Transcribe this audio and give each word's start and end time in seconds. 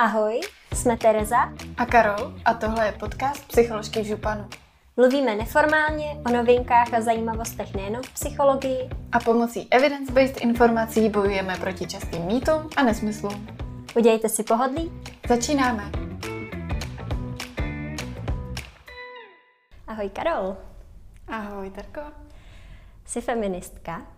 Ahoj, 0.00 0.40
jsme 0.74 0.96
Tereza 0.96 1.52
a 1.76 1.86
Karol 1.86 2.34
a 2.44 2.54
tohle 2.54 2.86
je 2.86 2.92
podcast 2.92 3.48
Psycholožky 3.48 4.00
v 4.00 4.06
županu. 4.06 4.48
Mluvíme 4.96 5.34
neformálně 5.34 6.16
o 6.26 6.32
novinkách 6.32 6.94
a 6.94 7.00
zajímavostech 7.00 7.74
nejen 7.74 8.02
v 8.02 8.12
psychologii. 8.12 8.90
A 9.12 9.18
pomocí 9.20 9.68
evidence-based 9.70 10.40
informací 10.40 11.08
bojujeme 11.08 11.56
proti 11.56 11.86
častým 11.86 12.22
mýtům 12.22 12.70
a 12.76 12.82
nesmyslům. 12.82 13.46
Udějte 13.96 14.28
si 14.28 14.42
pohodlí. 14.42 14.92
Začínáme. 15.28 15.90
Ahoj 19.86 20.10
Karol. 20.10 20.56
Ahoj 21.28 21.70
Terko. 21.70 22.00
Jsi 23.04 23.20
feministka? 23.20 24.17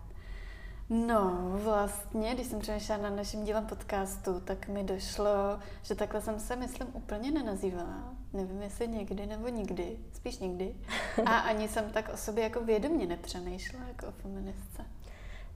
No, 0.93 1.51
vlastně, 1.63 2.35
když 2.35 2.47
jsem 2.47 2.61
přemýšlela 2.61 3.03
nad 3.03 3.17
naším 3.17 3.45
dílem 3.45 3.67
podcastu, 3.67 4.41
tak 4.41 4.69
mi 4.69 4.85
došlo, 4.85 5.59
že 5.83 5.95
takhle 5.95 6.21
jsem 6.21 6.41
se, 6.41 6.57
myslím, 6.57 6.89
úplně 6.93 7.31
nenazývala. 7.31 8.15
Nevím, 8.33 8.63
jestli 8.63 8.89
někdy 8.89 9.27
nebo 9.27 9.49
nikdy, 9.49 9.97
spíš 10.13 10.39
nikdy. 10.39 10.75
A 11.27 11.39
ani 11.39 11.69
jsem 11.69 11.91
tak 11.91 12.11
o 12.15 12.17
sobě 12.17 12.45
jako 12.45 12.61
vědomě 12.61 13.07
nepřemýšlela 13.07 13.85
jako 13.89 14.07
o 14.07 14.13
feministce. 14.13 14.85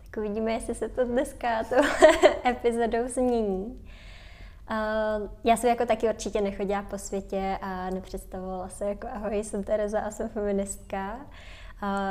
Tak 0.05 0.17
uvidíme, 0.17 0.53
jestli 0.53 0.75
se 0.75 0.89
to 0.89 1.05
dneska 1.05 1.65
to 1.65 1.77
epizodou 2.49 3.09
změní. 3.09 3.89
Uh, 4.71 5.31
já 5.45 5.57
jsem 5.57 5.71
jako 5.71 5.87
taky 5.87 6.09
určitě 6.09 6.41
nechodila 6.41 6.83
po 6.83 6.99
světě 6.99 7.59
a 7.61 7.91
nepředstavovala 7.91 8.69
se 8.69 8.85
jako 8.85 9.07
ahoj, 9.13 9.45
jsem 9.45 9.65
Tereza 9.65 10.01
a 10.01 10.11
jsem 10.11 10.29
feministka. 10.29 11.21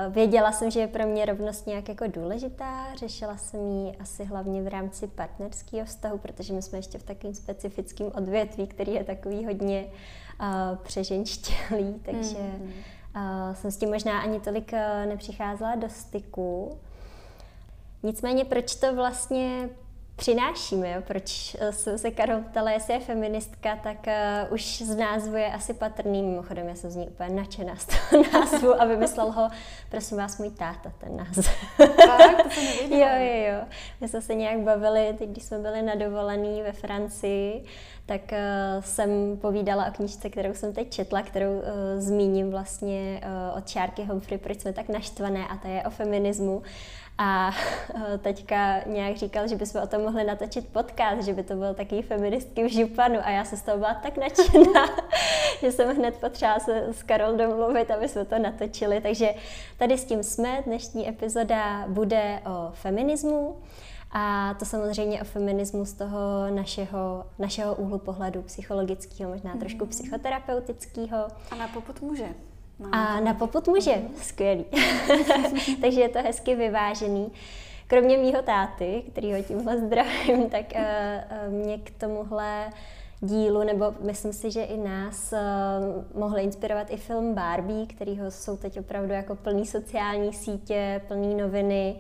Věděla 0.10 0.52
jsem, 0.52 0.72
že 0.72 0.80
je 0.80 0.88
pro 0.88 1.08
mě 1.08 1.26
rovnost 1.26 1.68
nějak 1.68 1.90
jako 1.90 2.06
důležitá, 2.08 2.96
řešila 2.96 3.38
jsem 3.38 3.68
ji 3.68 3.96
asi 4.00 4.26
hlavně 4.26 4.62
v 4.62 4.68
rámci 4.68 5.08
partnerského 5.08 5.86
vztahu, 5.86 6.18
protože 6.18 6.54
my 6.54 6.62
jsme 6.62 6.78
ještě 6.78 6.98
v 6.98 7.04
takovém 7.04 7.36
specifickém 7.36 8.12
odvětví, 8.16 8.68
který 8.68 8.94
je 8.94 9.04
takový 9.04 9.46
hodně 9.46 9.86
uh, 10.40 10.78
přeženštělý, 10.84 11.94
takže 12.06 12.38
mm. 12.40 12.74
uh, 13.16 13.54
jsem 13.54 13.72
s 13.72 13.78
tím 13.78 13.90
možná 13.90 14.22
ani 14.22 14.40
tolik 14.40 14.72
nepřicházela 15.06 15.76
do 15.76 15.90
styku. 15.90 16.78
Nicméně, 18.04 18.46
proč 18.46 18.76
to 18.76 18.96
vlastně 18.96 19.70
přinášíme. 20.16 20.92
Jo? 20.92 21.02
Proč 21.02 21.56
eh, 21.60 21.72
jsem 21.72 21.98
se 21.98 22.12
Karol 22.12 22.42
ptala, 22.42 22.72
jestli 22.72 22.94
je 22.94 23.00
feministka, 23.00 23.76
tak 23.84 23.98
uh, 24.08 24.54
už 24.54 24.82
z 24.82 24.96
názvu 24.96 25.36
je 25.36 25.54
asi 25.54 25.74
patrný. 25.74 26.24
Mimochodem, 26.24 26.68
já 26.68 26.76
jsem 26.76 26.92
z 26.92 26.96
ní 26.96 27.08
úplně 27.08 27.30
nadšená 27.30 27.76
z 27.76 27.86
toho 27.86 28.24
názvu 28.34 28.82
a 28.82 28.86
vymyslel 28.86 29.32
ho, 29.32 29.50
prosím 29.90 30.18
vás, 30.18 30.38
můj 30.38 30.50
táta, 30.50 30.92
ten 30.98 31.18
název. 31.18 31.56
Tak, 31.78 32.44
to 32.44 32.60
Jo, 32.96 33.08
jo, 33.18 33.54
jo. 33.54 33.66
My 34.02 34.08
jsme 34.08 34.22
se 34.22 34.36
nějak 34.36 34.60
bavili, 34.60 35.16
teď 35.18 35.30
když 35.30 35.44
jsme 35.44 35.60
byli 35.60 35.82
na 35.82 35.96
dovolený 35.96 36.62
ve 36.62 36.72
Francii, 36.72 37.66
tak 38.06 38.22
uh, 38.32 38.84
jsem 38.84 39.38
povídala 39.42 39.86
o 39.86 39.92
knižce, 39.92 40.30
kterou 40.30 40.54
jsem 40.54 40.74
teď 40.74 40.90
četla, 40.90 41.22
kterou 41.22 41.52
uh, 41.54 41.64
zmíním 41.98 42.52
vlastně 42.52 43.22
uh, 43.24 43.58
od 43.58 43.68
Čárky 43.68 44.04
Humphrey, 44.04 44.38
proč 44.38 44.62
jsme 44.62 44.74
tak 44.74 44.90
naštvané, 44.90 45.48
a 45.48 45.58
to 45.58 45.68
je 45.68 45.84
o 45.84 45.90
feminismu. 45.90 46.64
A 47.18 47.52
eh, 47.96 48.18
teďka 48.18 48.82
nějak 48.86 49.18
říkal, 49.18 49.48
že 49.48 49.56
bychom 49.56 49.82
o 49.82 49.88
tom 49.88 50.02
mohli 50.02 50.24
natočit 50.24 50.68
podcast, 50.68 51.24
že 51.24 51.34
by 51.34 51.44
to 51.44 51.56
byl 51.56 51.74
takový 51.74 52.02
feministky 52.02 52.64
v 52.64 52.72
županu 52.72 53.20
a 53.24 53.30
já 53.30 53.46
se 53.46 53.58
z 53.58 53.62
toho 53.62 53.78
byla 53.78 53.94
tak 53.94 54.18
nadšená, 54.18 54.86
že 55.62 55.72
jsem 55.72 55.98
hned 55.98 56.18
potřeba 56.18 56.60
se 56.60 56.88
s 56.92 57.04
Karol 57.04 57.38
domluvit, 57.38 57.92
aby 57.92 58.10
jsme 58.10 58.26
to 58.26 58.40
natočili. 58.40 59.02
Takže 59.02 59.34
tady 59.78 59.98
s 59.98 60.06
tím 60.06 60.24
jsme. 60.24 60.64
Dnešní 60.66 61.10
epizoda 61.10 61.88
bude 61.88 62.40
o 62.46 62.72
feminismu. 62.74 63.58
A 64.16 64.54
to 64.60 64.66
samozřejmě 64.66 65.22
o 65.22 65.26
feminismu 65.26 65.86
z 65.86 65.94
toho 65.94 66.20
našeho, 66.50 67.26
našeho 67.40 67.76
úhlu 67.76 67.98
pohledu 67.98 68.42
psychologického, 68.42 69.32
možná 69.32 69.56
trošku 69.58 69.84
mhm. 69.84 69.90
psychoterapeutického. 69.90 71.28
A 71.52 71.56
na 71.56 71.68
poput 71.68 72.02
muže. 72.02 72.28
No, 72.80 72.90
a 72.92 73.20
na 73.20 73.34
poput 73.34 73.68
muže. 73.68 74.02
Skvělý. 74.22 74.66
Takže 75.82 76.02
je 76.02 76.10
to 76.10 76.20
hezky 76.20 76.56
vyvážený. 76.56 77.32
Kromě 77.88 78.18
mýho 78.18 78.42
táty, 78.42 79.04
který 79.12 79.34
ho 79.34 79.44
tímhle 79.44 79.78
zdravím, 79.78 80.50
tak 80.50 80.66
uh, 80.76 80.82
uh, 81.48 81.54
mě 81.54 81.78
k 81.78 81.90
tomuhle 81.90 82.70
dílu, 83.24 83.64
nebo 83.64 83.94
myslím 84.00 84.34
si, 84.34 84.52
že 84.52 84.64
i 84.64 84.78
nás 84.78 85.34
uh, 85.34 86.20
mohly 86.20 86.42
inspirovat 86.42 86.92
i 86.92 86.98
film 86.98 87.34
Barbie, 87.34 87.86
kterýho 87.86 88.32
jsou 88.32 88.58
teď 88.58 88.80
opravdu 88.80 89.14
jako 89.14 89.36
plný 89.36 89.66
sociální 89.66 90.34
sítě, 90.34 91.02
plný 91.08 91.36
noviny. 91.36 91.96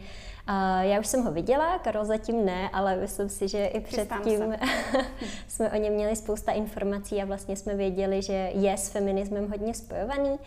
Uh, 0.50 0.82
já 0.82 1.00
už 1.00 1.08
jsem 1.08 1.24
ho 1.24 1.32
viděla, 1.32 1.80
Karol 1.80 2.06
zatím 2.06 2.46
ne, 2.46 2.70
ale 2.70 2.96
myslím 2.96 3.30
si, 3.30 3.48
že 3.48 3.66
i 3.66 3.80
předtím 3.80 4.56
jsme 5.48 5.72
o 5.72 5.76
něm 5.76 5.94
měli 5.94 6.16
spousta 6.16 6.52
informací 6.52 7.22
a 7.22 7.26
vlastně 7.26 7.56
jsme 7.56 7.76
věděli, 7.76 8.22
že 8.22 8.52
je 8.54 8.78
s 8.78 8.90
feminismem 8.90 9.50
hodně 9.50 9.74
spojovaný. 9.74 10.40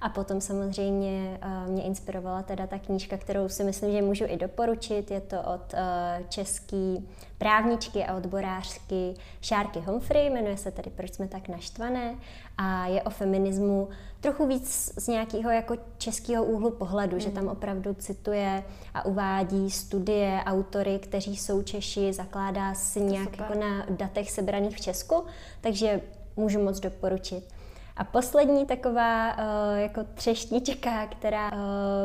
A 0.00 0.08
potom 0.08 0.40
samozřejmě 0.40 1.38
uh, 1.44 1.70
mě 1.72 1.82
inspirovala 1.82 2.42
teda 2.42 2.66
ta 2.66 2.78
knížka, 2.78 3.16
kterou 3.16 3.48
si 3.48 3.64
myslím, 3.64 3.92
že 3.92 4.02
můžu 4.02 4.24
i 4.28 4.36
doporučit. 4.36 5.10
Je 5.10 5.20
to 5.20 5.36
od 5.40 5.72
uh, 5.72 6.26
český 6.28 7.08
právničky 7.38 8.04
a 8.04 8.16
odborářky 8.16 9.14
Šárky 9.40 9.80
Humphrey, 9.80 10.30
jmenuje 10.30 10.56
se 10.56 10.70
tedy 10.70 10.90
Proč 10.90 11.14
jsme 11.14 11.28
tak 11.28 11.48
naštvané 11.48 12.14
a 12.58 12.86
je 12.86 13.02
o 13.02 13.10
feminismu 13.10 13.88
trochu 14.20 14.46
víc 14.46 14.92
z 14.96 15.08
nějakého 15.08 15.50
jako 15.50 15.76
českého 15.98 16.44
úhlu 16.44 16.70
pohledu, 16.70 17.14
mm. 17.14 17.20
že 17.20 17.30
tam 17.30 17.48
opravdu 17.48 17.94
cituje 17.94 18.64
a 18.94 19.04
uvádí 19.04 19.70
studie, 19.70 20.40
autory, 20.46 20.98
kteří 20.98 21.36
jsou 21.36 21.62
Češi, 21.62 22.12
zakládá 22.12 22.74
si 22.74 23.00
nějak 23.00 23.38
jako 23.38 23.54
na 23.54 23.86
datech 23.90 24.30
sebraných 24.30 24.76
v 24.76 24.80
Česku, 24.80 25.24
takže 25.60 26.00
můžu 26.36 26.62
moc 26.62 26.80
doporučit. 26.80 27.57
A 27.98 28.04
poslední 28.04 28.66
taková 28.66 29.32
uh, 29.32 29.78
jako 29.78 30.00
třešnička, 30.14 31.06
která 31.06 31.52
uh, 31.52 31.58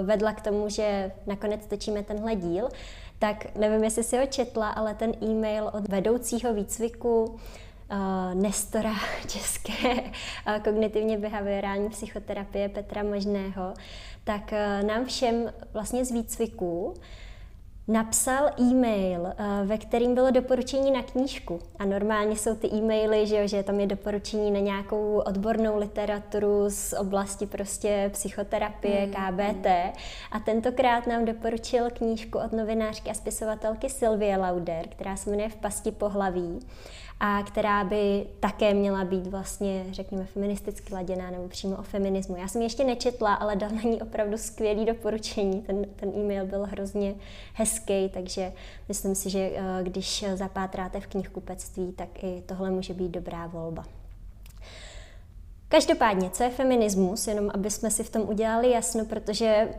vedla 0.06 0.34
k 0.34 0.42
tomu, 0.42 0.70
že 0.70 1.12
nakonec 1.26 1.66
točíme 1.68 2.04
tenhle 2.04 2.36
díl, 2.36 2.70
tak 3.20 3.56
nevím, 3.56 3.84
jestli 3.84 4.04
si 4.04 4.18
ho 4.18 4.26
četla, 4.26 4.70
ale 4.70 4.96
ten 4.96 5.12
e-mail 5.22 5.72
od 5.74 5.88
vedoucího 5.88 6.54
výcviku 6.54 7.24
uh, 7.24 7.38
Nestora 8.34 8.94
české 9.28 9.94
uh, 9.94 10.58
kognitivně 10.64 11.18
behaviorální 11.18 11.90
psychoterapie 11.90 12.70
Petra 12.70 13.04
Možného, 13.04 13.74
tak 14.24 14.52
uh, 14.52 14.88
nám 14.88 15.06
všem 15.06 15.54
vlastně 15.74 16.06
z 16.06 16.12
výcviku 16.12 16.94
napsal 17.88 18.50
e-mail, 18.60 19.28
eh, 19.28 19.66
ve 19.66 19.78
kterým 19.78 20.16
bylo 20.16 20.32
doporučení 20.32 20.92
na 20.92 21.04
knížku. 21.04 21.60
A 21.80 21.86
normálně 21.86 22.36
jsou 22.36 22.56
ty 22.56 22.68
e-maily, 22.68 23.28
že, 23.28 23.42
jo, 23.42 23.48
že 23.48 23.64
tam 23.64 23.80
je 23.80 23.88
doporučení 23.88 24.52
na 24.52 24.60
nějakou 24.60 25.24
odbornou 25.26 25.80
literaturu 25.80 26.66
z 26.70 26.94
oblasti 26.94 27.46
prostě 27.46 28.10
psychoterapie, 28.14 29.06
mm. 29.06 29.14
KBT. 29.14 29.66
A 30.32 30.40
tentokrát 30.46 31.08
nám 31.08 31.26
doporučil 31.26 31.90
knížku 31.90 32.38
od 32.40 32.52
novinářky 32.52 33.10
a 33.10 33.14
spisovatelky 33.14 33.90
Sylvie 33.90 34.38
Lauder, 34.38 34.88
která 34.88 35.16
se 35.16 35.30
jmenuje 35.30 35.50
V 35.50 35.56
pasti 35.56 35.92
pohlaví 35.92 36.60
a 37.20 37.44
která 37.44 37.84
by 37.84 38.26
také 38.40 38.74
měla 38.74 39.04
být 39.04 39.28
vlastně, 39.28 39.86
řekněme, 39.92 40.26
feministicky 40.26 40.94
laděná 40.94 41.32
nebo 41.32 41.48
přímo 41.48 41.76
o 41.76 41.84
feminismu. 41.84 42.36
Já 42.36 42.48
jsem 42.48 42.62
ještě 42.62 42.84
nečetla, 42.84 43.34
ale 43.34 43.56
dal 43.56 43.70
na 43.70 43.82
ní 43.82 44.02
opravdu 44.02 44.38
skvělý 44.38 44.86
doporučení. 44.86 45.62
Ten, 45.62 45.86
ten 45.96 46.12
e-mail 46.16 46.46
byl 46.46 46.66
hrozně 46.66 47.16
hezký, 47.54 48.10
takže 48.14 48.54
myslím 48.88 49.16
si, 49.16 49.30
že 49.30 49.52
eh, 49.56 49.84
když 49.84 50.26
zapátráte 50.34 51.00
v 51.00 51.08
knihkupectví, 51.08 51.92
tak 51.92 52.24
i 52.24 52.44
tohle 52.46 52.72
může 52.72 52.94
být 52.94 53.12
dobrá 53.12 53.48
volba. 53.48 53.86
Každopádně, 55.74 56.30
co 56.30 56.44
je 56.44 56.50
feminismus, 56.50 57.28
jenom 57.28 57.52
aby 57.54 57.72
jsme 57.72 57.92
si 57.92 58.04
v 58.04 58.10
tom 58.10 58.22
udělali 58.22 58.72
jasno, 58.72 59.06
protože 59.06 59.70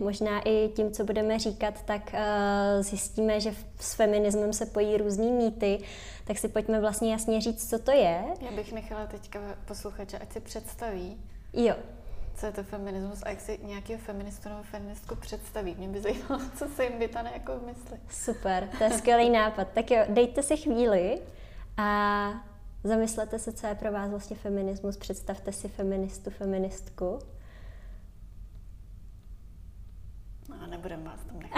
možná 0.00 0.40
i 0.40 0.68
tím, 0.76 0.92
co 0.92 1.04
budeme 1.04 1.38
říkat, 1.38 1.82
tak 1.82 2.02
uh, 2.12 2.82
zjistíme, 2.82 3.40
že 3.40 3.54
s 3.80 3.94
feminismem 3.94 4.52
se 4.52 4.66
pojí 4.66 4.96
různý 4.96 5.32
mýty, 5.32 5.78
tak 6.24 6.38
si 6.38 6.48
pojďme 6.48 6.80
vlastně 6.80 7.12
jasně 7.12 7.40
říct, 7.40 7.70
co 7.70 7.78
to 7.78 7.90
je. 7.90 8.24
Já 8.40 8.50
bych 8.56 8.72
nechala 8.72 9.06
teďka 9.06 9.40
posluchače, 9.64 10.18
ať 10.18 10.32
si 10.32 10.40
představí, 10.40 11.16
jo. 11.52 11.74
co 12.36 12.46
je 12.46 12.52
to 12.52 12.62
feminismus 12.62 13.22
a 13.22 13.28
jak 13.28 13.40
si 13.40 13.58
nějakého 13.62 14.00
feministu 14.00 14.48
nebo 14.48 14.62
feministku 14.62 15.16
představí. 15.16 15.74
Mě 15.78 15.88
by 15.88 16.00
zajímalo, 16.00 16.40
co 16.58 16.68
se 16.68 16.84
jim 16.84 16.98
vytane 16.98 17.30
jako 17.34 17.58
v 17.58 17.66
mysli. 17.66 17.98
Super, 18.10 18.68
to 18.78 18.84
je 18.84 18.90
skvělý 18.90 19.30
nápad. 19.30 19.68
Tak 19.74 19.90
jo, 19.90 20.04
dejte 20.08 20.42
si 20.42 20.56
chvíli 20.56 21.18
a 21.76 22.53
Zamyslete 22.84 23.38
se, 23.38 23.52
co 23.52 23.66
je 23.66 23.74
pro 23.74 23.92
vás 23.92 24.10
vlastně 24.10 24.36
feminismus, 24.36 24.96
představte 24.96 25.52
si 25.52 25.68
feministu, 25.68 26.30
feministku. 26.30 27.18
No, 30.48 30.66
nebudem 30.66 31.04
vás 31.04 31.20
tam 31.24 31.40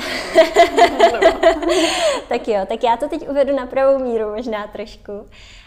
Tak 2.28 2.48
jo, 2.48 2.66
tak 2.68 2.84
já 2.84 2.96
to 2.96 3.08
teď 3.08 3.28
uvedu 3.28 3.56
na 3.56 3.66
pravou 3.66 3.98
míru 3.98 4.30
možná 4.36 4.66
trošku. 4.66 5.12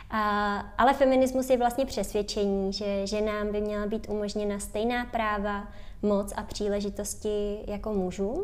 A, 0.09 0.55
ale 0.77 0.93
feminismus 0.93 1.49
je 1.49 1.57
vlastně 1.57 1.85
přesvědčení, 1.85 2.73
že 2.73 3.07
ženám 3.07 3.51
by 3.51 3.61
měla 3.61 3.85
být 3.85 4.07
umožněna 4.09 4.59
stejná 4.59 5.05
práva, 5.05 5.67
moc 6.01 6.33
a 6.35 6.43
příležitosti 6.43 7.59
jako 7.67 7.93
mužům 7.93 8.43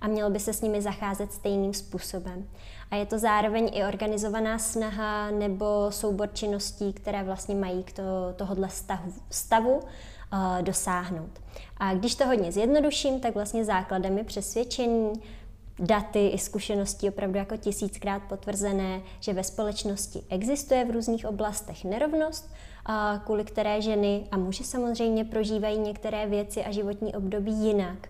a 0.00 0.08
mělo 0.08 0.30
by 0.30 0.40
se 0.40 0.52
s 0.52 0.60
nimi 0.60 0.82
zacházet 0.82 1.32
stejným 1.32 1.74
způsobem. 1.74 2.48
A 2.90 2.96
je 2.96 3.06
to 3.06 3.18
zároveň 3.18 3.70
i 3.74 3.84
organizovaná 3.84 4.58
snaha 4.58 5.30
nebo 5.30 5.86
soubor 5.90 6.28
činností, 6.32 6.92
které 6.92 7.24
vlastně 7.24 7.54
mají 7.54 7.82
k 7.82 7.92
to, 7.92 8.02
tohohle 8.36 8.68
stavu, 8.68 9.12
stavu 9.30 9.74
uh, 9.76 9.82
dosáhnout. 10.62 11.30
A 11.76 11.94
když 11.94 12.14
to 12.14 12.26
hodně 12.26 12.52
zjednoduším, 12.52 13.20
tak 13.20 13.34
vlastně 13.34 13.64
základem 13.64 14.18
je 14.18 14.24
přesvědčení, 14.24 15.12
daty 15.78 16.28
i 16.28 16.38
zkušenosti 16.38 17.08
opravdu 17.08 17.38
jako 17.38 17.56
tisíckrát 17.56 18.22
potvrzené, 18.22 19.02
že 19.20 19.32
ve 19.32 19.44
společnosti 19.44 20.22
existuje 20.28 20.84
v 20.84 20.90
různých 20.90 21.26
oblastech 21.26 21.84
nerovnost, 21.84 22.50
kvůli 23.24 23.44
které 23.44 23.82
ženy 23.82 24.24
a 24.30 24.36
muži 24.36 24.64
samozřejmě 24.64 25.24
prožívají 25.24 25.78
některé 25.78 26.26
věci 26.26 26.64
a 26.64 26.70
životní 26.70 27.14
období 27.14 27.52
jinak. 27.52 28.08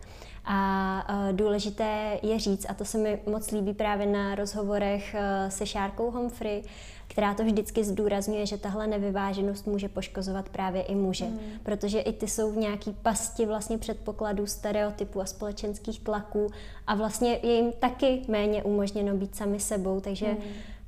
A 0.51 1.07
důležité 1.33 2.19
je 2.23 2.39
říct, 2.39 2.67
a 2.69 2.75
to 2.75 2.85
se 2.85 2.99
mi 2.99 3.21
moc 3.27 3.51
líbí 3.51 3.75
právě 3.75 4.07
na 4.07 4.35
rozhovorech 4.35 5.15
e, 5.15 5.51
se 5.51 5.67
Šárkou 5.67 6.11
Humphrey, 6.11 6.63
která 7.09 7.35
to 7.35 7.45
vždycky 7.45 7.85
zdůrazňuje, 7.85 8.47
že 8.47 8.59
tahle 8.59 8.87
nevyváženost 8.87 9.67
může 9.67 9.89
poškozovat 9.89 10.49
právě 10.49 10.83
i 10.83 10.95
muže, 10.95 11.25
mm. 11.25 11.39
protože 11.63 12.01
i 12.01 12.13
ty 12.13 12.29
jsou 12.29 12.53
v 12.53 12.57
nějaký 12.57 12.93
pasti 13.03 13.47
vlastně 13.47 13.79
předpokladů, 13.79 14.47
stereotypů 14.47 15.21
a 15.21 15.27
společenských 15.27 16.01
tlaků 16.01 16.51
a 16.87 16.95
vlastně 16.95 17.39
je 17.43 17.55
jim 17.55 17.73
taky 17.73 18.23
méně 18.29 18.63
umožněno 18.63 19.17
být 19.17 19.37
sami 19.37 19.61
sebou, 19.61 20.01
takže 20.01 20.27
mm. 20.27 20.39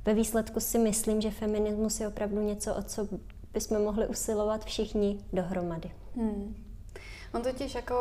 ve 0.05 0.13
výsledku 0.13 0.59
si 0.59 0.77
myslím, 0.77 1.21
že 1.21 1.31
feminismus 1.31 1.99
je 1.99 2.07
opravdu 2.07 2.41
něco, 2.41 2.75
o 2.75 2.81
co 2.81 3.07
bychom 3.53 3.83
mohli 3.83 4.07
usilovat 4.07 4.65
všichni 4.65 5.19
dohromady. 5.33 5.91
Mm. 6.15 6.55
On 7.33 7.41
totiž 7.41 7.75
jako 7.75 7.95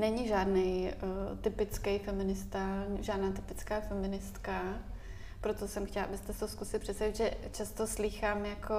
není 0.00 0.28
žádný 0.28 0.90
uh, 1.02 1.38
typický 1.38 1.98
feminista, 1.98 2.84
žádná 3.00 3.32
typická 3.32 3.80
feministka, 3.80 4.62
proto 5.44 5.68
jsem 5.68 5.86
chtěla, 5.86 6.04
abyste 6.04 6.32
to 6.32 6.48
zkusili 6.48 6.80
představit, 6.80 7.16
že 7.16 7.30
často 7.52 7.86
slýchám 7.86 8.44
jako 8.44 8.74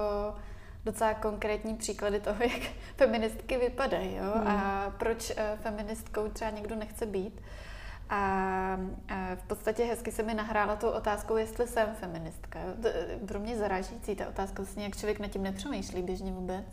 docela 0.84 1.14
konkrétní 1.14 1.74
příklady 1.76 2.20
toho, 2.20 2.42
jak 2.42 2.62
feministky 2.96 3.56
vypadají, 3.56 4.14
jo? 4.16 4.32
Hmm. 4.34 4.48
a 4.48 4.90
proč 4.98 5.30
uh, 5.30 5.36
feministkou 5.62 6.28
třeba 6.28 6.50
někdo 6.50 6.76
nechce 6.76 7.06
být. 7.06 7.40
A, 8.10 8.18
a 9.08 9.34
v 9.34 9.42
podstatě 9.46 9.84
hezky 9.84 10.12
se 10.12 10.22
mi 10.22 10.34
nahrála 10.34 10.76
tou 10.76 10.88
otázkou, 10.88 11.36
jestli 11.36 11.66
jsem 11.66 11.94
feministka. 12.00 12.58
To, 12.82 12.88
pro 13.26 13.38
mě 13.38 13.56
zarážící 13.56 14.16
ta 14.16 14.28
otázka, 14.28 14.62
vlastně 14.62 14.84
jak 14.84 14.96
člověk 14.96 15.20
nad 15.20 15.28
tím 15.28 15.42
nepřemýšlí 15.42 16.02
běžně 16.02 16.32
vůbec. 16.32 16.66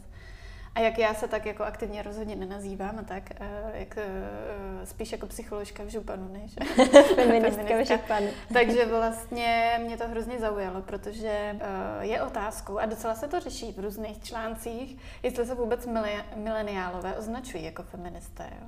A 0.75 0.79
jak 0.79 0.97
já 0.97 1.13
se 1.13 1.27
tak 1.27 1.45
jako 1.45 1.63
aktivně 1.63 2.01
rozhodně 2.01 2.35
nenazývám, 2.35 2.99
a 2.99 3.03
tak 3.03 3.23
uh, 3.41 3.47
jak, 3.73 3.97
uh, 3.97 4.83
spíš 4.83 5.11
jako 5.11 5.27
psycholožka 5.27 5.83
v 5.83 5.87
županu, 5.87 6.33
než 6.33 6.51
feministka 7.15 7.77
v 7.77 7.87
županu. 7.87 8.27
Takže 8.53 8.85
vlastně 8.85 9.79
mě 9.85 9.97
to 9.97 10.07
hrozně 10.07 10.39
zaujalo, 10.39 10.81
protože 10.81 11.55
uh, 11.55 12.03
je 12.03 12.21
otázkou, 12.21 12.77
a 12.77 12.85
docela 12.85 13.15
se 13.15 13.27
to 13.27 13.39
řeší 13.39 13.71
v 13.71 13.79
různých 13.79 14.23
článcích, 14.23 14.97
jestli 15.23 15.45
se 15.45 15.55
vůbec 15.55 15.87
mileniálové 16.35 17.17
označují 17.17 17.63
jako 17.63 17.83
feministé. 17.83 18.49
Jo? 18.61 18.67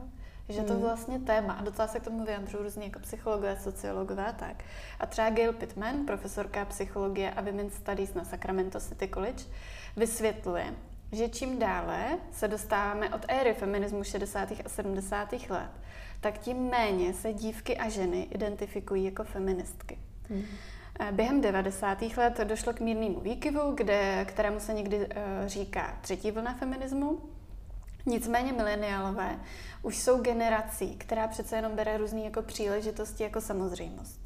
že 0.49 0.61
to 0.61 0.73
hmm. 0.73 0.81
vlastně 0.81 1.19
téma 1.19 1.53
a 1.53 1.63
docela 1.63 1.87
se 1.87 1.99
k 1.99 2.03
tomu 2.03 2.25
vyjadřují 2.25 2.63
různě 2.63 2.83
jako 2.83 2.99
psychologové, 2.99 3.57
sociologové 3.59 4.25
a 4.25 4.31
tak. 4.31 4.63
A 4.99 5.05
třeba 5.05 5.29
Gail 5.29 5.53
Pittman, 5.53 6.05
profesorka 6.05 6.65
psychologie 6.65 7.31
a 7.31 7.41
Women's 7.41 7.73
Studies 7.73 8.13
na 8.13 8.23
Sacramento 8.23 8.79
City 8.79 9.07
College, 9.07 9.43
vysvětluje, 9.97 10.73
že 11.15 11.29
čím 11.29 11.59
dále 11.59 12.17
se 12.31 12.47
dostáváme 12.47 13.09
od 13.09 13.25
éry 13.27 13.53
feminismu 13.53 14.03
60. 14.03 14.51
a 14.65 14.69
70. 14.69 15.33
let, 15.33 15.71
tak 16.21 16.37
tím 16.37 16.57
méně 16.57 17.13
se 17.13 17.33
dívky 17.33 17.77
a 17.77 17.89
ženy 17.89 18.27
identifikují 18.31 19.03
jako 19.03 19.23
feministky. 19.23 19.97
Hmm. 20.29 20.43
Během 21.11 21.41
90. 21.41 22.01
let 22.17 22.39
došlo 22.43 22.73
k 22.73 22.79
mírnému 22.79 23.19
výkyvu, 23.19 23.71
kde, 23.71 24.25
kterému 24.25 24.59
se 24.59 24.73
někdy 24.73 24.97
uh, 24.97 25.05
říká 25.45 25.97
třetí 26.01 26.31
vlna 26.31 26.53
feminismu. 26.53 27.21
Nicméně 28.05 28.53
mileniálové 28.53 29.39
už 29.81 29.97
jsou 29.97 30.21
generací, 30.21 30.95
která 30.95 31.27
přece 31.27 31.55
jenom 31.55 31.75
bere 31.75 31.97
různé 31.97 32.21
jako 32.21 32.41
příležitosti 32.41 33.23
jako 33.23 33.41
samozřejmost. 33.41 34.24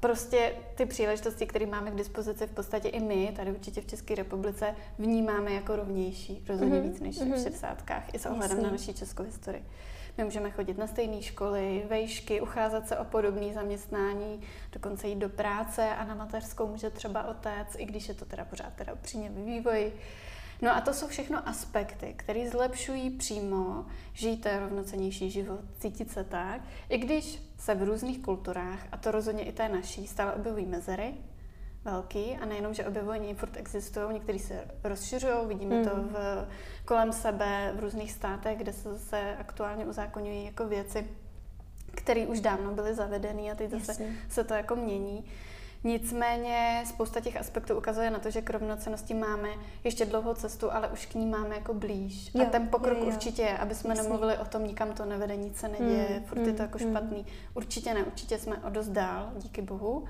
Prostě 0.00 0.54
ty 0.74 0.86
příležitosti, 0.86 1.46
které 1.46 1.66
máme 1.66 1.90
k 1.90 1.94
dispozici, 1.94 2.46
v 2.46 2.50
podstatě 2.50 2.88
i 2.88 3.00
my, 3.00 3.32
tady 3.36 3.50
určitě 3.52 3.80
v 3.80 3.86
České 3.86 4.14
republice, 4.14 4.74
vnímáme 4.98 5.52
jako 5.52 5.76
rovnější, 5.76 6.44
rozhodně 6.48 6.78
mm-hmm. 6.78 6.82
víc 6.82 7.00
než 7.00 7.16
mm-hmm. 7.16 7.34
v 7.34 7.42
60. 7.42 7.90
Mhm. 7.90 8.02
i 8.12 8.18
s 8.18 8.26
ohledem 8.26 8.56
Jasně. 8.56 8.62
na 8.62 8.70
naší 8.70 8.94
českou 8.94 9.22
historii. 9.22 9.64
My 10.18 10.24
můžeme 10.24 10.50
chodit 10.50 10.78
na 10.78 10.86
stejné 10.86 11.22
školy, 11.22 11.86
vejšky, 11.88 12.40
ucházet 12.40 12.88
se 12.88 12.98
o 12.98 13.04
podobné 13.04 13.52
zaměstnání, 13.52 14.40
dokonce 14.72 15.08
jít 15.08 15.18
do 15.18 15.28
práce 15.28 15.88
a 15.88 16.04
na 16.04 16.14
mateřskou 16.14 16.66
může 16.66 16.90
třeba 16.90 17.28
otec, 17.28 17.68
i 17.78 17.84
když 17.84 18.08
je 18.08 18.14
to 18.14 18.24
teda 18.24 18.44
pořád 18.44 18.72
teda 18.74 18.94
přímě 18.96 19.30
vývoj. 19.30 19.92
No 20.62 20.76
a 20.76 20.80
to 20.80 20.94
jsou 20.94 21.08
všechno 21.08 21.48
aspekty, 21.48 22.14
které 22.16 22.50
zlepšují 22.50 23.10
přímo 23.10 23.86
žijte 24.12 24.60
rovnocenější 24.60 25.30
život, 25.30 25.60
cítit 25.78 26.10
se 26.10 26.24
tak, 26.24 26.60
i 26.88 26.98
když 26.98 27.42
se 27.58 27.74
v 27.74 27.82
různých 27.82 28.22
kulturách, 28.22 28.86
a 28.92 28.96
to 28.96 29.10
rozhodně 29.10 29.44
i 29.44 29.52
té 29.52 29.68
naší, 29.68 30.06
stále 30.06 30.32
objevují 30.32 30.66
mezery, 30.66 31.14
velký 31.84 32.36
a 32.36 32.46
nejenom, 32.46 32.74
že 32.74 32.86
objevují, 32.86 33.34
furt 33.34 33.56
existují, 33.56 34.06
někteří 34.12 34.38
se 34.38 34.64
rozšiřují, 34.84 35.46
vidíme 35.46 35.76
mm. 35.76 35.84
to 35.84 35.94
hmm. 35.94 36.08
v, 36.08 36.46
kolem 36.84 37.12
sebe 37.12 37.72
v 37.76 37.80
různých 37.80 38.12
státech, 38.12 38.58
kde 38.58 38.72
se 38.72 38.92
zase 38.92 39.36
aktuálně 39.36 39.86
uzákonují 39.86 40.44
jako 40.44 40.68
věci, 40.68 41.08
které 41.94 42.26
už 42.26 42.40
dávno 42.40 42.72
byly 42.72 42.94
zavedeny 42.94 43.50
a 43.50 43.54
teď 43.54 43.70
zase 43.70 43.90
Jasně. 43.92 44.16
se 44.28 44.44
to 44.44 44.54
jako 44.54 44.76
mění. 44.76 45.24
Nicméně 45.84 46.82
spousta 46.86 47.20
těch 47.20 47.36
aspektů 47.36 47.76
ukazuje 47.76 48.10
na 48.10 48.18
to, 48.18 48.30
že 48.30 48.42
k 48.42 48.50
rovnocenosti 48.50 49.14
máme 49.14 49.48
ještě 49.84 50.04
dlouhou 50.06 50.34
cestu, 50.34 50.72
ale 50.72 50.88
už 50.88 51.06
k 51.06 51.14
ní 51.14 51.26
máme 51.26 51.54
jako 51.54 51.74
blíž. 51.74 52.30
Jo, 52.34 52.42
a 52.42 52.50
ten 52.50 52.68
pokrok 52.68 52.98
jo, 52.98 53.04
jo. 53.04 53.10
určitě 53.10 53.42
je, 53.42 53.58
aby 53.58 53.74
jsme 53.74 53.90
Jasně. 53.90 54.02
nemluvili 54.02 54.38
o 54.38 54.44
tom, 54.44 54.64
nikam 54.64 54.92
to 54.92 55.04
nevede, 55.04 55.36
nic 55.36 55.56
se 55.56 55.68
neděje, 55.68 56.06
hmm, 56.10 56.24
furt 56.24 56.38
hmm, 56.38 56.48
je 56.48 56.54
to 56.54 56.62
jako 56.62 56.78
hmm. 56.78 56.90
špatný. 56.90 57.26
Určitě 57.54 57.94
ne, 57.94 58.04
určitě 58.04 58.38
jsme 58.38 58.56
o 58.56 58.70
dost 58.70 58.88
dál, 58.88 59.32
díky 59.36 59.62
bohu. 59.62 60.04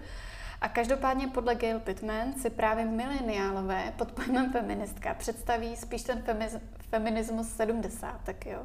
A 0.64 0.68
každopádně 0.68 1.28
podle 1.28 1.54
Gail 1.54 1.80
Pittman 1.80 2.32
si 2.32 2.50
právě 2.50 2.84
mileniálové 2.84 3.92
pod 3.98 4.12
pojmem 4.12 4.52
feministka 4.52 5.14
představí 5.14 5.76
spíš 5.76 6.02
ten 6.02 6.24
feminismus 6.90 7.48
70, 7.48 8.20
tak 8.24 8.46
jo. 8.46 8.58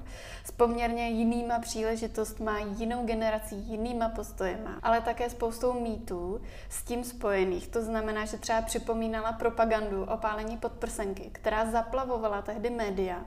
S 0.45 0.51
poměrně 0.51 1.09
jinýma 1.09 1.59
příležitostma, 1.59 2.59
jinou 2.59 3.05
generací, 3.05 3.55
jinýma 3.55 4.09
postojema, 4.09 4.79
ale 4.83 5.01
také 5.01 5.29
spoustou 5.29 5.81
mýtů 5.81 6.41
s 6.69 6.83
tím 6.83 7.03
spojených. 7.03 7.67
To 7.67 7.81
znamená, 7.81 8.25
že 8.25 8.37
třeba 8.37 8.61
připomínala 8.61 9.31
propagandu 9.31 10.03
o 10.03 10.17
pálení 10.17 10.57
podprsenky, 10.57 11.29
která 11.31 11.71
zaplavovala 11.71 12.41
tehdy 12.41 12.69
média 12.69 13.25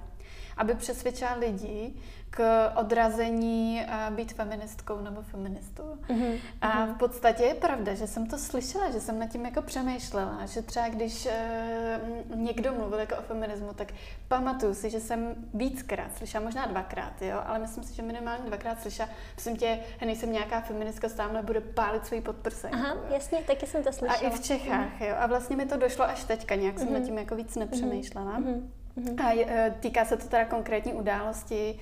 aby 0.57 0.75
přesvědčila 0.75 1.35
lidi 1.35 1.95
k 2.35 2.71
odrazení 2.77 3.87
být 4.11 4.33
feministkou 4.33 5.01
nebo 5.01 5.23
feministou. 5.23 5.83
Mm-hmm. 5.83 6.39
A 6.61 6.85
mhm. 6.85 6.95
v 6.95 6.99
podstatě 6.99 7.43
je 7.43 7.55
pravda, 7.55 7.95
že 7.95 8.07
jsem 8.07 8.27
to 8.27 8.39
slyšela, 8.39 8.91
že 8.91 9.01
jsem 9.01 9.19
nad 9.19 9.27
tím 9.27 9.45
jako 9.45 9.63
přemýšlela, 9.63 10.47
že 10.47 10.63
třeba 10.63 10.89
když 10.89 11.27
uh, 11.27 12.37
někdo 12.37 12.73
mluvil 12.73 12.99
jako 12.99 13.17
o 13.17 13.23
feminismu, 13.23 13.73
tak 13.75 13.93
pamatuju 14.29 14.75
si, 14.75 14.91
že 14.91 15.01
jsem 15.01 15.35
víckrát 15.55 16.17
slyšela, 16.17 16.45
možná 16.45 16.67
dvakrát, 16.67 17.23
jo, 17.23 17.41
ale 17.47 17.59
myslím 17.59 17.85
si, 17.85 17.95
že 17.95 18.03
minimálně 18.03 18.45
dvakrát 18.45 18.81
slyšela, 18.81 19.09
myslím 19.35 19.57
tě, 19.57 19.79
nejsem 20.05 20.33
nějaká 20.33 20.61
feministka, 20.61 21.09
stále 21.09 21.43
bude 21.43 21.61
pálit 21.61 22.07
svůj 22.07 22.21
podprsek. 22.21 22.73
Aha, 22.75 22.89
jo. 22.89 23.01
jasně, 23.11 23.39
taky 23.39 23.67
jsem 23.67 23.83
to 23.83 23.93
slyšela. 23.93 24.21
A 24.21 24.27
i 24.27 24.31
v 24.31 24.41
Čechách, 24.41 25.01
mm. 25.01 25.07
jo. 25.07 25.15
A 25.19 25.27
vlastně 25.27 25.57
mi 25.57 25.67
to 25.67 25.77
došlo 25.77 26.05
až 26.05 26.25
teďka, 26.25 26.55
nějak 26.55 26.75
mm-hmm. 26.75 26.79
jsem 26.79 26.93
nad 26.93 26.99
mhm. 26.99 27.07
tím 27.07 27.19
jako 27.19 27.37
víc 27.37 27.57
nepřemýšlela. 27.57 28.41
Mm-hmm. 28.41 28.63
Mm-hmm. 28.99 29.25
A 29.25 29.33
e, 29.33 29.75
týká 29.81 30.05
se 30.05 30.17
to 30.17 30.29
teda 30.29 30.45
konkrétní 30.45 30.93
události 30.93 31.79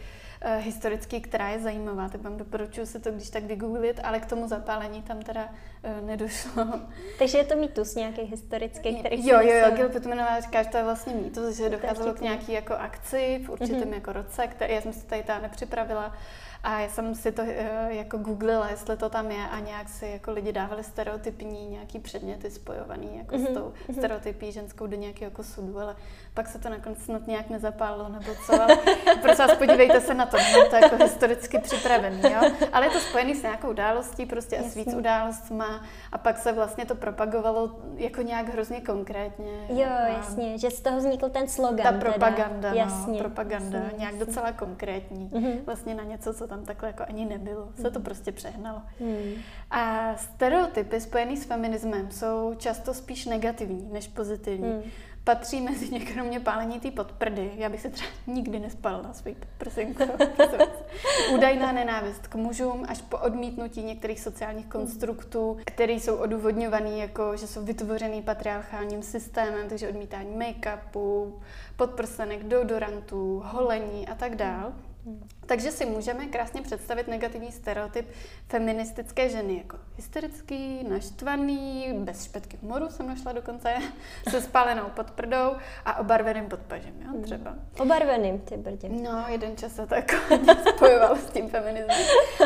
historický, 0.59 1.21
která 1.21 1.49
je 1.49 1.61
zajímavá, 1.61 2.09
tak 2.09 2.23
vám 2.23 2.37
doporučuji 2.37 2.87
se 2.87 2.99
to 3.01 3.13
když 3.13 3.31
tak 3.31 3.45
vygooglit, 3.45 4.01
ale 4.05 4.21
k 4.21 4.27
tomu 4.27 4.49
zapálení 4.49 5.03
tam 5.03 5.23
teda 5.23 5.49
uh, 5.49 6.07
nedošlo. 6.07 6.67
Takže 7.19 7.39
je 7.39 7.45
to 7.45 7.57
mýtus 7.57 7.95
nějaký 7.95 8.23
historický, 8.23 8.97
který 8.97 9.29
Jo, 9.29 9.41
jo, 9.41 9.53
jo, 9.53 9.71
Gil 9.77 9.89
Pittmanová 9.89 10.41
říká, 10.41 10.63
že 10.63 10.69
to 10.69 10.77
je 10.77 10.85
vlastně 10.85 11.15
mýtus, 11.15 11.57
že 11.57 11.71
docházelo 11.71 12.15
k 12.15 12.21
nějaký 12.21 12.53
jako 12.53 12.75
akci 12.75 13.41
v 13.47 13.51
určitém 13.51 13.81
mm-hmm. 13.81 13.95
jako 13.95 14.13
roce, 14.13 14.47
který 14.47 14.75
já 14.75 14.81
jsem 14.81 14.93
si 14.93 15.07
tady 15.07 15.23
ta 15.23 15.39
nepřipravila, 15.39 16.15
a 16.63 16.81
já 16.81 16.89
jsem 16.89 17.15
si 17.15 17.33
to 17.33 17.43
eh, 17.47 17.95
jako 17.95 18.19
googlila, 18.19 18.69
jestli 18.71 18.97
to 18.97 19.09
tam 19.09 19.31
je 19.31 19.49
a 19.49 19.61
nějak 19.61 19.89
si 19.89 20.07
jako 20.07 20.33
lidi 20.33 20.53
dávali 20.53 20.85
stereotypní 20.85 21.69
nějaký 21.69 21.99
předměty 21.99 22.51
spojovaný 22.51 23.17
jako 23.19 23.37
mm-hmm. 23.37 23.51
s 23.51 23.55
tou 23.55 23.73
mhm. 23.89 23.99
stereotypí 23.99 24.53
ženskou 24.53 24.87
do 24.87 24.97
nějakého 24.97 25.31
jako 25.31 25.45
sudu, 25.45 25.79
ale 25.79 25.97
pak 26.35 26.49
se 26.49 26.59
to 26.59 26.69
nakonec 26.69 26.99
snad 27.03 27.27
nějak 27.27 27.51
nezapálilo 27.51 28.09
nebo 28.09 28.35
co, 28.47 28.63
ale 28.63 28.77
prosím 29.23 29.47
vás 29.47 29.57
podívejte 29.57 30.01
se 30.01 30.15
na 30.15 30.27
to, 30.27 30.37
nemám 30.37 30.71
to 30.71 30.77
jako 30.77 30.97
historicky 30.97 31.59
připravený, 31.59 32.23
jo? 32.23 32.41
ale 32.73 32.87
je 32.87 32.91
to 32.91 33.01
spojený 33.01 33.35
s 33.35 33.43
nějakou 33.43 33.71
událostí, 33.71 34.27
prostě 34.27 34.59
a 34.59 34.63
s 34.63 34.75
víc 34.75 34.95
událostma 34.95 35.85
a 36.13 36.19
pak 36.19 36.39
se 36.39 36.53
vlastně 36.53 36.87
to 36.87 36.95
propagovalo 36.95 37.71
jako 37.97 38.23
nějak 38.23 38.49
hrozně 38.49 38.81
konkrétně. 38.81 39.67
Jo, 39.69 39.89
a 40.05 40.09
jasně, 40.09 40.59
že 40.59 40.71
z 40.71 40.81
toho 40.81 40.99
vznikl 40.99 41.29
ten 41.29 41.49
slogan. 41.49 41.83
Ta 41.83 41.93
propaganda, 41.93 42.71
teda. 42.71 42.73
jasně, 42.73 43.13
no, 43.13 43.19
propaganda, 43.19 43.79
jasně, 43.79 43.99
nějak 43.99 44.15
jasně. 44.15 44.27
docela 44.27 44.53
konkrétní, 44.53 45.31
mm-hmm. 45.33 45.65
vlastně 45.67 45.95
na 45.95 46.05
něco, 46.05 46.35
co 46.35 46.47
tam 46.51 46.65
takhle 46.65 46.89
jako 46.89 47.05
ani 47.09 47.25
nebylo, 47.25 47.69
se 47.77 47.91
to 47.91 47.99
mhm. 47.99 48.03
prostě 48.03 48.33
přehnalo. 48.33 48.83
Mm. 49.01 49.33
A 49.71 50.15
stereotypy 50.17 51.01
spojený 51.01 51.37
s 51.37 51.45
feminismem 51.45 52.11
jsou 52.11 52.55
často 52.59 52.95
spíš 52.95 53.27
negativní 53.27 53.89
než 53.93 54.09
pozitivní. 54.09 54.73
Mm 54.73 54.83
patří 55.25 55.61
mezi 55.61 55.89
ně 55.89 56.01
kromě 56.01 56.41
pálení 56.41 56.81
té 56.81 56.91
podprdy. 56.91 57.51
Já 57.55 57.69
bych 57.69 57.81
se 57.81 57.91
třeba 57.91 58.11
nikdy 58.27 58.59
nespal 58.59 59.03
na 59.03 59.13
svůj 59.13 59.37
prosinku. 59.59 60.03
Údajná 61.35 61.73
nenávist 61.73 62.27
k 62.27 62.35
mužům 62.35 62.85
až 62.89 63.03
po 63.03 63.19
odmítnutí 63.19 63.83
některých 63.83 64.21
sociálních 64.21 64.67
konstruktů, 64.67 65.57
které 65.65 65.93
jsou 65.93 66.17
odůvodňované 66.17 66.91
jako, 66.91 67.37
že 67.37 67.47
jsou 67.47 67.65
vytvořený 67.65 68.23
patriarchálním 68.23 69.03
systémem, 69.03 69.69
takže 69.69 69.89
odmítání 69.89 70.37
make-upu, 70.37 71.33
podprsenek, 71.77 72.45
deodorantů, 72.45 73.43
holení 73.45 74.09
a 74.09 74.15
tak 74.15 74.37
dál. 74.37 74.73
Takže 75.51 75.71
si 75.71 75.87
můžeme 75.87 76.27
krásně 76.27 76.63
představit 76.63 77.09
negativní 77.09 77.53
stereotyp 77.53 78.09
feministické 78.49 79.29
ženy 79.29 79.57
jako 79.57 79.77
hysterický, 79.97 80.85
naštvaný, 80.89 81.93
bez 81.99 82.25
špetky 82.25 82.59
humoru 82.63 82.89
jsem 82.89 83.07
našla 83.07 83.33
dokonce, 83.33 83.75
se 84.31 84.41
spálenou 84.41 84.85
pod 84.97 85.11
prdou 85.11 85.57
a 85.85 85.99
obarveným 85.99 86.49
podpažem, 86.49 86.95
jo, 87.01 87.09
mhm. 87.13 87.23
třeba. 87.23 87.55
Obarveným, 87.79 88.39
ty 88.39 88.57
brdě. 88.57 88.89
No, 88.89 89.25
jeden 89.29 89.57
čas 89.57 89.75
se 89.75 89.87
to 89.87 89.95
jako 89.95 90.15
spojoval 90.77 91.17
s 91.17 91.31
tím 91.31 91.49
feminismem. 91.49 91.99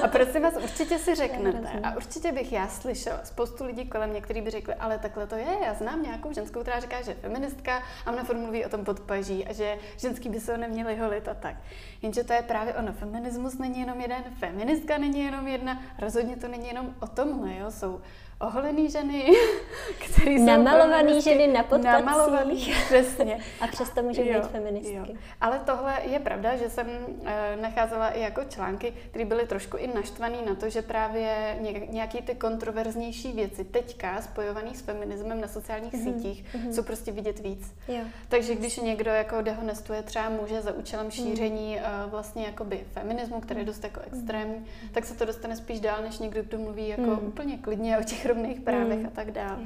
A 0.05 0.09
prosím 0.09 0.43
vás, 0.43 0.55
určitě 0.57 0.99
si 0.99 1.15
řeknete, 1.25 1.81
a 1.83 1.97
určitě 1.97 2.33
bych 2.33 2.53
já 2.53 2.69
slyšela 2.69 3.21
spoustu 3.25 3.65
lidí 3.65 3.87
kolem 3.87 4.11
mě, 4.11 4.21
kteří 4.21 4.41
by 4.41 4.51
řekli, 4.51 4.75
ale 4.75 4.99
takhle 4.99 5.27
to 5.27 5.37
je, 5.37 5.57
já 5.65 5.75
znám 5.75 6.03
nějakou 6.03 6.33
ženskou, 6.33 6.61
která 6.61 6.81
říká, 6.81 7.03
že 7.03 7.11
je 7.11 7.15
feministka 7.15 7.83
a 8.07 8.13
ona 8.13 8.25
mluví 8.35 8.65
o 8.65 8.69
tom 8.69 8.85
podpaží 8.85 9.47
a 9.47 9.53
že 9.53 9.79
ženský 9.97 10.29
by 10.29 10.41
se 10.41 10.53
ho 10.53 10.59
neměli 10.59 10.97
holit 10.97 11.29
a 11.29 11.35
tak. 11.35 11.57
Jenže 12.03 12.25
to 12.25 12.33
je 12.33 12.43
právě 12.43 12.75
ono. 12.75 12.94
Feminismus 12.95 13.59
není 13.59 13.81
jenom 13.81 14.01
jeden, 14.01 14.25
feministka 14.39 14.99
není 14.99 15.21
jenom 15.21 15.49
jedna, 15.49 15.83
rozhodně 15.99 16.37
to 16.37 16.49
není 16.49 16.69
jenom 16.69 16.95
o 17.01 17.07
tomhle, 17.07 17.55
jo. 17.57 17.71
Jsou 17.71 18.01
oholený 18.41 18.91
ženy, 18.91 19.31
který 19.99 20.39
jsou 20.39 20.45
Namalovaný 20.47 21.23
ženy 21.23 21.47
na 21.47 21.63
podpacích. 21.63 22.05
Namalovaný, 22.05 22.75
přesně. 22.87 23.39
A 23.61 23.67
přesto 23.67 24.03
může 24.03 24.23
být 24.25 24.47
feministky. 24.47 24.95
Jo. 24.95 25.07
Ale 25.41 25.61
tohle 25.67 25.95
je 26.05 26.19
pravda, 26.19 26.57
že 26.57 26.71
jsem 26.71 26.87
uh, 26.87 27.27
nacházela 27.61 28.09
i 28.09 28.21
jako 28.21 28.45
články, 28.45 28.93
které 29.11 29.25
byly 29.25 29.47
trošku 29.47 29.77
i 29.77 29.87
naštvaný 29.87 30.39
na 30.47 30.55
to, 30.55 30.71
že 30.71 30.83
právě 30.83 31.59
nějaký 31.89 32.23
ty 32.23 32.35
kontroverznější 32.35 33.33
věci 33.33 33.65
teďka 33.65 34.23
spojovaný 34.23 34.75
s 34.75 34.81
feminismem 34.81 35.41
na 35.41 35.49
sociálních 35.49 35.93
mm-hmm. 35.93 36.15
sítích 36.15 36.45
mm-hmm. 36.45 36.71
jsou 36.71 36.83
prostě 36.83 37.13
vidět 37.13 37.39
víc. 37.39 37.75
Jo. 37.89 38.01
Takže 38.29 38.55
když 38.55 38.77
někdo 38.77 39.11
jako 39.11 39.43
dehonestuje 39.43 40.03
třeba 40.03 40.29
muže 40.29 40.63
za 40.63 40.73
účelem 40.73 41.07
mhm. 41.07 41.13
šíření 41.13 41.79
mm. 41.79 42.05
uh, 42.05 42.11
vlastně 42.11 42.45
jakoby 42.45 42.85
feminismu, 42.93 43.41
který 43.41 43.61
je 43.61 43.67
dost 43.67 43.85
jako 43.85 44.01
mhm. 44.01 44.09
extrémní, 44.13 44.57
mm. 44.57 44.89
tak 44.93 45.05
se 45.05 45.15
to 45.15 45.25
dostane 45.25 45.57
spíš 45.57 45.81
dál, 45.81 46.03
než 46.03 46.19
někdo, 46.19 46.43
kdo 46.43 46.59
mluví 46.59 46.89
jako 46.89 47.03
mm. 47.03 47.27
úplně 47.27 47.59
klidně 47.59 47.99
o 47.99 48.03
těch 48.03 48.24
rovných 48.27 48.61
právech 48.61 48.99
mm. 48.99 49.07
a 49.07 49.11
tak 49.11 49.31
dále. 49.31 49.63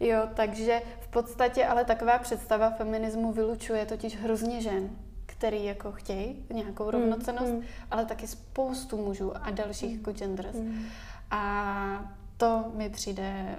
Jo, 0.00 0.18
takže 0.34 0.82
v 1.00 1.08
podstatě 1.08 1.66
ale 1.66 1.84
taková 1.84 2.18
představa 2.18 2.70
feminismu 2.70 3.32
vylučuje 3.32 3.86
totiž 3.86 4.16
hrozně 4.16 4.62
žen, 4.62 4.90
který 5.26 5.64
jako 5.64 5.92
chtějí 5.92 6.46
nějakou 6.52 6.84
mm, 6.84 6.90
rovnocenost, 6.90 7.52
mm. 7.52 7.62
ale 7.90 8.04
taky 8.04 8.26
spoustu 8.26 8.96
mužů 8.96 9.32
a 9.36 9.50
dalších 9.50 9.90
mm. 9.90 9.98
jako 9.98 10.12
genders. 10.12 10.56
Mm. 10.56 10.84
A 11.30 12.14
to 12.36 12.64
mi 12.74 12.90
přijde 12.90 13.56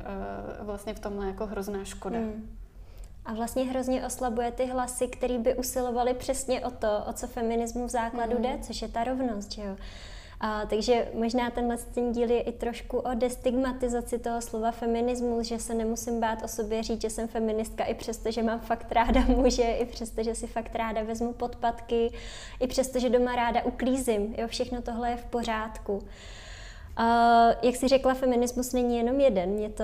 uh, 0.59 0.65
vlastně 0.65 0.93
v 0.93 1.00
tomhle 1.00 1.27
jako 1.27 1.45
hrozná 1.45 1.83
škoda. 1.85 2.19
Mm. 2.19 2.57
A 3.25 3.33
vlastně 3.33 3.63
hrozně 3.63 4.05
oslabuje 4.05 4.51
ty 4.51 4.65
hlasy, 4.65 5.07
které 5.07 5.39
by 5.39 5.55
usilovaly 5.55 6.13
přesně 6.13 6.65
o 6.65 6.71
to, 6.71 7.03
o 7.07 7.13
co 7.13 7.27
feminismu 7.27 7.88
v 7.88 7.89
základu 7.89 8.38
mm. 8.38 8.43
jde, 8.43 8.57
což 8.61 8.81
je 8.81 8.88
ta 8.88 9.03
rovnost, 9.03 9.51
že 9.51 9.61
jo. 9.61 9.75
A, 10.43 10.65
takže 10.65 11.07
možná 11.13 11.50
tenhle 11.50 11.77
ten 11.77 12.12
díl 12.12 12.31
je 12.31 12.41
i 12.41 12.51
trošku 12.51 12.98
o 12.98 13.13
destigmatizaci 13.13 14.19
toho 14.19 14.41
slova 14.41 14.71
feminismus, 14.71 15.48
že 15.48 15.60
se 15.60 15.74
nemusím 15.74 16.19
bát 16.19 16.43
o 16.43 16.48
sobě 16.48 16.83
říct, 16.83 17.01
že 17.01 17.10
jsem 17.10 17.27
feministka, 17.27 17.83
i 17.83 17.93
přesto, 17.93 18.31
že 18.31 18.43
mám 18.43 18.60
fakt 18.60 18.91
ráda 18.91 19.21
muže, 19.27 19.63
i 19.63 19.86
přesto, 19.86 20.24
že 20.24 20.36
si 20.36 20.48
fakt 20.48 20.75
ráda 20.75 21.03
vezmu 21.03 21.33
podpatky, 21.33 22.12
i 22.60 22.67
přesto, 22.67 23.00
že 23.00 23.10
doma 23.10 23.36
ráda 23.36 23.63
uklízím. 23.63 24.36
Jo, 24.38 24.48
všechno 24.48 24.81
tohle 24.81 25.10
je 25.10 25.17
v 25.17 25.25
pořádku. 25.25 26.03
Uh, 27.01 27.53
jak 27.62 27.75
jsi 27.75 27.88
řekla, 27.88 28.13
feminismus 28.13 28.74
není 28.74 28.98
jenom 28.98 29.20
jeden. 29.20 29.50
Mě 29.50 29.70
to 29.70 29.84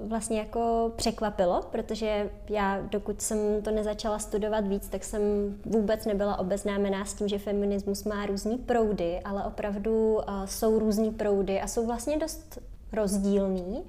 uh, 0.00 0.08
vlastně 0.08 0.38
jako 0.38 0.92
překvapilo, 0.96 1.62
protože 1.72 2.30
já, 2.48 2.80
dokud 2.80 3.22
jsem 3.22 3.62
to 3.62 3.70
nezačala 3.70 4.18
studovat 4.18 4.66
víc, 4.66 4.88
tak 4.88 5.04
jsem 5.04 5.20
vůbec 5.64 6.06
nebyla 6.06 6.38
obeznámená 6.38 7.04
s 7.04 7.14
tím, 7.14 7.28
že 7.28 7.38
feminismus 7.38 8.04
má 8.04 8.26
různý 8.26 8.58
proudy, 8.58 9.20
ale 9.24 9.44
opravdu 9.44 10.14
uh, 10.14 10.22
jsou 10.44 10.78
různý 10.78 11.10
proudy 11.10 11.60
a 11.60 11.66
jsou 11.66 11.86
vlastně 11.86 12.18
dost 12.18 12.58
rozdílný. 12.92 13.84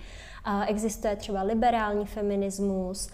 Existuje 0.68 1.16
třeba 1.16 1.42
liberální 1.42 2.06
feminismus, 2.06 3.10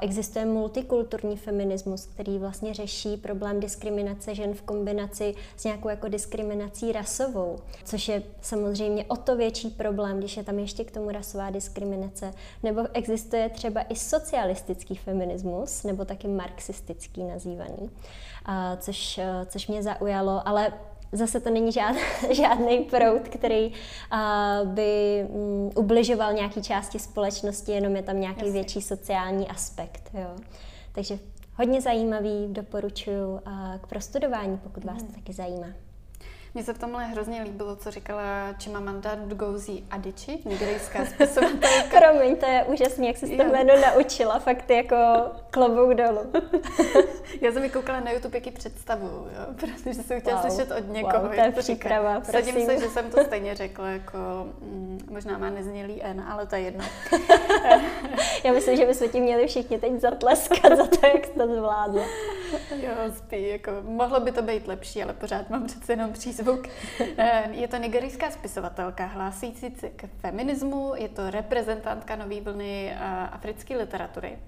Existuje 0.00 0.44
multikulturní 0.44 1.36
feminismus, 1.36 2.06
který 2.06 2.38
vlastně 2.38 2.74
řeší 2.74 3.16
problém 3.16 3.60
diskriminace 3.60 4.34
žen 4.34 4.54
v 4.54 4.62
kombinaci 4.62 5.34
s 5.56 5.64
nějakou 5.64 5.88
jako 5.88 6.08
diskriminací 6.08 6.92
rasovou, 6.92 7.58
což 7.84 8.08
je 8.08 8.22
samozřejmě 8.40 9.04
o 9.04 9.16
to 9.16 9.36
větší 9.36 9.70
problém, 9.70 10.18
když 10.18 10.36
je 10.36 10.44
tam 10.44 10.58
ještě 10.58 10.84
k 10.84 10.90
tomu 10.90 11.10
rasová 11.10 11.50
diskriminace. 11.50 12.34
Nebo 12.62 12.80
existuje 12.92 13.48
třeba 13.48 13.82
i 13.82 13.96
socialistický 13.96 14.96
feminismus, 14.96 15.82
nebo 15.82 16.04
taky 16.04 16.28
marxistický 16.28 17.24
nazývaný, 17.24 17.90
což, 18.78 19.20
což 19.46 19.68
mě 19.68 19.82
zaujalo, 19.82 20.48
ale 20.48 20.72
zase 21.12 21.40
to 21.40 21.50
není 21.50 21.72
žád, 21.72 21.96
žádný 22.30 22.78
proud, 22.78 23.28
který 23.28 23.66
uh, 23.66 24.68
by 24.68 25.24
um, 25.28 25.70
ubližoval 25.76 26.32
nějaký 26.32 26.62
části 26.62 26.98
společnosti, 26.98 27.72
jenom 27.72 27.96
je 27.96 28.02
tam 28.02 28.20
nějaký 28.20 28.40
Jasně. 28.40 28.52
větší 28.52 28.82
sociální 28.82 29.48
aspekt. 29.48 30.10
Jo. 30.14 30.36
Takže 30.92 31.18
hodně 31.54 31.80
zajímavý, 31.80 32.46
doporučuji 32.48 33.32
uh, 33.32 33.40
k 33.80 33.86
prostudování, 33.86 34.58
pokud 34.58 34.84
vás 34.84 34.98
to 34.98 35.04
mhm. 35.04 35.14
taky 35.14 35.32
zajímá. 35.32 35.68
Mně 36.54 36.64
se 36.64 36.74
v 36.74 36.78
tomhle 36.78 37.04
hrozně 37.04 37.42
líbilo, 37.42 37.76
co 37.76 37.90
říkala 37.90 38.52
Chimamanda 38.62 39.14
Ngozi 39.14 39.82
Adichie, 39.90 40.38
nigerijská 40.44 41.04
spisovatelka. 41.04 41.68
Promiň, 41.98 42.36
to 42.36 42.46
je 42.46 42.64
úžasný, 42.64 43.06
jak 43.06 43.16
jsi 43.16 43.36
to 43.36 43.42
jméno 43.42 43.74
naučila, 43.80 44.38
fakt 44.38 44.70
jako 44.70 44.96
klobouk 45.50 45.94
dolů. 45.94 46.32
Já 47.40 47.52
jsem 47.52 47.62
mi 47.62 47.70
koukala 47.70 48.00
na 48.00 48.10
YouTube, 48.10 48.36
jaký 48.36 48.50
představu, 48.50 49.06
jo, 49.06 49.54
protože 49.56 50.02
jsem 50.02 50.20
chtěla 50.20 50.42
wow, 50.42 50.50
slyšet 50.50 50.70
od 50.78 50.92
někoho. 50.92 51.22
Wow, 51.22 51.34
to 51.34 51.40
je 51.40 51.52
příprava, 51.52 52.24
Sadím 52.24 52.66
se, 52.66 52.80
že 52.80 52.88
jsem 52.88 53.10
to 53.10 53.24
stejně 53.24 53.54
řekla, 53.54 53.88
jako 53.88 54.18
mm, 54.60 55.00
možná 55.10 55.38
má 55.38 55.50
neznělý 55.50 56.02
N, 56.02 56.24
ale 56.28 56.46
to 56.46 56.54
je 56.54 56.62
jedno. 56.62 56.84
Já 58.44 58.52
myslím, 58.52 58.76
že 58.76 58.86
bychom 58.86 59.08
ti 59.08 59.20
měli 59.20 59.46
všichni 59.46 59.78
teď 59.78 60.00
zatleskat 60.00 60.76
za 60.76 60.86
to, 60.86 61.06
jak 61.06 61.26
jsi 61.26 61.32
to 61.32 61.54
zvládla. 61.54 62.02
Jo, 62.76 62.92
spí, 63.16 63.48
jako 63.48 63.70
mohlo 63.82 64.20
by 64.20 64.32
to 64.32 64.42
být 64.42 64.68
lepší, 64.68 65.02
ale 65.02 65.12
pořád 65.12 65.50
mám 65.50 65.66
přece 65.66 65.92
jenom 65.92 66.12
přízvuk. 66.12 66.41
Eh, 67.18 67.48
je 67.50 67.68
to 67.68 67.76
nigerijská 67.76 68.30
spisovatelka 68.30 69.06
hlásící 69.06 69.74
se 69.76 69.88
k 69.90 70.06
feminismu, 70.18 70.92
je 70.96 71.08
to 71.08 71.30
reprezentantka 71.30 72.16
nové 72.16 72.40
vlny 72.40 72.92
uh, 72.94 73.02
africké 73.34 73.76
literatury. 73.76 74.38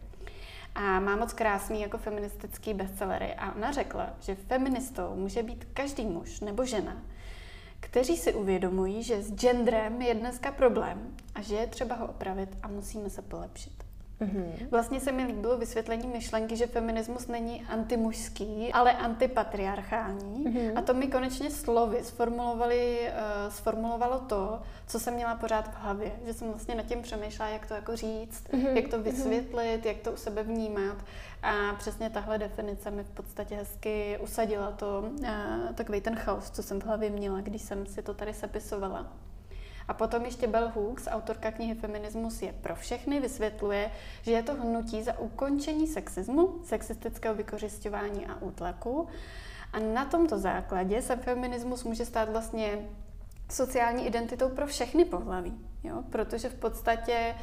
A 0.75 1.01
má 1.01 1.17
moc 1.17 1.33
krásný 1.33 1.81
jako 1.81 1.99
feministický 1.99 2.75
bestsellery. 2.75 3.35
A 3.35 3.55
ona 3.55 3.73
řekla, 3.73 4.11
že 4.21 4.35
feministou 4.35 5.15
může 5.15 5.43
být 5.43 5.65
každý 5.75 6.07
muž 6.07 6.41
nebo 6.41 6.65
žena, 6.65 7.03
kteří 7.81 8.17
si 8.17 8.35
uvědomují, 8.35 9.03
že 9.03 9.23
s 9.23 9.33
genderem 9.35 10.03
je 10.03 10.15
dneska 10.15 10.53
problém 10.53 11.15
a 11.35 11.43
že 11.43 11.55
je 11.55 11.67
třeba 11.67 11.97
ho 11.97 12.07
opravit 12.07 12.49
a 12.63 12.69
musíme 12.69 13.11
se 13.11 13.23
polepšit. 13.23 13.84
Mm-hmm. 14.25 14.69
Vlastně 14.71 15.01
se 15.01 15.13
mi 15.13 15.25
líbilo 15.25 15.59
vysvětlení 15.59 16.09
myšlenky, 16.09 16.57
že 16.57 16.67
feminismus 16.67 17.27
není 17.27 17.65
antimužský, 17.69 18.73
ale 18.73 18.93
antipatriarchální. 18.93 20.45
Mm-hmm. 20.45 20.73
A 20.77 20.83
to 20.83 20.95
mi 20.95 21.07
konečně 21.07 21.51
slovy 21.51 22.05
sformulovali, 22.05 23.01
uh, 23.01 23.53
sformulovalo 23.53 24.19
to, 24.19 24.61
co 24.87 25.01
jsem 25.01 25.15
měla 25.15 25.35
pořád 25.35 25.69
v 25.69 25.77
hlavě. 25.83 26.13
Že 26.27 26.35
jsem 26.35 26.49
vlastně 26.49 26.75
nad 26.75 26.87
tím 26.87 27.03
přemýšlela, 27.03 27.51
jak 27.51 27.67
to 27.67 27.75
jako 27.75 27.97
říct, 27.97 28.45
mm-hmm. 28.53 28.77
jak 28.77 28.89
to 28.89 28.97
mhm. 28.97 29.05
vysvětlit, 29.05 29.85
mm-hmm. 29.85 29.89
jak 29.89 29.97
to 29.97 30.13
u 30.13 30.17
sebe 30.17 30.43
vnímat. 30.43 30.97
A 31.43 31.75
přesně 31.79 32.11
tahle 32.11 32.39
definice 32.39 32.91
mi 32.91 33.05
v 33.05 33.11
podstatě 33.11 33.55
hezky 33.55 34.19
usadila 34.23 34.71
to, 34.71 35.05
uh, 35.21 35.29
takový 35.75 36.01
ten 36.01 36.17
chaos, 36.17 36.51
co 36.51 36.63
jsem 36.63 36.81
v 36.81 36.85
hlavě 36.85 37.11
měla, 37.11 37.41
když 37.41 37.63
jsem 37.63 37.87
si 37.87 38.03
to 38.03 38.15
tady 38.15 38.35
sepisovala. 38.35 39.13
A 39.89 39.95
potom 39.95 40.25
ještě 40.25 40.47
Bell 40.47 40.73
Hooks, 40.75 41.09
autorka 41.11 41.51
knihy 41.51 41.75
Feminismus 41.75 42.43
je 42.43 42.53
pro 42.53 42.75
všechny, 42.75 43.21
vysvětluje, 43.21 43.91
že 44.23 44.33
je 44.33 44.43
to 44.43 44.55
hnutí 44.55 45.03
za 45.03 45.19
ukončení 45.19 45.87
sexismu, 45.87 46.55
sexistického 46.65 47.35
vykořišťování 47.35 48.27
a 48.27 48.43
útlaku 48.43 49.09
A 49.73 49.79
na 49.79 50.05
tomto 50.05 50.39
základě 50.39 51.03
se 51.03 51.17
feminismus 51.17 51.85
může 51.85 52.05
stát 52.05 52.29
vlastně 52.29 52.79
sociální 53.51 54.07
identitou 54.07 54.49
pro 54.49 54.67
všechny 54.67 55.05
pohlaví, 55.05 55.55
jo? 55.85 56.03
protože 56.11 56.49
v 56.49 56.55
podstatě 56.55 57.35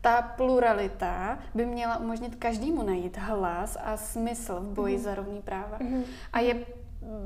ta 0.00 0.22
pluralita 0.22 1.38
by 1.54 1.66
měla 1.66 1.96
umožnit 1.96 2.34
každému 2.34 2.82
najít 2.82 3.16
hlas 3.16 3.76
a 3.84 3.96
smysl 3.96 4.60
v 4.60 4.68
boji 4.68 4.96
mm. 4.96 5.02
za 5.02 5.14
rovný 5.14 5.42
práva. 5.42 5.78
Mm. 5.80 6.04
A 6.32 6.40
je 6.40 6.66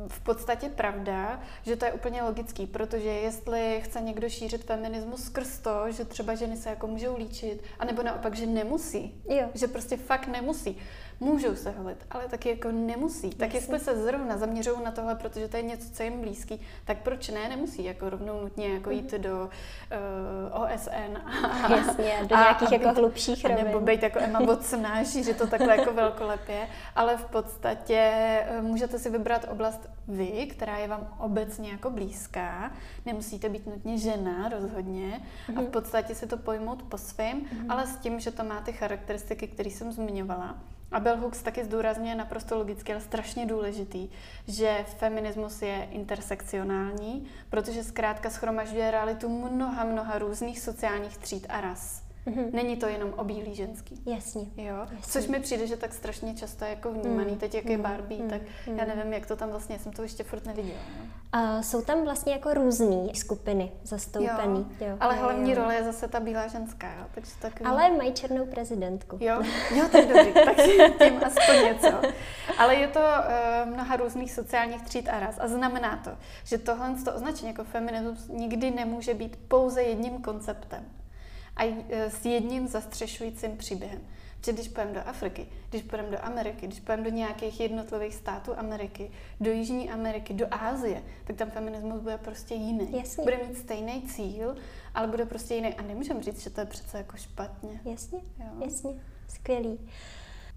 v 0.08 0.20
podstatě 0.20 0.68
pravda, 0.68 1.40
že 1.62 1.76
to 1.76 1.84
je 1.84 1.92
úplně 1.92 2.22
logický, 2.22 2.66
protože 2.66 3.08
jestli 3.08 3.80
chce 3.84 4.00
někdo 4.00 4.28
šířit 4.28 4.64
feminismus 4.64 5.24
skrz 5.24 5.58
to, 5.58 5.90
že 5.92 6.04
třeba 6.04 6.34
ženy 6.34 6.56
se 6.56 6.68
jako 6.68 6.86
můžou 6.86 7.16
líčit, 7.16 7.62
anebo 7.78 8.02
naopak, 8.02 8.36
že 8.36 8.46
nemusí, 8.46 9.22
jo. 9.30 9.48
že 9.54 9.68
prostě 9.68 9.96
fakt 9.96 10.26
nemusí, 10.26 10.78
můžou 11.20 11.56
se 11.56 11.70
holit, 11.70 12.06
ale 12.10 12.28
taky 12.28 12.48
jako 12.48 12.70
nemusí. 12.70 13.30
Tak 13.30 13.54
Jasně. 13.54 13.58
jestli 13.58 13.80
se 13.80 14.02
zrovna 14.02 14.38
zaměřují 14.38 14.76
na 14.84 14.90
tohle, 14.90 15.14
protože 15.14 15.48
to 15.48 15.56
je 15.56 15.62
něco, 15.62 15.90
co 15.90 16.02
jim 16.02 16.20
blízký, 16.20 16.60
tak 16.84 16.98
proč 16.98 17.28
ne? 17.28 17.48
Nemusí 17.48 17.84
jako 17.84 18.10
rovnou 18.10 18.40
nutně 18.40 18.68
jako 18.68 18.90
jít 18.90 19.12
mhm. 19.12 19.22
do 19.22 19.36
uh, 19.40 20.68
eh, 20.70 20.74
OSN 20.74 21.16
a, 21.26 21.76
Jasně, 21.76 22.18
do 22.26 22.36
a, 22.36 22.40
nějakých 22.40 22.68
a 22.68 22.74
jako 22.74 22.88
být, 22.88 22.98
hlubších 22.98 23.44
rovin. 23.44 23.64
Nebo 23.64 23.80
být 23.80 24.02
jako 24.02 24.18
Emma 24.18 24.40
Watsoná, 24.40 25.02
že 25.02 25.34
to 25.34 25.46
takhle 25.46 25.76
jako 25.76 25.92
velkolepě, 25.92 26.68
ale 26.96 27.16
v 27.16 27.24
podstatě 27.24 28.12
uh, 28.58 28.64
můžete 28.64 28.98
si 28.98 29.10
vybrat 29.10 29.46
oblast 29.50 29.88
vy, 30.08 30.46
která 30.50 30.76
je 30.76 30.88
vám 30.88 31.16
obecně 31.18 31.70
jako 31.70 31.90
blízká. 31.90 32.72
Nemusíte 33.06 33.48
být 33.48 33.66
nutně 33.66 33.98
žena, 33.98 34.48
rozhodně. 34.48 35.08
Mm-hmm. 35.08 35.58
A 35.58 35.60
v 35.60 35.62
mhm. 35.62 35.66
podstatě 35.66 36.14
si 36.14 36.26
to 36.26 36.36
pojmout 36.36 36.82
po 36.82 36.98
svém, 36.98 37.40
mm-hmm. 37.40 37.66
ale 37.68 37.86
s 37.86 37.96
tím, 37.96 38.20
že 38.20 38.30
to 38.30 38.44
má 38.44 38.60
ty 38.60 38.72
charakteristiky, 38.72 39.48
které 39.48 39.70
jsem 39.70 39.92
zmiňovala. 39.92 40.58
A 40.92 41.00
Bell 41.00 41.16
Hooks 41.16 41.42
taky 41.42 41.64
zdůrazňuje 41.64 42.14
naprosto 42.14 42.56
logicky, 42.58 42.92
ale 42.92 43.00
strašně 43.00 43.46
důležitý, 43.46 44.08
že 44.48 44.84
feminismus 44.98 45.62
je 45.62 45.88
intersekcionální, 45.90 47.26
protože 47.50 47.84
zkrátka 47.84 48.30
schromažďuje 48.30 48.90
realitu 48.90 49.28
mnoha, 49.28 49.84
mnoha 49.84 50.18
různých 50.18 50.60
sociálních 50.60 51.18
tříd 51.18 51.46
a 51.48 51.60
ras. 51.60 52.07
Mm-hmm. 52.26 52.52
Není 52.52 52.76
to 52.76 52.86
jenom 52.86 53.14
o 53.16 53.24
bílý 53.24 53.54
ženský. 53.54 54.02
Jasně. 54.06 54.42
Jo? 54.56 54.76
Jasně. 54.80 54.98
Což 55.02 55.26
mi 55.26 55.40
přijde, 55.40 55.66
že 55.66 55.76
tak 55.76 55.92
strašně 55.92 56.34
často 56.34 56.64
je 56.64 56.70
jako 56.70 56.92
vnímaný. 56.92 57.32
Mm. 57.32 57.38
Teď, 57.38 57.54
jak 57.54 57.64
je 57.64 57.76
mm. 57.76 57.82
Barbie, 57.82 58.22
mm. 58.22 58.30
tak 58.30 58.42
mm. 58.66 58.78
já 58.78 58.84
nevím, 58.84 59.12
jak 59.12 59.26
to 59.26 59.36
tam 59.36 59.50
vlastně, 59.50 59.78
jsem 59.78 59.92
to 59.92 60.02
ještě 60.02 60.24
furt 60.24 60.46
neviděla. 60.46 60.78
No? 60.98 61.06
A 61.32 61.62
jsou 61.62 61.82
tam 61.82 62.04
vlastně 62.04 62.32
jako 62.32 62.54
různé 62.54 63.14
skupiny 63.14 63.72
zastoupený. 63.84 64.66
Jo. 64.80 64.86
Jo. 64.86 64.96
Ale 65.00 65.14
hlavní 65.16 65.54
role 65.54 65.74
je 65.74 65.84
zase 65.84 66.08
ta 66.08 66.20
bílá 66.20 66.46
ženská. 66.46 66.94
Jo? 66.94 67.06
Takže 67.14 67.32
tak... 67.40 67.60
Ale 67.64 67.90
mají 67.90 68.12
černou 68.12 68.46
prezidentku. 68.46 69.18
Jo, 69.20 69.42
jo 69.76 69.84
tak 69.92 70.08
dobrý, 70.08 70.32
tak 70.32 70.56
tím 70.98 71.20
aspoň 71.24 71.64
něco. 71.64 72.00
Ale 72.58 72.74
je 72.74 72.88
to 72.88 73.00
uh, 73.00 73.70
mnoha 73.74 73.96
různých 73.96 74.32
sociálních 74.32 74.82
tříd 74.82 75.08
a 75.08 75.20
raz. 75.20 75.36
A 75.40 75.48
znamená 75.48 76.00
to, 76.04 76.10
že 76.44 76.58
tohle 76.58 76.94
to 77.04 77.14
označení 77.14 77.48
jako 77.48 77.64
feminismus 77.64 78.28
nikdy 78.28 78.70
nemůže 78.70 79.14
být 79.14 79.36
pouze 79.48 79.82
jedním 79.82 80.22
konceptem 80.22 80.84
a 81.58 81.64
e, 81.90 82.10
s 82.10 82.26
jedním 82.26 82.68
zastřešujícím 82.68 83.56
příběhem. 83.56 84.00
Protože 84.40 84.52
když 84.52 84.68
půjdeme 84.68 84.92
do 84.92 85.00
Afriky, 85.08 85.46
když 85.70 85.82
půjdeme 85.82 86.10
do 86.10 86.24
Ameriky, 86.24 86.66
když 86.66 86.80
půjdeme 86.80 87.10
do 87.10 87.10
nějakých 87.10 87.60
jednotlivých 87.60 88.14
států 88.14 88.52
Ameriky, 88.58 89.10
do 89.40 89.50
Jižní 89.50 89.90
Ameriky, 89.90 90.34
do 90.34 90.46
Ázie, 90.50 91.02
tak 91.24 91.36
tam 91.36 91.50
feminismus 91.50 92.00
bude 92.00 92.18
prostě 92.18 92.54
jiný. 92.54 92.88
Jasně. 92.98 93.24
Bude 93.24 93.36
mít 93.36 93.58
stejný 93.58 94.02
cíl, 94.02 94.56
ale 94.94 95.06
bude 95.06 95.26
prostě 95.26 95.54
jiný. 95.54 95.74
A 95.74 95.82
nemůžeme 95.82 96.22
říct, 96.22 96.42
že 96.42 96.50
to 96.50 96.60
je 96.60 96.66
přece 96.66 96.98
jako 96.98 97.16
špatně. 97.16 97.80
Jasně, 97.84 98.18
jo. 98.38 98.64
jasně. 98.64 98.90
Skvělý. 99.28 99.78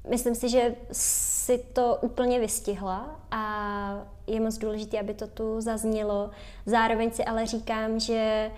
Myslím 0.10 0.36
si, 0.36 0.50
že 0.50 0.76
si 0.92 1.58
to 1.58 1.98
úplně 2.02 2.40
vystihla 2.40 3.20
a 3.32 4.06
je 4.28 4.40
moc 4.40 4.58
důležité, 4.58 5.00
aby 5.00 5.14
to 5.14 5.28
tu 5.28 5.62
zaznělo. 5.62 6.32
Zároveň 6.66 7.12
si 7.12 7.26
ale 7.26 7.46
říkám, 7.46 8.00
že 8.00 8.52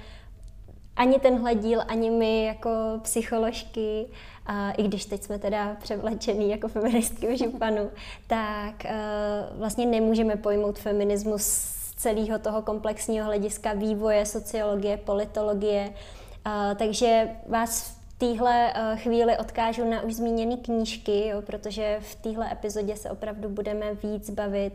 ani 0.95 1.19
tenhle 1.19 1.55
díl, 1.55 1.81
ani 1.88 2.09
my 2.09 2.45
jako 2.45 2.69
psycholožky, 3.01 4.05
a 4.45 4.71
i 4.71 4.83
když 4.83 5.05
teď 5.05 5.23
jsme 5.23 5.39
teda 5.39 5.75
převlečený 5.81 6.50
jako 6.50 6.67
feministky 6.67 7.27
v 7.27 7.38
županu, 7.38 7.89
tak 8.27 8.85
uh, 8.85 9.59
vlastně 9.59 9.85
nemůžeme 9.85 10.35
pojmout 10.35 10.79
feminismus 10.79 11.43
z 11.43 11.93
celého 11.95 12.39
toho 12.39 12.62
komplexního 12.62 13.25
hlediska 13.25 13.73
vývoje, 13.73 14.25
sociologie, 14.25 14.97
politologie. 14.97 15.93
Uh, 16.45 16.77
takže 16.77 17.29
vás 17.48 17.89
v 17.89 18.03
téhle 18.18 18.74
uh, 18.74 19.00
chvíli 19.00 19.37
odkážu 19.37 19.89
na 19.89 20.01
už 20.01 20.13
zmíněné 20.13 20.57
knížky, 20.57 21.27
jo, 21.27 21.41
protože 21.41 22.00
v 22.01 22.15
téhle 22.15 22.51
epizodě 22.51 22.96
se 22.96 23.11
opravdu 23.11 23.50
budeme 23.50 23.94
víc 23.94 24.29
bavit 24.29 24.74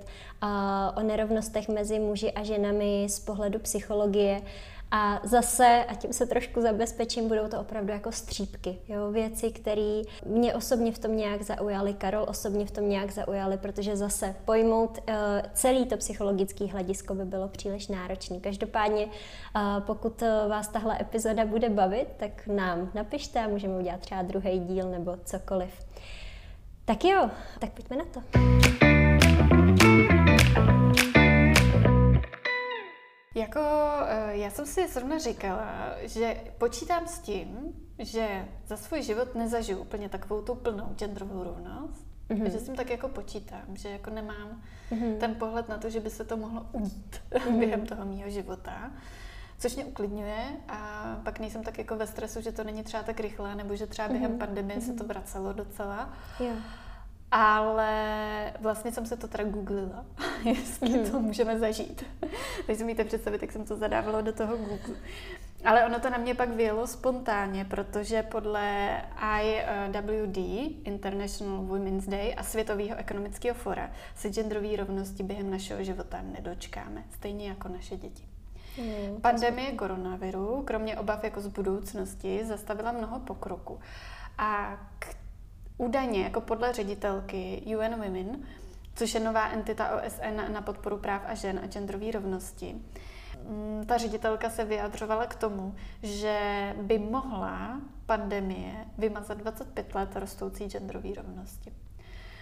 o 0.96 1.02
nerovnostech 1.02 1.68
mezi 1.68 1.98
muži 1.98 2.32
a 2.32 2.42
ženami 2.42 3.06
z 3.08 3.20
pohledu 3.20 3.58
psychologie. 3.58 4.42
A 4.90 5.20
zase, 5.24 5.84
a 5.88 5.94
tím 5.94 6.12
se 6.12 6.26
trošku 6.26 6.60
zabezpečím, 6.60 7.28
budou 7.28 7.48
to 7.48 7.60
opravdu 7.60 7.92
jako 7.92 8.12
střípky, 8.12 8.78
jo? 8.88 9.10
věci, 9.10 9.50
které 9.50 10.02
mě 10.26 10.54
osobně 10.54 10.92
v 10.92 10.98
tom 10.98 11.16
nějak 11.16 11.42
zaujaly, 11.42 11.94
Karol 11.94 12.26
osobně 12.28 12.66
v 12.66 12.70
tom 12.70 12.88
nějak 12.88 13.10
zaujaly, 13.10 13.58
protože 13.58 13.96
zase 13.96 14.34
pojmout 14.44 14.98
uh, 14.98 15.14
celý 15.52 15.86
to 15.86 15.96
psychologické 15.96 16.66
hledisko 16.66 17.14
by 17.14 17.24
bylo 17.24 17.48
příliš 17.48 17.88
náročné. 17.88 18.40
Každopádně, 18.40 19.04
uh, 19.04 19.10
pokud 19.80 20.22
uh, 20.22 20.28
vás 20.50 20.68
tahle 20.68 21.00
epizoda 21.00 21.46
bude 21.46 21.68
bavit, 21.68 22.08
tak 22.16 22.46
nám 22.46 22.90
napište 22.94 23.40
a 23.44 23.48
můžeme 23.48 23.78
udělat 23.78 24.00
třeba 24.00 24.22
druhý 24.22 24.58
díl 24.58 24.90
nebo 24.90 25.16
cokoliv. 25.24 25.70
Tak 26.84 27.04
jo, 27.04 27.30
tak 27.58 27.70
pojďme 27.70 27.96
na 27.96 28.04
to. 28.04 28.20
Jako, 33.38 33.60
eh, 34.06 34.36
já 34.36 34.50
jsem 34.50 34.66
si 34.66 34.88
zrovna 34.88 35.18
říkala, 35.18 35.66
že 36.02 36.40
počítám 36.58 37.06
s 37.06 37.18
tím, 37.18 37.72
že 37.98 38.48
za 38.66 38.76
svůj 38.76 39.02
život 39.02 39.34
nezažiju 39.34 39.78
úplně 39.78 40.08
takovou 40.08 40.42
tu 40.42 40.54
plnou 40.54 40.94
genderovou 40.96 41.44
rovnost, 41.44 42.06
mm-hmm. 42.28 42.50
že 42.50 42.58
s 42.58 42.66
tím 42.66 42.76
tak 42.76 42.90
jako 42.90 43.08
počítám, 43.08 43.76
že 43.76 43.88
jako 43.88 44.10
nemám 44.10 44.62
mm-hmm. 44.90 45.16
ten 45.16 45.34
pohled 45.34 45.68
na 45.68 45.78
to, 45.78 45.90
že 45.90 46.00
by 46.00 46.10
se 46.10 46.24
to 46.24 46.36
mohlo 46.36 46.66
udít 46.72 47.20
mm-hmm. 47.30 47.58
během 47.58 47.86
toho 47.86 48.04
mýho 48.04 48.30
života. 48.30 48.92
Což 49.58 49.76
mě 49.76 49.84
uklidňuje 49.84 50.44
a 50.68 51.20
pak 51.24 51.38
nejsem 51.38 51.62
tak 51.62 51.78
jako 51.78 51.96
ve 51.96 52.06
stresu, 52.06 52.40
že 52.40 52.52
to 52.52 52.64
není 52.64 52.82
třeba 52.82 53.02
tak 53.02 53.20
rychle, 53.20 53.54
nebo 53.54 53.76
že 53.76 53.86
třeba 53.86 54.08
během 54.08 54.32
mm-hmm. 54.32 54.38
pandemie 54.38 54.78
mm-hmm. 54.78 54.86
se 54.86 54.92
to 54.92 55.04
vracelo 55.04 55.52
docela. 55.52 56.12
Yeah. 56.40 56.58
Ale 57.30 58.52
vlastně 58.60 58.92
jsem 58.92 59.06
se 59.06 59.16
to 59.16 59.28
teda 59.28 59.44
googlila, 59.44 60.04
jestli 60.44 60.88
mm. 60.88 61.10
to 61.10 61.20
můžeme 61.20 61.58
zažít. 61.58 62.04
Takže 62.66 62.78
si 62.78 62.84
můžete 62.84 63.04
představit, 63.04 63.42
jak 63.42 63.52
jsem 63.52 63.64
to 63.64 63.76
zadávala 63.76 64.20
do 64.20 64.32
toho 64.32 64.56
Google. 64.56 64.96
Ale 65.64 65.86
ono 65.86 66.00
to 66.00 66.10
na 66.10 66.18
mě 66.18 66.34
pak 66.34 66.48
vyjelo 66.48 66.86
spontánně, 66.86 67.64
protože 67.64 68.22
podle 68.22 69.00
IWD, 69.42 70.36
International 70.84 71.62
Women's 71.62 72.06
Day 72.08 72.34
a 72.36 72.42
Světového 72.42 72.96
ekonomického 72.96 73.54
fora 73.54 73.90
se 74.16 74.28
genderové 74.28 74.76
rovnosti 74.76 75.22
během 75.22 75.50
našeho 75.50 75.84
života 75.84 76.22
nedočkáme, 76.22 77.04
stejně 77.14 77.48
jako 77.48 77.68
naše 77.68 77.96
děti. 77.96 78.22
Mm, 78.78 79.20
Pandemie 79.20 79.72
koronaviru, 79.72 80.62
kromě 80.66 80.96
obav 80.98 81.24
jako 81.24 81.40
z 81.40 81.46
budoucnosti, 81.46 82.44
zastavila 82.44 82.92
mnoho 82.92 83.20
pokroku. 83.20 83.80
A 84.38 84.78
k 84.98 85.14
Údajně, 85.78 86.22
jako 86.22 86.40
podle 86.40 86.72
ředitelky 86.72 87.62
UN 87.66 87.90
Women, 87.90 88.46
což 88.94 89.14
je 89.14 89.20
nová 89.20 89.48
entita 89.48 90.02
OSN 90.02 90.52
na 90.52 90.62
podporu 90.62 90.98
práv 90.98 91.22
a 91.26 91.34
žen 91.34 91.60
a 91.64 91.66
genderové 91.66 92.10
rovnosti, 92.12 92.74
mm, 93.48 93.84
ta 93.86 93.98
ředitelka 93.98 94.50
se 94.50 94.64
vyjadřovala 94.64 95.26
k 95.26 95.34
tomu, 95.34 95.74
že 96.02 96.38
by 96.82 96.98
mohla 96.98 97.80
pandemie 98.06 98.86
vymazat 98.98 99.38
25 99.38 99.94
let 99.94 100.16
rostoucí 100.16 100.68
genderové 100.68 101.14
rovnosti. 101.16 101.72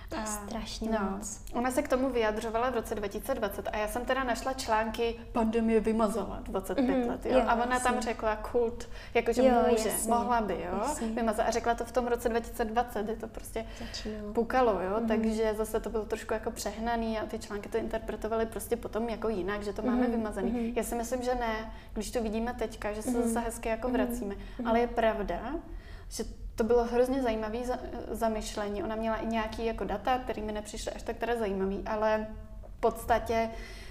To 0.08 0.16
je 0.16 0.26
strašně 0.26 0.90
no, 0.90 1.10
moc. 1.10 1.40
Ona 1.52 1.70
se 1.70 1.82
k 1.82 1.88
tomu 1.88 2.10
vyjadřovala 2.10 2.70
v 2.70 2.74
roce 2.74 2.94
2020 2.94 3.68
a 3.72 3.76
já 3.76 3.88
jsem 3.88 4.04
teda 4.04 4.24
našla 4.24 4.52
články 4.52 5.14
Pandemie 5.32 5.80
vymazala 5.80 6.40
25 6.42 6.96
mm, 6.96 7.08
let, 7.08 7.26
jo? 7.26 7.32
jo 7.32 7.44
a 7.46 7.54
ona 7.54 7.74
jasný. 7.74 7.90
tam 7.90 8.00
řekla 8.00 8.36
kult, 8.36 8.88
jakože 9.14 9.42
jo, 9.42 9.54
může, 9.70 9.88
jasný, 9.88 10.10
mohla 10.10 10.40
by, 10.40 10.52
jo, 10.52 10.78
jasný. 10.78 11.08
vymazat 11.08 11.48
a 11.48 11.50
řekla 11.50 11.74
to 11.74 11.84
v 11.84 11.92
tom 11.92 12.06
roce 12.06 12.28
2020, 12.28 13.02
kdy 13.02 13.16
to 13.16 13.28
prostě 13.28 13.66
Začínalo. 13.78 14.32
pukalo, 14.32 14.80
jo, 14.80 15.00
mm. 15.00 15.08
takže 15.08 15.54
zase 15.56 15.80
to 15.80 15.90
bylo 15.90 16.04
trošku 16.04 16.34
jako 16.34 16.50
přehnaný 16.50 17.18
a 17.18 17.26
ty 17.26 17.38
články 17.38 17.68
to 17.68 17.78
interpretovaly 17.78 18.46
prostě 18.46 18.76
potom 18.76 19.08
jako 19.08 19.28
jinak, 19.28 19.62
že 19.62 19.72
to 19.72 19.82
mm. 19.82 19.88
máme 19.88 20.06
vymazaný. 20.06 20.50
Mm. 20.50 20.72
Já 20.76 20.82
si 20.82 20.94
myslím, 20.94 21.22
že 21.22 21.34
ne, 21.34 21.72
když 21.92 22.10
to 22.10 22.22
vidíme 22.22 22.54
teďka, 22.54 22.92
že 22.92 23.02
se 23.02 23.10
mm. 23.10 23.22
zase 23.22 23.40
hezky 23.40 23.68
jako 23.68 23.88
vracíme, 23.88 24.34
mm. 24.58 24.66
ale 24.66 24.80
je 24.80 24.86
pravda, 24.86 25.54
že 26.08 26.24
to 26.56 26.64
bylo 26.64 26.84
hrozně 26.84 27.22
zajímavé 27.22 27.64
za, 27.64 27.78
zamyšlení. 28.10 28.82
Ona 28.82 28.96
měla 28.96 29.16
i 29.16 29.26
nějaký 29.26 29.64
jako 29.66 29.84
data, 29.84 30.18
které 30.18 30.42
mi 30.42 30.52
nepřišly 30.52 30.92
až 30.92 31.02
tak 31.02 31.16
teda 31.16 31.36
zajímavý, 31.36 31.82
ale 31.86 32.26
v 32.76 32.80
podstatě 32.80 33.34
mm, 33.44 33.85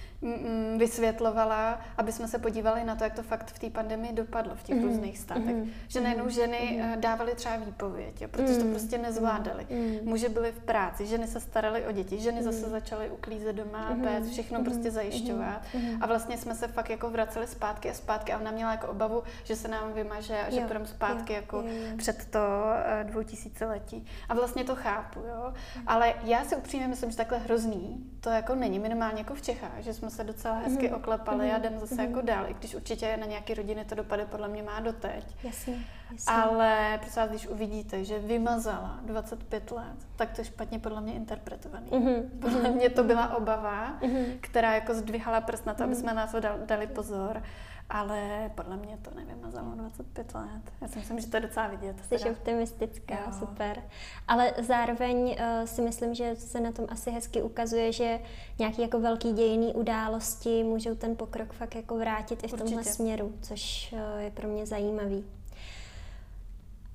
vysvětlovala, 0.77 1.79
aby 1.97 2.11
jsme 2.11 2.27
se 2.27 2.39
podívali 2.39 2.83
na 2.83 2.95
to, 2.95 3.03
jak 3.03 3.13
to 3.13 3.23
fakt 3.23 3.51
v 3.51 3.59
té 3.59 3.69
pandemii 3.69 4.13
dopadlo 4.13 4.55
v 4.55 4.63
těch 4.63 4.75
mm. 4.75 4.83
různých 4.83 5.17
státech. 5.17 5.55
Mm. 5.55 5.71
Že 5.87 6.01
najednou 6.01 6.29
ženy 6.29 6.81
mm. 6.83 7.01
dávaly 7.01 7.35
třeba 7.35 7.55
výpověď, 7.55 8.21
jo, 8.21 8.27
protože 8.27 8.53
mm. 8.53 8.61
to 8.61 8.65
prostě 8.65 8.97
nezvládali. 8.97 9.67
Mm. 9.69 9.97
Muži 10.03 10.29
byli 10.29 10.51
v 10.51 10.59
práci, 10.59 11.05
ženy 11.05 11.27
se 11.27 11.39
staraly 11.39 11.85
o 11.85 11.91
děti, 11.91 12.19
ženy 12.19 12.37
mm. 12.37 12.43
zase 12.43 12.69
začaly 12.69 13.09
uklízet 13.09 13.55
doma, 13.55 13.89
mm. 13.89 14.01
péct, 14.01 14.29
všechno 14.31 14.59
mm. 14.59 14.65
prostě 14.65 14.91
zajišťovat. 14.91 15.61
Mm. 15.73 16.03
A 16.03 16.07
vlastně 16.07 16.37
jsme 16.37 16.55
se 16.55 16.67
fakt 16.67 16.89
jako 16.89 17.09
vraceli 17.09 17.47
zpátky 17.47 17.89
a 17.89 17.93
zpátky 17.93 18.33
a 18.33 18.39
ona 18.39 18.51
měla 18.51 18.71
jako 18.71 18.87
obavu, 18.87 19.23
že 19.43 19.55
se 19.55 19.67
nám 19.67 19.93
vymaže 19.93 20.37
a 20.47 20.49
že 20.49 20.61
půjdeme 20.61 20.87
zpátky 20.87 21.33
jo. 21.33 21.39
jako 21.41 21.57
jo. 21.57 21.97
před 21.97 22.25
to 22.25 22.39
uh, 22.39 23.09
dvoutisíciletí. 23.09 24.05
A 24.29 24.33
vlastně 24.33 24.63
to 24.63 24.75
chápu, 24.75 25.19
jo. 25.19 25.53
Mm. 25.75 25.83
Ale 25.87 26.13
já 26.23 26.43
si 26.43 26.55
upřímně 26.55 26.87
myslím, 26.87 27.11
že 27.11 27.17
takhle 27.17 27.37
hrozný 27.37 28.11
to 28.19 28.29
jako 28.29 28.55
není, 28.55 28.79
minimálně 28.79 29.17
jako 29.17 29.35
v 29.35 29.41
Čechách, 29.41 29.79
že 29.79 29.93
jsme 29.93 30.09
se 30.15 30.23
docela 30.23 30.55
hezky 30.55 30.89
mm. 30.89 30.95
oklepali 30.95 31.47
mm. 31.47 31.55
a 31.55 31.57
jdem 31.57 31.79
zase 31.79 31.95
mm. 31.95 31.99
jako 31.99 32.21
dál, 32.21 32.45
i 32.47 32.53
když 32.53 32.75
určitě 32.75 33.17
na 33.17 33.25
nějaké 33.25 33.53
rodiny 33.53 33.85
to 33.85 33.95
dopady 33.95 34.25
podle 34.25 34.47
mě 34.47 34.63
má 34.63 34.79
doteď. 34.79 35.35
Jasně, 35.43 35.85
jasně. 36.11 36.33
Ale 36.33 36.97
prostě 37.01 37.19
vás, 37.19 37.29
když 37.29 37.47
uvidíte, 37.47 38.03
že 38.03 38.19
vymazala 38.19 38.99
25 39.05 39.71
let, 39.71 39.97
tak 40.15 40.31
to 40.31 40.41
je 40.41 40.45
špatně 40.45 40.79
podle 40.79 41.01
mě 41.01 41.13
interpretovaný. 41.13 41.87
Mm. 41.91 42.39
Podle 42.41 42.71
mě 42.71 42.89
to 42.89 43.03
byla 43.03 43.35
obava, 43.35 43.97
mm. 44.03 44.25
která 44.41 44.73
jako 44.73 44.93
zdvihala 44.93 45.41
prst 45.41 45.65
na 45.65 45.73
to, 45.73 45.83
aby 45.83 45.93
mhm. 45.93 46.01
jsme 46.01 46.13
na 46.13 46.27
to 46.27 46.37
dali 46.65 46.87
pozor 46.87 47.41
ale 47.89 48.51
podle 48.55 48.77
mě 48.77 48.97
to 49.01 49.11
nevymazalo 49.15 49.75
25 49.75 50.35
let. 50.35 50.47
Já 50.81 50.87
si 50.87 50.99
myslím, 50.99 51.19
že 51.19 51.27
to 51.27 51.37
je 51.37 51.41
docela 51.41 51.67
vidět. 51.67 51.95
Jsi 52.03 52.17
teda. 52.17 52.31
optimistická, 52.31 53.15
jo. 53.25 53.31
super. 53.39 53.83
Ale 54.27 54.53
zároveň 54.61 55.17
uh, 55.17 55.65
si 55.65 55.81
myslím, 55.81 56.15
že 56.15 56.35
se 56.35 56.59
na 56.59 56.71
tom 56.71 56.85
asi 56.89 57.11
hezky 57.11 57.41
ukazuje, 57.41 57.91
že 57.91 58.19
nějaký 58.59 58.81
jako 58.81 58.99
velký 58.99 59.33
dějinný 59.33 59.73
události 59.73 60.63
můžou 60.63 60.95
ten 60.95 61.15
pokrok 61.15 61.53
fakt 61.53 61.75
jako 61.75 61.97
vrátit 61.97 62.43
i 62.43 62.47
v 62.47 62.53
Určitě. 62.53 62.63
tomhle 62.63 62.83
směru, 62.83 63.33
což 63.41 63.93
uh, 63.93 64.21
je 64.21 64.31
pro 64.31 64.47
mě 64.47 64.65
zajímavý. 64.65 65.25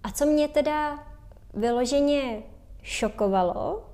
A 0.02 0.10
co 0.12 0.26
mě 0.26 0.48
teda 0.48 0.98
vyloženě 1.54 2.42
šokovalo, 2.82 3.89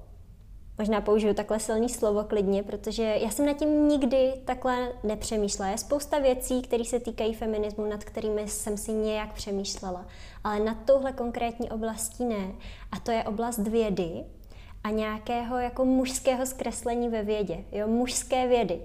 možná 0.78 1.00
použiju 1.00 1.34
takhle 1.34 1.60
silný 1.60 1.88
slovo 1.88 2.24
klidně, 2.24 2.62
protože 2.62 3.02
já 3.02 3.30
jsem 3.30 3.46
nad 3.46 3.56
tím 3.56 3.88
nikdy 3.88 4.32
takhle 4.44 4.92
nepřemýšlela. 5.04 5.70
Je 5.70 5.78
spousta 5.78 6.18
věcí, 6.18 6.62
které 6.62 6.84
se 6.84 7.00
týkají 7.00 7.34
feminismu, 7.34 7.84
nad 7.86 8.04
kterými 8.04 8.48
jsem 8.48 8.76
si 8.76 8.92
nějak 8.92 9.32
přemýšlela, 9.32 10.06
ale 10.44 10.60
nad 10.60 10.76
touhle 10.84 11.12
konkrétní 11.12 11.70
oblastí 11.70 12.24
ne. 12.24 12.52
A 12.92 13.00
to 13.00 13.10
je 13.10 13.24
oblast 13.24 13.58
vědy 13.58 14.24
a 14.84 14.90
nějakého 14.90 15.58
jako 15.58 15.84
mužského 15.84 16.46
zkreslení 16.46 17.08
ve 17.08 17.22
vědě, 17.22 17.64
jo, 17.72 17.88
mužské 17.88 18.48
vědy. 18.48 18.80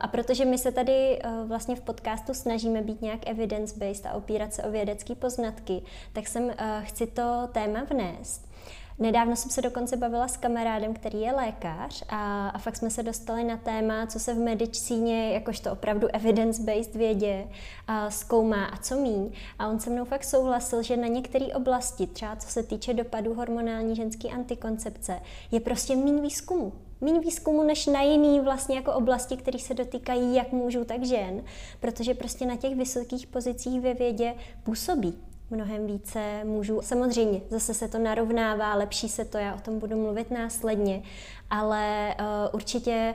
A 0.00 0.08
protože 0.12 0.44
my 0.44 0.58
se 0.58 0.72
tady 0.72 0.92
e, 0.92 1.20
vlastně 1.44 1.76
v 1.76 1.80
podcastu 1.80 2.34
snažíme 2.34 2.82
být 2.82 3.02
nějak 3.02 3.20
evidence-based 3.26 4.06
a 4.06 4.12
opírat 4.12 4.54
se 4.54 4.62
o 4.62 4.70
vědecké 4.70 5.14
poznatky, 5.14 5.82
tak 6.12 6.28
jsem 6.28 6.50
e, 6.50 6.82
chci 6.84 7.06
to 7.06 7.48
téma 7.52 7.84
vnést 7.90 8.49
Nedávno 9.00 9.36
jsem 9.36 9.50
se 9.50 9.62
dokonce 9.62 9.96
bavila 9.96 10.28
s 10.28 10.36
kamarádem, 10.36 10.94
který 10.94 11.20
je 11.20 11.32
lékař 11.32 12.04
a, 12.08 12.48
a 12.48 12.58
fakt 12.58 12.76
jsme 12.76 12.90
se 12.90 13.02
dostali 13.02 13.44
na 13.44 13.56
téma, 13.56 14.06
co 14.06 14.18
se 14.18 14.34
v 14.34 14.38
medicíně, 14.38 15.32
jakožto 15.32 15.72
opravdu 15.72 16.08
evidence-based 16.12 16.94
vědě, 16.94 17.48
a 17.86 18.10
zkoumá 18.10 18.64
a 18.64 18.76
co 18.76 18.96
míň. 18.96 19.32
A 19.58 19.68
on 19.68 19.80
se 19.80 19.90
mnou 19.90 20.04
fakt 20.04 20.24
souhlasil, 20.24 20.82
že 20.82 20.96
na 20.96 21.06
některé 21.06 21.46
oblasti, 21.46 22.06
třeba 22.06 22.36
co 22.36 22.48
se 22.48 22.62
týče 22.62 22.94
dopadů 22.94 23.34
hormonální 23.34 23.96
ženské 23.96 24.28
antikoncepce, 24.28 25.20
je 25.50 25.60
prostě 25.60 25.96
méně 25.96 26.22
výzkumu 26.22 26.72
méně 27.00 27.20
výzkumu 27.20 27.62
než 27.62 27.86
na 27.86 28.02
jiný 28.02 28.40
vlastně 28.40 28.76
jako 28.76 28.92
oblasti, 28.92 29.36
které 29.36 29.58
se 29.58 29.74
dotýkají 29.74 30.34
jak 30.34 30.52
mužů, 30.52 30.84
tak 30.84 31.04
žen, 31.04 31.44
protože 31.80 32.14
prostě 32.14 32.46
na 32.46 32.56
těch 32.56 32.76
vysokých 32.76 33.26
pozicích 33.26 33.80
ve 33.80 33.94
vědě 33.94 34.34
působí 34.62 35.29
mnohem 35.50 35.86
více 35.86 36.44
mužů. 36.44 36.80
Samozřejmě, 36.82 37.40
zase 37.50 37.74
se 37.74 37.88
to 37.88 37.98
narovnává, 37.98 38.74
lepší 38.74 39.08
se 39.08 39.24
to, 39.24 39.38
já 39.38 39.54
o 39.54 39.60
tom 39.60 39.78
budu 39.78 39.96
mluvit 39.96 40.30
následně, 40.30 41.02
ale 41.50 42.14
uh, 42.20 42.26
určitě 42.52 43.14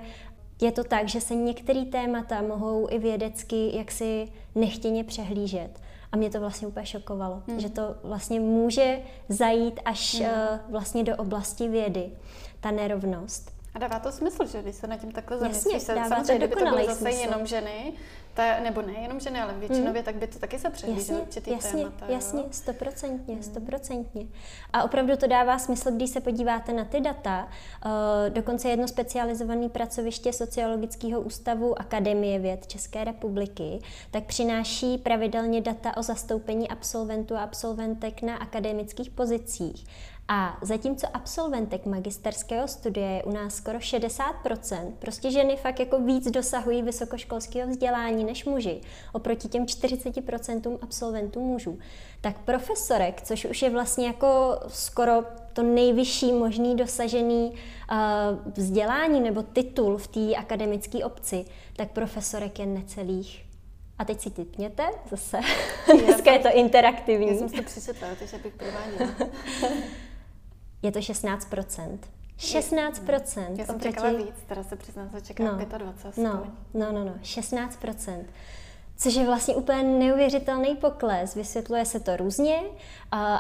je 0.62 0.71
to 0.71 0.84
tak, 0.84 1.10
že 1.10 1.21
se 1.21 1.36
některé 1.36 1.86
témata 1.86 2.41
mohou 2.41 2.88
i 2.89 3.00
vědecky 3.00 3.78
jaksi 3.78 4.28
nechtěně 4.56 5.04
přehlížet. 5.04 5.80
A 6.12 6.17
mě 6.17 6.30
to 6.30 6.39
vlastně 6.39 6.67
úplně 6.67 6.86
šokovalo, 6.86 7.43
mm. 7.48 7.60
že 7.60 7.69
to 7.69 7.95
vlastně 8.04 8.39
může 8.39 9.00
zajít 9.30 9.80
až 9.86 10.19
mm. 10.19 10.26
uh, 10.26 10.60
vlastně 10.69 11.04
do 11.04 11.15
oblasti 11.15 11.67
vědy, 11.67 12.12
ta 12.60 12.71
nerovnost. 12.71 13.56
A 13.74 13.80
dává 13.80 14.00
to 14.00 14.12
smysl, 14.12 14.45
že 14.45 14.62
když 14.62 14.76
se 14.76 14.88
na 14.88 14.98
tím 14.98 15.12
takhle 15.12 15.38
zamyslíš, 15.38 15.84
samozřejmě, 15.84 16.38
kdyby 16.38 16.56
to 16.56 16.69
byly 16.69 16.86
zase 16.86 17.00
smysl. 17.00 17.19
jenom 17.21 17.45
ženy, 17.45 17.93
ta, 18.36 18.60
nebo 18.60 18.82
nejenom 18.82 19.19
ženy, 19.19 19.41
ale 19.41 19.54
většinově, 19.54 20.02
mm. 20.02 20.06
tak 20.06 20.15
by 20.15 20.28
to 20.28 20.39
taky 20.39 20.60
se 20.60 20.69
přehlíželo 20.69 21.19
určitý 21.19 21.52
jasně, 21.52 21.80
témata. 21.80 22.06
Jasně, 22.10 22.43
stoprocentně, 22.52 23.43
stoprocentně. 23.43 24.26
A 24.74 24.84
opravdu 24.84 25.17
to 25.17 25.28
dává 25.28 25.60
smysl, 25.60 25.91
když 25.91 26.10
se 26.10 26.21
podíváte 26.21 26.74
na 26.74 26.86
ty 26.86 27.02
data. 27.02 27.48
Uh, 27.86 27.91
dokonce 28.34 28.69
jedno 28.69 28.88
specializované 28.88 29.69
pracoviště 29.69 30.34
Sociologického 30.34 31.21
ústavu 31.21 31.80
Akademie 31.80 32.39
věd 32.39 32.67
České 32.67 33.04
republiky, 33.04 33.80
tak 34.12 34.24
přináší 34.24 34.98
pravidelně 34.98 35.62
data 35.62 35.98
o 35.98 36.04
zastoupení 36.04 36.69
absolventů 36.69 37.36
a 37.36 37.43
absolventek 37.43 38.21
na 38.21 38.36
akademických 38.36 39.10
pozicích. 39.10 39.86
A 40.27 40.57
zatímco 40.61 41.07
absolventek 41.13 41.85
magisterského 41.85 42.67
studia 42.67 43.09
je 43.09 43.23
u 43.23 43.31
nás 43.31 43.55
skoro 43.55 43.77
60%, 43.77 44.91
prostě 44.99 45.31
ženy 45.31 45.55
fakt 45.55 45.79
jako 45.79 45.99
víc 45.99 46.31
dosahují 46.31 46.81
vysokoškolského 46.81 47.69
vzdělání 47.69 48.23
než 48.23 48.45
muži, 48.45 48.81
oproti 49.13 49.47
těm 49.47 49.65
40% 49.65 50.77
absolventů 50.81 51.39
mužů, 51.41 51.79
tak 52.21 52.38
profesorek, 52.39 53.21
což 53.21 53.45
už 53.45 53.61
je 53.61 53.69
vlastně 53.69 54.07
jako 54.07 54.59
skoro 54.67 55.23
to 55.53 55.63
nejvyšší 55.63 56.33
možný 56.33 56.75
dosažený 56.75 57.51
uh, 57.51 57.97
vzdělání 58.53 59.19
nebo 59.19 59.43
titul 59.43 59.97
v 59.97 60.07
té 60.07 60.35
akademické 60.35 61.05
obci, 61.05 61.45
tak 61.75 61.91
profesorek 61.91 62.59
je 62.59 62.65
necelých 62.65 63.45
a 63.97 64.05
teď 64.05 64.21
si 64.21 64.29
typněte, 64.29 64.83
zase, 65.09 65.39
dneska 66.05 66.31
je 66.31 66.39
to 66.39 66.49
interaktivní. 66.53 67.27
Já 67.27 67.33
jsem 67.33 67.49
si 67.49 67.55
to 67.55 67.63
přečetla, 67.63 68.07
takže 68.19 68.38
bych 68.38 68.53
prováděla. 68.53 69.11
je 70.86 70.91
to 70.91 71.00
16% 71.00 71.98
16% 72.38 73.56
Já 73.58 73.65
jsem 73.65 73.76
oproti... 73.76 73.82
čekala 73.84 74.17
víc, 74.17 74.36
teda 74.48 74.63
se 74.63 74.76
přiznám, 74.76 75.10
že 75.13 75.21
čekám 75.21 75.45
no, 75.45 75.65
25 75.78 76.24
no, 76.24 76.48
no, 76.74 76.91
no, 76.91 77.06
no, 77.06 77.13
16 77.24 77.80
což 78.97 79.15
je 79.15 79.25
vlastně 79.25 79.55
úplně 79.55 79.84
neuvěřitelný 79.84 80.75
pokles. 80.75 81.36
Vysvětluje 81.36 81.86
se 81.86 81.99
to 81.99 82.17
různě, 82.17 82.60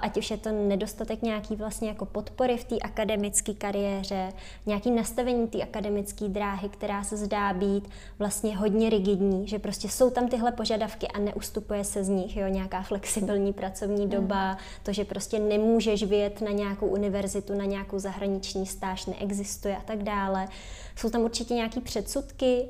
ať 0.01 0.17
už 0.17 0.31
je 0.31 0.37
to 0.37 0.51
nedostatek 0.51 1.21
nějaký 1.21 1.55
vlastně 1.55 1.87
jako 1.87 2.05
podpory 2.05 2.57
v 2.57 2.63
té 2.63 2.79
akademické 2.79 3.53
kariéře, 3.53 4.33
nějaký 4.65 4.91
nastavení 4.91 5.47
té 5.47 5.61
akademické 5.61 6.27
dráhy, 6.27 6.69
která 6.69 7.03
se 7.03 7.17
zdá 7.17 7.53
být 7.53 7.89
vlastně 8.19 8.57
hodně 8.57 8.89
rigidní, 8.89 9.47
že 9.47 9.59
prostě 9.59 9.89
jsou 9.89 10.09
tam 10.09 10.27
tyhle 10.27 10.51
požadavky 10.51 11.07
a 11.07 11.19
neustupuje 11.19 11.83
se 11.83 12.03
z 12.03 12.09
nich, 12.09 12.37
jo, 12.37 12.47
nějaká 12.47 12.81
flexibilní 12.81 13.53
pracovní 13.53 14.01
hmm. 14.01 14.09
doba, 14.09 14.57
to, 14.83 14.93
že 14.93 15.05
prostě 15.05 15.39
nemůžeš 15.39 16.03
vyjet 16.03 16.41
na 16.41 16.51
nějakou 16.51 16.87
univerzitu, 16.87 17.53
na 17.53 17.65
nějakou 17.65 17.99
zahraniční 17.99 18.65
stáž, 18.65 19.05
neexistuje 19.05 19.77
a 19.77 19.81
tak 19.81 20.03
dále. 20.03 20.47
Jsou 20.95 21.09
tam 21.09 21.21
určitě 21.21 21.53
nějaký 21.53 21.81
předsudky, 21.81 22.65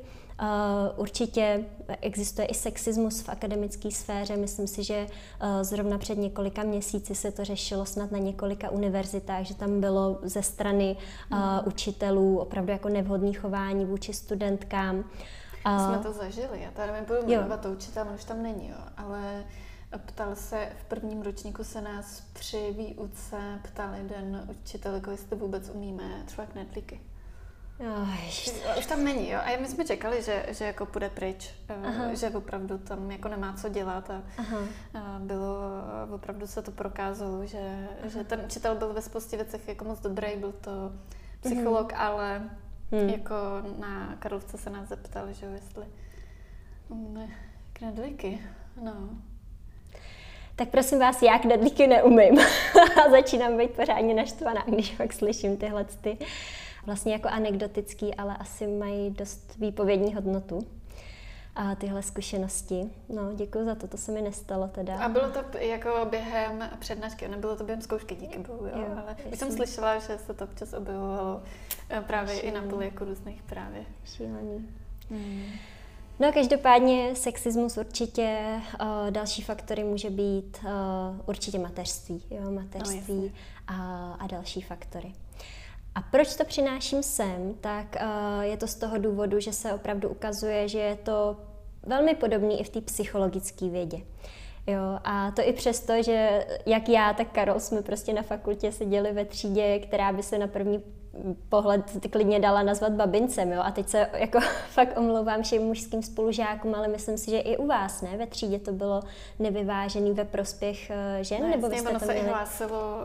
určitě 0.95 1.65
existuje 2.01 2.47
i 2.47 2.53
sexismus 2.53 3.21
v 3.21 3.29
akademické 3.29 3.91
sféře. 3.91 4.37
Myslím 4.37 4.67
si, 4.67 4.83
že 4.83 5.07
uh, 5.07 5.63
zrovna 5.63 5.97
před 5.97 6.17
několika 6.17 6.63
měsíci 6.63 7.15
se 7.15 7.31
to 7.31 7.45
řešilo 7.45 7.85
snad 7.85 8.11
na 8.11 8.17
několika 8.17 8.69
univerzitách, 8.69 9.43
že 9.43 9.55
tam 9.55 9.81
bylo 9.81 10.19
ze 10.21 10.43
strany 10.43 10.97
uh, 11.31 11.37
mm. 11.37 11.59
učitelů 11.65 12.39
opravdu 12.39 12.71
jako 12.71 12.89
nevhodné 12.89 13.33
chování 13.33 13.85
vůči 13.85 14.13
studentkám. 14.13 15.03
Jsme 15.61 15.99
to 16.03 16.13
zažili. 16.13 16.61
Já 16.61 16.71
tady 16.71 16.91
nebudu 16.91 17.27
jmenovat 17.27 17.61
to 17.61 17.69
učitel, 17.69 18.07
už 18.15 18.23
tam 18.23 18.43
není, 18.43 18.69
jo. 18.69 18.77
ale 18.97 19.43
ptal 20.05 20.35
se, 20.35 20.69
v 20.81 20.83
prvním 20.83 21.21
ročníku 21.21 21.63
se 21.63 21.81
nás 21.81 22.23
při 22.33 22.75
výuce 22.77 23.59
ptal 23.63 23.93
jeden 23.93 24.47
učitel, 24.49 24.95
jako 24.95 25.11
jestli 25.11 25.35
vůbec 25.35 25.69
umíme 25.69 26.23
třeba 26.25 26.47
knedlíky. 26.47 27.01
Už 28.79 28.85
tam 28.85 29.03
není, 29.03 29.29
jo. 29.29 29.39
A 29.43 29.61
my 29.61 29.67
jsme 29.67 29.85
čekali, 29.85 30.21
že, 30.21 30.45
že 30.49 30.65
jako 30.65 30.85
půjde 30.85 31.09
pryč, 31.09 31.49
eh, 31.69 31.75
Aha. 31.87 32.13
že 32.13 32.29
opravdu 32.29 32.77
tam 32.77 33.11
jako 33.11 33.27
nemá 33.27 33.53
co 33.53 33.69
dělat 33.69 34.09
a, 34.09 34.23
a 34.93 35.19
bylo, 35.19 35.57
opravdu 36.15 36.47
se 36.47 36.61
to 36.61 36.71
prokázalo, 36.71 37.45
že, 37.45 37.87
že 38.03 38.23
ten 38.23 38.41
učitel 38.45 38.75
byl 38.75 38.93
ve 38.93 39.01
spoustě 39.01 39.37
věcech 39.37 39.67
jako 39.67 39.85
moc 39.85 39.99
dobrý, 39.99 40.27
byl 40.37 40.51
to 40.51 40.91
psycholog, 41.41 41.91
mm. 41.91 41.99
ale 41.99 42.49
mm. 42.91 43.09
jako 43.09 43.35
na 43.79 44.15
Karlovce 44.19 44.57
se 44.57 44.69
nás 44.69 44.89
zeptal, 44.89 45.33
že 45.33 45.45
jestli 45.45 45.85
umíme 46.89 47.27
knedlíky, 47.73 48.41
no. 48.81 49.09
Tak 50.55 50.69
prosím 50.69 50.99
vás, 50.99 51.21
já 51.21 51.39
knedlíky 51.39 51.87
neumím. 51.87 52.39
a 53.05 53.09
začínám 53.11 53.57
být 53.57 53.71
pořádně 53.71 54.13
naštvaná, 54.13 54.63
když 54.67 54.95
fakt 54.95 55.13
slyším 55.13 55.57
tyhle 55.57 55.85
ty 55.85 56.17
vlastně 56.85 57.13
jako 57.13 57.29
anekdotický, 57.29 58.15
ale 58.15 58.37
asi 58.37 58.67
mají 58.67 59.09
dost 59.09 59.55
výpovědní 59.59 60.15
hodnotu 60.15 60.67
a 61.55 61.75
tyhle 61.75 62.03
zkušenosti. 62.03 62.89
No, 63.09 63.33
děkuji 63.33 63.65
za 63.65 63.75
to, 63.75 63.87
to 63.87 63.97
se 63.97 64.11
mi 64.11 64.21
nestalo 64.21 64.67
teda. 64.67 64.99
A 64.99 65.09
bylo 65.09 65.29
to 65.29 65.57
jako 65.57 65.89
během 66.09 66.69
přednášky, 66.79 67.27
nebylo 67.27 67.55
to 67.55 67.63
během 67.63 67.81
zkoušky, 67.81 68.15
díky 68.15 68.39
bohu, 68.39 68.65
jo, 68.65 68.71
jo 68.75 68.87
ale 69.03 69.15
já 69.31 69.37
jsem 69.37 69.51
slyšela, 69.51 69.99
že 69.99 70.17
se 70.17 70.33
to 70.33 70.43
občas 70.43 70.73
objevovalo 70.73 71.41
eh, 71.89 72.01
právě 72.01 72.35
Šílený. 72.35 72.57
i 72.57 72.61
na 72.61 72.69
poli 72.69 72.85
jako 72.85 73.05
různých 73.05 73.43
právě. 73.43 73.85
Šílený. 74.05 74.69
Hmm. 75.09 75.43
No 76.19 76.31
každopádně 76.33 77.15
sexismus 77.15 77.77
určitě, 77.77 78.39
uh, 78.81 79.11
další 79.11 79.41
faktory 79.41 79.83
může 79.83 80.09
být 80.09 80.57
uh, 80.63 80.69
určitě 81.25 81.59
mateřství, 81.59 82.23
jo, 82.29 82.51
mateřství 82.51 83.21
no, 83.21 83.29
a, 83.67 84.13
a 84.13 84.27
další 84.27 84.61
faktory. 84.61 85.13
A 85.95 86.01
proč 86.01 86.35
to 86.35 86.45
přináším 86.45 87.03
sem, 87.03 87.53
tak 87.61 87.95
uh, 88.01 88.41
je 88.41 88.57
to 88.57 88.67
z 88.67 88.75
toho 88.75 88.97
důvodu, 88.97 89.39
že 89.39 89.53
se 89.53 89.73
opravdu 89.73 90.09
ukazuje, 90.09 90.67
že 90.67 90.79
je 90.79 90.95
to 90.95 91.37
velmi 91.83 92.15
podobný 92.15 92.59
i 92.59 92.63
v 92.63 92.69
té 92.69 92.81
psychologické 92.81 93.69
vědě. 93.69 93.97
Jo, 94.67 94.99
a 95.03 95.31
to 95.31 95.41
i 95.41 95.53
přesto, 95.53 96.03
že 96.03 96.45
jak 96.65 96.89
já, 96.89 97.13
tak 97.13 97.31
Karol 97.31 97.59
jsme 97.59 97.81
prostě 97.81 98.13
na 98.13 98.21
fakultě 98.21 98.71
seděli 98.71 99.13
ve 99.13 99.25
třídě, 99.25 99.79
která 99.79 100.13
by 100.13 100.23
se 100.23 100.37
na 100.37 100.47
první 100.47 100.83
pohled 101.49 101.99
ty 101.99 102.09
klidně 102.09 102.39
dala 102.39 102.63
nazvat 102.63 102.91
babincem, 102.91 103.51
jo? 103.51 103.61
A 103.63 103.71
teď 103.71 103.89
se 103.89 104.07
jako 104.13 104.39
fakt 104.69 104.97
omlouvám 104.97 105.43
všem 105.43 105.63
mužským 105.63 106.03
spolužákům, 106.03 106.75
ale 106.75 106.87
myslím 106.87 107.17
si, 107.17 107.31
že 107.31 107.39
i 107.39 107.57
u 107.57 107.67
vás, 107.67 108.01
ne? 108.01 108.17
Ve 108.17 108.27
třídě 108.27 108.59
to 108.59 108.71
bylo 108.71 109.01
nevyvážený 109.39 110.11
ve 110.11 110.25
prospěch 110.25 110.91
uh, 110.91 111.23
žen, 111.23 111.41
no, 111.41 111.47
nebo 111.47 111.67
jasně, 111.67 111.75
byste 111.75 111.89
ono 111.89 111.99
to 111.99 112.05
se 112.05 112.11
měli... 112.11 112.27
i 112.27 112.29
hlásilo, 112.29 112.97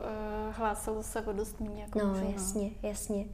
uh, 0.47 0.55
hlásilo 0.55 1.03
se 1.03 1.21
o 1.21 1.33
dost 1.33 1.57
jako 1.75 1.99
No, 1.99 2.05
muži, 2.05 2.33
jasně, 2.33 2.71
jasně. 2.83 3.25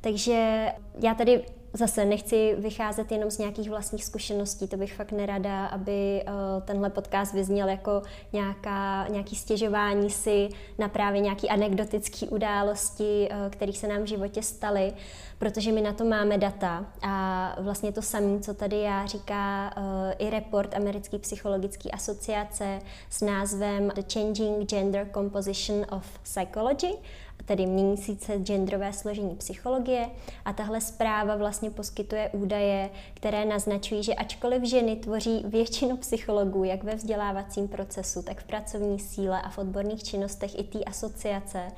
Takže 0.00 0.66
já 1.02 1.14
tady 1.14 1.44
zase 1.72 2.04
nechci 2.04 2.56
vycházet 2.58 3.12
jenom 3.12 3.30
z 3.30 3.38
nějakých 3.38 3.70
vlastních 3.70 4.04
zkušeností, 4.04 4.68
to 4.68 4.76
bych 4.76 4.94
fakt 4.94 5.12
nerada, 5.12 5.66
aby 5.66 6.22
uh, 6.26 6.62
tenhle 6.64 6.90
podcast 6.90 7.34
vyzněl 7.34 7.68
jako 7.68 8.02
nějaká, 8.32 9.06
nějaký 9.08 9.36
stěžování 9.36 10.10
si 10.10 10.48
na 10.78 10.88
právě 10.88 11.20
nějaké 11.20 11.48
anekdotické 11.48 12.26
události, 12.26 13.28
uh, 13.30 13.50
které 13.50 13.72
se 13.72 13.88
nám 13.88 14.02
v 14.02 14.06
životě 14.06 14.42
staly, 14.42 14.92
protože 15.38 15.72
my 15.72 15.80
na 15.80 15.92
to 15.92 16.04
máme 16.04 16.38
data 16.38 16.86
a 17.02 17.54
vlastně 17.60 17.92
to 17.92 18.02
samé, 18.02 18.40
co 18.40 18.54
tady 18.54 18.80
já 18.80 19.06
říká 19.06 19.74
uh, 19.76 19.82
i 20.18 20.30
report 20.30 20.74
Americké 20.74 21.18
psychologické 21.18 21.90
asociace 21.90 22.78
s 23.10 23.20
názvem 23.20 23.92
The 23.94 24.02
Changing 24.12 24.68
Gender 24.68 25.08
Composition 25.14 25.86
of 25.90 26.18
Psychology, 26.18 26.94
tedy 27.48 27.66
měnící 27.66 28.16
se 28.16 28.38
genderové 28.38 28.92
složení 28.92 29.36
psychologie 29.36 30.10
a 30.44 30.52
tahle 30.52 30.80
zpráva 30.80 31.36
vlastně 31.36 31.70
poskytuje 31.70 32.30
údaje, 32.32 32.90
které 33.14 33.44
naznačují, 33.44 34.02
že 34.02 34.14
ačkoliv 34.14 34.62
ženy 34.62 34.96
tvoří 34.96 35.44
většinu 35.46 35.96
psychologů, 35.96 36.64
jak 36.64 36.84
ve 36.84 36.94
vzdělávacím 36.94 37.68
procesu, 37.68 38.22
tak 38.22 38.40
v 38.40 38.46
pracovní 38.46 38.98
síle 38.98 39.42
a 39.42 39.48
v 39.48 39.58
odborných 39.58 40.02
činnostech 40.02 40.58
i 40.58 40.64
té 40.64 40.84
asociace, 40.84 41.68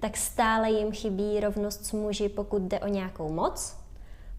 tak 0.00 0.16
stále 0.16 0.70
jim 0.70 0.92
chybí 0.92 1.40
rovnost 1.40 1.86
s 1.86 1.92
muži, 1.92 2.28
pokud 2.28 2.62
jde 2.62 2.80
o 2.80 2.86
nějakou 2.86 3.32
moc, 3.32 3.76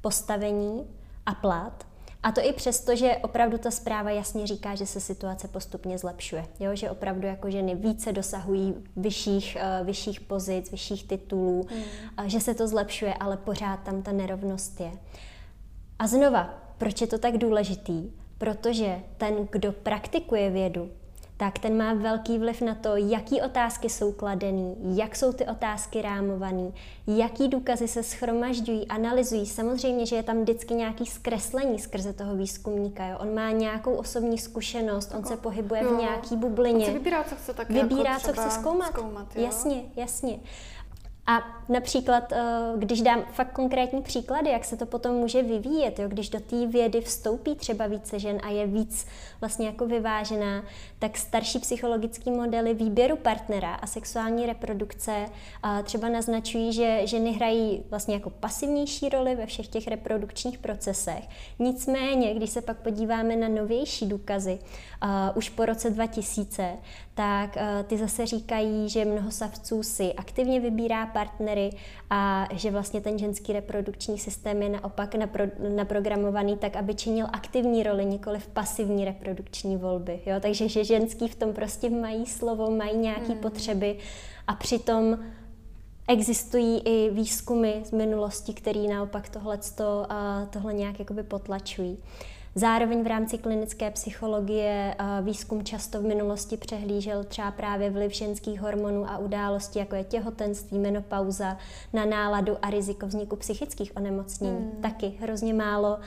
postavení 0.02 0.88
a 1.26 1.34
plat 1.34 1.88
a 2.28 2.32
to 2.32 2.42
i 2.42 2.54
přesto, 2.54 2.96
že 2.96 3.18
opravdu 3.18 3.58
ta 3.58 3.72
zpráva 3.72 4.10
jasně 4.10 4.48
říká, 4.48 4.76
že 4.76 4.86
se 4.86 5.00
situace 5.00 5.48
postupně 5.48 5.98
zlepšuje. 5.98 6.46
Jo? 6.60 6.76
Že 6.76 6.90
opravdu 6.90 7.28
jako 7.28 7.50
ženy 7.50 7.76
více 7.76 8.12
dosahují 8.14 8.76
vyšších, 8.96 9.58
uh, 9.80 9.88
vyšších 9.88 10.22
pozic, 10.22 10.72
vyšších 10.72 11.08
titulů, 11.08 11.68
mm. 11.72 11.82
uh, 12.20 12.26
že 12.26 12.40
se 12.40 12.54
to 12.54 12.68
zlepšuje, 12.68 13.14
ale 13.14 13.38
pořád 13.38 13.78
tam 13.84 14.02
ta 14.02 14.12
nerovnost 14.12 14.80
je. 14.80 14.92
A 16.00 16.08
znova, 16.08 16.54
proč 16.78 17.02
je 17.02 17.08
to 17.08 17.18
tak 17.18 17.38
důležitý? 17.38 18.12
Protože 18.38 19.00
ten, 19.18 19.48
kdo 19.52 19.72
praktikuje 19.72 20.50
vědu, 20.50 20.92
tak 21.38 21.60
ten 21.60 21.78
má 21.78 21.94
velký 21.94 22.40
vliv 22.40 22.62
na 22.62 22.76
to, 22.76 22.96
jaký 22.96 23.42
otázky 23.42 23.90
jsou 23.90 24.12
kladený, 24.12 24.76
jak 24.98 25.16
jsou 25.16 25.34
ty 25.34 25.46
otázky 25.46 26.02
rámovaný, 26.02 26.74
jaký 27.08 27.48
důkazy 27.48 27.88
se 27.88 28.04
schromažďují, 28.04 28.88
analyzují. 28.88 29.46
Samozřejmě, 29.46 30.06
že 30.06 30.16
je 30.16 30.24
tam 30.24 30.42
vždycky 30.42 30.74
nějaký 30.74 31.06
zkreslení 31.06 31.80
skrze 31.80 32.14
toho 32.14 32.36
výzkumníka. 32.36 33.08
Jo? 33.08 33.18
On 33.22 33.36
má 33.36 33.52
nějakou 33.52 33.94
osobní 33.94 34.38
zkušenost, 34.38 35.14
on 35.18 35.24
se 35.24 35.38
pohybuje 35.38 35.84
jo. 35.84 35.96
v 35.96 36.00
nějaký 36.00 36.36
bublině. 36.38 36.86
On 36.86 36.86
si 36.86 36.98
vybírá, 36.98 37.24
co 37.24 37.36
chce 37.36 37.54
taky 37.54 37.74
Vybírá, 37.74 38.12
jako 38.12 38.22
co 38.22 38.34
chce 38.34 38.50
zkoumat. 38.50 38.88
zkoumat 38.88 39.36
jo? 39.36 39.44
Jasně, 39.44 39.84
jasně. 39.96 40.40
A 41.30 41.44
například, 41.70 42.32
eh, 42.32 42.38
když 42.78 43.02
dám 43.02 43.24
fakt 43.34 43.52
konkrétní 43.52 44.02
příklady, 44.02 44.50
jak 44.50 44.66
se 44.66 44.78
to 44.78 44.86
potom 44.86 45.16
může 45.16 45.44
vyvíjet, 45.44 46.00
jo? 46.00 46.08
když 46.08 46.30
do 46.30 46.40
té 46.40 46.68
vědy 46.68 47.02
vstoupí 47.02 47.56
třeba 47.56 47.88
více 47.88 48.20
žen 48.20 48.40
a 48.44 48.50
je 48.50 48.68
víc 48.68 49.08
vlastně 49.40 49.66
jako 49.66 49.86
vyvážená, 49.88 50.64
tak 51.00 51.18
starší 51.18 51.60
psychologické 51.60 52.32
modely 52.32 52.74
výběru 52.74 53.18
partnera 53.18 53.76
a 53.76 53.88
sexuální 53.88 54.46
reprodukce 54.46 55.26
třeba 55.84 56.10
naznačují, 56.10 56.74
že 56.74 57.02
ženy 57.08 57.32
hrají 57.32 57.84
vlastně 57.90 58.14
jako 58.14 58.30
pasivnější 58.30 59.10
roli 59.10 59.36
ve 59.36 59.46
všech 59.46 59.68
těch 59.68 59.88
reprodukčních 59.88 60.58
procesech. 60.58 61.24
Nicméně, 61.60 62.34
když 62.34 62.50
se 62.50 62.62
pak 62.62 62.78
podíváme 62.78 63.36
na 63.36 63.48
novější 63.48 64.06
důkazy, 64.06 64.60
už 65.36 65.50
po 65.50 65.66
roce 65.66 65.90
2000, 65.90 66.78
tak 67.18 67.58
ty 67.88 67.98
zase 67.98 68.26
říkají, 68.26 68.90
že 68.90 69.06
mnoho 69.06 69.32
savců 69.32 69.84
si 69.84 70.14
aktivně 70.14 70.60
vybírá 70.60 71.06
partnery 71.06 71.70
a 72.10 72.48
že 72.54 72.72
vlastně 72.72 73.02
ten 73.02 73.20
ženský 73.20 73.54
reprodukční 73.54 74.18
systém 74.18 74.62
je 74.62 74.70
naopak 74.70 75.16
napro, 75.16 75.44
naprogramovaný 75.76 76.58
tak, 76.58 76.76
aby 76.76 76.96
činil 76.96 77.28
aktivní 77.34 77.84
roli, 77.84 78.06
nikoli 78.06 78.40
v 78.40 78.48
pasivní 78.48 79.06
reprodukční 79.06 79.78
volby. 79.78 80.20
Jo? 80.26 80.36
Takže 80.40 80.70
že 80.70 80.84
ženský 80.84 81.28
v 81.28 81.36
tom 81.36 81.54
prostě 81.54 81.90
mají 81.90 82.26
slovo, 82.26 82.72
mají 82.72 82.98
nějaké 82.98 83.34
hmm. 83.34 83.38
potřeby 83.38 83.98
a 84.48 84.56
přitom 84.56 85.20
existují 86.08 86.80
i 86.80 87.10
výzkumy 87.10 87.74
z 87.84 87.92
minulosti, 87.92 88.54
které 88.54 88.80
naopak 88.80 89.30
tohleto, 89.30 90.08
tohle 90.50 90.74
nějak 90.74 91.00
jakoby 91.00 91.24
potlačují. 91.24 91.98
Zároveň 92.58 93.04
v 93.04 93.08
rámci 93.08 93.38
klinické 93.38 93.92
psychologie 93.92 94.96
výzkum 95.22 95.64
často 95.64 96.02
v 96.02 96.04
minulosti 96.04 96.58
přehlížel 96.58 97.24
třeba 97.24 97.52
právě 97.52 97.90
vliv 97.90 98.12
ženských 98.12 98.62
hormonů 98.62 99.10
a 99.10 99.18
událostí, 99.18 99.80
jako 99.80 99.96
je 99.96 100.04
těhotenství, 100.04 100.80
menopauza, 100.80 101.58
na 101.94 102.06
náladu 102.06 102.58
a 102.62 102.70
riziko 102.70 103.08
vzniku 103.08 103.36
psychických 103.36 103.98
onemocnění. 103.98 104.58
Hmm. 104.58 104.82
Taky 104.82 105.14
hrozně 105.20 105.54
málo, 105.54 106.00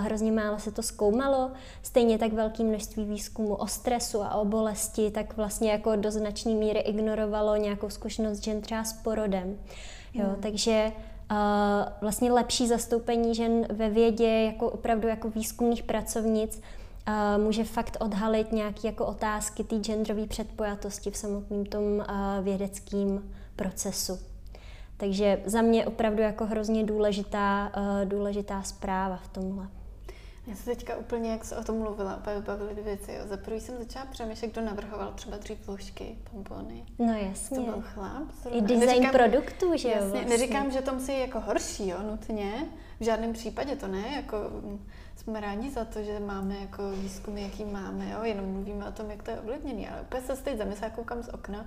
hrozně 0.00 0.32
málo 0.32 0.58
se 0.58 0.70
to 0.72 0.82
zkoumalo. 0.82 1.50
Stejně 1.82 2.18
tak 2.18 2.32
velké 2.32 2.62
množství 2.62 3.04
výzkumu 3.04 3.54
o 3.54 3.66
stresu 3.66 4.22
a 4.22 4.34
o 4.34 4.44
bolesti, 4.44 5.10
tak 5.10 5.36
vlastně 5.36 5.70
jako 5.70 5.96
do 5.96 6.10
značné 6.10 6.54
míry 6.54 6.78
ignorovalo 6.80 7.56
nějakou 7.56 7.90
zkušenost 7.90 8.44
žen 8.44 8.60
třeba 8.60 8.84
s 8.84 8.92
porodem. 8.92 9.58
Jo, 10.14 10.26
hmm. 10.26 10.42
takže 10.42 10.92
vlastně 12.00 12.32
lepší 12.32 12.68
zastoupení 12.68 13.34
žen 13.34 13.66
ve 13.70 13.90
vědě 13.90 14.28
jako 14.28 14.70
opravdu 14.70 15.08
jako 15.08 15.30
výzkumných 15.30 15.82
pracovnic 15.82 16.60
může 17.36 17.64
fakt 17.64 17.96
odhalit 18.00 18.52
nějaké 18.52 18.88
jako 18.88 19.06
otázky 19.06 19.64
té 19.64 19.76
genderové 19.76 20.26
předpojatosti 20.26 21.10
v 21.10 21.16
samotném 21.16 21.66
tom 21.66 22.04
vědeckém 22.42 23.22
procesu. 23.56 24.18
Takže 24.96 25.42
za 25.46 25.62
mě 25.62 25.86
opravdu 25.86 26.22
jako 26.22 26.46
hrozně 26.46 26.84
důležitá, 26.84 27.72
důležitá 28.04 28.62
zpráva 28.62 29.16
v 29.16 29.28
tomhle. 29.28 29.68
Já 30.46 30.56
se 30.56 30.64
teďka 30.64 30.96
úplně, 30.96 31.30
jak 31.30 31.44
se 31.44 31.56
o 31.56 31.64
tom 31.64 31.78
mluvila, 31.78 32.16
úplně 32.16 32.40
bavily 32.40 32.72
dvě 32.72 32.84
věci. 32.84 33.12
Jo. 33.12 33.26
Za 33.26 33.36
prvý 33.36 33.60
jsem 33.60 33.78
začala 33.78 34.06
přemýšlet, 34.06 34.52
kdo 34.52 34.60
navrhoval 34.60 35.12
třeba 35.12 35.36
dřív 35.36 35.66
vložky, 35.66 36.18
pompony. 36.30 36.84
No 36.98 37.12
jasně. 37.12 37.56
To 37.58 37.62
byl 37.64 37.82
chlap. 37.82 38.22
I 38.50 38.60
design 38.60 38.80
neříkám, 38.80 39.12
produktu, 39.12 39.76
že 39.76 39.88
jo? 39.88 39.94
Jasně, 39.94 40.10
vlastně. 40.10 40.30
neříkám, 40.30 40.70
že 40.70 40.82
to 40.82 40.94
musí 40.94 41.20
jako 41.20 41.40
horší, 41.40 41.88
jo, 41.88 41.98
nutně. 42.10 42.66
V 43.00 43.04
žádném 43.04 43.32
případě 43.32 43.76
to 43.76 43.88
ne, 43.88 44.08
jako 44.16 44.36
jsme 45.16 45.40
rádi 45.40 45.70
za 45.70 45.84
to, 45.84 46.02
že 46.02 46.20
máme 46.20 46.58
jako 46.58 46.90
výzkumy, 46.90 47.42
jaký 47.42 47.64
máme, 47.64 48.10
jo, 48.10 48.18
jenom 48.22 48.52
mluvíme 48.52 48.88
o 48.88 48.92
tom, 48.92 49.10
jak 49.10 49.22
to 49.22 49.30
je 49.30 49.40
ovlivněné. 49.40 49.90
Ale 49.90 50.00
úplně 50.00 50.22
se 50.22 50.42
teď 50.42 50.58
zamyslím, 50.58 50.90
koukám 50.90 51.22
z 51.22 51.28
okna, 51.28 51.66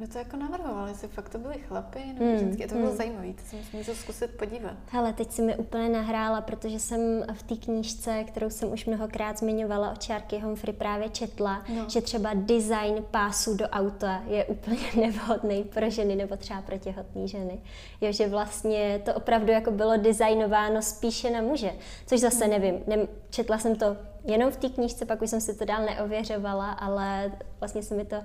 kdo 0.00 0.12
to 0.12 0.18
jako 0.18 0.36
navrhoval? 0.36 0.88
Jestli 0.88 1.08
fakt 1.08 1.28
to 1.28 1.38
byly 1.38 1.58
chlapy 1.58 1.98
nebo 2.06 2.24
mm, 2.24 2.38
ženské? 2.38 2.68
To 2.68 2.74
bylo 2.74 2.90
mm. 2.90 2.96
zajímavé, 2.96 3.32
to 3.32 3.42
jsem 3.44 3.58
můžu 3.72 3.94
zkusit 3.94 4.30
podívat. 4.30 4.72
Hele, 4.86 5.12
teď 5.12 5.30
si 5.30 5.42
mi 5.42 5.56
úplně 5.56 5.88
nahrála, 5.88 6.40
protože 6.40 6.78
jsem 6.78 7.24
v 7.32 7.42
té 7.42 7.56
knížce, 7.56 8.24
kterou 8.24 8.50
jsem 8.50 8.72
už 8.72 8.86
mnohokrát 8.86 9.38
zmiňovala 9.38 9.90
od 9.90 10.02
Čárky 10.02 10.38
Humphrey 10.38 10.72
právě 10.72 11.08
četla, 11.08 11.64
no. 11.76 11.84
že 11.88 12.00
třeba 12.00 12.30
design 12.34 13.04
pásu 13.10 13.56
do 13.56 13.68
auta 13.68 14.22
je 14.26 14.44
úplně 14.44 14.86
nevhodný 14.96 15.64
pro 15.64 15.90
ženy 15.90 16.16
nebo 16.16 16.36
třeba 16.36 16.62
pro 16.62 16.78
těhotné 16.78 17.28
ženy. 17.28 17.60
Jo, 18.00 18.12
že 18.12 18.28
vlastně 18.28 19.00
to 19.04 19.14
opravdu 19.14 19.52
jako 19.52 19.70
bylo 19.70 19.96
designováno 19.96 20.82
spíše 20.82 21.30
na 21.30 21.40
muže, 21.42 21.72
což 22.06 22.20
zase 22.20 22.44
mm. 22.44 22.50
nevím, 22.50 22.74
ne, 22.86 22.96
četla 23.30 23.58
jsem 23.58 23.76
to 23.76 23.96
jenom 24.24 24.50
v 24.50 24.56
té 24.56 24.68
knížce, 24.68 25.06
pak 25.06 25.22
už 25.22 25.30
jsem 25.30 25.40
si 25.40 25.58
to 25.58 25.64
dál 25.64 25.82
neověřovala, 25.82 26.72
ale 26.72 27.32
vlastně 27.60 27.82
se 27.82 27.94
mi 27.94 28.04
to 28.04 28.16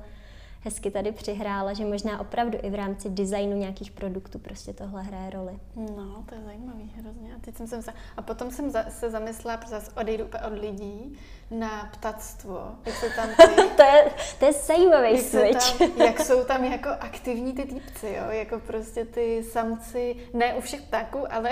hezky 0.65 0.91
tady 0.91 1.11
přihrála, 1.11 1.73
že 1.73 1.85
možná 1.85 2.19
opravdu 2.19 2.57
i 2.61 2.69
v 2.69 2.75
rámci 2.75 3.09
designu 3.09 3.57
nějakých 3.57 3.91
produktů 3.91 4.39
prostě 4.39 4.73
tohle 4.73 5.03
hraje 5.03 5.29
roli. 5.29 5.59
No, 5.75 6.23
to 6.29 6.35
je 6.35 6.41
zajímavý 6.45 6.93
hrozně. 6.97 7.35
A, 7.35 7.39
teď 7.39 7.55
jsem 7.55 7.81
se, 7.81 7.93
a 8.17 8.21
potom 8.21 8.51
jsem 8.51 8.69
za, 8.69 8.83
se 8.89 9.09
zamyslela, 9.09 9.57
protože 9.57 9.69
zase 9.69 9.91
odejdu 9.91 10.25
od 10.47 10.59
lidí, 10.59 11.17
na 11.51 11.89
ptactvo. 11.93 12.75
Jak 12.85 12.95
jsou 12.95 13.07
tam 13.15 13.29
ty, 13.55 13.61
to, 13.75 13.83
je, 13.83 14.05
to 14.39 14.45
je 14.45 14.53
zajímavý 14.53 15.11
jak 15.11 15.25
switch. 15.25 15.77
Tam, 15.77 15.89
jak 16.07 16.19
jsou 16.19 16.43
tam 16.43 16.63
jako 16.63 16.89
aktivní 16.99 17.53
ty 17.53 17.65
týpci, 17.65 18.07
jo? 18.07 18.23
Jako 18.29 18.59
prostě 18.59 19.05
ty 19.05 19.43
samci, 19.43 20.15
ne 20.33 20.53
u 20.53 20.61
všech 20.61 20.81
ptáků, 20.81 21.33
ale 21.33 21.49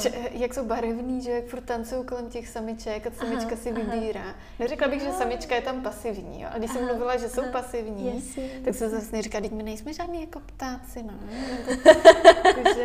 č, 0.00 0.12
jak 0.30 0.54
jsou 0.54 0.64
barevní, 0.64 1.22
že 1.22 1.30
jak 1.30 1.44
furt 1.44 1.64
tancují 1.64 2.04
kolem 2.04 2.30
těch 2.30 2.48
samiček 2.48 3.06
a 3.06 3.10
samička 3.10 3.46
aha, 3.52 3.56
si 3.56 3.72
vybírá. 3.72 4.20
Aha. 4.20 4.34
Neřekla 4.58 4.88
bych, 4.88 5.02
že 5.02 5.12
samička 5.12 5.54
je 5.54 5.62
tam 5.62 5.82
pasivní, 5.82 6.42
jo? 6.42 6.48
A 6.52 6.58
když 6.58 6.70
aha, 6.70 6.78
jsem 6.78 6.88
mluvila, 6.88 7.16
že 7.16 7.28
jsou 7.28 7.42
aha, 7.42 7.52
pasivní, 7.52 8.14
jasně, 8.16 8.50
tak 8.64 8.74
jsem 8.74 8.90
zase 8.90 9.22
říkala, 9.22 9.42
teď 9.42 9.52
my 9.52 9.62
nejsme 9.62 9.92
žádní 9.92 10.20
jako 10.20 10.40
ptáci, 10.40 11.02
no. 11.02 11.12
Nebo, 11.26 11.80
že, 12.74 12.84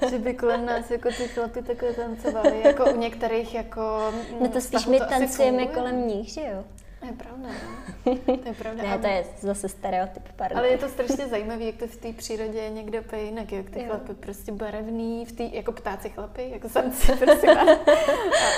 že, 0.00 0.10
že, 0.10 0.18
by 0.18 0.34
kolem 0.34 0.66
nás 0.66 0.90
jako 0.90 1.08
ty 1.08 1.28
chlapy 1.28 1.62
takhle 1.62 1.92
tancovali, 1.92 2.60
jako 2.64 2.92
u 2.92 2.96
některých 2.96 3.54
jako... 3.54 4.12
No 4.40 4.48
to 4.48 4.60
spíš 4.60 4.86
my 4.86 5.00
tancujeme 5.18 5.66
kolem 5.66 6.06
nich, 6.06 6.28
že 6.28 6.40
jo? 6.40 6.64
To 7.02 7.08
je 7.08 7.12
pravda, 7.12 7.48
no. 7.48 8.14
To 8.42 8.48
je 8.48 8.54
pravda. 8.54 8.82
ne, 8.82 8.98
to 8.98 9.06
je 9.06 9.24
zase 9.40 9.68
stereotyp, 9.68 10.22
pardon. 10.36 10.58
Ale 10.58 10.68
je 10.68 10.78
to 10.78 10.88
strašně 10.96 11.26
zajímavé, 11.26 11.64
jak 11.64 11.76
to 11.76 11.86
v 11.86 11.96
té 11.96 12.12
přírodě 12.12 12.58
je 12.58 12.70
někde 12.70 13.00
úplně 13.00 13.22
jinak, 13.22 13.52
jak 13.52 13.70
ty 13.70 13.78
jo. 13.80 13.86
chlapy 13.86 14.14
prostě 14.14 14.52
barevný, 14.52 15.26
v 15.26 15.32
tý, 15.32 15.54
jako 15.54 15.72
ptáci 15.72 16.10
chlapy, 16.10 16.50
jako 16.50 16.68
samci 16.68 17.12
prostě 17.18 17.46
a, 17.46 17.72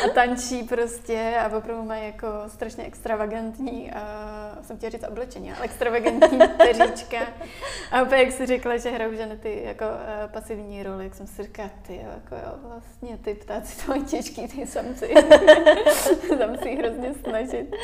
a, 0.05 0.09
tančí 0.15 0.63
prostě 0.63 1.35
a 1.41 1.57
opravdu 1.57 1.83
mají 1.85 2.07
jako 2.07 2.29
strašně 2.47 2.85
extravagantní, 2.85 3.93
a 3.93 4.59
jsem 4.63 4.77
chtěla 4.77 4.91
říct 4.91 5.09
oblečení, 5.09 5.53
ale 5.53 5.65
extravagantní 5.65 6.39
peříčka. 6.57 7.19
A 7.91 8.03
úplně 8.03 8.23
jak 8.23 8.33
si 8.33 8.47
řekla, 8.47 8.77
že 8.77 8.91
hrajou 8.91 9.15
ženy 9.15 9.37
ty 9.37 9.63
jako 9.65 9.85
uh, 9.85 10.33
pasivní 10.33 10.83
roli, 10.83 11.05
jak 11.05 11.15
jsem 11.15 11.27
si 11.27 11.43
říkala, 11.43 11.71
ty 11.87 11.97
jo, 11.97 12.11
jako 12.15 12.35
jo, 12.35 12.53
vlastně 12.69 13.19
ty 13.19 13.35
ptáci 13.35 13.87
to 13.87 13.93
mají 13.93 14.05
těžký, 14.05 14.49
ty 14.49 14.67
samci. 14.67 15.15
Tam 16.39 16.57
si 16.63 16.77
hrozně 16.77 17.15
snažit. 17.15 17.75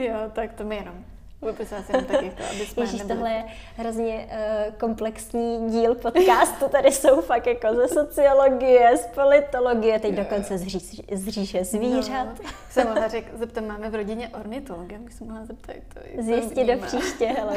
Jo, 0.00 0.14
tak 0.32 0.52
to 0.52 0.64
mi 0.64 0.76
jenom 0.76 1.04
Vypisala 1.42 1.82
jsem 1.82 2.04
tak 2.04 2.22
jako, 2.22 2.42
aby 2.50 2.66
jsme 2.66 2.82
Ježíš, 2.82 3.02
tohle 3.02 3.30
je 3.30 3.44
hrozně 3.76 4.28
uh, 4.28 4.74
komplexní 4.74 5.70
díl 5.70 5.94
podcastu. 5.94 6.68
Tady 6.68 6.92
jsou 6.92 7.20
fakt 7.20 7.46
jako 7.46 7.74
ze 7.74 7.88
sociologie, 7.88 8.96
z 8.96 9.06
politologie, 9.06 9.98
teď 9.98 10.14
dokonce 10.14 10.58
z, 10.58 10.66
říš, 10.66 11.00
z 11.12 11.28
říše 11.28 11.64
zvířat. 11.64 12.26
No, 12.26 12.50
jsem 12.70 12.88
mohla 12.88 13.08
řekl, 13.08 13.38
zeptat, 13.38 13.64
máme 13.64 13.90
v 13.90 13.94
rodině 13.94 14.28
ornitologa, 14.28 14.98
bych 14.98 15.12
se 15.12 15.24
mohla 15.24 15.44
zeptat, 15.44 15.76
to 15.94 16.00
je 16.04 16.22
Zjistit 16.22 16.66
do 16.66 16.86
příště, 16.86 17.26
hele. 17.26 17.54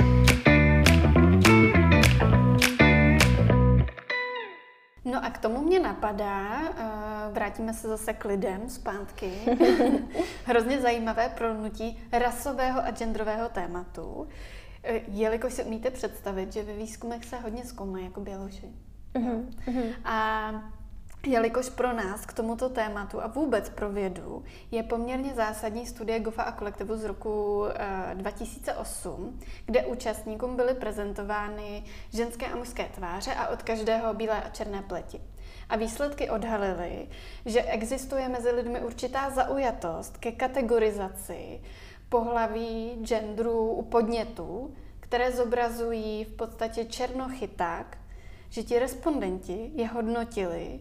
No 5.06 5.26
a 5.26 5.30
k 5.30 5.38
tomu 5.38 5.62
mě 5.62 5.80
napadá, 5.80 6.60
uh, 6.60 7.34
vrátíme 7.34 7.74
se 7.74 7.88
zase 7.88 8.13
k 8.13 8.26
lidem 8.26 8.70
zpátky, 8.70 9.32
hrozně 10.46 10.82
zajímavé 10.82 11.30
prolnutí 11.30 12.04
rasového 12.12 12.86
a 12.86 12.92
genderového 12.92 13.50
tématu, 13.50 14.28
eh, 14.84 15.02
jelikož 15.08 15.54
si 15.54 15.63
umíte 15.63 15.92
představit, 15.92 16.54
že 16.54 16.63
ve 16.63 16.74
výzkumech 16.74 17.26
se 17.26 17.38
hodně 17.38 17.66
zkoumají 17.66 18.06
jako 18.06 18.22
běloši. 18.22 18.68
Uh-huh. 19.16 19.46
A 20.06 20.52
Jelikož 21.28 21.70
pro 21.70 21.94
nás 21.94 22.26
k 22.26 22.34
tomuto 22.34 22.70
tématu 22.70 23.24
a 23.24 23.28
vůbec 23.28 23.70
pro 23.70 23.90
vědu 23.90 24.44
je 24.72 24.84
poměrně 24.84 25.34
zásadní 25.34 25.86
studie 25.86 26.20
Goffa 26.20 26.44
a 26.44 26.52
kolektivu 26.52 26.98
z 26.98 27.04
roku 27.04 27.66
e, 27.66 28.16
2008, 28.16 29.40
kde 29.66 29.86
účastníkům 29.86 30.56
byly 30.56 30.74
prezentovány 30.74 31.84
ženské 32.14 32.46
a 32.46 32.56
mužské 32.56 32.86
tváře 32.96 33.34
a 33.34 33.48
od 33.48 33.64
každého 33.64 34.14
bílé 34.14 34.44
a 34.44 34.50
černé 34.50 34.82
pleti. 34.82 35.22
A 35.70 35.76
výsledky 35.76 36.30
odhalily, 36.30 37.08
že 37.46 37.64
existuje 37.64 38.30
mezi 38.30 38.52
lidmi 38.52 38.82
určitá 38.82 39.30
zaujatost 39.30 40.18
ke 40.18 40.32
kategorizaci 40.32 41.62
pohlaví, 42.10 42.98
genderu 43.04 43.88
podnětů, 43.92 44.74
které 45.00 45.32
zobrazují 45.32 46.24
v 46.24 46.36
podstatě 46.36 46.86
černochy 46.86 47.48
tak, 47.48 47.98
že 48.50 48.64
ti 48.64 48.80
respondenti 48.80 49.72
je 49.74 49.88
hodnotili 49.88 50.80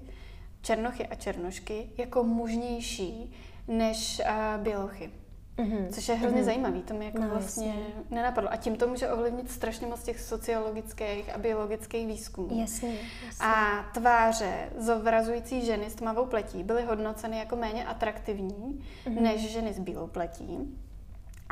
černochy 0.63 1.07
a 1.07 1.15
černošky 1.15 1.91
jako 1.97 2.25
mužnější 2.25 3.33
než 3.69 4.23
uh, 4.25 4.63
bělochy. 4.63 5.11
Mm-hmm. 5.57 5.89
Což 5.89 6.09
je 6.09 6.15
hrozně 6.15 6.41
mm-hmm. 6.41 6.45
zajímavý, 6.45 6.83
to 6.83 6.95
mi 6.95 7.05
jako 7.05 7.21
no, 7.21 7.29
vlastně 7.29 7.67
jasně. 7.67 7.85
nenapadlo. 8.11 8.53
A 8.53 8.57
tím 8.57 8.77
to 8.77 8.87
může 8.89 9.09
ovlivnit 9.09 9.51
strašně 9.51 9.87
moc 9.87 10.03
těch 10.03 10.21
sociologických 10.21 11.35
a 11.35 11.39
biologických 11.39 12.07
výzkumů. 12.07 12.61
Jasně, 12.61 12.89
jasně. 13.27 13.47
A 13.47 13.83
tváře 13.95 14.69
zobrazující 14.79 15.67
ženy 15.67 15.91
s 15.91 15.95
tmavou 15.95 16.27
pletí 16.27 16.63
byly 16.63 16.83
hodnoceny 16.83 17.39
jako 17.39 17.57
méně 17.57 17.87
atraktivní 17.87 18.85
mm-hmm. 19.07 19.21
než 19.21 19.53
ženy 19.53 19.73
s 19.73 19.79
bílou 19.79 20.07
pletí. 20.07 20.79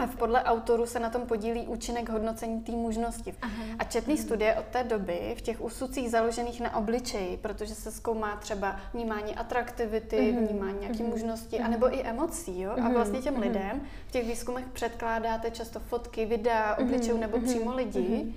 A 0.01 0.07
v 0.07 0.17
podle 0.17 0.45
autorů 0.45 0.87
se 0.87 1.01
na 1.01 1.11
tom 1.11 1.23
podílí 1.23 1.67
účinek 1.67 2.09
hodnocení 2.09 2.61
té 2.61 2.73
mužnosti. 2.73 3.35
Aha. 3.43 3.65
A 3.79 3.85
četný 3.85 4.15
Aha. 4.15 4.23
studie 4.23 4.55
od 4.55 4.65
té 4.65 4.85
doby 4.85 5.35
v 5.39 5.43
těch 5.43 5.61
úsudcích 5.61 6.11
založených 6.11 6.61
na 6.61 6.77
obličeji, 6.77 7.37
protože 7.37 7.75
se 7.75 7.91
zkoumá 7.91 8.37
třeba 8.37 8.77
vnímání 8.95 9.37
atraktivity, 9.37 10.17
uh-huh. 10.17 10.49
vnímání 10.49 10.79
nějaké 10.81 10.99
uh-huh. 10.99 11.09
mužnosti, 11.09 11.57
uh-huh. 11.57 11.65
anebo 11.65 11.95
i 11.95 12.03
emocí. 12.03 12.61
Jo? 12.61 12.73
A 12.85 12.89
vlastně 12.89 13.23
těm 13.23 13.39
lidem 13.39 13.81
v 14.07 14.13
těch 14.13 14.27
výzkumech 14.27 14.65
předkládáte 14.73 15.51
často 15.51 15.81
fotky, 15.81 16.27
videa, 16.27 16.77
obličejů 16.79 17.19
nebo 17.19 17.41
přímo 17.41 17.75
lidi. 17.75 18.35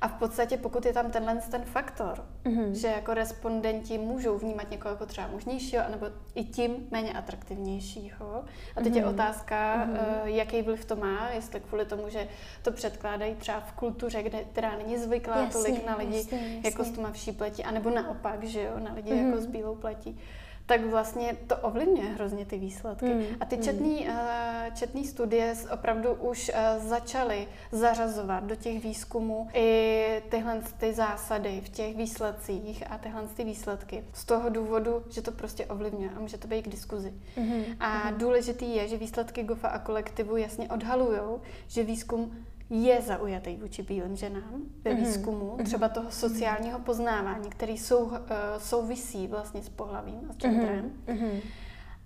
A 0.00 0.08
v 0.08 0.12
podstatě 0.12 0.56
pokud 0.56 0.86
je 0.86 0.92
tam 0.92 1.10
tenhle 1.10 1.36
ten 1.36 1.62
faktor, 1.62 2.24
že 2.72 2.86
jako 2.86 3.14
respondenti 3.14 3.98
můžou 3.98 4.38
vnímat 4.38 4.70
někoho 4.70 4.94
jako 4.94 5.06
třeba 5.06 5.26
mužnějšího, 5.26 5.84
anebo 5.86 6.06
i 6.34 6.44
tím 6.44 6.72
méně 6.90 7.12
atraktivnějšího. 7.12 8.44
A 8.76 8.80
teď 8.80 8.96
je 8.96 9.06
otázka, 9.06 9.86
uh-huh. 9.86 10.24
jaký 10.24 10.62
vliv 10.62 10.79
to 10.84 10.96
má, 10.96 11.30
jestli 11.30 11.60
kvůli 11.60 11.84
tomu, 11.84 12.08
že 12.08 12.28
to 12.62 12.72
předkládají 12.72 13.34
třeba 13.34 13.60
v 13.60 13.72
kultuře, 13.72 14.22
kde, 14.22 14.44
která 14.44 14.76
není 14.76 14.98
zvyklá 14.98 15.36
jasně, 15.36 15.52
tolik 15.52 15.86
na 15.86 15.96
lidi 15.96 16.16
jasně, 16.16 16.38
jasně. 16.38 16.60
jako 16.64 16.84
s 16.84 16.90
tmavší 16.90 17.32
pletí, 17.32 17.64
anebo 17.64 17.90
naopak, 17.90 18.44
že 18.44 18.62
jo, 18.62 18.72
na 18.78 18.92
lidi 18.92 19.12
mm. 19.12 19.26
jako 19.26 19.40
s 19.40 19.46
bílou 19.46 19.74
pletí 19.74 20.20
tak 20.70 20.86
vlastně 20.86 21.36
to 21.46 21.56
ovlivňuje 21.56 22.08
hrozně 22.08 22.44
ty 22.46 22.58
výsledky. 22.58 23.06
Mm, 23.06 23.24
a 23.40 23.44
ty 23.44 23.56
mm. 23.56 23.62
četný, 23.62 24.08
uh, 24.08 24.74
četný 24.74 25.04
studie 25.04 25.54
opravdu 25.72 26.12
už 26.12 26.50
uh, 26.54 26.88
začaly 26.88 27.48
zařazovat 27.72 28.44
do 28.44 28.56
těch 28.56 28.82
výzkumů 28.82 29.48
i 29.54 30.22
tyhle 30.28 30.62
ty 30.78 30.92
zásady 30.92 31.60
v 31.64 31.68
těch 31.68 31.96
výsledcích 31.96 32.90
a 32.90 32.98
tyhle 32.98 33.22
ty 33.36 33.44
výsledky. 33.44 34.04
Z 34.12 34.24
toho 34.24 34.50
důvodu, 34.50 35.02
že 35.10 35.22
to 35.22 35.32
prostě 35.32 35.66
ovlivňuje 35.66 36.10
a 36.16 36.20
může 36.20 36.38
to 36.38 36.48
být 36.48 36.62
k 36.62 36.68
diskuzi. 36.68 37.14
Mm, 37.36 37.62
a 37.80 38.10
mm. 38.10 38.18
důležitý 38.18 38.76
je, 38.76 38.88
že 38.88 38.96
výsledky 38.96 39.42
GOFA 39.42 39.68
a 39.68 39.78
kolektivu 39.78 40.36
jasně 40.36 40.68
odhalují, 40.68 41.20
že 41.68 41.82
výzkum 41.82 42.46
je 42.70 43.02
zaujatý 43.02 43.56
vůči 43.56 43.82
bílým 43.82 44.16
ženám 44.16 44.62
ve 44.84 44.94
mhm, 44.94 45.04
výzkumu, 45.04 45.56
mm-hmm. 45.56 45.64
třeba 45.64 45.88
toho 45.88 46.10
sociálního 46.10 46.78
poznávání, 46.78 47.50
který 47.50 47.78
sou, 47.78 48.04
uh, 48.04 48.16
souvisí 48.58 49.26
vlastně 49.26 49.62
s 49.62 49.68
pohlavím 49.68 50.20
a 50.30 50.32
s 50.32 50.36
genderem. 50.36 50.90
Mm-hmm. 51.06 51.40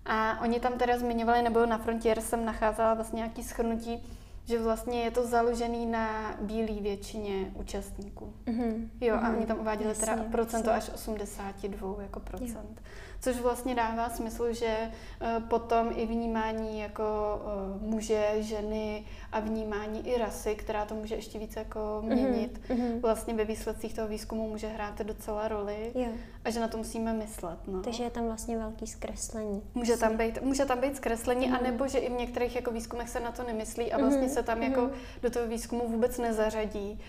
A 0.05 0.40
oni 0.40 0.61
tam 0.61 0.79
teda 0.79 0.98
zmiňovali, 0.98 1.42
nebo 1.42 1.66
na 1.66 1.79
Frontier 1.79 2.20
jsem 2.20 2.44
nacházela 2.44 2.94
vlastně 2.94 3.16
nějaký 3.16 3.42
schrnutí, 3.42 4.03
že 4.44 4.59
vlastně 4.59 5.03
je 5.03 5.11
to 5.11 5.27
založený 5.27 5.87
na 5.87 6.37
bílý 6.40 6.81
většině 6.81 7.53
účastníků. 7.55 8.33
Mm-hmm. 8.46 8.88
Jo, 9.00 9.14
a 9.14 9.18
mm-hmm. 9.18 9.37
oni 9.37 9.46
tam 9.46 9.61
uváděli 9.61 9.88
jasně, 9.88 10.07
teda 10.07 10.24
procento 10.31 10.70
jasně. 10.70 10.92
až 10.92 10.98
82 10.98 12.03
jako 12.03 12.20
procent. 12.20 12.81
Jo. 12.81 12.85
Což 13.25 13.41
vlastně 13.41 13.75
dává 13.75 14.11
smysl, 14.11 14.53
že 14.53 14.77
uh, 15.21 15.43
potom 15.49 15.93
i 15.97 16.07
vnímání 16.07 16.81
jako 16.81 17.05
uh, 17.77 17.83
muže, 17.83 18.29
ženy 18.39 19.05
a 19.33 19.41
vnímání 19.41 20.09
i 20.09 20.19
rasy, 20.19 20.55
která 20.55 20.85
to 20.85 20.95
může 20.95 21.15
ještě 21.15 21.39
více 21.39 21.59
jako 21.59 22.03
mhm, 22.05 22.15
měnit, 22.15 22.61
mm-hmm. 22.69 23.01
vlastně 23.01 23.35
ve 23.35 23.45
výsledcích 23.45 23.95
toho 23.95 24.09
výzkumu 24.09 24.49
může 24.49 24.69
hrát 24.69 24.99
docela 24.99 25.49
roli 25.49 25.93
jo. 25.95 26.07
a 26.45 26.51
že 26.51 26.61
na 26.61 26.69
to 26.69 26.79
musíme 26.79 27.13
myslet. 27.13 27.59
No. 27.67 27.83
Takže 27.83 28.05
je 28.05 28.11
tam 28.11 28.25
vlastně 28.25 28.59
velký 28.59 28.87
zkreslení. 28.87 29.63
Může 29.75 29.97
tam 29.97 30.17
být, 30.17 30.43
může 30.43 30.65
tam 30.65 30.81
být 30.81 30.97
zkreslení, 30.97 31.47
mm-hmm. 31.47 31.59
anebo 31.59 31.89
že 31.89 31.99
i 31.99 32.11
v 32.11 32.19
některých 32.19 32.57
jako 32.57 32.71
výzkumech 32.71 33.09
se 33.09 33.21
na 33.21 33.33
to 33.33 33.43
nemyslí 33.43 33.93
a 33.93 33.99
vlastně 33.99 34.27
mm-hmm. 34.27 34.35
se 34.35 34.43
tam 34.43 34.63
jako 34.63 34.81
mm-hmm. 34.81 35.23
do 35.23 35.31
toho 35.31 35.47
výzkumu 35.47 35.89
vůbec 35.89 36.19
nezařadí 36.19 37.01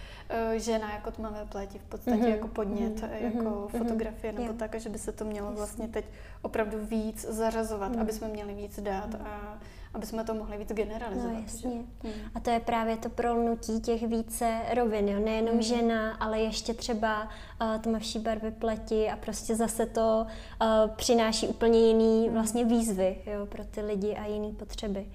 žena 0.56 0.94
jako 0.94 1.12
tmavé 1.12 1.46
pleti, 1.46 1.80
v 1.80 1.84
podstatě 1.84 2.18
mm-hmm. 2.18 2.36
jako 2.36 2.48
podnět, 2.48 3.02
mm-hmm. 3.02 3.24
jako 3.24 3.38
mm-hmm. 3.38 3.78
fotografie 3.78 4.34
nebo 4.34 4.46
yeah. 4.46 4.58
tak, 4.58 4.80
že 4.80 4.90
by 4.90 4.98
se 4.98 5.12
to 5.12 5.26
mělo 5.26 5.52
vlastně 5.52 5.88
teď 5.88 6.06
opravdu 6.42 6.78
víc 6.86 7.26
zařazovat, 7.30 7.92
mm-hmm. 7.92 8.02
aby 8.02 8.14
jsme 8.14 8.28
měli 8.28 8.54
víc 8.54 8.80
dát 8.80 9.10
mm-hmm. 9.10 9.28
a 9.28 9.60
aby 9.96 10.06
jsme 10.06 10.24
to 10.24 10.34
mohli 10.34 10.58
víc 10.58 10.72
generalizovat. 10.72 11.34
No, 11.34 11.42
jasně. 11.42 11.72
Že? 11.72 12.10
Hmm. 12.10 12.30
A 12.36 12.40
to 12.40 12.50
je 12.50 12.60
právě 12.60 12.98
to 12.98 13.10
prolnutí 13.10 13.80
těch 13.80 14.08
více 14.08 14.62
rovin, 14.74 15.10
jo? 15.10 15.20
nejenom 15.20 15.54
hmm. 15.54 15.62
žena, 15.62 16.16
ale 16.16 16.40
ještě 16.40 16.74
třeba 16.74 17.24
uh, 17.62 17.82
tmavší 17.82 18.20
barvy 18.20 18.52
pleti 18.52 19.10
a 19.10 19.16
prostě 19.16 19.56
zase 19.56 19.86
to 19.86 20.28
uh, 20.62 20.68
přináší 20.96 21.48
úplně 21.48 21.80
jiný 21.80 22.24
hmm. 22.26 22.34
vlastně 22.34 22.66
výzvy 22.66 23.18
jo, 23.26 23.46
pro 23.46 23.64
ty 23.64 23.82
lidi 23.82 24.16
a 24.16 24.26
jiné 24.26 24.54
potřeby. 24.54 25.06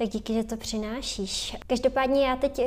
Tak 0.00 0.08
díky, 0.08 0.34
že 0.34 0.44
to 0.44 0.56
přinášíš. 0.56 1.56
Každopádně 1.66 2.26
já 2.26 2.36
teď 2.36 2.60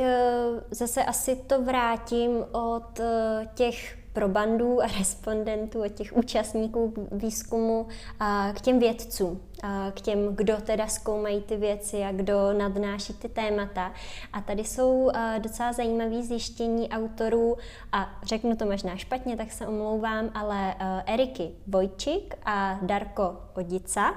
zase 0.72 1.04
asi 1.04 1.36
to 1.36 1.62
vrátím 1.62 2.46
od 2.52 3.00
těch 3.56 3.98
probandů 4.14 4.82
a 4.84 4.88
respondentů, 5.00 5.84
od 5.84 5.92
těch 5.92 6.14
účastníků 6.14 6.94
výzkumu 7.12 7.88
k 8.54 8.62
těm 8.62 8.80
vědcům, 8.80 9.42
k 9.94 10.02
těm, 10.02 10.36
kdo 10.36 10.58
teda 10.62 10.88
zkoumají 10.88 11.42
ty 11.42 11.58
věci 11.58 12.04
a 12.04 12.12
kdo 12.12 12.54
nadnáší 12.54 13.14
ty 13.14 13.30
témata. 13.30 13.94
A 14.34 14.42
tady 14.42 14.64
jsou 14.64 15.12
docela 15.40 15.74
zajímavé 15.74 16.24
zjištění 16.24 16.90
autorů, 16.90 17.58
a 17.92 18.20
řeknu 18.24 18.56
to 18.56 18.66
možná 18.66 18.98
špatně, 18.98 19.38
tak 19.38 19.52
se 19.52 19.68
omlouvám, 19.68 20.30
ale 20.34 20.76
Eriky 21.06 21.52
Vojčik 21.68 22.36
a 22.46 22.80
Darko 22.82 23.38
Odica, 23.56 24.14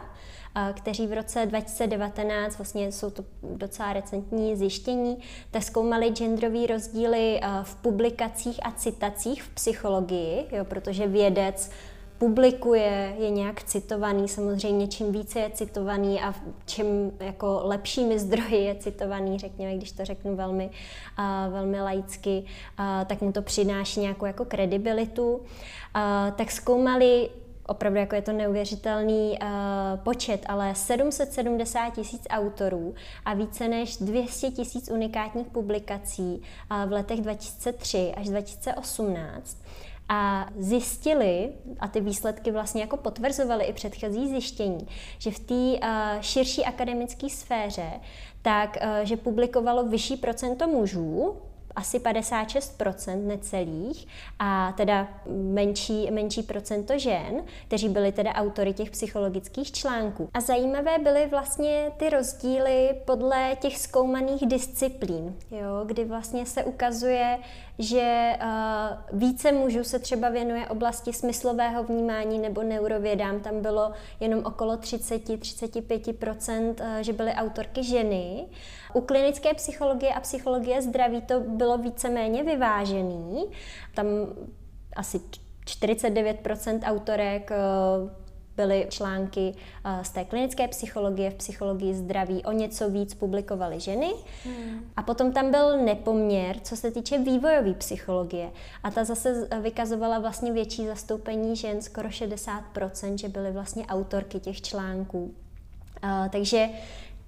kteří 0.72 1.06
v 1.06 1.12
roce 1.12 1.46
2019, 1.46 2.58
vlastně 2.58 2.92
jsou 2.92 3.10
to 3.10 3.24
docela 3.42 3.92
recentní 3.92 4.56
zjištění, 4.56 5.18
tak 5.50 5.62
zkoumali 5.62 6.10
genderové 6.10 6.66
rozdíly 6.66 7.40
v 7.62 7.74
publikacích 7.76 8.66
a 8.66 8.72
citacích 8.72 9.42
v 9.42 9.48
psychologii, 9.48 10.46
jo, 10.52 10.64
protože 10.64 11.06
vědec 11.06 11.70
publikuje, 12.18 13.14
je 13.18 13.30
nějak 13.30 13.62
citovaný, 13.62 14.28
samozřejmě 14.28 14.88
čím 14.88 15.12
více 15.12 15.40
je 15.40 15.50
citovaný 15.50 16.20
a 16.20 16.34
čím 16.66 17.12
jako 17.20 17.60
lepšími 17.64 18.18
zdroji 18.26 18.64
je 18.64 18.74
citovaný, 18.74 19.38
řekněme, 19.38 19.76
když 19.76 19.92
to 19.92 20.04
řeknu 20.04 20.36
velmi, 20.36 20.70
uh, 21.18 21.52
velmi 21.52 21.80
laicky, 21.80 22.44
uh, 22.78 22.84
tak 23.06 23.20
mu 23.20 23.32
to 23.32 23.42
přináší 23.42 24.00
nějakou 24.00 24.26
jako 24.26 24.44
kredibilitu. 24.44 25.36
Uh, 25.36 25.42
tak 26.36 26.50
zkoumali 26.50 27.30
opravdu 27.66 27.98
jako 27.98 28.14
je 28.14 28.22
to 28.22 28.32
neuvěřitelný 28.32 29.38
uh, 29.42 29.48
počet, 30.04 30.46
ale 30.48 30.74
770 30.74 31.90
tisíc 31.90 32.26
autorů 32.30 32.94
a 33.24 33.34
více 33.34 33.68
než 33.68 33.96
200 33.96 34.50
tisíc 34.50 34.90
unikátních 34.90 35.46
publikací 35.46 36.42
uh, 36.70 36.88
v 36.88 36.92
letech 36.92 37.20
2003 37.20 38.12
až 38.16 38.28
2018 38.28 39.56
a 40.08 40.46
zjistili, 40.58 41.52
a 41.80 41.88
ty 41.88 42.00
výsledky 42.00 42.50
vlastně 42.50 42.80
jako 42.80 42.96
potvrzovaly 42.96 43.64
i 43.64 43.72
předchozí 43.72 44.28
zjištění, 44.28 44.88
že 45.18 45.30
v 45.30 45.38
té 45.38 45.54
uh, 45.54 46.20
širší 46.20 46.64
akademické 46.64 47.28
sféře, 47.28 47.90
tak, 48.42 48.78
uh, 48.82 48.88
že 49.04 49.16
publikovalo 49.16 49.88
vyšší 49.88 50.16
procento 50.16 50.68
mužů, 50.68 51.36
asi 51.76 51.98
56% 51.98 53.26
necelých 53.26 54.08
a 54.38 54.72
teda 54.72 55.08
menší, 55.26 56.10
menší 56.10 56.42
procento 56.42 56.98
žen, 56.98 57.42
kteří 57.68 57.88
byli 57.88 58.12
teda 58.12 58.34
autory 58.34 58.72
těch 58.72 58.90
psychologických 58.90 59.72
článků. 59.72 60.28
A 60.34 60.40
zajímavé 60.40 60.98
byly 60.98 61.26
vlastně 61.26 61.92
ty 61.96 62.10
rozdíly 62.10 62.90
podle 63.04 63.56
těch 63.60 63.78
zkoumaných 63.78 64.46
disciplín, 64.46 65.34
jo, 65.50 65.84
kdy 65.86 66.04
vlastně 66.04 66.46
se 66.46 66.64
ukazuje, 66.64 67.38
že 67.78 68.32
uh, 68.42 69.18
více 69.18 69.52
mužů 69.52 69.84
se 69.84 69.98
třeba 69.98 70.28
věnuje 70.28 70.66
oblasti 70.68 71.12
smyslového 71.12 71.84
vnímání 71.84 72.38
nebo 72.38 72.62
neurovědám. 72.62 73.40
Tam 73.40 73.60
bylo 73.60 73.92
jenom 74.20 74.44
okolo 74.44 74.76
30-35%, 74.76 76.68
uh, 76.68 76.74
že 77.00 77.12
byly 77.12 77.32
autorky 77.32 77.84
ženy. 77.84 78.46
U 78.96 79.00
klinické 79.00 79.54
psychologie 79.54 80.14
a 80.14 80.20
psychologie 80.20 80.82
zdraví 80.82 81.20
to 81.22 81.40
bylo 81.40 81.78
víceméně 81.78 82.44
vyvážený. 82.44 83.44
Tam 83.94 84.06
asi 84.96 85.20
49% 85.64 86.80
autorek 86.84 87.50
uh, 87.50 88.10
byly 88.56 88.86
články 88.90 89.54
eh, 89.84 90.04
z 90.04 90.10
té 90.10 90.24
klinické 90.24 90.68
psychologie, 90.68 91.30
v 91.30 91.34
psychologii 91.34 91.94
zdraví, 91.94 92.44
o 92.44 92.52
něco 92.52 92.90
víc 92.90 93.14
publikovaly 93.14 93.80
ženy. 93.80 94.12
Hmm. 94.44 94.90
A 94.96 95.02
potom 95.02 95.32
tam 95.32 95.50
byl 95.50 95.84
nepoměr, 95.84 96.56
co 96.62 96.76
se 96.76 96.90
týče 96.90 97.18
vývojové 97.18 97.74
psychologie. 97.74 98.50
A 98.82 98.90
ta 98.90 99.04
zase 99.04 99.48
vykazovala 99.60 100.18
vlastně 100.18 100.52
větší 100.52 100.86
zastoupení 100.86 101.56
žen, 101.56 101.82
skoro 101.82 102.08
60%, 102.08 103.18
že 103.18 103.28
byly 103.28 103.52
vlastně 103.52 103.86
autorky 103.86 104.40
těch 104.40 104.62
článků. 104.62 105.34
Uh, 106.04 106.28
takže 106.28 106.68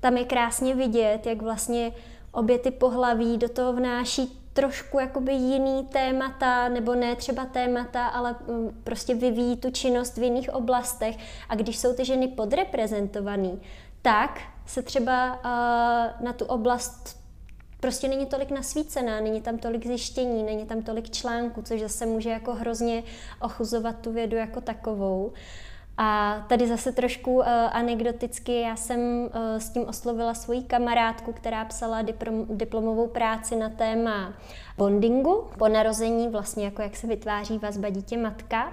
tam 0.00 0.16
je 0.16 0.24
krásně 0.24 0.74
vidět, 0.74 1.26
jak 1.26 1.42
vlastně 1.42 1.92
obě 2.32 2.58
ty 2.58 2.70
pohlaví 2.70 3.38
do 3.38 3.48
toho 3.48 3.72
vnáší 3.72 4.38
trošku 4.52 4.98
jakoby 4.98 5.32
jiný 5.32 5.84
témata, 5.84 6.68
nebo 6.68 6.94
ne 6.94 7.16
třeba 7.16 7.44
témata, 7.44 8.06
ale 8.06 8.36
mm, 8.48 8.80
prostě 8.84 9.14
vyvíjí 9.14 9.56
tu 9.56 9.70
činnost 9.70 10.16
v 10.16 10.22
jiných 10.22 10.54
oblastech. 10.54 11.16
A 11.48 11.54
když 11.54 11.78
jsou 11.78 11.94
ty 11.94 12.04
ženy 12.04 12.28
podreprezentované, 12.28 13.50
tak 14.02 14.40
se 14.66 14.82
třeba 14.82 15.34
uh, 15.34 16.24
na 16.24 16.32
tu 16.32 16.44
oblast 16.44 17.18
prostě 17.80 18.08
není 18.08 18.26
tolik 18.26 18.50
nasvícená, 18.50 19.20
není 19.20 19.40
tam 19.40 19.58
tolik 19.58 19.86
zjištění, 19.86 20.42
není 20.42 20.66
tam 20.66 20.82
tolik 20.82 21.10
článků, 21.10 21.62
což 21.62 21.80
zase 21.80 22.06
může 22.06 22.30
jako 22.30 22.54
hrozně 22.54 23.02
ochuzovat 23.40 23.96
tu 24.00 24.12
vědu 24.12 24.36
jako 24.36 24.60
takovou. 24.60 25.24
Uh, 25.24 25.32
a 26.00 26.40
tady 26.48 26.68
zase 26.68 26.92
trošku 26.92 27.34
uh, 27.34 27.44
anekdoticky, 27.72 28.60
já 28.60 28.76
jsem 28.76 29.00
uh, 29.00 29.28
s 29.58 29.70
tím 29.70 29.84
oslovila 29.88 30.34
svoji 30.34 30.62
kamarádku, 30.62 31.32
která 31.32 31.64
psala 31.64 32.02
diplom, 32.02 32.46
diplomovou 32.50 33.06
práci 33.06 33.56
na 33.56 33.68
téma 33.68 34.32
bondingu 34.76 35.50
po 35.58 35.68
narození, 35.68 36.28
vlastně 36.28 36.64
jako 36.64 36.82
jak 36.82 36.96
se 36.96 37.06
vytváří 37.06 37.58
vazba 37.58 37.88
dítě-matka. 37.88 38.72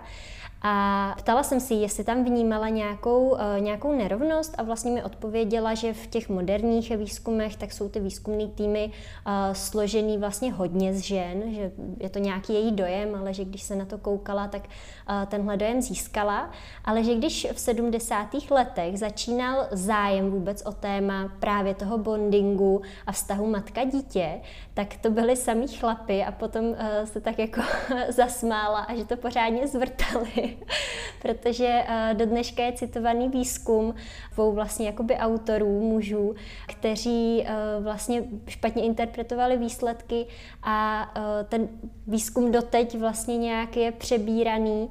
A 0.67 1.15
ptala 1.17 1.43
jsem 1.43 1.59
si, 1.59 1.73
jestli 1.73 2.03
tam 2.03 2.23
vnímala 2.23 2.69
nějakou, 2.69 3.29
uh, 3.29 3.39
nějakou 3.59 3.95
nerovnost 3.95 4.55
a 4.57 4.63
vlastně 4.63 4.91
mi 4.91 5.03
odpověděla, 5.03 5.73
že 5.73 5.93
v 5.93 6.07
těch 6.07 6.29
moderních 6.29 6.97
výzkumech 6.97 7.55
tak 7.55 7.71
jsou 7.71 7.89
ty 7.89 7.99
výzkumné 7.99 8.47
týmy 8.47 8.91
uh, 9.27 9.53
složený 9.53 10.17
vlastně 10.17 10.53
hodně 10.53 10.93
z 10.93 10.99
žen, 10.99 11.43
že 11.53 11.71
je 11.99 12.09
to 12.09 12.19
nějaký 12.19 12.53
její 12.53 12.71
dojem, 12.71 13.15
ale 13.15 13.33
že 13.33 13.45
když 13.45 13.61
se 13.61 13.75
na 13.75 13.85
to 13.85 13.97
koukala, 13.97 14.47
tak 14.47 14.61
uh, 14.61 15.25
tenhle 15.25 15.57
dojem 15.57 15.81
získala, 15.81 16.49
ale 16.85 17.03
že 17.03 17.15
když 17.15 17.47
v 17.53 17.59
70. 17.59 18.27
letech 18.51 18.99
začínal 18.99 19.67
zájem 19.71 20.31
vůbec 20.31 20.61
o 20.65 20.71
téma 20.71 21.31
právě 21.39 21.73
toho 21.73 21.97
bondingu 21.97 22.81
a 23.07 23.11
vztahu 23.11 23.47
matka-dítě, 23.47 24.41
tak 24.73 24.87
to 25.01 25.09
byly 25.09 25.35
samý 25.35 25.67
chlapy 25.67 26.23
a 26.23 26.31
potom 26.31 26.65
uh, 26.65 26.75
se 27.03 27.21
tak 27.21 27.39
jako 27.39 27.61
zasmála 28.09 28.79
a 28.79 28.95
že 28.95 29.05
to 29.05 29.17
pořádně 29.17 29.67
zvrtali. 29.67 30.54
protože 31.21 31.83
uh, 31.89 32.17
do 32.17 32.25
dneška 32.25 32.63
je 32.63 32.71
citovaný 32.71 33.29
výzkum 33.29 33.95
dvou 34.33 34.51
vlastně 34.51 34.85
jakoby 34.85 35.15
autorů, 35.15 35.81
mužů, 35.81 36.35
kteří 36.67 37.43
uh, 37.43 37.83
vlastně 37.83 38.23
špatně 38.47 38.83
interpretovali 38.83 39.57
výsledky 39.57 40.25
a 40.63 41.07
uh, 41.17 41.23
ten 41.49 41.67
výzkum 42.07 42.51
doteď 42.51 42.97
vlastně 42.99 43.37
nějak 43.37 43.77
je 43.77 43.91
přebíraný 43.91 44.89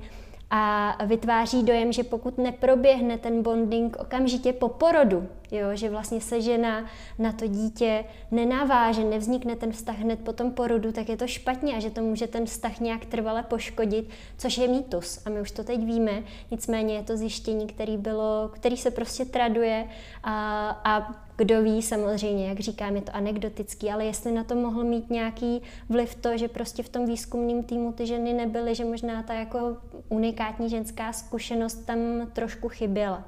a 0.51 0.97
vytváří 1.07 1.63
dojem, 1.63 1.93
že 1.93 2.05
pokud 2.05 2.39
neproběhne 2.39 3.19
ten 3.19 3.43
bonding 3.43 3.97
okamžitě 3.97 4.53
po 4.53 4.69
porodu, 4.69 5.29
jo, 5.59 5.77
že 5.77 5.91
vlastně 5.91 6.21
se 6.21 6.41
žena 6.41 6.85
na 7.19 7.33
to 7.33 7.47
dítě 7.47 8.05
nenaváže, 8.31 9.05
nevznikne 9.05 9.57
ten 9.57 9.73
vztah 9.73 9.99
hned 9.99 10.21
po 10.21 10.33
tom 10.33 10.51
porodu, 10.51 10.93
tak 10.93 11.09
je 11.09 11.17
to 11.17 11.27
špatně 11.27 11.77
a 11.77 11.81
že 11.81 11.91
to 11.91 12.01
může 12.01 12.27
ten 12.27 12.47
vztah 12.47 12.81
nějak 12.81 13.05
trvale 13.05 13.43
poškodit, 13.43 14.09
což 14.39 14.59
je 14.59 14.69
mýtus 14.69 15.27
a 15.27 15.31
my 15.31 15.41
už 15.41 15.51
to 15.51 15.65
teď 15.65 15.85
víme, 15.85 16.23
nicméně 16.51 16.95
je 16.95 17.03
to 17.03 17.17
zjištění, 17.17 17.67
který, 17.67 17.97
bylo, 17.97 18.51
který 18.53 18.77
se 18.77 18.91
prostě 18.91 19.25
traduje 19.25 19.89
a, 20.23 20.69
a 20.85 21.25
kdo 21.37 21.63
ví, 21.63 21.83
samozřejmě, 21.83 22.49
jak 22.49 22.61
říkám, 22.61 22.97
je 22.97 23.03
to 23.03 23.17
anekdotický, 23.17 23.91
ale 23.91 24.05
jestli 24.05 24.33
na 24.33 24.45
to 24.45 24.55
mohl 24.55 24.85
mít 24.85 25.11
nějaký 25.11 25.63
vliv 25.89 26.15
to, 26.15 26.37
že 26.37 26.49
prostě 26.49 26.83
v 26.83 26.89
tom 26.89 27.07
výzkumném 27.07 27.63
týmu 27.63 27.93
ty 27.93 28.07
ženy 28.07 28.33
nebyly, 28.33 28.75
že 28.75 28.85
možná 28.85 29.23
ta 29.23 29.35
jako 29.35 29.77
unikátní 30.09 30.71
ženská 30.71 31.13
zkušenost 31.13 31.75
tam 31.75 31.99
trošku 32.33 32.69
chyběla. 32.69 33.25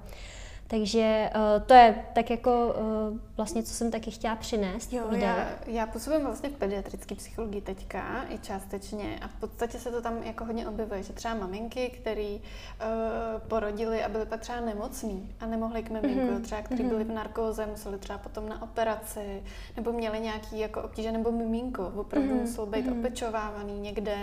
Takže 0.69 1.31
uh, 1.35 1.62
to 1.67 1.75
je 1.75 2.05
tak 2.12 2.31
jako 2.31 2.75
uh, 3.11 3.19
vlastně, 3.37 3.62
co 3.62 3.75
jsem 3.75 3.91
taky 3.91 4.11
chtěla 4.11 4.37
přinést. 4.37 4.93
Jo, 4.93 5.05
já, 5.11 5.49
já 5.67 5.87
působím 5.87 6.21
vlastně 6.21 6.49
v 6.49 6.53
pediatrické 6.53 7.14
psychologii 7.14 7.61
teďka 7.61 8.25
i 8.29 8.39
částečně 8.39 9.19
a 9.23 9.29
v 9.29 9.35
podstatě 9.41 9.79
se 9.79 9.91
to 9.91 10.03
tam 10.03 10.23
jako 10.23 10.45
hodně 10.45 10.69
objevuje, 10.69 11.03
že 11.03 11.12
třeba 11.12 11.35
maminky, 11.35 11.91
které 12.01 12.37
uh, 12.37 13.41
porodili 13.49 14.05
a 14.05 14.09
byly 14.09 14.27
pak 14.27 14.41
třeba 14.41 14.61
nemocný 14.61 15.35
a 15.41 15.47
nemohli 15.47 15.83
k 15.83 15.91
miminku, 15.91 16.21
mm-hmm. 16.21 16.43
třeba 16.43 16.62
kteří 16.62 16.83
mm-hmm. 16.83 16.89
byli 16.89 17.05
v 17.05 17.12
narkóze, 17.12 17.67
museli 17.67 17.99
třeba 17.99 18.19
potom 18.19 18.49
na 18.49 18.62
operaci, 18.62 19.43
nebo 19.77 19.93
měli 19.93 20.21
nějaký 20.21 20.59
jako 20.59 20.83
obtíže, 20.83 21.12
nebo 21.12 21.33
miminko 21.33 21.93
opravdu 21.97 22.31
mm-hmm. 22.31 22.41
muselo 22.41 22.67
být 22.67 22.87
mm-hmm. 22.87 22.99
opečovávaný 23.01 23.81
někde, 23.81 24.17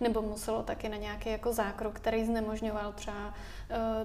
nebo 0.00 0.22
muselo 0.22 0.62
taky 0.62 0.88
na 0.88 0.96
nějaký 0.96 1.30
jako 1.30 1.52
zákrok, 1.52 1.94
který 1.94 2.24
znemožňoval 2.24 2.92
třeba 2.92 3.34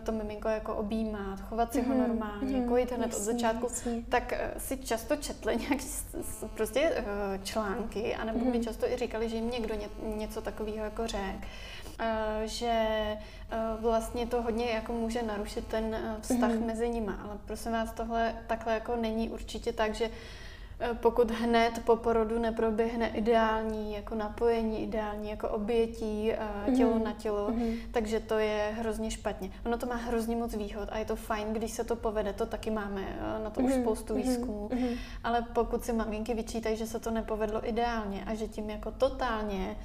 to 0.03 0.11
miminko 0.11 0.47
jako 0.47 0.75
objímat, 0.75 1.39
chovat 1.39 1.73
si 1.73 1.81
mm-hmm. 1.81 1.87
ho 1.87 2.07
normálně, 2.07 2.57
mm-hmm. 2.57 2.69
kojit 2.69 2.91
hned 2.91 3.05
jasný, 3.05 3.21
od 3.21 3.25
začátku, 3.25 3.67
jasný. 3.69 4.05
tak 4.09 4.31
uh, 4.31 4.61
si 4.61 4.77
často 4.77 5.15
četli 5.15 5.57
nějak 5.57 5.79
prostě 6.53 6.91
uh, 6.91 7.43
články, 7.43 8.15
anebo 8.15 8.39
mm-hmm. 8.39 8.51
mi 8.51 8.63
často 8.63 8.91
i 8.91 8.97
říkali, 8.97 9.29
že 9.29 9.35
jim 9.35 9.49
někdo 9.49 9.75
ně, 9.75 9.89
něco 10.15 10.41
takového 10.41 10.85
jako 10.85 11.07
řek. 11.07 11.47
že 12.45 12.87
vlastně 13.79 14.27
to 14.27 14.41
hodně 14.41 14.65
jako 14.65 14.93
může 14.93 15.23
narušit 15.23 15.67
ten 15.67 16.17
vztah 16.21 16.51
mm-hmm. 16.51 16.65
mezi 16.65 16.89
nimi, 16.89 17.11
ale 17.23 17.37
prosím 17.45 17.71
vás, 17.71 17.91
tohle 17.91 18.35
takhle 18.47 18.73
jako 18.73 18.95
není 18.95 19.29
určitě 19.29 19.73
tak, 19.73 19.95
že 19.95 20.05
Eh, 20.05 20.09
pokud 20.93 21.31
hned 21.31 21.81
po 21.85 21.95
porodu 21.95 22.39
neproběhne 22.39 23.09
ideální 23.09 23.93
jako 23.93 24.15
napojení, 24.15 24.83
ideální 24.83 25.29
jako 25.29 25.49
obětí 25.49 26.31
mm-hmm. 26.31 26.77
tělo 26.77 26.99
na 26.99 27.13
tělo, 27.13 27.49
mm-hmm. 27.49 27.77
takže 27.91 28.19
to 28.19 28.37
je 28.37 28.75
hrozně 28.77 29.11
špatně. 29.11 29.51
Ono 29.65 29.77
to 29.77 29.85
má 29.85 29.95
hrozně 29.95 30.35
moc 30.35 30.55
výhod 30.55 30.89
a 30.91 30.97
je 30.97 31.05
to 31.05 31.15
fajn, 31.15 31.53
když 31.53 31.71
se 31.71 31.83
to 31.83 31.95
povede, 31.95 32.33
to 32.33 32.45
taky 32.45 32.71
máme, 32.71 33.01
eh, 33.01 33.43
na 33.43 33.49
to 33.49 33.61
mm-hmm. 33.61 33.65
už 33.65 33.73
spoustu 33.73 34.13
mhm. 34.13 34.23
výzkumů, 34.23 34.69
mm-hmm. 34.69 34.97
ale 35.23 35.41
pokud 35.53 35.83
si 35.83 35.93
maminky 35.93 36.33
vyčítají, 36.33 36.77
že 36.77 36.87
se 36.87 36.99
to 36.99 37.11
nepovedlo 37.11 37.69
ideálně 37.69 38.23
a 38.25 38.35
že 38.35 38.47
tím 38.47 38.69
jako 38.69 38.91
totálně 38.91 39.75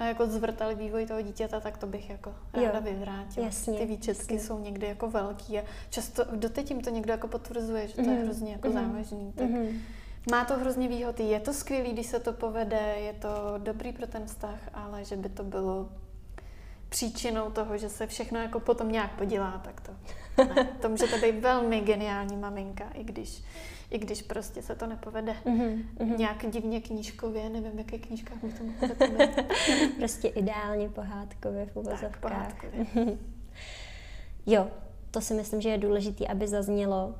jako 0.00 0.26
zvrtali 0.26 0.74
vývoj 0.74 1.06
toho 1.06 1.22
dítěta, 1.22 1.60
tak 1.60 1.78
to 1.78 1.86
bych 1.86 2.10
jako 2.10 2.34
ráda 2.52 2.78
jo, 2.78 2.80
vyvrátila. 2.80 3.46
Jasně, 3.46 3.78
Ty 3.78 3.86
výčetky 3.86 4.34
jasně. 4.34 4.48
jsou 4.48 4.58
někdy 4.58 4.86
jako 4.86 5.10
velký 5.10 5.58
a 5.58 5.64
často, 5.90 6.24
doteď 6.32 6.70
jim 6.70 6.80
to 6.80 6.90
někdo 6.90 7.12
jako 7.12 7.28
potvrzuje, 7.28 7.88
že 7.88 7.94
to 7.94 8.02
mm-hmm. 8.02 8.10
je 8.10 8.14
mhm. 8.14 8.24
hrozně 8.24 8.52
jako 8.52 8.68
mm-hmm. 8.68 8.92
závažný. 8.92 9.32
Tak 9.36 9.46
mm-hmm 9.46 9.78
má 10.30 10.44
to 10.44 10.58
hrozně 10.58 10.88
výhody, 10.88 11.24
je 11.24 11.40
to 11.40 11.52
skvělé, 11.52 11.88
když 11.88 12.06
se 12.06 12.20
to 12.20 12.32
povede, 12.32 12.94
je 12.96 13.12
to 13.12 13.28
dobrý 13.58 13.92
pro 13.92 14.06
ten 14.06 14.26
vztah, 14.26 14.58
ale 14.74 15.04
že 15.04 15.16
by 15.16 15.28
to 15.28 15.44
bylo 15.44 15.88
příčinou 16.88 17.50
toho, 17.50 17.78
že 17.78 17.88
se 17.88 18.06
všechno 18.06 18.40
jako 18.40 18.60
potom 18.60 18.92
nějak 18.92 19.18
podělá, 19.18 19.60
tak 19.64 19.80
to 19.80 19.92
ne. 20.38 20.68
To 20.82 20.88
může 20.88 21.06
to 21.06 21.18
být 21.18 21.40
velmi 21.40 21.80
geniální 21.80 22.36
maminka, 22.36 22.90
i 22.94 23.04
když, 23.04 23.42
i 23.90 23.98
když 23.98 24.22
prostě 24.22 24.62
se 24.62 24.74
to 24.74 24.86
nepovede 24.86 25.36
mm-hmm. 25.46 26.16
nějak 26.16 26.50
divně 26.50 26.80
knížkově, 26.80 27.50
nevím, 27.50 27.72
v 27.72 27.78
jaké 27.78 27.98
knížkách 27.98 28.44
by 28.44 28.52
to 28.52 28.64
mohlo 28.64 28.88
Prostě 29.96 30.28
ideálně 30.28 30.88
pohádkově 30.88 31.66
v 31.66 31.76
uvozovkách. 31.76 32.10
Tak, 32.10 32.20
pohádkově. 32.20 32.86
jo, 34.46 34.68
to 35.10 35.20
si 35.20 35.34
myslím, 35.34 35.60
že 35.60 35.68
je 35.68 35.78
důležité, 35.78 36.26
aby 36.26 36.48
zaznělo. 36.48 37.14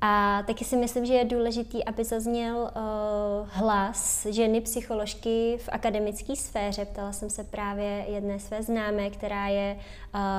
A 0.00 0.42
taky 0.46 0.64
si 0.64 0.76
myslím, 0.76 1.06
že 1.06 1.14
je 1.14 1.24
důležitý, 1.24 1.84
aby 1.84 2.04
zazněl 2.04 2.56
uh, 2.56 3.48
hlas 3.50 4.26
ženy 4.30 4.60
psycholožky 4.60 5.58
v 5.60 5.68
akademické 5.72 6.36
sféře. 6.36 6.84
Ptala 6.84 7.12
jsem 7.12 7.30
se 7.30 7.44
právě 7.44 8.04
jedné 8.08 8.38
své 8.38 8.62
známé, 8.62 9.10
která 9.10 9.48
je 9.48 9.76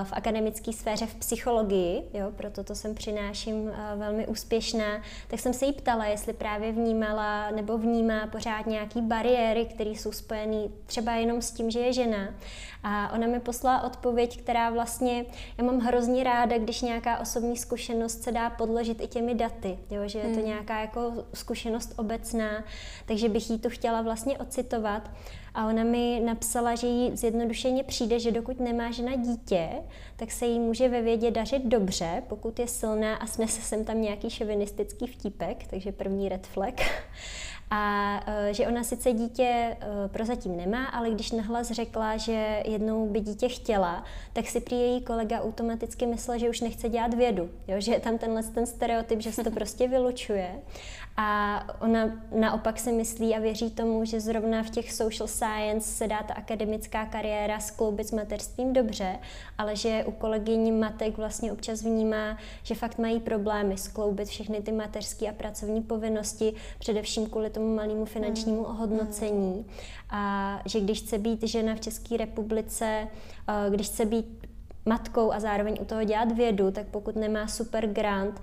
v 0.03 0.13
akademické 0.13 0.74
sféře 0.74 1.05
v 1.05 1.15
psychologii, 1.15 2.03
jo, 2.13 2.32
proto 2.36 2.63
to 2.63 2.76
sem 2.76 2.95
přináším 2.95 3.55
uh, 3.63 3.74
velmi 3.95 4.28
úspěšná. 4.28 5.01
Tak 5.28 5.39
jsem 5.39 5.53
se 5.53 5.65
jí 5.65 5.74
ptala, 5.74 6.05
jestli 6.05 6.34
právě 6.34 6.72
vnímala 6.72 7.51
nebo 7.51 7.78
vnímá 7.78 8.28
pořád 8.28 8.65
nějaký 8.65 9.01
bariéry, 9.01 9.65
které 9.65 9.89
jsou 9.89 10.11
spojené 10.11 10.67
třeba 10.86 11.13
jenom 11.13 11.41
s 11.41 11.51
tím, 11.51 11.72
že 11.72 11.80
je 11.80 11.93
žena. 11.93 12.28
A 12.84 13.13
ona 13.13 13.28
mi 13.28 13.39
poslala 13.39 13.84
odpověď, 13.84 14.41
která 14.41 14.69
vlastně, 14.69 15.26
já 15.57 15.63
mám 15.63 15.80
hrozně 15.80 16.24
ráda, 16.24 16.57
když 16.57 16.82
nějaká 16.82 17.19
osobní 17.19 17.57
zkušenost 17.57 18.24
se 18.24 18.32
dá 18.32 18.49
podložit 18.49 19.01
i 19.01 19.07
těmi 19.07 19.36
daty, 19.36 19.78
jo, 19.89 20.01
že 20.05 20.19
je 20.19 20.26
to 20.26 20.39
hmm. 20.39 20.45
nějaká 20.45 20.82
jako 20.82 21.13
zkušenost 21.34 21.93
obecná, 21.97 22.63
takže 23.05 23.30
bych 23.30 23.49
jí 23.49 23.59
to 23.59 23.69
chtěla 23.69 24.01
vlastně 24.01 24.38
ocitovat. 24.38 25.09
A 25.54 25.68
ona 25.68 25.84
mi 25.84 26.22
napsala, 26.26 26.76
že 26.76 26.88
jí 26.88 27.18
zjednodušeně 27.18 27.84
přijde, 27.84 28.20
že 28.20 28.32
dokud 28.32 28.60
nemá 28.60 28.91
žena 28.91 29.16
dítě, 29.16 29.70
tak 30.16 30.32
se 30.32 30.45
jí 30.45 30.60
může 30.60 30.89
ve 30.89 31.02
vědě 31.02 31.32
dařit 31.32 31.66
dobře, 31.66 32.24
pokud 32.28 32.60
je 32.60 32.68
silná 32.68 33.16
a 33.16 33.28
snese 33.28 33.62
sem 33.62 33.86
tam 33.86 34.02
nějaký 34.02 34.30
šovinistický 34.30 35.08
vtípek, 35.08 35.68
takže 35.70 35.91
první 35.91 36.30
red 36.30 36.47
flag. 36.47 36.74
A 37.74 38.20
e, 38.28 38.54
že 38.54 38.68
ona 38.68 38.84
sice 38.84 39.14
dítě 39.14 39.43
e, 39.43 39.78
prozatím 40.08 40.58
nemá, 40.58 40.86
ale 40.86 41.10
když 41.10 41.32
nahlas 41.32 41.72
řekla, 41.72 42.18
že 42.18 42.64
jednou 42.66 43.08
by 43.08 43.20
dítě 43.20 43.49
chtěla, 43.49 44.04
tak 44.34 44.47
si 44.47 44.62
prý 44.62 44.80
její 44.80 45.02
kolega 45.02 45.41
automaticky 45.41 46.06
myslel, 46.06 46.38
že 46.38 46.49
už 46.49 46.62
nechce 46.62 46.89
dělat 46.89 47.14
vědu. 47.14 47.49
Jo? 47.68 47.76
Že 47.80 47.91
je 47.91 47.99
tam 47.99 48.18
tenhle 48.18 48.43
ten 48.43 48.66
stereotyp, 48.66 49.22
že 49.22 49.32
se 49.32 49.43
to 49.43 49.52
prostě 49.52 49.88
vylučuje. 49.88 50.62
A 51.22 51.63
ona 51.82 52.11
naopak 52.39 52.80
si 52.80 52.91
myslí 52.91 53.36
a 53.36 53.39
věří 53.39 53.72
tomu, 53.72 54.05
že 54.05 54.19
zrovna 54.19 54.63
v 54.63 54.69
těch 54.69 54.93
social 54.93 55.28
science 55.28 55.91
se 55.91 56.07
dá 56.07 56.24
ta 56.24 56.34
akademická 56.34 57.05
kariéra 57.05 57.59
skloubit 57.59 58.07
s 58.07 58.11
mateřstvím 58.11 58.74
dobře, 58.74 59.19
ale 59.57 59.76
že 59.76 60.03
u 60.05 60.11
kolegyní 60.11 60.72
matek 60.72 61.17
vlastně 61.17 61.51
občas 61.51 61.82
vnímá, 61.82 62.38
že 62.63 62.76
fakt 62.76 62.97
mají 62.97 63.19
problémy 63.19 63.78
skloubit 63.78 64.28
všechny 64.28 64.61
ty 64.61 64.72
mateřské 64.72 65.30
a 65.30 65.34
pracovní 65.34 65.82
povinnosti, 65.82 66.53
především 66.80 67.26
kvůli 67.26 67.49
tomu 67.49 67.76
malému 67.76 68.05
finančnímu 68.05 68.59
mm. 68.59 68.65
ohodnocení. 68.65 69.65
A 70.09 70.61
že 70.65 70.80
když 70.80 71.01
chce 71.01 71.17
být 71.17 71.43
žena 71.43 71.76
v 71.76 71.80
České 71.80 72.17
republice, 72.17 73.07
eh, 73.47 73.69
když 73.69 73.88
chce 73.88 74.05
být 74.05 74.51
matkou 74.86 75.34
a 75.34 75.40
zároveň 75.40 75.78
u 75.82 75.86
toho 75.86 76.04
dělat 76.04 76.32
vědu, 76.32 76.72
tak 76.72 76.88
pokud 76.88 77.16
nemá 77.16 77.48
super 77.48 77.88
grant, 77.88 78.42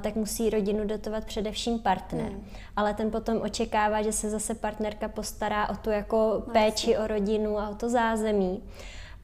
tak 0.00 0.14
musí 0.14 0.50
rodinu 0.50 0.84
dotovat 0.86 1.24
především 1.24 1.78
partner. 1.78 2.32
Mm. 2.32 2.44
Ale 2.76 2.94
ten 2.94 3.10
potom 3.10 3.40
očekává, 3.40 4.02
že 4.02 4.12
se 4.12 4.30
zase 4.30 4.54
partnerka 4.54 5.08
postará 5.08 5.68
o 5.68 5.76
tu 5.76 5.90
jako 5.90 6.42
péči 6.52 6.96
o 6.96 7.06
rodinu 7.06 7.58
a 7.58 7.68
o 7.68 7.74
to 7.74 7.88
zázemí. 7.88 8.62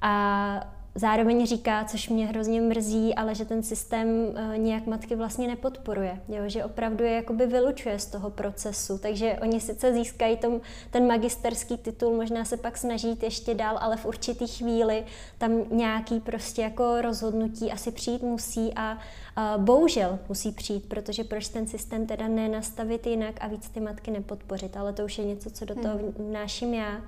A 0.01 0.80
zároveň 0.95 1.47
říká, 1.47 1.85
což 1.85 2.09
mě 2.09 2.27
hrozně 2.27 2.61
mrzí, 2.61 3.15
ale 3.15 3.35
že 3.35 3.45
ten 3.45 3.63
systém 3.63 4.09
uh, 4.09 4.59
nějak 4.59 4.87
matky 4.87 5.17
vlastně 5.17 5.49
nepodporuje, 5.49 6.21
jo? 6.29 6.43
že 6.47 6.65
opravdu 6.65 7.05
je 7.05 7.11
jakoby 7.11 7.47
vylučuje 7.47 7.99
z 7.99 8.07
toho 8.07 8.31
procesu, 8.31 8.99
takže 8.99 9.39
oni 9.43 9.61
sice 9.61 9.93
získají 9.93 10.37
tom, 10.37 10.61
ten 10.91 11.07
magisterský 11.07 11.77
titul, 11.77 12.17
možná 12.17 12.45
se 12.45 12.57
pak 12.57 12.77
snaží 12.79 13.19
ještě 13.23 13.55
dál, 13.55 13.79
ale 13.81 13.97
v 13.97 14.07
určitý 14.07 14.47
chvíli 14.47 15.05
tam 15.39 15.53
nějaký 15.71 16.21
prostě 16.21 16.63
jako 16.63 17.01
rozhodnutí 17.01 17.73
asi 17.73 17.93
přijít 17.93 18.23
musí 18.23 18.73
a 18.77 18.93
uh, 18.93 19.65
bohužel 19.65 20.19
musí 20.29 20.53
přijít, 20.53 20.89
protože 20.89 21.25
proč 21.25 21.49
ten 21.49 21.67
systém 21.67 22.07
teda 22.07 22.29
nenastavit 22.29 23.07
jinak 23.07 23.35
a 23.41 23.49
víc 23.49 23.69
ty 23.69 23.81
matky 23.81 24.11
nepodpořit, 24.11 24.77
ale 24.77 24.93
to 24.93 25.05
už 25.05 25.19
je 25.19 25.25
něco, 25.25 25.51
co 25.51 25.65
do 25.65 25.75
toho 25.75 25.95
hmm. 25.95 26.29
vnáším 26.29 26.75
já. 26.75 27.01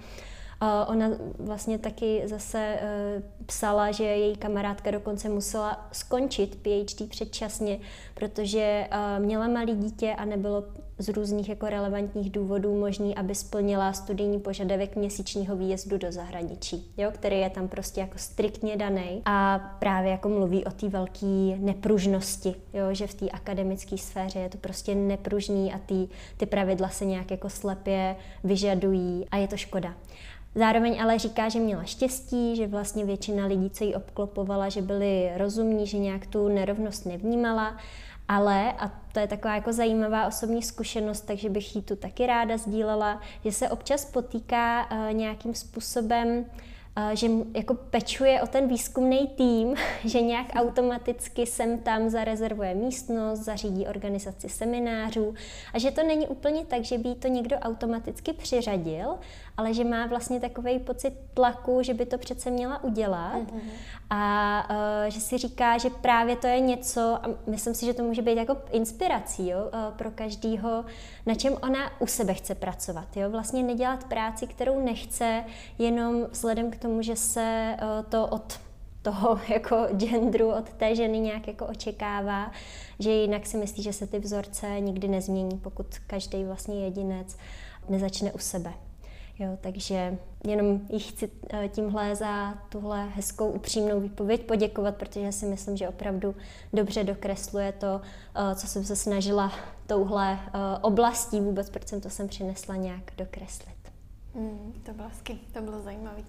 Ona 0.86 1.10
vlastně 1.38 1.78
taky 1.78 2.22
zase 2.24 2.58
e, 2.58 3.22
psala, 3.46 3.90
že 3.90 4.04
její 4.04 4.36
kamarádka 4.36 4.90
dokonce 4.90 5.28
musela 5.28 5.88
skončit 5.92 6.56
PhD 6.62 7.08
předčasně, 7.08 7.78
protože 8.14 8.88
e, 8.90 9.18
měla 9.18 9.48
malé 9.48 9.74
dítě 9.74 10.14
a 10.18 10.24
nebylo 10.24 10.64
z 10.98 11.08
různých 11.08 11.48
jako 11.48 11.66
relevantních 11.66 12.30
důvodů 12.30 12.80
možný, 12.80 13.16
aby 13.16 13.34
splnila 13.34 13.92
studijní 13.92 14.40
požadavek 14.40 14.96
měsíčního 14.96 15.56
výjezdu 15.56 15.98
do 15.98 16.12
zahraničí, 16.12 16.92
jo, 16.96 17.10
který 17.10 17.38
je 17.38 17.50
tam 17.50 17.68
prostě 17.68 18.00
jako 18.00 18.18
striktně 18.18 18.76
daný 18.76 19.22
a 19.24 19.58
právě 19.78 20.10
jako 20.10 20.28
mluví 20.28 20.64
o 20.64 20.70
té 20.70 20.88
velké 20.88 21.56
nepružnosti, 21.58 22.54
jo, 22.72 22.84
že 22.94 23.06
v 23.06 23.14
té 23.14 23.30
akademické 23.30 23.98
sféře 23.98 24.38
je 24.38 24.48
to 24.48 24.58
prostě 24.58 24.94
nepružný 24.94 25.72
a 25.72 25.78
ty, 25.78 26.08
ty 26.36 26.46
pravidla 26.46 26.88
se 26.88 27.04
nějak 27.04 27.30
jako 27.30 27.50
slepě 27.50 28.16
vyžadují 28.44 29.26
a 29.30 29.36
je 29.36 29.48
to 29.48 29.56
škoda. 29.56 29.94
Zároveň 30.54 31.02
ale 31.02 31.18
říká, 31.18 31.48
že 31.48 31.58
měla 31.58 31.84
štěstí, 31.84 32.56
že 32.56 32.66
vlastně 32.66 33.04
většina 33.04 33.46
lidí, 33.46 33.70
co 33.70 33.84
ji 33.84 33.94
obklopovala, 33.94 34.68
že 34.68 34.82
byli 34.82 35.30
rozumní, 35.36 35.86
že 35.86 35.98
nějak 35.98 36.26
tu 36.26 36.48
nerovnost 36.48 37.06
nevnímala, 37.06 37.76
ale, 38.28 38.72
a 38.72 38.88
to 39.12 39.20
je 39.20 39.26
taková 39.26 39.54
jako 39.54 39.72
zajímavá 39.72 40.26
osobní 40.26 40.62
zkušenost, 40.62 41.20
takže 41.20 41.50
bych 41.50 41.76
ji 41.76 41.82
tu 41.82 41.96
taky 41.96 42.26
ráda 42.26 42.56
sdílela, 42.56 43.20
že 43.44 43.52
se 43.52 43.68
občas 43.68 44.04
potýká 44.04 44.90
uh, 44.90 45.12
nějakým 45.12 45.54
způsobem 45.54 46.44
že 47.14 47.28
jako 47.54 47.74
pečuje 47.74 48.42
o 48.42 48.46
ten 48.46 48.68
výzkumný 48.68 49.28
tým, 49.28 49.74
že 50.04 50.20
nějak 50.20 50.46
automaticky 50.54 51.46
sem 51.46 51.78
tam 51.78 52.10
zarezervuje 52.10 52.74
místnost, 52.74 53.40
zařídí 53.40 53.86
organizaci 53.86 54.48
seminářů 54.48 55.34
a 55.72 55.78
že 55.78 55.90
to 55.90 56.02
není 56.02 56.26
úplně 56.26 56.64
tak, 56.66 56.84
že 56.84 56.98
by 56.98 57.14
to 57.14 57.28
někdo 57.28 57.56
automaticky 57.56 58.32
přiřadil, 58.32 59.14
ale 59.56 59.74
že 59.74 59.84
má 59.84 60.06
vlastně 60.06 60.40
takový 60.40 60.78
pocit 60.78 61.14
tlaku, 61.34 61.82
že 61.82 61.94
by 61.94 62.06
to 62.06 62.18
přece 62.18 62.50
měla 62.50 62.84
udělat 62.84 63.42
mm-hmm. 63.42 63.70
a 64.10 64.66
uh, 64.70 65.10
že 65.10 65.20
si 65.20 65.38
říká, 65.38 65.78
že 65.78 65.90
právě 65.90 66.36
to 66.36 66.46
je 66.46 66.60
něco, 66.60 67.00
a 67.00 67.22
myslím 67.46 67.74
si, 67.74 67.86
že 67.86 67.94
to 67.94 68.02
může 68.02 68.22
být 68.22 68.36
jako 68.38 68.56
inspirací 68.70 69.48
jo, 69.48 69.58
uh, 69.58 69.96
pro 69.96 70.10
každýho, 70.10 70.84
na 71.26 71.34
čem 71.34 71.56
ona 71.62 72.00
u 72.00 72.06
sebe 72.06 72.34
chce 72.34 72.54
pracovat. 72.54 73.16
Jo? 73.16 73.30
Vlastně 73.30 73.62
nedělat 73.62 74.04
práci, 74.04 74.46
kterou 74.46 74.84
nechce, 74.84 75.44
jenom 75.78 76.26
vzhledem 76.30 76.70
k 76.70 76.76
tomu, 76.76 77.02
že 77.02 77.16
se 77.16 77.76
uh, 77.82 78.10
to 78.10 78.26
od 78.26 78.58
toho 79.02 79.40
jako 79.48 79.88
genderu 79.92 80.52
od 80.52 80.72
té 80.72 80.94
ženy 80.94 81.20
nějak 81.20 81.48
jako 81.48 81.66
očekává, 81.66 82.52
že 82.98 83.10
jinak 83.10 83.46
si 83.46 83.56
myslí, 83.56 83.82
že 83.82 83.92
se 83.92 84.06
ty 84.06 84.18
vzorce 84.18 84.80
nikdy 84.80 85.08
nezmění, 85.08 85.58
pokud 85.58 85.86
každý 86.06 86.44
vlastně 86.44 86.84
jedinec 86.84 87.36
nezačne 87.88 88.32
u 88.32 88.38
sebe. 88.38 88.72
Jo, 89.42 89.58
takže 89.60 90.18
jenom 90.46 90.80
jí 90.88 90.98
chci 90.98 91.30
eh, 91.50 91.68
tímhle 91.68 92.16
za 92.16 92.54
tuhle 92.68 93.06
hezkou 93.08 93.50
upřímnou 93.50 94.00
výpověď 94.00 94.46
poděkovat, 94.46 94.96
protože 94.96 95.32
si 95.32 95.46
myslím, 95.46 95.76
že 95.76 95.88
opravdu 95.88 96.34
dobře 96.72 97.04
dokresluje 97.04 97.72
to, 97.72 98.00
eh, 98.34 98.54
co 98.54 98.66
jsem 98.66 98.84
se 98.84 98.96
snažila 98.96 99.52
touhle 99.86 100.32
eh, 100.32 100.50
oblastí 100.80 101.40
vůbec, 101.40 101.70
proč 101.70 101.88
jsem 101.88 102.00
to 102.00 102.10
sem 102.10 102.28
přinesla 102.28 102.76
nějak 102.76 103.12
dokreslit. 103.18 103.76
Mm, 104.34 104.72
to 104.86 104.92
bylo 104.92 105.08
hezky, 105.08 105.38
to 105.52 105.62
bylo 105.62 105.82
zajímavé. 105.82 106.22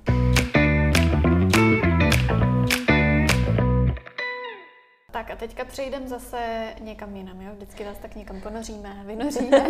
Tak 5.13 5.31
a 5.31 5.35
teďka 5.35 5.65
přejdeme 5.65 6.07
zase 6.07 6.73
někam 6.79 7.15
jinam, 7.15 7.41
jo? 7.41 7.51
Vždycky 7.55 7.83
vás 7.83 7.97
tak 7.97 8.15
někam 8.15 8.41
ponoříme, 8.41 9.03
vynoříme. 9.05 9.67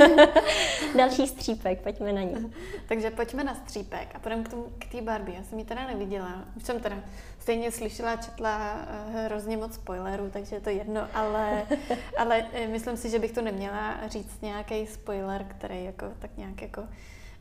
Další 0.98 1.28
střípek, 1.28 1.82
pojďme 1.82 2.14
na 2.14 2.22
ní. 2.22 2.54
Takže 2.88 3.12
pojďme 3.12 3.44
na 3.44 3.56
střípek 3.56 4.16
a 4.16 4.20
půjdeme 4.20 4.44
k 4.80 4.92
té 4.92 5.02
Barbie. 5.02 5.38
Já 5.38 5.44
jsem 5.44 5.60
ji 5.60 5.66
teda 5.66 5.88
neviděla. 5.88 6.46
Už 6.56 6.64
jsem 6.64 6.80
teda 6.80 6.96
stejně 7.40 7.72
slyšela, 7.72 8.16
četla 8.16 8.74
uh, 8.74 9.16
hrozně 9.16 9.58
moc 9.58 9.74
spoilerů, 9.74 10.30
takže 10.30 10.56
je 10.56 10.62
to 10.62 10.70
jedno, 10.70 11.08
ale, 11.14 11.64
ale 12.18 12.46
eh, 12.54 12.68
myslím 12.68 12.98
si, 12.98 13.10
že 13.10 13.20
bych 13.20 13.32
to 13.32 13.42
neměla 13.42 13.98
říct 14.08 14.42
nějaký 14.42 14.88
spoiler, 14.88 15.44
který 15.44 15.84
jako 15.84 16.06
tak 16.20 16.38
nějak 16.38 16.62
jako 16.62 16.84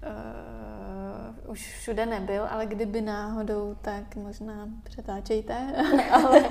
uh, 0.03 1.51
už 1.51 1.75
všude 1.79 2.07
nebyl, 2.07 2.47
ale 2.51 2.67
kdyby 2.67 3.01
náhodou, 3.01 3.77
tak 3.83 4.17
možná 4.17 4.69
přetáčejte. 4.83 5.55
ale, 6.11 6.45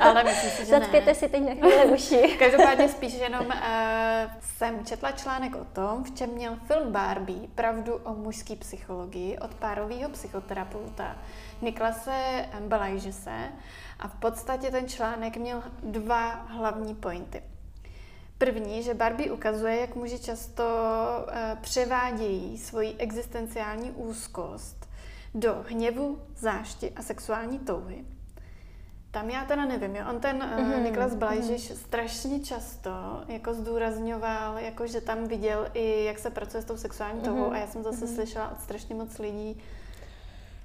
ale 0.00 0.24
myslím 0.24 0.50
si, 0.50 0.58
že 0.58 0.70
Zacpěte 0.70 1.06
ne. 1.06 1.14
si 1.14 1.28
teď 1.28 1.42
na 1.42 1.54
chvíli 1.54 1.84
uši. 1.84 2.36
Každopádně 2.38 2.88
spíš 2.88 3.14
jenom 3.14 3.46
uh, 3.46 3.52
jsem 4.40 4.84
četla 4.84 5.12
článek 5.12 5.56
o 5.56 5.64
tom, 5.64 6.04
v 6.04 6.14
čem 6.14 6.30
měl 6.30 6.56
film 6.66 6.92
Barbie 6.92 7.48
pravdu 7.54 7.94
o 7.94 8.14
mužské 8.14 8.56
psychologii 8.56 9.38
od 9.38 9.54
párového 9.54 10.10
psychoterapeuta 10.10 11.16
Niklase 11.62 12.46
Balajžese 12.60 13.48
a 13.98 14.08
v 14.08 14.14
podstatě 14.14 14.70
ten 14.70 14.88
článek 14.88 15.36
měl 15.36 15.62
dva 15.82 16.28
hlavní 16.30 16.94
pointy. 16.94 17.42
První, 18.38 18.82
že 18.82 18.94
Barbie 18.94 19.32
ukazuje, 19.32 19.80
jak 19.80 19.94
muži 19.94 20.18
často 20.18 20.64
uh, 20.64 21.58
převádějí 21.60 22.58
svoji 22.58 22.94
existenciální 22.98 23.90
úzkost 23.90 24.88
do 25.34 25.64
hněvu, 25.68 26.18
zášti 26.36 26.90
a 26.96 27.02
sexuální 27.02 27.58
touhy. 27.58 28.04
Tam 29.10 29.30
já 29.30 29.44
teda 29.44 29.64
nevím, 29.64 29.96
jo. 29.96 30.04
On 30.10 30.20
ten 30.20 30.38
mm-hmm. 30.38 30.82
Niklas 30.82 31.14
Blajžiš 31.14 31.70
mm-hmm. 31.70 31.76
strašně 31.76 32.40
často 32.40 32.90
jako 33.28 33.54
zdůrazňoval, 33.54 34.58
jako 34.58 34.86
že 34.86 35.00
tam 35.00 35.24
viděl 35.28 35.68
i, 35.74 36.04
jak 36.04 36.18
se 36.18 36.30
pracuje 36.30 36.62
s 36.62 36.66
tou 36.66 36.76
sexuální 36.76 37.20
touhou 37.20 37.50
mm-hmm. 37.50 37.52
a 37.52 37.58
já 37.58 37.66
jsem 37.66 37.82
zase 37.82 38.04
mm-hmm. 38.04 38.14
slyšela 38.14 38.50
od 38.52 38.60
strašně 38.60 38.94
moc 38.94 39.18
lidí, 39.18 39.62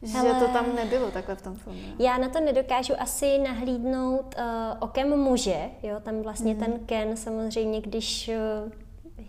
že 0.01 0.17
Hele, 0.17 0.39
to 0.39 0.47
tam 0.47 0.75
nebylo 0.75 1.11
takhle 1.11 1.35
v 1.35 1.41
tom 1.41 1.55
filmu. 1.55 1.79
Já 1.99 2.17
na 2.17 2.29
to 2.29 2.39
nedokážu 2.39 2.93
asi 2.99 3.37
nahlídnout 3.37 4.35
uh, 4.37 4.43
okem 4.79 5.19
muže, 5.19 5.69
jo, 5.83 5.99
tam 5.99 6.21
vlastně 6.21 6.53
mm. 6.53 6.59
ten 6.59 6.79
Ken 6.85 7.17
samozřejmě, 7.17 7.81
když 7.81 8.31
uh, 8.65 8.71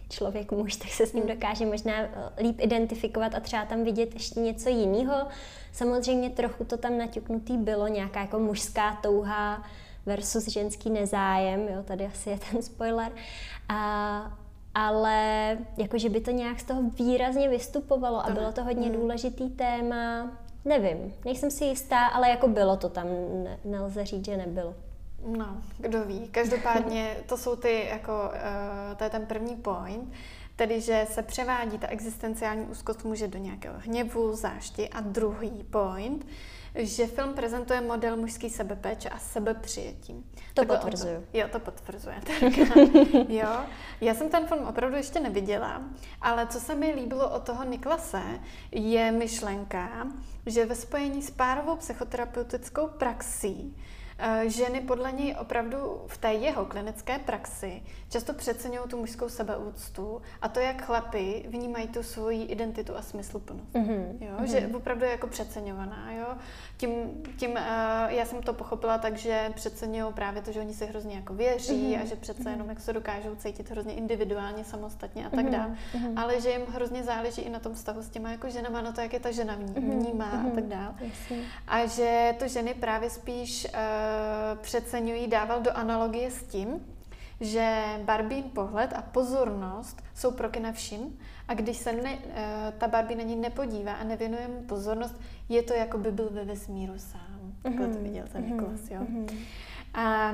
člověk 0.09 0.53
muž, 0.53 0.77
tak 0.77 0.91
se 0.91 1.07
s 1.07 1.12
ním 1.12 1.25
mhm. 1.25 1.33
dokáže 1.35 1.66
možná 1.66 2.01
uh, 2.01 2.07
líp 2.39 2.61
identifikovat 2.61 3.35
a 3.35 3.41
třeba 3.41 3.64
tam 3.64 3.85
vidět 3.85 4.14
ještě 4.14 4.41
něco 4.41 4.68
jiného. 4.68 5.14
Samozřejmě 5.73 6.31
trochu 6.31 6.64
to 6.64 6.77
tam 6.77 6.99
naťuknutý 6.99 7.57
bylo, 7.57 7.89
nějaká 7.89 8.21
jako 8.21 8.39
mužská 8.39 8.99
touha 9.03 9.62
versus 10.07 10.49
ženský 10.49 10.91
nezájem, 10.91 11.68
jo, 11.68 11.83
tady 11.85 12.07
asi 12.07 12.31
je 12.31 12.39
ten 12.51 12.62
spoiler. 12.62 13.12
A, 13.68 14.39
ale 14.75 15.59
jakože 15.77 16.09
by 16.09 16.21
to 16.21 16.31
nějak 16.31 16.61
z 16.61 16.64
toho 16.64 16.83
výrazně 16.83 17.49
vystupovalo 17.49 18.27
a 18.27 18.31
bylo 18.31 18.53
to 18.53 18.64
hodně 18.64 18.89
mhm. 18.89 19.01
důležitý 19.01 19.51
téma, 19.51 20.31
Nevím, 20.65 21.15
nejsem 21.25 21.51
si 21.51 21.65
jistá, 21.65 22.07
ale 22.07 22.31
jako 22.31 22.49
bylo 22.49 22.77
to 22.77 22.89
tam, 22.89 23.07
ne, 23.45 23.59
nelze 23.65 24.05
říct, 24.05 24.25
že 24.25 24.37
nebylo. 24.37 24.75
No, 25.27 25.63
kdo 25.79 26.05
ví. 26.05 26.29
Každopádně 26.29 27.17
to 27.27 27.37
jsou 27.37 27.57
ty, 27.57 27.87
jako, 27.91 28.13
uh, 28.13 28.97
to 28.97 29.05
je 29.05 29.11
ten 29.11 29.27
první 29.27 29.57
point, 29.57 30.13
tedy 30.57 30.81
že 30.81 31.07
se 31.11 31.23
převádí 31.23 31.79
ta 31.79 31.87
existenciální 31.87 32.67
úzkost 32.67 33.05
může 33.05 33.29
do 33.29 33.39
nějakého 33.39 33.75
hněvu, 33.79 34.37
zášti 34.37 34.89
a 34.89 35.01
druhý 35.01 35.65
point, 35.71 36.27
že 36.75 37.07
film 37.07 37.35
prezentuje 37.35 37.81
model 37.81 38.16
mužský 38.16 38.51
sebepéče 38.51 39.09
a 39.09 39.18
sebepřijetí. 39.18 40.25
To 40.55 40.64
potvrzuju. 40.64 41.27
Jo, 41.33 41.47
to 41.53 41.61
potvrzuje. 41.61 42.16
jo, 43.29 43.49
já 44.01 44.14
jsem 44.14 44.29
ten 44.29 44.47
film 44.47 44.66
opravdu 44.66 44.97
ještě 44.97 45.21
neviděla, 45.21 45.83
ale 46.21 46.47
co 46.47 46.61
se 46.61 46.75
mi 46.75 46.93
líbilo 46.95 47.31
od 47.31 47.43
toho 47.43 47.64
Niklase, 47.64 48.23
je 48.73 49.12
myšlenka, 49.12 50.07
že 50.47 50.66
ve 50.66 50.75
spojení 50.75 51.23
s 51.23 51.31
párovou 51.31 51.77
psychoterapeutickou 51.77 52.87
praxí 52.87 53.77
ženy 54.47 54.81
podle 54.81 55.12
něj 55.12 55.37
opravdu 55.41 56.03
v 56.07 56.18
té 56.18 56.33
jeho 56.33 56.64
klinické 56.64 57.18
praxi 57.18 57.83
často 58.09 58.33
přeceňují 58.33 58.89
tu 58.89 58.97
mužskou 58.97 59.29
sebeúctu 59.29 60.23
a 60.43 60.49
to, 60.49 60.61
jak 60.61 60.85
chlapy 60.85 61.45
vnímají 61.49 61.89
tu 61.89 62.03
svoji 62.03 62.43
identitu 62.45 62.97
a 62.97 63.03
smysluplnost. 63.03 63.73
Mm-hmm. 63.73 64.16
Jo? 64.21 64.33
Mm-hmm. 64.41 64.45
Že 64.45 64.71
opravdu 64.77 65.05
je 65.05 65.11
jako 65.11 65.27
přeceňovaná. 65.27 66.12
Jo? 66.12 66.27
Tím, 66.77 66.91
tím 67.37 67.51
uh, 67.51 67.57
já 68.09 68.25
jsem 68.25 68.43
to 68.43 68.53
pochopila 68.53 68.99
tak, 68.99 69.16
že 69.16 69.51
přeceňují 69.55 70.12
právě 70.12 70.43
to, 70.43 70.53
že 70.53 70.61
oni 70.61 70.75
se 70.75 70.85
hrozně 70.85 71.16
jako 71.16 71.35
věří 71.35 71.95
mm-hmm. 71.95 72.03
a 72.03 72.05
že 72.05 72.16
přece 72.16 72.43
mm-hmm. 72.43 72.51
jenom 72.51 72.68
jak 72.68 72.81
se 72.81 72.93
dokážou 72.93 73.35
cítit 73.35 73.71
hrozně 73.71 73.95
individuálně, 73.95 74.64
samostatně 74.64 75.27
a 75.27 75.31
tak 75.31 75.45
mm-hmm. 75.45 75.51
dále. 75.51 75.77
Mm-hmm. 75.95 76.12
Ale 76.16 76.41
že 76.41 76.51
jim 76.51 76.66
hrozně 76.66 77.03
záleží 77.03 77.43
i 77.43 77.51
na 77.51 77.61
tom 77.61 77.75
vztahu 77.75 78.03
s 78.03 78.09
těma 78.09 78.31
jako 78.31 78.51
ženama, 78.51 78.81
na 78.81 78.93
to, 78.93 79.01
jak 79.01 79.12
je 79.12 79.21
ta 79.21 79.31
žena 79.31 79.57
mhm. 79.57 79.91
vnímá 79.91 80.33
mm-hmm. 80.33 80.53
a 80.53 80.55
tak 80.55 80.64
dále. 80.64 80.95
A 81.68 81.87
že 81.87 82.35
to 82.39 82.49
ženy 82.49 82.75
právě 82.75 83.11
spíš 83.11 83.64
uh, 83.64 83.81
přeceňují, 84.61 85.27
dával 85.27 85.61
do 85.61 85.77
analogie 85.77 86.31
s 86.31 86.43
tím, 86.43 86.87
že 87.41 87.85
Barbín 88.05 88.43
pohled 88.43 88.93
a 88.93 89.03
pozornost 89.03 90.03
jsou 90.15 90.31
pro 90.31 90.49
Kena 90.49 90.73
všim 90.73 91.19
a 91.49 91.55
když 91.55 91.77
se 91.77 91.93
ne, 91.93 92.19
eh, 92.35 92.73
ta 92.79 92.89
Barbie 92.89 93.19
na 93.19 93.25
ní 93.25 93.37
nepodívá 93.37 93.93
a 93.93 94.05
nevěnuje 94.05 94.49
mu 94.49 94.63
pozornost, 94.63 95.21
je 95.49 95.63
to 95.63 95.75
jako 95.75 95.99
by 95.99 96.13
byl 96.13 96.31
ve 96.31 96.45
vesmíru 96.45 96.99
sám. 96.99 97.53
Takhle 97.63 97.87
to 97.87 97.95
mhm. 97.95 98.03
viděl 98.03 98.25
ten 98.33 98.43
mm-hmm. 98.43 98.53
Nikolas, 98.53 98.91
jo. 98.91 99.01
Mm-hmm. 99.01 99.39
A 99.95 100.33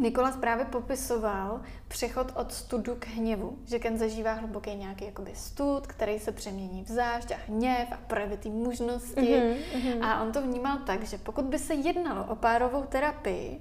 Nikolas 0.00 0.36
právě 0.36 0.64
popisoval 0.64 1.60
přechod 1.88 2.32
od 2.36 2.52
studu 2.52 2.96
k 2.98 3.06
hněvu, 3.06 3.58
že 3.66 3.78
Ken 3.78 3.98
zažívá 3.98 4.32
hluboký 4.32 4.74
nějaký 4.74 5.04
jakoby 5.04 5.30
stud, 5.34 5.86
který 5.86 6.18
se 6.18 6.32
přemění 6.32 6.84
v 6.84 6.88
zášť 6.88 7.30
a 7.30 7.36
hněv 7.46 7.88
a 7.92 7.96
projevy 8.06 8.36
té 8.36 8.48
mužnosti. 8.48 9.20
Mm-hmm. 9.20 10.04
A 10.04 10.22
on 10.22 10.32
to 10.32 10.42
vnímal 10.42 10.78
tak, 10.78 11.02
že 11.02 11.18
pokud 11.18 11.44
by 11.44 11.58
se 11.58 11.74
jednalo 11.74 12.24
o 12.24 12.36
párovou 12.36 12.82
terapii, 12.82 13.60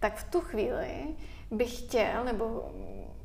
tak 0.00 0.16
v 0.16 0.30
tu 0.30 0.40
chvíli 0.40 1.16
bych 1.50 1.78
chtěl, 1.78 2.24
nebo 2.24 2.70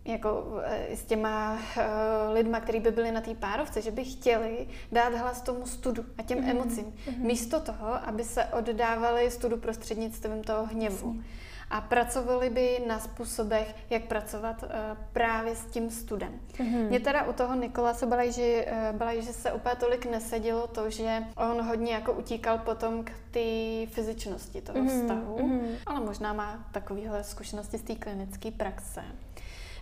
jako 0.06 0.44
eh, 0.64 0.96
s 0.96 1.04
těma 1.04 1.54
uh, 1.54 2.34
lidma, 2.34 2.60
kteří 2.60 2.80
by 2.80 2.92
byli 2.92 3.12
na 3.12 3.22
té 3.22 3.36
párovce, 3.36 3.82
že 3.82 3.92
by 3.92 4.06
chtěli 4.06 4.68
dát 4.92 5.14
hlas 5.14 5.42
tomu 5.42 5.66
studu 5.66 6.06
a 6.18 6.24
těm 6.24 6.40
mm-hmm. 6.40 6.50
emocím, 6.50 6.86
mm-hmm. 6.86 7.20
místo 7.20 7.60
toho, 7.60 8.08
aby 8.08 8.24
se 8.24 8.46
oddávali 8.46 9.32
studu 9.32 9.58
prostřednictvím 9.58 10.44
toho 10.44 10.66
hněvu. 10.66 11.16
Jasně 11.16 11.43
a 11.70 11.82
pracovali 11.82 12.50
by 12.50 12.84
na 12.88 13.00
způsobech, 13.00 13.76
jak 13.90 14.04
pracovat 14.04 14.64
uh, 14.64 14.70
právě 15.14 15.56
s 15.56 15.66
tím 15.66 15.90
studem. 15.90 16.40
Mm-hmm. 16.54 16.88
Mě 16.90 17.00
teda 17.00 17.24
u 17.24 17.34
toho 17.34 17.56
Nikola 17.56 17.94
Balajži, 18.06 18.66
uh, 19.02 19.22
že 19.22 19.34
se 19.34 19.52
úplně 19.52 19.76
tolik 19.76 20.06
nesedělo 20.06 20.68
to, 20.68 20.90
že 20.90 21.24
on 21.36 21.62
hodně 21.62 21.94
jako 21.94 22.14
utíkal 22.14 22.58
potom 22.58 23.04
k 23.04 23.12
té 23.32 23.86
fyzičnosti 23.94 24.62
toho 24.62 24.80
mm-hmm. 24.80 25.02
vztahu, 25.02 25.38
mm-hmm. 25.38 25.76
ale 25.86 26.00
možná 26.00 26.34
má 26.34 26.66
takovéhle 26.72 27.24
zkušenosti 27.24 27.78
z 27.78 27.82
té 27.82 27.96
klinické 27.96 28.52
praxe. 28.52 29.04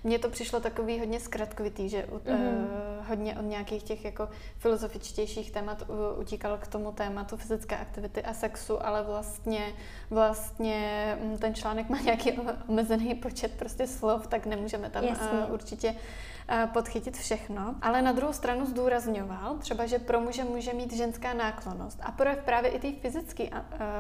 Mně 0.04 0.20
to 0.20 0.30
přišlo 0.30 0.60
takový 0.60 1.00
hodně 1.00 1.20
zkratkovitý, 1.20 1.90
že 1.90 2.04
mm-hmm. 2.04 2.66
uh, 3.00 3.08
hodně 3.08 3.36
od 3.40 3.42
nějakých 3.42 3.84
těch 3.84 4.06
jako 4.06 4.30
filozofičtějších 4.58 5.52
témat 5.52 5.84
utíkal 6.18 6.58
k 6.58 6.68
tomu 6.68 6.92
tématu 6.92 7.38
fyzické 7.38 7.78
aktivity 7.78 8.24
a 8.24 8.34
sexu, 8.34 8.86
ale 8.86 9.04
vlastně, 9.04 9.74
vlastně 10.10 11.18
mm, 11.24 11.38
ten 11.38 11.56
článek 11.56 11.90
má 11.90 12.00
nějaký 12.00 12.32
omezený 12.68 13.16
počet 13.16 13.52
prostě 13.52 13.88
slov, 13.88 14.28
tak 14.28 14.46
nemůžeme 14.46 14.90
tam 14.90 15.04
uh, 15.04 15.54
určitě 15.54 15.96
podchytit 16.74 17.18
všechno, 17.18 17.76
ale 17.82 18.02
na 18.02 18.12
druhou 18.12 18.34
stranu 18.34 18.66
zdůrazňoval 18.66 19.58
třeba, 19.58 19.86
že 19.86 20.00
pro 20.00 20.20
muže 20.20 20.44
může 20.44 20.74
mít 20.74 20.94
ženská 20.94 21.34
náklonost 21.34 22.00
a 22.04 22.12
pro 22.12 22.30
právě 22.46 22.72
i 22.72 22.80
té 22.80 22.92
fyzické 23.02 23.44
uh, 23.44 23.58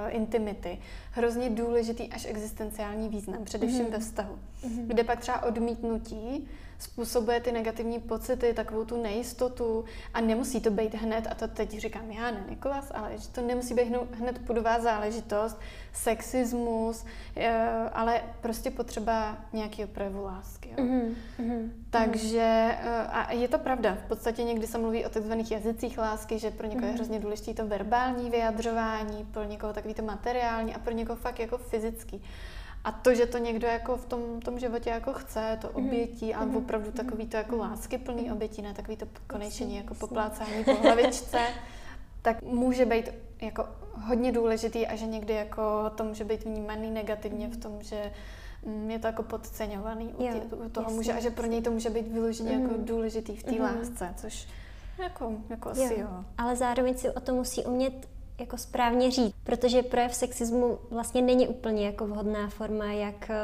intimity 0.09 0.79
hrozně 1.11 1.49
důležitý 1.49 2.09
až 2.09 2.25
existenciální 2.25 3.09
význam, 3.09 3.43
především 3.43 3.85
mm-hmm. 3.85 3.91
ve 3.91 3.99
vztahu, 3.99 4.39
mm-hmm. 4.63 4.85
kde 4.87 5.03
pak 5.03 5.19
třeba 5.19 5.43
odmítnutí 5.43 6.47
způsobuje 6.82 7.39
ty 7.39 7.51
negativní 7.51 7.99
pocity, 7.99 8.53
takovou 8.53 8.86
tu 8.86 9.01
nejistotu 9.01 9.86
a 10.13 10.21
nemusí 10.21 10.61
to 10.61 10.71
být 10.71 10.93
hned, 10.93 11.27
a 11.32 11.36
to 11.36 11.47
teď 11.47 11.77
říkám 11.77 12.11
já, 12.11 12.32
ne 12.32 12.43
Nikolas, 12.49 12.91
ale 12.95 13.17
že 13.17 13.27
to 13.27 13.41
nemusí 13.41 13.73
být 13.73 13.93
hned 14.11 14.39
pudová 14.47 14.79
záležitost, 14.79 15.59
sexismus, 15.93 17.05
eh, 17.36 17.89
ale 17.93 18.21
prostě 18.41 18.71
potřeba 18.71 19.38
nějakého 19.53 19.88
projevu 19.88 20.23
lásky. 20.23 20.69
Jo. 20.69 20.86
Mm-hmm. 20.86 21.69
Takže, 21.89 22.77
eh, 22.82 23.07
a 23.07 23.34
je 23.34 23.47
to 23.47 23.59
pravda, 23.59 23.97
v 24.05 24.07
podstatě 24.07 24.43
někdy 24.43 24.67
se 24.67 24.77
mluví 24.77 25.05
o 25.05 25.09
takzvaných 25.09 25.51
jazycích 25.51 25.97
lásky, 25.97 26.39
že 26.39 26.51
pro 26.51 26.67
někoho 26.67 26.82
mm-hmm. 26.82 26.91
je 26.91 26.95
hrozně 26.95 27.19
důležité 27.19 27.53
to 27.53 27.67
verbální 27.67 28.29
vyjadřování, 28.29 29.25
pro 29.32 29.43
někoho 29.43 29.73
takový 29.73 29.93
to 29.93 30.03
materiální 30.03 30.75
a 30.75 30.79
pro 30.79 30.93
někoho 30.93 31.15
fakt 31.15 31.39
jako 31.39 31.57
fyzický. 31.57 32.23
A 32.84 32.91
to, 32.91 33.15
že 33.15 33.25
to 33.25 33.38
někdo 33.38 33.67
jako 33.67 33.97
v 33.97 34.05
tom, 34.05 34.41
tom 34.41 34.59
životě 34.59 34.89
jako 34.89 35.13
chce, 35.13 35.57
to 35.61 35.67
mhm. 35.75 35.86
obětí, 35.88 36.34
a 36.34 36.45
opravdu 36.57 36.91
takový 36.91 37.27
to 37.27 37.38
jako 37.38 37.57
lásky 37.57 37.97
plný 37.97 38.32
obětí, 38.32 38.61
ne 38.61 38.73
takový 38.73 38.97
to 38.97 39.05
konečení 39.27 39.75
jako 39.77 39.93
poplácání 39.95 40.63
po 40.63 40.73
hlavičce, 40.75 41.39
tak 42.21 42.41
může 42.41 42.86
být 42.86 43.09
jako 43.41 43.65
hodně 43.93 44.32
důležitý 44.32 44.88
a 44.88 44.95
že 44.95 45.05
někdy 45.05 45.34
jako 45.34 45.61
to 45.95 46.03
může 46.03 46.23
být 46.23 46.45
vnímaný 46.45 46.91
negativně 46.91 47.47
v 47.47 47.57
tom, 47.57 47.77
že 47.84 48.11
mm, 48.65 48.91
je 48.91 48.99
to 48.99 49.07
jako 49.07 49.23
podceňovaný 49.23 50.13
u, 50.17 50.23
Jo, 50.23 50.34
tě, 50.34 50.55
u 50.55 50.69
toho 50.69 50.84
jasně, 50.86 50.95
muže 50.95 51.13
a 51.13 51.19
že 51.19 51.32
pro 51.32 51.45
něj 51.47 51.61
to 51.61 51.71
může 51.71 51.89
být 51.89 52.07
vyloženě 52.07 52.51
jako 52.51 52.73
Mhm. 52.73 52.86
důležitý 52.86 53.36
v 53.36 53.43
té 53.43 53.51
Mhm. 53.51 53.61
lásce, 53.61 54.13
což 54.17 54.47
jako, 54.97 55.34
jako 55.49 55.69
asi 55.69 55.82
Jo. 55.84 55.89
jo. 55.97 56.25
Ale 56.38 56.55
zároveň 56.55 56.97
si 56.97 57.09
o 57.09 57.19
to 57.19 57.34
musí 57.36 57.65
umět 57.65 58.09
jako 58.41 58.57
správně 58.57 59.11
říct, 59.11 59.35
protože 59.43 59.83
projev 59.83 60.15
sexismu 60.15 60.79
vlastně 60.89 61.21
není 61.21 61.47
úplně 61.47 61.85
jako 61.85 62.07
vhodná 62.07 62.49
forma, 62.49 62.85
jak 62.85 63.29
eh, 63.29 63.35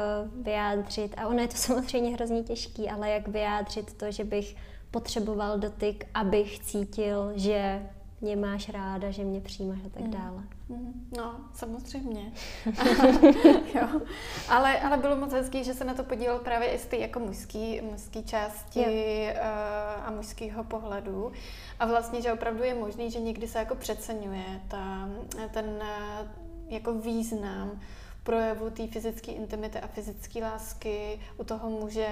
vyjádřit, 0.42 1.14
a 1.16 1.28
ono 1.28 1.38
je 1.38 1.48
to 1.48 1.56
samozřejmě 1.56 2.10
hrozně 2.14 2.42
těžký, 2.42 2.90
ale 2.90 3.10
jak 3.10 3.28
vyjádřit 3.28 3.92
to, 3.92 4.10
že 4.10 4.24
bych 4.24 4.56
potřeboval 4.90 5.58
dotyk, 5.58 6.06
abych 6.14 6.58
cítil, 6.58 7.32
že 7.34 7.88
mě 8.20 8.36
máš 8.36 8.68
ráda, 8.68 9.10
že 9.10 9.24
mě 9.24 9.40
přijímáš 9.40 9.78
a 9.86 9.88
tak 9.88 10.02
Mm. 10.02 10.10
dále. 10.10 10.42
Mhm, 10.68 11.08
No, 11.16 11.34
samozřejmě. 11.54 12.32
jo. 13.74 14.00
Ale, 14.48 14.80
ale 14.80 14.96
bylo 14.96 15.16
moc 15.16 15.32
hezký, 15.32 15.64
že 15.64 15.74
se 15.74 15.84
na 15.84 15.94
to 15.94 16.04
podílel 16.04 16.38
právě 16.38 16.68
i 16.68 16.78
z 16.78 16.86
té 16.86 16.96
jako 16.96 17.20
mužský, 17.20 17.80
mužský 17.80 18.22
části 18.24 18.80
Jo. 18.80 19.32
uh, 19.34 20.06
a 20.06 20.10
mužského 20.16 20.64
pohledu. 20.64 21.32
A 21.80 21.86
vlastně, 21.86 22.22
že 22.22 22.32
opravdu 22.32 22.62
je 22.62 22.74
možný, 22.74 23.10
že 23.10 23.20
někdy 23.20 23.48
se 23.48 23.58
jako 23.58 23.74
přeceňuje 23.74 24.60
ta, 24.68 25.08
ten 25.50 25.64
uh, 25.66 26.26
jako 26.68 26.92
význam 26.92 27.80
projevu 28.28 28.70
té 28.70 28.86
fyzické 28.86 29.32
intimity 29.32 29.78
a 29.80 29.86
fyzické 29.86 30.40
lásky 30.42 31.20
u 31.38 31.44
toho 31.44 31.70
muže, 31.70 32.08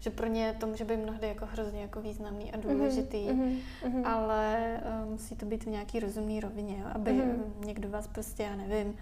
že 0.00 0.10
pro 0.10 0.26
ně 0.26 0.56
to 0.60 0.66
může 0.66 0.84
být 0.84 0.96
mnohdy 0.96 1.28
jako 1.28 1.46
hrozně 1.46 1.82
jako 1.82 2.00
významný 2.00 2.52
a 2.52 2.56
důležitý. 2.56 3.26
Mhm, 3.32 3.58
mhm. 3.84 4.06
Ale 4.06 4.80
uh, 5.04 5.10
musí 5.10 5.36
to 5.36 5.46
být 5.46 5.64
v 5.64 5.68
nějaký 5.68 6.00
rozumný 6.00 6.40
rovině, 6.40 6.84
aby 6.94 7.12
Mhm. 7.12 7.28
mm. 7.28 7.66
někdo 7.66 7.88
vás 7.88 8.06
prostě, 8.06 8.42
já 8.42 8.56
nevím, 8.56 8.96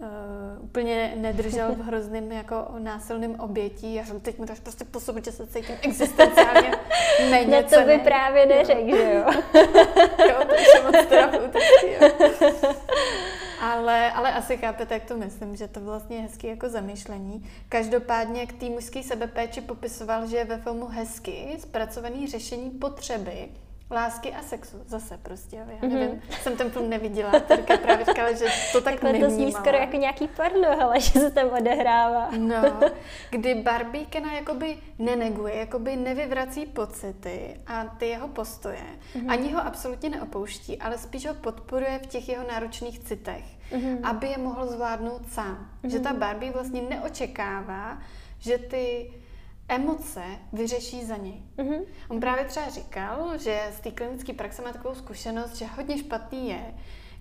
uh, 0.00 0.64
úplně 0.64 1.12
nedržel 1.16 1.74
v 1.74 1.80
hrozným 1.80 2.32
jako 2.32 2.66
násilným 2.78 3.40
obětí 3.40 4.00
a 4.00 4.04
že 4.04 4.12
teď 4.14 4.38
mi 4.38 4.46
dáš 4.46 4.60
prostě 4.60 4.84
působit, 4.84 5.24
že 5.24 5.32
se 5.32 5.46
cítím 5.46 5.74
existenciálně 5.82 6.70
méně 7.30 7.46
Ne, 7.46 7.62
to 7.62 7.68
by 7.68 7.84
cenný. 7.84 7.98
právě 8.04 8.46
neřekl, 8.46 8.96
že 8.96 9.12
jo? 9.14 9.24
jo, 10.28 10.44
to 10.48 10.54
je 10.54 10.82
moc 10.84 11.06
terapeutický. 11.08 11.86
Ale, 13.60 14.12
ale 14.12 14.32
asi 14.32 14.56
chápete, 14.56 14.94
jak 14.94 15.04
to 15.04 15.16
myslím, 15.16 15.56
že 15.56 15.68
to 15.68 15.80
vlastně 15.80 16.16
je 16.16 16.22
hezký 16.22 16.46
jako 16.46 16.68
zamýšlení. 16.68 17.48
Každopádně 17.68 18.46
k 18.46 18.52
té 18.52 18.66
mužské 18.66 19.02
sebepéči 19.02 19.60
popisoval, 19.60 20.26
že 20.26 20.36
je 20.36 20.44
ve 20.44 20.58
filmu 20.58 20.86
hezky 20.86 21.56
zpracovaný 21.58 22.26
řešení 22.28 22.70
potřeby 22.70 23.48
lásky 23.90 24.32
a 24.32 24.42
sexu. 24.42 24.76
Zase 24.86 25.18
prostě, 25.22 25.56
já 25.56 25.64
nevím, 25.64 25.80
mm-hmm. 25.80 26.20
jsem 26.42 26.56
ten 26.56 26.70
film 26.70 26.90
neviděla, 26.90 27.40
Terka 27.40 27.76
právě 27.76 28.04
říkala, 28.06 28.32
že 28.32 28.44
to 28.72 28.80
tak 28.80 29.00
Takhle 29.00 29.12
to 29.12 29.16
zní 29.16 29.28
nevnímala. 29.28 29.64
skoro 29.64 29.76
jako 29.76 29.96
nějaký 29.96 30.28
porno, 30.28 30.82
ale 30.82 31.00
že 31.00 31.20
se 31.20 31.30
tam 31.30 31.48
odehrává. 31.48 32.30
No, 32.38 32.80
kdy 33.30 33.54
Barbie 33.54 34.04
Kena 34.06 34.32
jakoby 34.32 34.78
neneguje, 34.98 35.54
jakoby 35.54 35.96
nevyvrací 35.96 36.66
pocity 36.66 37.60
a 37.66 37.84
ty 37.84 38.06
jeho 38.06 38.28
postoje. 38.28 38.84
Mm-hmm. 39.14 39.30
Ani 39.30 39.52
ho 39.52 39.60
absolutně 39.60 40.10
neopouští, 40.10 40.78
ale 40.78 40.98
spíš 40.98 41.26
ho 41.26 41.34
podporuje 41.34 42.00
v 42.02 42.06
těch 42.06 42.28
jeho 42.28 42.48
náročných 42.48 42.98
citech, 42.98 43.44
mm-hmm. 43.72 43.98
aby 44.02 44.26
je 44.26 44.38
mohl 44.38 44.66
zvládnout 44.66 45.32
sám. 45.32 45.70
Mm-hmm. 45.84 45.90
Že 45.90 46.00
ta 46.00 46.12
Barbie 46.12 46.52
vlastně 46.52 46.82
neočekává, 46.82 47.98
že 48.38 48.58
ty 48.58 49.12
emoce 49.70 50.22
vyřeší 50.52 51.04
za 51.04 51.16
něj. 51.16 51.42
Mhm. 51.56 51.84
On 52.08 52.20
právě 52.20 52.44
třeba 52.44 52.68
říkal, 52.68 53.38
že 53.38 53.60
z 53.76 53.80
té 53.80 53.90
klinické 53.90 54.32
praxe 54.32 54.62
má 54.62 54.72
takovou 54.72 54.94
zkušenost, 54.94 55.56
že 55.56 55.66
hodně 55.66 55.98
špatný 55.98 56.48
je, 56.48 56.74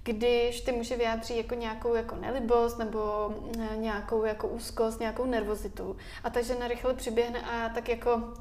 když 0.04 0.62
ty 0.62 0.72
muži 0.72 0.95
vyjádří 0.95 1.38
jako 1.38 1.56
nějakou 1.56 1.95
jako 1.95 2.16
nelibost 2.16 2.78
nebo 2.78 3.34
eh, 3.60 3.78
nějakou 3.78 4.24
jako 4.24 4.47
úzkost, 4.47 5.00
nějakou 5.00 5.26
nervozitu. 5.26 5.97
A 6.24 6.30
ta 6.30 6.41
žena 6.41 6.68
rychle 6.68 6.93
přiběhne 6.93 7.41
a 7.41 7.70
tak 7.70 7.89
jako 7.89 8.34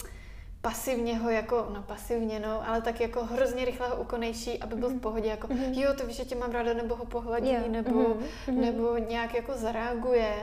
pasivně 0.61 1.19
ho 1.19 1.31
jako, 1.31 1.67
no 1.75 1.83
pasivně 1.83 2.41
no, 2.41 2.69
ale 2.69 2.83
tak 2.83 3.01
jako 3.01 3.25
hrozně 3.25 3.65
rychle 3.65 3.89
ho 3.89 3.97
ukonejší, 3.97 4.59
aby 4.59 4.77
byl 4.77 4.89
v 4.89 5.01
pohodě, 5.01 5.29
jako 5.29 5.49
jo, 5.73 5.95
to 5.95 6.07
víš, 6.07 6.17
že 6.17 6.25
tě 6.25 6.35
mám 6.35 6.51
ráda, 6.51 6.75
nebo 6.75 6.97
ho 6.97 7.05
pohladí, 7.05 7.53
Jo, 7.53 7.61
nebo, 7.69 8.17
mhm, 8.47 8.61
nebo 8.61 8.99
nějak 8.99 9.35
jako 9.35 9.53
zareaguje 9.55 10.35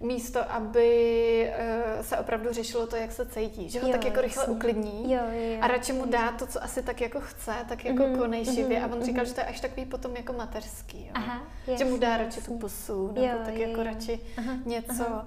místo, 0.00 0.52
aby 0.52 1.50
uh, 1.96 2.02
se 2.02 2.18
opravdu 2.18 2.52
řešilo 2.52 2.86
to, 2.86 2.96
jak 2.96 3.12
se 3.12 3.26
cítí. 3.26 3.70
Že 3.70 3.80
ho 3.80 3.86
Jo, 3.86 3.92
tak 3.92 4.04
jako 4.04 4.20
rychle 4.20 4.42
jasně. 4.42 4.54
uklidní 4.54 5.12
Jo, 5.12 5.20
jo, 5.32 5.40
jo. 5.52 5.58
a 5.60 5.66
radši 5.66 5.92
mu 5.92 6.06
dá 6.06 6.32
to, 6.32 6.46
co 6.46 6.62
asi 6.64 6.82
tak 6.82 7.00
jako 7.00 7.20
chce, 7.20 7.52
tak 7.68 7.84
jako 7.84 8.02
Mhm, 8.02 8.18
konejšivě. 8.18 8.80
mhm, 8.80 8.92
A 8.92 8.96
on 8.96 9.02
říkal, 9.04 9.20
mhm. 9.22 9.28
že 9.28 9.34
to 9.34 9.40
je 9.40 9.46
až 9.46 9.60
takový 9.60 9.86
potom 9.86 10.16
jako 10.16 10.32
mateřský. 10.32 11.00
Jo? 11.06 11.12
Aha, 11.14 11.42
že 11.78 11.84
mu 11.84 11.96
dá 11.96 12.16
radši 12.16 12.34
tu 12.36 12.40
jasně. 12.40 12.56
pusu, 12.56 13.06
nebo 13.12 13.26
Jo, 13.26 13.32
tak 13.44 13.54
jo, 13.54 13.60
jako 13.68 13.80
jo. 13.80 13.84
radši 13.84 14.20
Aha, 14.38 14.52
něco... 14.66 15.04
aha. 15.06 15.26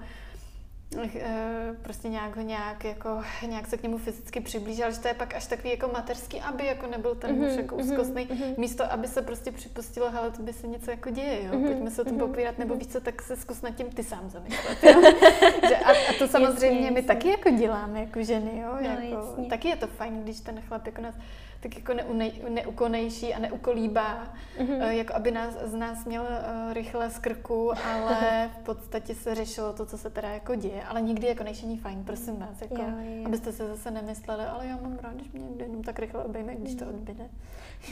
Eh, 1.14 1.74
prostě 1.82 2.08
nějak 2.08 2.36
ho 2.36 2.42
nějak, 2.42 2.84
jako, 2.84 3.22
nějak 3.48 3.66
se 3.66 3.76
k 3.76 3.82
němu 3.82 3.98
fyzicky 3.98 4.40
přiblížil, 4.40 4.90
že 4.92 4.98
to 4.98 5.08
je 5.08 5.14
pak 5.14 5.34
až 5.34 5.46
takový 5.46 5.70
jako 5.70 5.90
mateřský, 5.92 6.40
aby 6.40 6.66
jako 6.66 6.86
nebyl 6.86 7.14
ten 7.14 7.36
muž 7.36 7.48
Mhm, 7.50 7.58
jako 7.60 7.76
mhm, 7.76 7.84
úzkostný, 7.84 8.28
mhm. 8.30 8.54
místo, 8.56 8.92
aby 8.92 9.08
se 9.08 9.22
prostě 9.22 9.52
připustilo, 9.52 10.10
hele, 10.10 10.30
to 10.30 10.42
by 10.42 10.52
se 10.52 10.66
něco 10.66 10.90
jako 10.90 11.10
děje, 11.10 11.44
jo, 11.44 11.52
Mhm, 11.58 11.64
pojďme 11.64 11.90
se 11.90 12.02
o 12.02 12.04
tom 12.04 12.14
mhm, 12.16 12.26
popírat, 12.28 12.58
nebo 12.58 12.74
víš 12.74 12.86
co, 12.88 13.00
tak 13.00 13.22
se 13.22 13.36
zkus 13.36 13.62
nad 13.62 13.70
tím 13.70 13.86
ty 13.90 14.04
sám 14.04 14.30
zamyslet, 14.30 14.84
jo. 14.84 15.02
že 15.68 15.76
a, 15.76 15.90
a 15.90 16.12
to 16.18 16.28
samozřejmě 16.28 16.76
Jasně, 16.80 16.90
my 16.90 16.96
jasně. 16.96 17.02
taky 17.02 17.28
jako 17.28 17.50
děláme, 17.50 18.00
jako 18.00 18.22
ženy, 18.22 18.58
jo, 18.58 18.68
No, 18.82 18.88
jako, 18.90 19.26
jasně. 19.28 19.46
taky 19.46 19.68
je 19.68 19.76
to 19.76 19.86
fajn, 19.86 20.22
když 20.22 20.40
ten 20.40 20.60
chlap 20.68 20.86
jako 20.86 21.02
nás 21.02 21.14
tak 21.62 21.76
jako 21.76 21.94
neunej, 21.94 22.32
neukonejší 22.48 23.34
a 23.34 23.38
neukolíbá, 23.38 24.34
Mhm. 24.60 24.82
eh, 24.82 24.94
jako 24.96 25.14
aby 25.14 25.30
nás, 25.30 25.54
z 25.64 25.74
nás 25.74 26.04
měl 26.04 26.26
eh, 26.30 26.74
rychle 26.74 27.10
z 27.10 27.18
krku, 27.18 27.72
ale 27.84 28.50
v 28.60 28.64
podstatě 28.64 29.14
se 29.14 29.34
řešilo 29.34 29.72
to, 29.72 29.86
co 29.86 29.98
se 29.98 30.10
teda 30.10 30.28
jako 30.28 30.54
děje. 30.54 30.82
Ale 30.82 31.00
nikdy 31.02 31.26
jako 31.26 31.44
nejšení 31.44 31.78
fajn, 31.78 32.04
prosím 32.04 32.36
vás, 32.36 32.60
jako, 32.60 32.74
Jo, 32.74 32.88
jo. 33.04 33.22
abyste 33.26 33.52
se 33.52 33.68
zase 33.68 33.90
nemysleli, 33.90 34.44
ale 34.44 34.66
já 34.66 34.76
mám 34.76 34.98
rád, 35.02 35.14
když 35.14 35.32
mě 35.32 35.42
někdo 35.42 35.64
jenom 35.64 35.82
tak 35.82 35.98
rychle 35.98 36.24
obejme, 36.24 36.54
když 36.54 36.74
to 36.74 36.86
odbyde. 36.86 37.24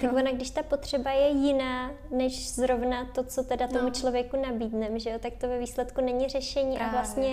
Tak 0.00 0.12
ona, 0.12 0.30
když 0.32 0.50
ta 0.50 0.62
potřeba 0.62 1.10
je 1.10 1.28
jiná, 1.28 1.90
než 2.10 2.54
zrovna 2.54 3.04
to, 3.04 3.24
co 3.24 3.42
teda 3.44 3.66
tomu 3.68 3.84
No. 3.84 3.90
člověku 3.90 4.36
nabídneme, 4.42 5.00
že 5.00 5.10
jo, 5.10 5.18
tak 5.18 5.32
to 5.40 5.48
ve 5.48 5.58
výsledku 5.58 6.00
není 6.00 6.28
řešení 6.28 6.76
Právě. 6.76 6.86
a 6.98 7.02
vlastně 7.02 7.32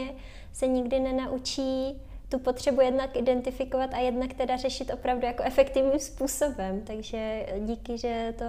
se 0.53 0.67
nikdy 0.67 0.99
nenaučí 0.99 2.01
tu 2.29 2.39
potřebu 2.39 2.81
jednak 2.81 3.15
identifikovat 3.15 3.93
a 3.93 3.97
jednak 3.97 4.33
teda 4.33 4.57
řešit 4.57 4.93
opravdu 4.93 5.25
jako 5.25 5.43
efektivním 5.43 5.99
způsobem. 5.99 6.81
Takže 6.81 7.45
díky, 7.59 7.97
že 7.97 8.33
to, 8.37 8.45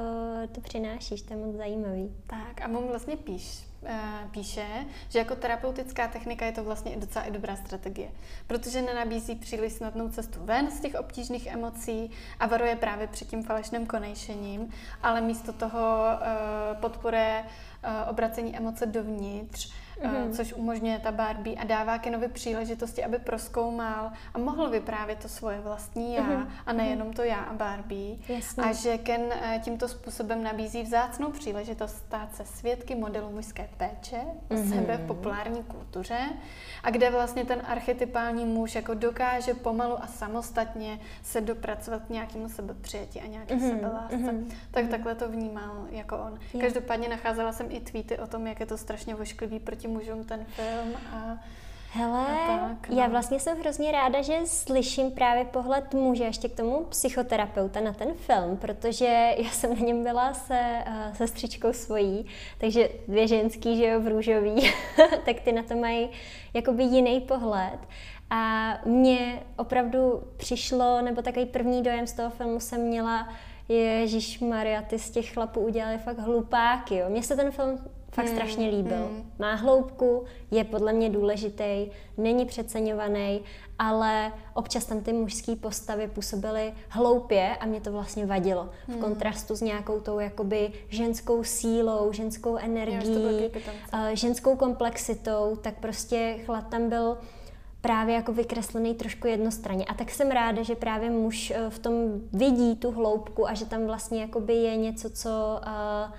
to 0.52 0.60
přinášíš, 0.60 1.22
to 1.22 1.34
je 1.34 1.46
moc 1.46 1.56
zajímavý. 1.56 2.12
Tak 2.26 2.60
a 2.62 2.68
on 2.68 2.88
vlastně 2.88 3.16
píš, 3.16 3.64
eh, 3.86 4.28
píše, 4.30 4.66
že 5.08 5.18
jako 5.18 5.36
terapeutická 5.36 6.08
technika 6.08 6.46
je 6.46 6.52
to 6.52 6.64
vlastně 6.64 6.96
docela 6.96 7.24
i 7.24 7.30
dobrá 7.30 7.56
strategie, 7.56 8.10
protože 8.46 8.82
nenabízí 8.82 9.34
příliš 9.34 9.72
snadnou 9.72 10.08
cestu 10.08 10.38
ven 10.42 10.70
z 10.70 10.80
těch 10.80 10.94
obtížných 10.94 11.46
emocí 11.46 12.10
a 12.40 12.46
varuje 12.46 12.76
právě 12.76 13.06
před 13.06 13.28
tím 13.28 13.42
falešným 13.42 13.86
konejšením, 13.86 14.72
ale 15.02 15.20
místo 15.20 15.52
toho 15.52 16.04
eh, 16.12 16.74
podporuje 16.80 17.44
eh, 17.82 18.10
obracení 18.10 18.56
emoce 18.56 18.86
dovnitř, 18.86 19.72
mm-hmm. 20.02 20.32
což 20.36 20.52
umožňuje 20.52 20.98
ta 20.98 21.12
Barbie 21.12 21.56
a 21.56 21.64
dává 21.64 21.98
Kenovi 21.98 22.28
příležitosti, 22.28 23.04
aby 23.04 23.18
proskoumal 23.18 24.10
a 24.34 24.38
mohl 24.38 24.70
vyprávět 24.70 25.18
to 25.18 25.28
svoje 25.28 25.60
vlastní 25.60 26.14
já 26.14 26.22
Mhm. 26.22 26.48
a 26.66 26.72
nejenom 26.72 27.12
to 27.12 27.22
já 27.22 27.36
a 27.40 27.52
Barbie. 27.54 28.16
Jasně. 28.28 28.62
A 28.64 28.72
že 28.72 28.98
Ken 28.98 29.20
eh, 29.42 29.60
tímto 29.64 29.88
způsobem 29.88 30.42
nabízí 30.42 30.82
vzácnou 30.82 31.30
příležitost 31.30 31.96
stát 31.96 32.34
se 32.34 32.44
svědky 32.44 32.94
modelu 32.94 33.30
mužské 33.30 33.68
péče 33.76 34.20
o 34.50 34.54
Mhm. 34.54 34.68
sebe 34.68 34.96
v 34.96 35.06
populární 35.06 35.62
kultuře 35.64 36.18
a 36.82 36.90
kde 36.90 37.10
vlastně 37.10 37.44
ten 37.44 37.62
archetypální 37.66 38.44
muž 38.44 38.74
jako 38.74 38.94
dokáže 38.94 39.54
pomalu 39.54 40.02
a 40.02 40.06
samostatně 40.06 40.98
se 41.22 41.40
dopracovat 41.40 42.02
k 42.06 42.10
nějakému 42.10 42.48
sebepřijetí 42.48 43.20
a 43.20 43.26
nějaké 43.26 43.54
Mhm, 43.56 43.70
sebelásce. 43.70 44.16
mhm, 44.16 44.48
Tak 44.70 44.88
takhle 44.88 45.14
to 45.14 45.28
vnímal 45.28 45.86
jako 45.90 46.18
on. 46.18 46.38
Každopádně 46.60 47.08
nacházela 47.08 47.52
jsem 47.52 47.66
i 47.70 47.80
tweety 47.80 48.18
o 48.18 48.26
tom, 48.26 48.46
jak 48.46 48.60
je 48.60 48.66
to 48.66 48.78
strašně 48.78 49.14
vošklivý 49.14 49.60
proti 49.60 49.87
mužům 49.88 50.24
ten 50.24 50.44
film 50.44 50.96
a 51.12 51.38
Hele, 51.92 52.26
A 52.26 52.58
tak, 52.58 52.88
no. 52.88 52.98
já 52.98 53.08
vlastně 53.08 53.40
jsem 53.40 53.58
hrozně 53.60 53.92
ráda, 53.92 54.22
že 54.22 54.38
slyším 54.44 55.10
právě 55.10 55.44
pohled 55.44 55.94
muže 55.94 56.24
ještě 56.24 56.48
k 56.48 56.56
tomu 56.56 56.84
psychoterapeuta 56.84 57.80
na 57.80 57.92
ten 57.92 58.14
film, 58.14 58.56
protože 58.56 59.34
já 59.38 59.50
jsem 59.50 59.74
na 59.74 59.86
něm 59.86 60.02
byla 60.02 60.34
se 60.34 60.84
uh, 60.86 61.14
sestřičkou 61.14 61.72
svojí, 61.72 62.26
takže 62.58 62.88
dvě 63.08 63.28
ženský, 63.28 63.76
že 63.76 63.86
jo, 63.86 64.00
v 64.00 64.08
růžový, 64.08 64.54
tak 65.24 65.40
ty 65.44 65.52
na 65.52 65.62
to 65.62 65.76
mají 65.76 66.10
jakoby 66.54 66.82
jiný 66.82 67.20
pohled. 67.20 67.78
A 68.30 68.72
mně 68.84 69.42
opravdu 69.56 70.22
přišlo, 70.36 71.02
nebo 71.02 71.22
takový 71.22 71.46
první 71.46 71.82
dojem 71.82 72.06
z 72.06 72.12
toho 72.12 72.30
filmu 72.30 72.60
jsem 72.60 72.80
měla, 72.80 73.28
Ježíš 73.68 74.40
Maria, 74.40 74.82
ty 74.82 74.98
z 74.98 75.10
těch 75.10 75.32
chlapů 75.32 75.60
udělali 75.60 75.98
fakt 75.98 76.18
hlupáky. 76.18 76.96
Jo. 76.96 77.06
Mně 77.08 77.22
se 77.22 77.36
ten 77.36 77.50
film 77.50 77.78
fakt 78.18 78.26
hmm. 78.26 78.36
strašně 78.36 78.68
líbil. 78.68 79.06
Hmm. 79.06 79.32
Má 79.38 79.54
hloubku, 79.54 80.24
je 80.50 80.64
podle 80.64 80.92
mě 80.92 81.10
důležitý, 81.10 81.86
není 82.16 82.46
přeceňovaný, 82.46 83.40
ale 83.78 84.32
občas 84.54 84.84
tam 84.84 85.00
ty 85.00 85.12
mužské 85.12 85.56
postavy 85.56 86.08
působily 86.08 86.72
hloupě 86.88 87.56
a 87.60 87.66
mě 87.66 87.80
to 87.80 87.92
vlastně 87.92 88.26
vadilo. 88.26 88.68
V 88.88 88.92
hmm. 88.92 89.00
kontrastu 89.00 89.56
s 89.56 89.60
nějakou 89.60 90.00
tou 90.00 90.18
jakoby 90.18 90.72
ženskou 90.88 91.44
sílou, 91.44 92.12
ženskou 92.12 92.56
energií, 92.56 93.50
uh, 93.92 94.00
ženskou 94.12 94.56
komplexitou, 94.56 95.58
tak 95.62 95.74
prostě 95.80 96.38
chlad 96.44 96.68
tam 96.68 96.88
byl 96.88 97.18
právě 97.80 98.14
jako 98.14 98.32
vykreslený 98.32 98.94
trošku 98.94 99.26
jednostranně. 99.26 99.84
A 99.84 99.94
tak 99.94 100.10
jsem 100.10 100.30
ráda, 100.30 100.62
že 100.62 100.74
právě 100.74 101.10
muž 101.10 101.50
eh, 101.50 101.70
v 101.70 101.78
tom 101.78 101.92
vidí 102.32 102.76
tu 102.76 102.90
hloubku 102.90 103.48
a 103.48 103.54
že 103.54 103.66
tam 103.66 103.86
vlastně 103.86 104.20
jakoby 104.20 104.54
je 104.54 104.76
něco, 104.76 105.10
co, 105.10 105.60
uh, 105.66 106.12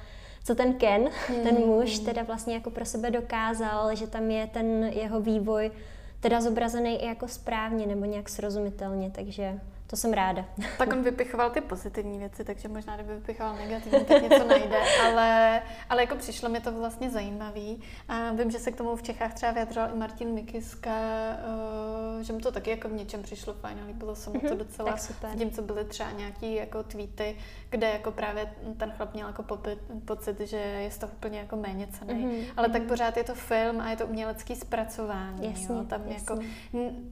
co 0.44 0.56
ten 0.56 0.74
Ken, 0.74 1.10
hmm. 1.28 1.44
ten 1.44 1.56
muž, 1.56 2.00
teda 2.00 2.24
vlastně 2.24 2.54
jako 2.54 2.70
pro 2.70 2.86
sebe 2.86 3.12
dokázal, 3.12 3.96
že 3.96 4.08
tam 4.08 4.32
je 4.32 4.48
ten 4.48 4.84
jeho 4.84 5.22
vývoj 5.22 5.72
teda 6.20 6.42
zobrazený 6.42 7.04
i 7.04 7.06
jako 7.06 7.28
správně 7.28 7.88
nebo 7.88 8.06
nějak 8.06 8.30
srozumitelně, 8.30 9.12
takže 9.12 9.60
to 9.90 9.96
jsem 9.96 10.14
ráda. 10.14 10.46
Tak 10.78 10.94
on 10.94 11.04
vypichoval 11.04 11.50
ty 11.50 11.62
pozitivní 11.62 12.20
věci, 12.20 12.44
takže 12.44 12.68
možná 12.68 12.96
kdyby 12.96 13.16
vypichoval 13.16 13.56
negativní, 13.56 14.06
tak 14.06 14.22
něco 14.22 14.48
najde, 14.48 14.78
ale, 15.06 15.62
ale 15.90 16.02
jako 16.02 16.16
přišlo 16.16 16.50
mi 16.50 16.60
to 16.60 16.72
vlastně 16.72 17.10
zajímavý. 17.10 17.82
A 18.08 18.32
vím, 18.32 18.52
že 18.52 18.60
se 18.60 18.72
k 18.72 18.76
tomu 18.76 18.96
v 18.96 19.04
Čechách 19.04 19.34
třeba 19.34 19.52
vyjadřoval 19.52 19.90
i 19.94 19.98
Martin 19.98 20.34
Mikiska, 20.34 20.92
uh, 22.16 22.22
že 22.22 22.34
mu 22.34 22.40
to 22.40 22.52
taky 22.52 22.70
jako 22.70 22.90
v 22.90 22.92
něčem 22.92 23.24
přišlo 23.24 23.54
fajn, 23.54 23.78
líbilo 23.88 24.16
se 24.16 24.30
mu 24.30 24.40
to 24.40 24.48
mhm, 24.48 24.58
docela. 24.58 24.92
Tak 24.92 25.00
super. 25.00 25.30
Tím, 25.38 25.52
co 25.52 25.62
byly 25.62 25.86
třeba 25.86 26.12
nějaký 26.12 26.56
jako 26.56 26.84
tweety, 26.84 27.36
kde 27.70 27.90
jako 27.90 28.12
právě 28.12 28.54
ten 28.78 28.92
chlap 28.92 29.14
měl 29.14 29.28
jako 29.28 29.44
popit, 29.44 29.80
pocit, 30.06 30.40
že 30.40 30.58
je 30.58 30.92
z 30.92 30.98
toho 30.98 31.12
úplně 31.12 31.40
jako 31.40 31.56
méně 31.56 31.88
cený. 31.88 32.26
Mm-hmm. 32.26 32.46
Ale 32.58 32.70
tak 32.70 32.84
pořád 32.84 33.18
je 33.18 33.24
to 33.24 33.36
film 33.36 33.82
a 33.82 33.90
je 33.90 33.96
to 33.96 34.06
umělecký 34.06 34.56
zpracování. 34.56 35.50
Jasně, 35.52 35.76
jo? 35.76 35.84
Tam 35.84 36.02
jasně. 36.08 36.16
jako, 36.16 36.40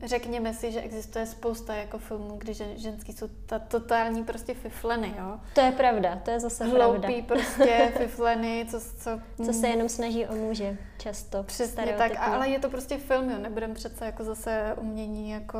řekněme 0.05 0.53
si, 0.53 0.71
že 0.71 0.81
existuje 0.81 1.25
spousta 1.25 1.75
jako 1.75 1.97
filmů, 1.97 2.35
když 2.37 2.66
ženský 2.75 3.13
jsou 3.13 3.27
ta 3.45 3.59
totální 3.59 4.23
prostě 4.23 4.53
fifleny, 4.53 5.13
jo. 5.19 5.39
To 5.53 5.61
je 5.61 5.71
pravda, 5.71 6.15
to 6.25 6.31
je 6.31 6.39
zase 6.39 6.65
Hloupý 6.65 6.99
pravda. 6.99 7.21
prostě 7.27 7.91
fifleny, 7.97 8.65
co, 8.69 8.79
co... 8.79 9.21
Co 9.45 9.53
se 9.53 9.67
jenom 9.67 9.89
snaží 9.89 10.25
o 10.25 10.35
muže, 10.35 10.77
často. 10.97 11.43
Přesně 11.43 11.95
tak, 11.97 12.11
ale 12.19 12.49
je 12.49 12.59
to 12.59 12.69
prostě 12.69 12.97
film, 12.97 13.29
jo, 13.29 13.37
nebudem 13.39 13.73
přece 13.73 14.05
jako 14.05 14.23
zase 14.23 14.73
umění 14.77 15.29
jako 15.29 15.57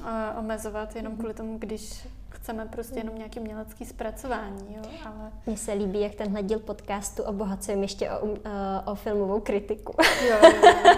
uh, 0.00 0.08
omezovat 0.38 0.96
jenom 0.96 1.16
kvůli 1.16 1.34
tomu, 1.34 1.58
když 1.58 2.06
chceme 2.48 2.66
prostě 2.66 3.00
jenom 3.00 3.18
nějaký 3.18 3.40
umělecký 3.40 3.84
zpracování, 3.84 4.76
jo, 4.76 4.82
ale... 5.04 5.32
Mně 5.46 5.56
se 5.56 5.72
líbí, 5.72 6.00
jak 6.00 6.14
tenhle 6.14 6.42
díl 6.42 6.58
podcastu 6.58 7.22
obohacujeme 7.22 7.84
ještě 7.84 8.10
o, 8.10 8.26
uh, 8.26 8.32
o 8.84 8.94
filmovou 8.94 9.40
kritiku. 9.40 9.94
Jo, 10.28 10.36
jo, 10.42 10.50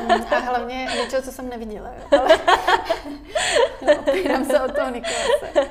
jo. 0.08 0.24
A 0.30 0.38
hlavně 0.38 0.88
něčeho, 1.02 1.22
co 1.22 1.32
jsem 1.32 1.48
neviděla, 1.48 1.88
jo. 1.88 2.18
Ale... 2.20 2.38
no, 3.86 4.00
opírám 4.00 4.44
se 4.44 4.60
o 4.60 4.72
toho 4.72 4.90
Nikolase. 4.90 5.70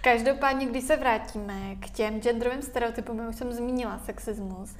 Každopádně, 0.00 0.66
když 0.66 0.84
se 0.84 0.96
vrátíme 0.96 1.76
k 1.80 1.90
těm 1.90 2.20
genderovým 2.20 2.62
stereotypům, 2.62 3.18
já 3.18 3.28
už 3.28 3.36
jsem 3.36 3.52
zmínila 3.52 3.98
sexismus, 3.98 4.76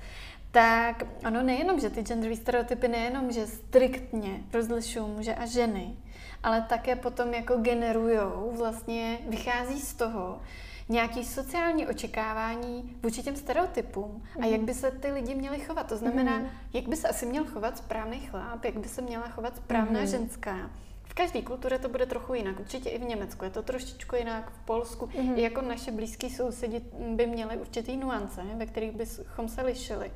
tak 0.51 1.03
ono 1.27 1.43
nejenom, 1.43 1.81
že 1.81 1.91
ty 1.91 2.03
genderové 2.03 2.37
stereotypy 2.37 2.89
nejenom, 2.89 3.33
že 3.33 3.47
striktně 3.47 4.41
rozlišují 4.53 5.07
muže 5.09 5.35
a 5.35 5.47
ženy, 5.47 5.97
ale 6.43 6.67
také 6.69 6.97
potom 6.97 7.35
jako 7.35 7.57
generujou, 7.57 8.53
vlastně 8.57 9.19
vychází 9.29 9.81
z 9.81 9.95
toho, 9.95 10.41
nějaký 10.89 11.25
sociální 11.25 11.87
očekávání 11.87 12.97
vůči 13.03 13.23
těm 13.23 13.37
stereotypům 13.37 14.23
a 14.43 14.47
jak 14.47 14.61
by 14.61 14.75
se 14.75 14.91
ty 14.91 15.13
lidi 15.13 15.35
měli 15.35 15.61
chovat. 15.61 15.87
To 15.89 15.97
znamená, 15.97 16.39
mm. 16.39 16.47
jak 16.73 16.89
by 16.89 16.97
se 16.97 17.09
asi 17.09 17.27
měl 17.27 17.45
chovat 17.45 17.79
správný 17.79 18.21
chlap, 18.21 18.65
jak 18.65 18.77
by 18.77 18.89
se 18.89 19.03
měla 19.03 19.29
chovat 19.29 19.57
správná 19.57 20.01
mm. 20.01 20.07
ženská. 20.07 20.71
V 21.05 21.15
každé 21.15 21.43
kultuře 21.43 21.79
to 21.79 21.89
bude 21.89 22.07
trochu 22.07 22.35
jinak. 22.35 22.61
Určitě 22.61 22.91
i 22.91 22.99
v 22.99 23.03
Německu 23.03 23.45
je 23.45 23.51
to 23.51 23.63
trošičku 23.63 24.17
jinak, 24.17 24.51
v 24.51 24.59
Polsku. 24.65 25.09
Mm. 25.19 25.39
I 25.39 25.43
jako 25.43 25.63
naše 25.63 25.91
blízký 25.91 26.31
sousedi 26.31 26.81
by 27.15 27.27
měli 27.27 27.57
určitý 27.57 27.97
nuance, 27.97 28.43
ve 28.55 28.67
kterých 28.67 28.93
bychom 28.93 29.49
se 29.49 29.63
lišili 29.63 30.13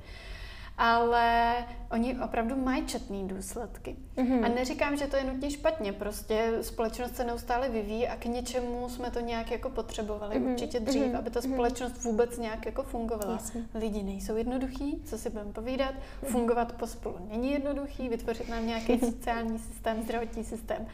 ale 0.78 1.54
oni 1.90 2.18
opravdu 2.24 2.56
mají 2.56 2.86
četný 2.86 3.28
důsledky. 3.28 3.96
Mm-hmm. 4.16 4.44
A 4.44 4.48
neříkám, 4.48 4.96
že 4.96 5.06
to 5.06 5.16
je 5.16 5.24
nutně 5.24 5.50
špatně, 5.50 5.92
prostě 5.92 6.52
společnost 6.60 7.16
se 7.16 7.24
neustále 7.24 7.68
vyvíjí 7.68 8.08
a 8.08 8.16
k 8.16 8.24
něčemu 8.24 8.88
jsme 8.88 9.10
to 9.10 9.20
nějak 9.20 9.50
jako 9.50 9.70
potřebovali 9.70 10.36
mm-hmm. 10.36 10.50
určitě 10.52 10.80
dřív, 10.80 11.02
mm-hmm. 11.02 11.18
aby 11.18 11.30
ta 11.30 11.40
mhm. 11.40 11.52
společnost 11.52 12.04
vůbec 12.04 12.38
nějak 12.38 12.66
jako 12.66 12.82
fungovala. 12.82 13.32
Jasně. 13.32 13.62
Lidi 13.74 14.02
nejsou 14.02 14.36
jednoduchí, 14.36 15.02
co 15.04 15.18
si 15.18 15.30
budeme 15.30 15.52
povídat, 15.52 15.94
mm-hmm. 15.94 16.26
fungovat 16.26 16.72
pospolu 16.72 17.16
není 17.28 17.52
jednoduchý, 17.52 18.08
vytvořit 18.08 18.48
nám 18.48 18.66
nějaký 18.66 18.98
sociální 19.12 19.58
systém, 19.58 20.02
zdravotní 20.02 20.44
systém. 20.44 20.86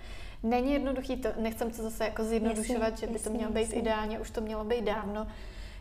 Není 0.43 0.73
jednoduchý, 0.73 1.17
to 1.17 1.29
nechcem 1.37 1.71
to 1.71 1.83
zase 1.83 2.05
jako 2.05 2.25
zjednodušovat, 2.25 2.91
jasně, 2.91 2.97
že 3.01 3.07
by 3.07 3.13
jasně, 3.13 3.31
to 3.31 3.37
mělo 3.37 3.53
být 3.53 3.61
jasně. 3.61 3.77
ideálně, 3.77 4.21
už 4.21 4.31
to 4.31 4.41
mělo 4.41 4.65
být 4.65 4.85
dávno. 4.85 5.27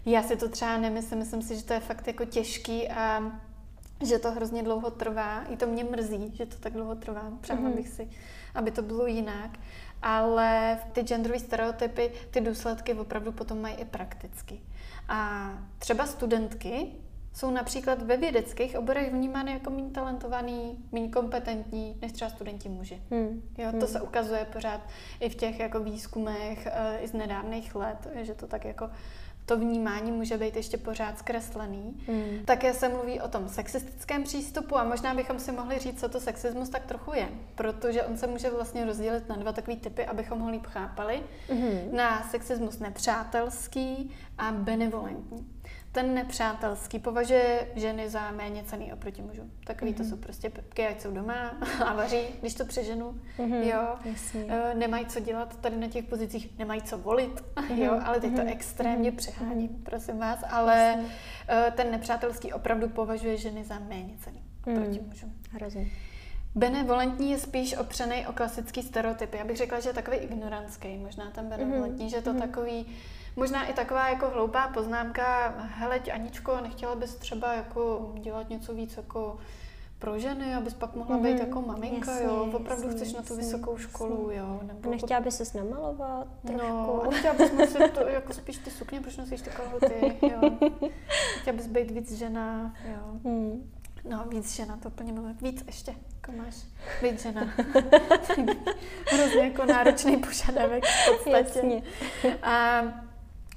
Já 0.05 0.23
si 0.23 0.35
to 0.35 0.49
třeba 0.49 0.77
nemyslím, 0.77 1.19
myslím 1.19 1.41
si, 1.41 1.55
že 1.55 1.63
to 1.63 1.73
je 1.73 1.79
fakt 1.79 2.07
jako 2.07 2.25
těžký 2.25 2.89
a 2.89 3.31
že 4.03 4.19
to 4.19 4.31
hrozně 4.31 4.63
dlouho 4.63 4.91
trvá. 4.91 5.43
I 5.43 5.57
to 5.57 5.67
mě 5.67 5.83
mrzí, 5.83 6.31
že 6.35 6.45
to 6.45 6.57
tak 6.57 6.73
dlouho 6.73 6.95
trvá. 6.95 7.31
Přála 7.41 7.59
mm-hmm. 7.59 7.75
bych 7.75 7.89
si, 7.89 8.09
aby 8.55 8.71
to 8.71 8.81
bylo 8.81 9.07
jinak. 9.07 9.59
Ale 10.01 10.79
ty 10.91 11.01
genderové 11.01 11.39
stereotypy, 11.39 12.11
ty 12.31 12.41
důsledky 12.41 12.93
opravdu 12.93 13.31
potom 13.31 13.61
mají 13.61 13.75
i 13.75 13.85
prakticky. 13.85 14.61
A 15.07 15.49
třeba 15.79 16.05
studentky 16.05 16.87
jsou 17.33 17.51
například 17.51 18.01
ve 18.01 18.17
vědeckých 18.17 18.77
oborech 18.77 19.11
vnímány 19.11 19.51
jako 19.51 19.69
méně 19.69 19.89
talentovaný, 19.89 20.85
méně 20.91 21.09
kompetentní 21.09 21.97
než 22.01 22.11
třeba 22.11 22.29
studenti 22.29 22.69
muži. 22.69 23.01
Hmm. 23.11 23.41
Jo, 23.57 23.71
to 23.71 23.77
hmm. 23.77 23.87
se 23.87 24.01
ukazuje 24.01 24.45
pořád 24.45 24.81
i 25.19 25.29
v 25.29 25.35
těch 25.35 25.59
jako 25.59 25.79
výzkumech 25.79 26.67
eh, 26.71 26.97
i 27.01 27.07
z 27.07 27.13
nedávných 27.13 27.75
let, 27.75 28.07
že 28.21 28.33
to 28.33 28.47
tak 28.47 28.65
jako 28.65 28.89
to 29.51 29.57
vnímání 29.57 30.11
může 30.11 30.37
být 30.37 30.55
ještě 30.55 30.77
pořád 30.77 31.17
zkreslený. 31.17 31.97
Mm. 32.07 32.45
Také 32.45 32.73
se 32.73 32.89
mluví 32.89 33.21
o 33.21 33.27
tom 33.27 33.49
sexistickém 33.49 34.23
přístupu 34.23 34.77
a 34.77 34.83
možná 34.83 35.13
bychom 35.13 35.39
si 35.39 35.51
mohli 35.51 35.79
říct, 35.79 35.99
co 35.99 36.09
to 36.09 36.19
sexismus 36.19 36.69
tak 36.69 36.85
trochu 36.85 37.13
je, 37.13 37.29
protože 37.55 38.03
on 38.03 38.17
se 38.17 38.27
může 38.27 38.49
vlastně 38.49 38.85
rozdělit 38.85 39.29
na 39.29 39.35
dva 39.35 39.51
takové 39.51 39.77
typy, 39.77 40.05
abychom 40.05 40.39
ho 40.39 40.49
líp 40.49 40.65
chápali. 40.65 41.23
Mm. 41.53 41.95
Na 41.95 42.23
sexismus 42.29 42.79
nepřátelský 42.79 44.11
a 44.37 44.51
benevolentní 44.51 45.47
ten 45.91 46.13
nepřátelský 46.13 46.99
považuje 46.99 47.67
ženy 47.75 48.09
za 48.09 48.31
méně 48.31 48.63
cený 48.63 48.93
oproti 48.93 49.21
mužům. 49.21 49.51
Takový 49.63 49.91
mm-hmm. 49.91 49.97
to 49.97 50.03
mhm. 50.03 50.09
jsou 50.09 50.17
prostě 50.17 50.49
pepky, 50.49 50.87
ať 50.87 51.01
jsou 51.01 51.11
doma 51.11 51.57
a 51.85 51.93
vaří, 51.93 52.21
když 52.41 52.53
to 52.53 52.65
přeženu. 52.65 53.19
Mm-hmm, 53.37 53.61
jo, 53.61 53.95
jasně. 54.05 54.45
E, 54.49 54.75
nemají 54.75 55.05
co 55.05 55.19
dělat 55.19 55.57
tady 55.57 55.77
na 55.77 55.87
těch 55.87 56.05
pozicích, 56.05 56.57
nemají 56.59 56.81
co 56.81 56.97
volit, 56.97 57.43
mm-hmm. 57.55 57.77
jo, 57.83 57.99
ale 58.03 58.19
teď 58.19 58.31
mm-hmm. 58.31 58.35
to 58.35 58.41
mhm. 58.41 58.51
extrémně 58.51 59.11
mm-hmm. 59.11 59.15
přeháním, 59.15 59.69
prosím 59.69 60.17
vás, 60.17 60.39
ale 60.49 60.77
jasně. 60.77 61.11
E, 61.67 61.71
ten 61.71 61.91
nepřátelský 61.91 62.53
opravdu 62.53 62.89
považuje 62.89 63.37
ženy 63.37 63.63
za 63.63 63.79
méně 63.79 64.13
cený 64.19 64.43
mm. 64.65 64.75
proti 64.75 65.01
mužům. 65.07 65.33
Hrozně. 65.51 65.87
Benevolentní 66.55 67.31
je 67.31 67.37
spíš 67.37 67.77
opřený 67.77 68.27
o 68.27 68.33
klasický 68.33 68.83
stereotypy. 68.83 69.37
Já 69.37 69.45
bych 69.45 69.57
řekla, 69.57 69.79
že 69.79 69.89
je 69.89 69.93
takový 69.93 70.17
ignorantský, 70.17 70.97
možná 70.97 71.31
ten 71.31 71.49
benevolentní, 71.49 72.05
mm-hmm. 72.05 72.09
že 72.09 72.21
to 72.21 72.33
mm-hmm. 72.33 72.39
takový 72.39 72.85
Možná 73.35 73.65
i 73.65 73.73
taková 73.73 74.09
jako 74.09 74.29
hloupá 74.29 74.67
poznámka, 74.67 75.53
hele, 75.57 75.99
Aničko, 75.99 76.61
nechtěla 76.61 76.95
bys 76.95 77.15
třeba 77.15 77.53
jako 77.53 78.13
dělat 78.19 78.49
něco 78.49 78.73
víc 78.73 78.97
jako 78.97 79.37
pro 79.99 80.19
ženy, 80.19 80.55
abys 80.55 80.73
pak 80.73 80.95
mohla 80.95 81.17
mm-hmm. 81.17 81.23
být 81.23 81.33
mhm. 81.33 81.39
jako 81.39 81.61
maminka, 81.61 82.11
jasně, 82.11 82.25
jo, 82.25 82.49
opravdu 82.53 82.87
jasně, 82.87 82.97
chceš 82.97 83.13
na 83.13 83.21
tu 83.21 83.35
vysokou 83.35 83.77
školu, 83.77 84.29
jasně. 84.29 84.39
jo. 84.39 84.59
Nebo 84.63 84.89
nechtěla 84.89 85.19
bys 85.19 85.37
se 85.37 85.57
namalovat 85.57 86.27
trošku. 86.47 86.67
No, 86.67 87.03
a 87.03 87.09
nechtěla 87.09 87.33
bys 87.33 87.51
nosit 87.51 87.91
to, 87.91 88.07
jako 88.07 88.33
spíš 88.33 88.57
ty 88.57 88.71
sukně, 88.71 89.01
proč 89.01 89.17
nosíš 89.17 89.41
ty 89.41 89.49
kalhoty, 89.49 90.17
jo. 90.21 90.69
Nechtěla 91.35 91.57
bys 91.57 91.67
být 91.67 91.91
víc 91.91 92.11
žena, 92.11 92.73
jo. 92.85 93.31
Mm. 93.31 93.71
No, 94.09 94.25
víc 94.29 94.55
žena, 94.55 94.77
to 94.77 94.89
úplně 94.89 95.13
mluvím. 95.13 95.37
Víc 95.41 95.63
ještě, 95.67 95.95
jako 96.15 96.31
máš. 96.31 96.55
Víc 97.01 97.23
žena. 97.23 97.41
Hrozně 99.11 99.41
jako 99.41 99.65
náročný 99.65 100.17
požadavek 100.17 100.83
v 100.85 101.11
podstatě. 101.11 101.37
Jasně. 101.37 101.83
A 102.43 102.81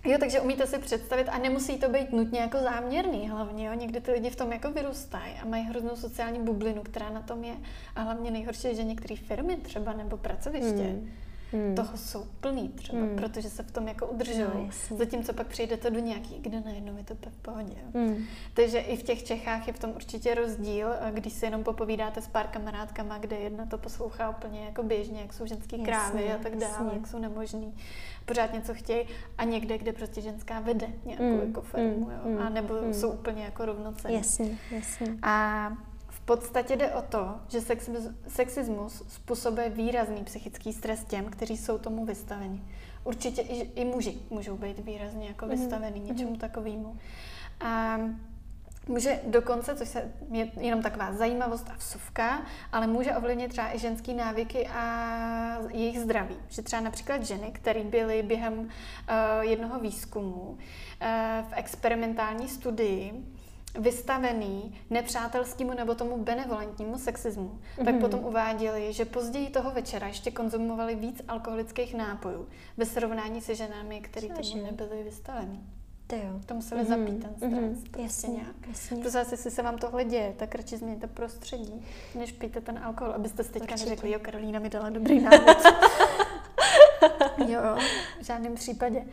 Jo, 0.05 0.17
takže 0.21 0.41
umíte 0.41 0.67
si 0.67 0.79
představit 0.79 1.29
a 1.29 1.39
nemusí 1.39 1.79
to 1.79 1.89
být 1.89 2.13
nutně 2.13 2.41
jako 2.41 2.59
záměrný 2.59 3.29
hlavně, 3.29 3.67
jo. 3.67 3.73
Někdy 3.75 4.01
ty 4.01 4.13
lidi 4.13 4.31
v 4.31 4.37
tom 4.37 4.53
jako 4.53 4.71
vyrůstají 4.71 5.33
a 5.43 5.47
mají 5.47 5.65
hroznou 5.65 5.97
sociální 5.97 6.39
bublinu, 6.39 6.83
která 6.83 7.11
na 7.11 7.21
tom 7.21 7.45
je. 7.45 7.55
A 7.97 8.03
hlavně 8.03 8.31
nejhorší 8.31 8.69
je, 8.69 8.75
že 8.75 8.85
některé 8.85 9.17
firmy 9.17 9.57
třeba 9.57 9.93
nebo 9.93 10.17
pracoviště 10.17 10.83
hmm. 10.83 11.11
Hmm. 11.55 11.75
toho 11.75 11.97
jsou 11.97 12.27
plný 12.41 12.69
třeba, 12.69 12.99
hmm. 12.99 13.17
protože 13.17 13.51
se 13.51 13.63
v 13.63 13.71
tom 13.71 13.89
jako 13.89 14.07
udržují. 14.07 14.71
No, 14.91 14.97
Zatímco 14.97 15.33
pak 15.33 15.47
přijdete 15.47 15.91
do 15.91 16.01
nějaký, 16.01 16.39
kde 16.41 16.61
najednou 16.61 16.97
je 16.97 17.05
to 17.05 17.15
v 17.15 17.37
pohodě. 17.43 17.75
Hmm. 17.95 18.25
Takže 18.55 18.79
i 18.79 18.97
v 18.97 19.03
těch 19.03 19.25
Čechách 19.25 19.67
je 19.67 19.73
v 19.73 19.79
tom 19.79 19.91
určitě 19.91 20.35
rozdíl, 20.35 20.89
když 21.11 21.33
si 21.33 21.45
jenom 21.45 21.65
popovídáte 21.65 22.21
s 22.21 22.29
pár 22.29 22.47
kamarádkama, 22.47 23.19
kde 23.19 23.37
jedna 23.37 23.67
to 23.67 23.79
poslouchá 23.79 24.31
úplně 24.31 24.65
jako 24.65 24.83
běžně, 24.83 25.21
jak 25.21 25.33
jsou 25.33 25.47
ženský 25.47 25.83
krávy 25.83 26.33
a 26.33 26.39
tak 26.39 26.57
dále, 26.57 26.91
jak 26.95 27.07
jsou 27.07 27.19
nemožný 27.19 27.75
pořád 28.25 28.53
něco 28.53 28.75
chtějí 28.75 29.07
a 29.39 29.45
někde, 29.45 29.79
kde 29.79 29.93
prostě 29.93 30.21
ženská 30.21 30.61
vede 30.61 30.87
nějakou 31.05 31.25
mm, 31.25 31.47
jako 31.47 31.63
firmu, 31.63 32.07
mm, 32.07 32.11
jo, 32.11 32.19
mm, 32.25 32.39
a 32.39 32.49
nebo 32.49 32.75
mm. 32.75 32.95
jsou 32.95 33.11
úplně 33.11 33.45
jako 33.45 33.65
rovnocenní. 33.65 34.17
Jasně, 34.17 34.59
jasně. 34.71 35.07
A 35.23 35.73
podstatě 36.25 36.77
jde 36.77 36.93
o 36.95 37.03
to, 37.03 37.35
že 37.49 37.61
sexismus 38.29 39.03
způsobuje 39.09 39.71
výrazný 39.71 40.25
psychický 40.25 40.73
stres 40.73 41.05
těm, 41.05 41.25
kteří 41.25 41.57
jsou 41.57 41.79
tomu 41.79 42.05
vystaveni. 42.07 42.63
Určitě 43.05 43.43
i, 43.43 43.81
i 43.81 43.85
muži 43.85 44.19
můžou 44.31 44.57
být 44.57 44.79
výrazně 44.79 45.27
jako 45.27 45.47
mhm, 45.47 45.57
vystaveni 45.57 46.01
mm. 46.01 46.07
něčemu 46.07 46.37
takovému. 46.37 46.97
A 47.61 47.99
Může 48.89 49.21
dokonce, 49.27 49.75
což 49.75 49.89
se, 49.89 50.13
je 50.31 50.51
jenom 50.61 50.83
taková 50.83 51.13
zajímavost 51.13 51.71
a 51.71 51.77
vsuvka, 51.77 52.43
ale 52.73 52.87
může 52.87 53.17
ovlivnit 53.17 53.51
třeba 53.51 53.75
i 53.75 53.79
ženský 53.79 54.15
návyky 54.15 54.69
a 54.69 55.59
jejich 55.73 56.01
zdraví. 56.01 56.37
Že 56.49 56.63
třeba 56.63 56.83
například 56.83 57.23
ženy, 57.23 57.51
které 57.53 57.85
byly 57.85 58.23
během 58.23 58.59
uh, 58.59 58.69
jednoho 59.41 59.81
výzkumu 59.81 60.41
uh, 60.41 60.57
v 61.49 61.53
experimentální 61.53 62.49
studii 62.49 63.25
vystavený 63.79 64.81
nepřátelskému 64.91 65.75
nebo 65.75 65.95
tomu 65.95 66.19
benevolentnímu 66.19 66.99
sexismu, 66.99 67.61
mm-hmm. 67.61 67.85
tak 67.85 67.95
mhm. 67.95 68.01
potom 68.01 68.25
uváděli, 68.25 68.93
že 68.93 69.05
později 69.05 69.51
toho 69.51 69.71
večera 69.71 70.07
ještě 70.07 70.31
konzumovali 70.31 70.95
víc 70.95 71.23
alkoholických 71.29 71.95
nápojů 71.95 72.49
ve 72.77 72.87
srovnání 72.87 73.41
se 73.41 73.55
ženami, 73.55 74.01
které 74.01 74.29
tomu 74.29 74.63
nebyly 74.65 75.03
vystaveny. 75.03 75.61
Ty 76.07 76.17
jo. 76.17 76.41
To 76.47 76.55
museli 76.55 76.83
mm-hmm. 76.83 76.89
zabít 76.89 77.23
ten 77.23 77.35
stres. 77.37 77.53
Mm-hmm. 77.53 77.81
Prostě 77.81 78.03
jasně, 78.03 78.29
nějak. 78.29 78.69
Jasně. 78.69 78.97
To 78.97 79.11
zase, 79.11 79.35
jestli 79.35 79.51
se 79.51 79.63
vám 79.63 79.79
tohle 79.79 80.05
děje, 80.05 80.35
tak 80.37 80.55
radši 80.55 80.77
změňte 80.77 81.07
prostředí, 81.07 81.87
než 82.15 82.33
pijte 82.33 82.61
ten 82.61 82.79
alkohol, 82.79 83.13
abyste 83.13 83.45
si 83.45 83.53
teďka 83.53 83.73
Určitě. 83.73 83.91
neřekli, 83.91 84.11
jo, 84.13 84.19
Karolína 84.23 84.59
mi 84.59 84.69
dala 84.69 84.91
dobrý 84.91 85.21
návod. 85.21 85.57
jo, 87.49 87.61
v 88.21 88.25
žádném 88.25 88.55
případě. 88.55 89.05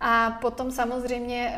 A 0.00 0.30
potom 0.30 0.70
samozřejmě 0.70 1.56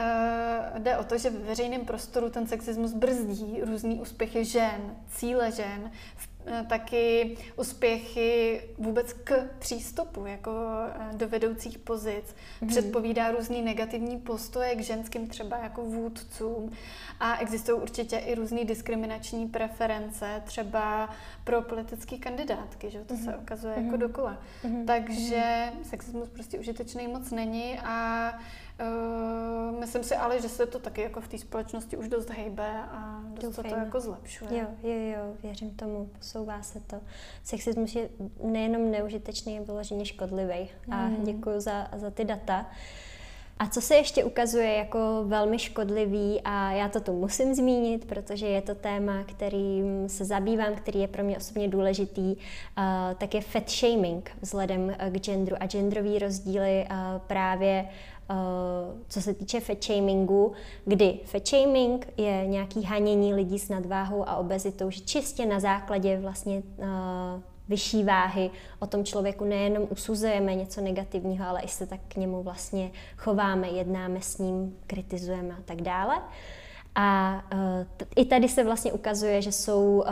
uh, 0.72 0.78
jde 0.78 0.96
o 0.96 1.04
to, 1.04 1.18
že 1.18 1.30
ve 1.30 1.38
veřejném 1.38 1.84
prostoru 1.84 2.30
ten 2.30 2.46
sexismus 2.46 2.92
brzdí 2.92 3.60
různý 3.62 4.00
úspěchy 4.00 4.44
žen, 4.44 4.96
cíle 5.08 5.52
žen, 5.52 5.90
v 6.16 6.29
Eh, 6.29 6.29
taky 6.68 7.36
úspěchy 7.56 8.62
vůbec 8.78 9.12
k 9.12 9.48
přístupu 9.58 10.26
jako 10.26 10.50
eh, 10.50 11.16
do 11.16 11.28
vedoucích 11.28 11.78
pozic. 11.78 12.34
Mm. 12.60 12.68
Předpovídá 12.68 13.30
různý 13.30 13.62
negativní 13.62 14.18
postoje 14.18 14.74
k 14.74 14.80
ženským 14.80 15.28
třeba 15.28 15.58
jako 15.58 15.82
vůdcům 15.82 16.72
a 17.20 17.38
existují 17.38 17.80
určitě 17.80 18.16
i 18.16 18.34
různé 18.34 18.64
diskriminační 18.64 19.48
preference 19.48 20.42
třeba 20.44 21.10
pro 21.44 21.62
politické 21.62 22.18
kandidátky, 22.18 22.90
že 22.90 22.98
to 22.98 23.14
mm. 23.14 23.24
se 23.24 23.30
mhm. 23.30 23.40
ukazuje 23.42 23.76
mm. 23.76 23.84
jako 23.84 23.96
dokola. 23.96 24.38
Mm. 24.64 24.86
Takže 24.86 25.72
mm. 25.78 25.84
sexismus 25.84 26.28
prostě 26.28 26.58
užitečný 26.58 27.08
moc 27.08 27.30
není 27.30 27.78
a 27.78 28.32
Uh, 28.80 29.80
myslím 29.80 30.04
si 30.04 30.16
ale, 30.16 30.40
že 30.40 30.48
se 30.48 30.66
to 30.66 30.78
taky 30.78 31.00
jako 31.00 31.20
v 31.20 31.28
té 31.28 31.38
společnosti 31.38 31.96
už 31.96 32.08
dost 32.08 32.30
hejbe 32.30 32.68
a 32.90 33.22
dost 33.24 33.42
Doufejme. 33.42 33.70
se 33.70 33.74
to 33.74 33.80
jako 33.80 34.00
zlepšuje. 34.00 34.50
Jo, 34.50 34.66
jo, 34.82 34.98
jo, 35.16 35.34
věřím 35.42 35.70
tomu, 35.70 36.10
posouvá 36.18 36.62
se 36.62 36.80
to. 36.80 36.96
Sexismus 37.44 37.94
je 37.94 38.08
nejenom 38.42 38.90
neužitečný, 38.90 39.54
je 39.54 39.60
vyloženě 39.60 40.04
škodlivý. 40.04 40.70
A 40.90 40.96
mm. 41.08 41.24
děkuji 41.24 41.60
za, 41.60 41.88
za 41.96 42.10
ty 42.10 42.24
data. 42.24 42.66
A 43.58 43.66
co 43.66 43.80
se 43.80 43.94
ještě 43.94 44.24
ukazuje 44.24 44.74
jako 44.74 45.24
velmi 45.26 45.58
škodlivý, 45.58 46.40
a 46.44 46.72
já 46.72 46.88
to 46.88 47.00
tu 47.00 47.12
musím 47.12 47.54
zmínit, 47.54 48.04
protože 48.04 48.46
je 48.46 48.62
to 48.62 48.74
téma, 48.74 49.24
kterým 49.24 50.08
se 50.08 50.24
zabývám, 50.24 50.74
který 50.74 51.00
je 51.00 51.08
pro 51.08 51.24
mě 51.24 51.36
osobně 51.36 51.68
důležitý, 51.68 52.36
uh, 52.36 52.84
tak 53.18 53.34
je 53.34 53.40
fat 53.40 53.70
shaming 53.70 54.30
vzhledem 54.40 54.94
k 55.10 55.18
genderu 55.18 55.56
a 55.60 55.66
genderový 55.66 56.18
rozdíly 56.18 56.86
uh, 56.90 56.96
právě 57.26 57.88
Eh, 58.19 58.19
co 59.08 59.20
se 59.20 59.34
týče 59.34 59.60
fat 59.60 59.84
shamingu, 59.84 60.52
kdy 60.84 61.18
fat 61.24 61.48
shaming 61.48 62.12
je 62.16 62.46
nějaký 62.46 62.82
hanění 62.82 63.34
lidí 63.34 63.58
s 63.58 63.68
nadváhou 63.68 64.28
a 64.28 64.36
obezitou, 64.36 64.90
že 64.90 65.00
čistě 65.00 65.46
na 65.46 65.60
základě 65.60 66.18
vlastně 66.18 66.62
uh, 66.76 66.86
vyšší 67.68 68.04
váhy 68.04 68.50
o 68.78 68.86
tom 68.86 69.04
člověku 69.04 69.44
nejenom 69.44 69.86
usuzujeme 69.90 70.54
něco 70.54 70.80
negativního, 70.80 71.48
ale 71.48 71.60
i 71.60 71.68
se 71.68 71.86
tak 71.86 72.00
k 72.08 72.16
němu 72.16 72.42
vlastně 72.42 72.90
chováme, 73.16 73.68
jednáme 73.68 74.20
s 74.20 74.38
ním, 74.38 74.76
kritizujeme 74.86 75.54
a 75.54 75.62
tak 75.64 75.82
dále. 75.82 76.16
A 76.94 77.40
uh, 77.52 77.58
t- 77.96 78.06
i 78.16 78.24
tady 78.24 78.48
se 78.48 78.64
vlastně 78.64 78.92
ukazuje, 78.92 79.42
že 79.42 79.52
jsou 79.52 79.96
uh, 79.98 80.04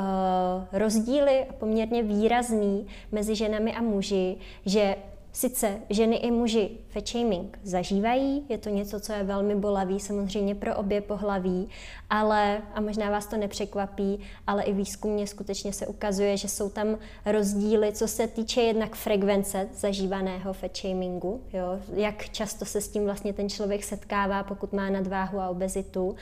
rozdíly 0.73 1.47
poměrně 1.59 2.03
výrazný 2.03 2.87
mezi 3.13 3.35
ženami 3.35 3.75
a 3.75 3.83
muži, 3.83 4.37
že 4.67 4.97
Sice 5.39 5.81
ženy 5.91 6.17
i 6.17 6.31
muži 6.31 6.71
fat 6.89 7.09
shaming 7.09 7.59
zažívají, 7.63 8.47
je 8.49 8.59
to 8.59 8.69
něco, 8.69 9.01
co 9.01 9.13
je 9.13 9.23
velmi 9.23 9.55
bolavý 9.55 10.01
samozřejmě 10.01 10.55
pro 10.55 10.77
obě 10.77 11.01
pohlaví, 11.01 11.69
ale, 12.11 12.63
a 12.75 12.81
možná 12.81 13.11
vás 13.11 13.27
to 13.27 13.37
nepřekvapí, 13.37 14.21
ale 14.47 14.63
i 14.63 14.73
výzkumně 14.73 15.27
skutečně 15.27 15.73
se 15.73 15.87
ukazuje, 15.87 16.37
že 16.37 16.49
jsou 16.49 16.71
tam 16.71 16.99
rozdíly, 17.27 17.93
co 17.93 18.09
se 18.09 18.27
týče 18.27 18.63
jednak 18.63 18.97
frekvence 18.97 19.69
zažívaného 19.75 20.53
fat 20.53 20.77
shamingu, 20.77 21.41
jo, 21.53 21.81
jak 21.95 22.31
často 22.31 22.65
se 22.65 22.81
s 22.81 22.89
tím 22.89 23.05
vlastně 23.05 23.33
ten 23.33 23.49
člověk 23.49 23.85
setkává, 23.85 24.43
pokud 24.43 24.73
má 24.73 24.91
nadváhu 24.91 25.41
a 25.41 25.49
obezitu, 25.49 26.17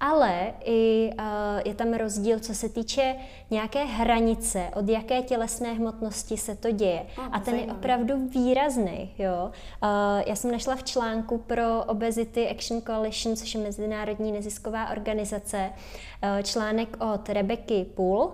ale 0.00 0.52
i 0.64 1.10
uh, 1.18 1.24
je 1.64 1.74
tam 1.74 1.92
rozdíl, 1.92 2.40
co 2.40 2.54
se 2.54 2.68
týče 2.68 3.14
nějaké 3.50 3.84
hranice, 3.84 4.70
od 4.74 4.88
jaké 4.88 5.22
tělesné 5.22 5.72
hmotnosti 5.72 6.36
se 6.36 6.56
to 6.56 6.70
děje. 6.70 7.06
Oh, 7.18 7.24
a 7.24 7.40
ten 7.40 7.44
zajímavý. 7.44 7.66
je 7.66 7.72
opravdu 7.72 8.28
výrazný. 8.28 9.14
Jo? 9.18 9.50
Uh, 9.82 9.88
já 10.26 10.36
jsem 10.36 10.50
našla 10.50 10.76
v 10.76 10.82
článku 10.82 11.38
pro 11.38 11.84
Obesity 11.84 12.48
Action 12.48 12.82
Coalition, 12.82 13.36
což 13.36 13.54
je 13.54 13.60
mezinárodní 13.60 14.32
nezisková 14.32 14.90
organizace, 14.90 15.70
uh, 15.70 16.42
článek 16.42 16.96
od 17.14 17.28
Rebeky 17.28 17.86
Poole, 17.94 18.30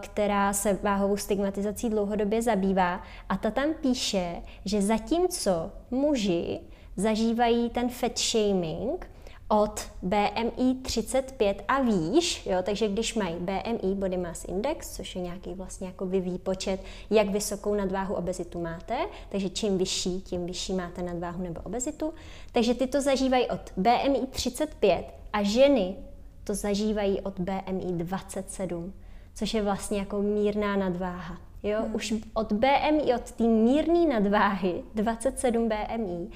která 0.00 0.52
se 0.52 0.78
váhovou 0.82 1.16
stigmatizací 1.16 1.90
dlouhodobě 1.90 2.42
zabývá. 2.42 3.02
A 3.28 3.36
ta 3.36 3.50
tam 3.50 3.74
píše, 3.80 4.42
že 4.64 4.82
zatímco 4.82 5.70
muži 5.90 6.60
zažívají 6.96 7.70
ten 7.70 7.88
fat 7.88 8.18
shaming, 8.18 9.10
od 9.48 9.90
BMI 10.02 10.74
35 10.82 11.62
a 11.68 11.80
výš, 11.80 12.46
jo, 12.46 12.58
takže 12.62 12.88
když 12.88 13.14
mají 13.14 13.36
BMI, 13.36 13.94
Body 13.94 14.16
Mass 14.16 14.44
Index, 14.44 14.96
což 14.96 15.16
je 15.16 15.22
nějaký 15.22 15.54
vlastně 15.54 15.86
jako 15.86 16.06
výpočet, 16.06 16.80
jak 17.10 17.28
vysokou 17.28 17.74
nadváhu 17.74 18.14
obezitu 18.14 18.60
máte, 18.60 18.96
takže 19.28 19.50
čím 19.50 19.78
vyšší, 19.78 20.20
tím 20.20 20.46
vyšší 20.46 20.72
máte 20.72 21.02
nadváhu 21.02 21.42
nebo 21.42 21.60
obezitu, 21.60 22.14
takže 22.52 22.74
ty 22.74 22.86
to 22.86 23.00
zažívají 23.00 23.46
od 23.46 23.60
BMI 23.76 24.26
35 24.30 25.06
a 25.32 25.42
ženy 25.42 25.96
to 26.44 26.54
zažívají 26.54 27.20
od 27.20 27.40
BMI 27.40 27.92
27, 27.92 28.92
což 29.34 29.54
je 29.54 29.62
vlastně 29.62 29.98
jako 29.98 30.22
mírná 30.22 30.76
nadváha. 30.76 31.38
Jo, 31.62 31.78
hmm. 31.82 31.94
už 31.94 32.14
od 32.34 32.52
BMI, 32.52 33.14
od 33.14 33.32
té 33.32 33.44
mírné 33.44 34.06
nadváhy, 34.06 34.82
27 34.94 35.68
BMI, 35.68 36.28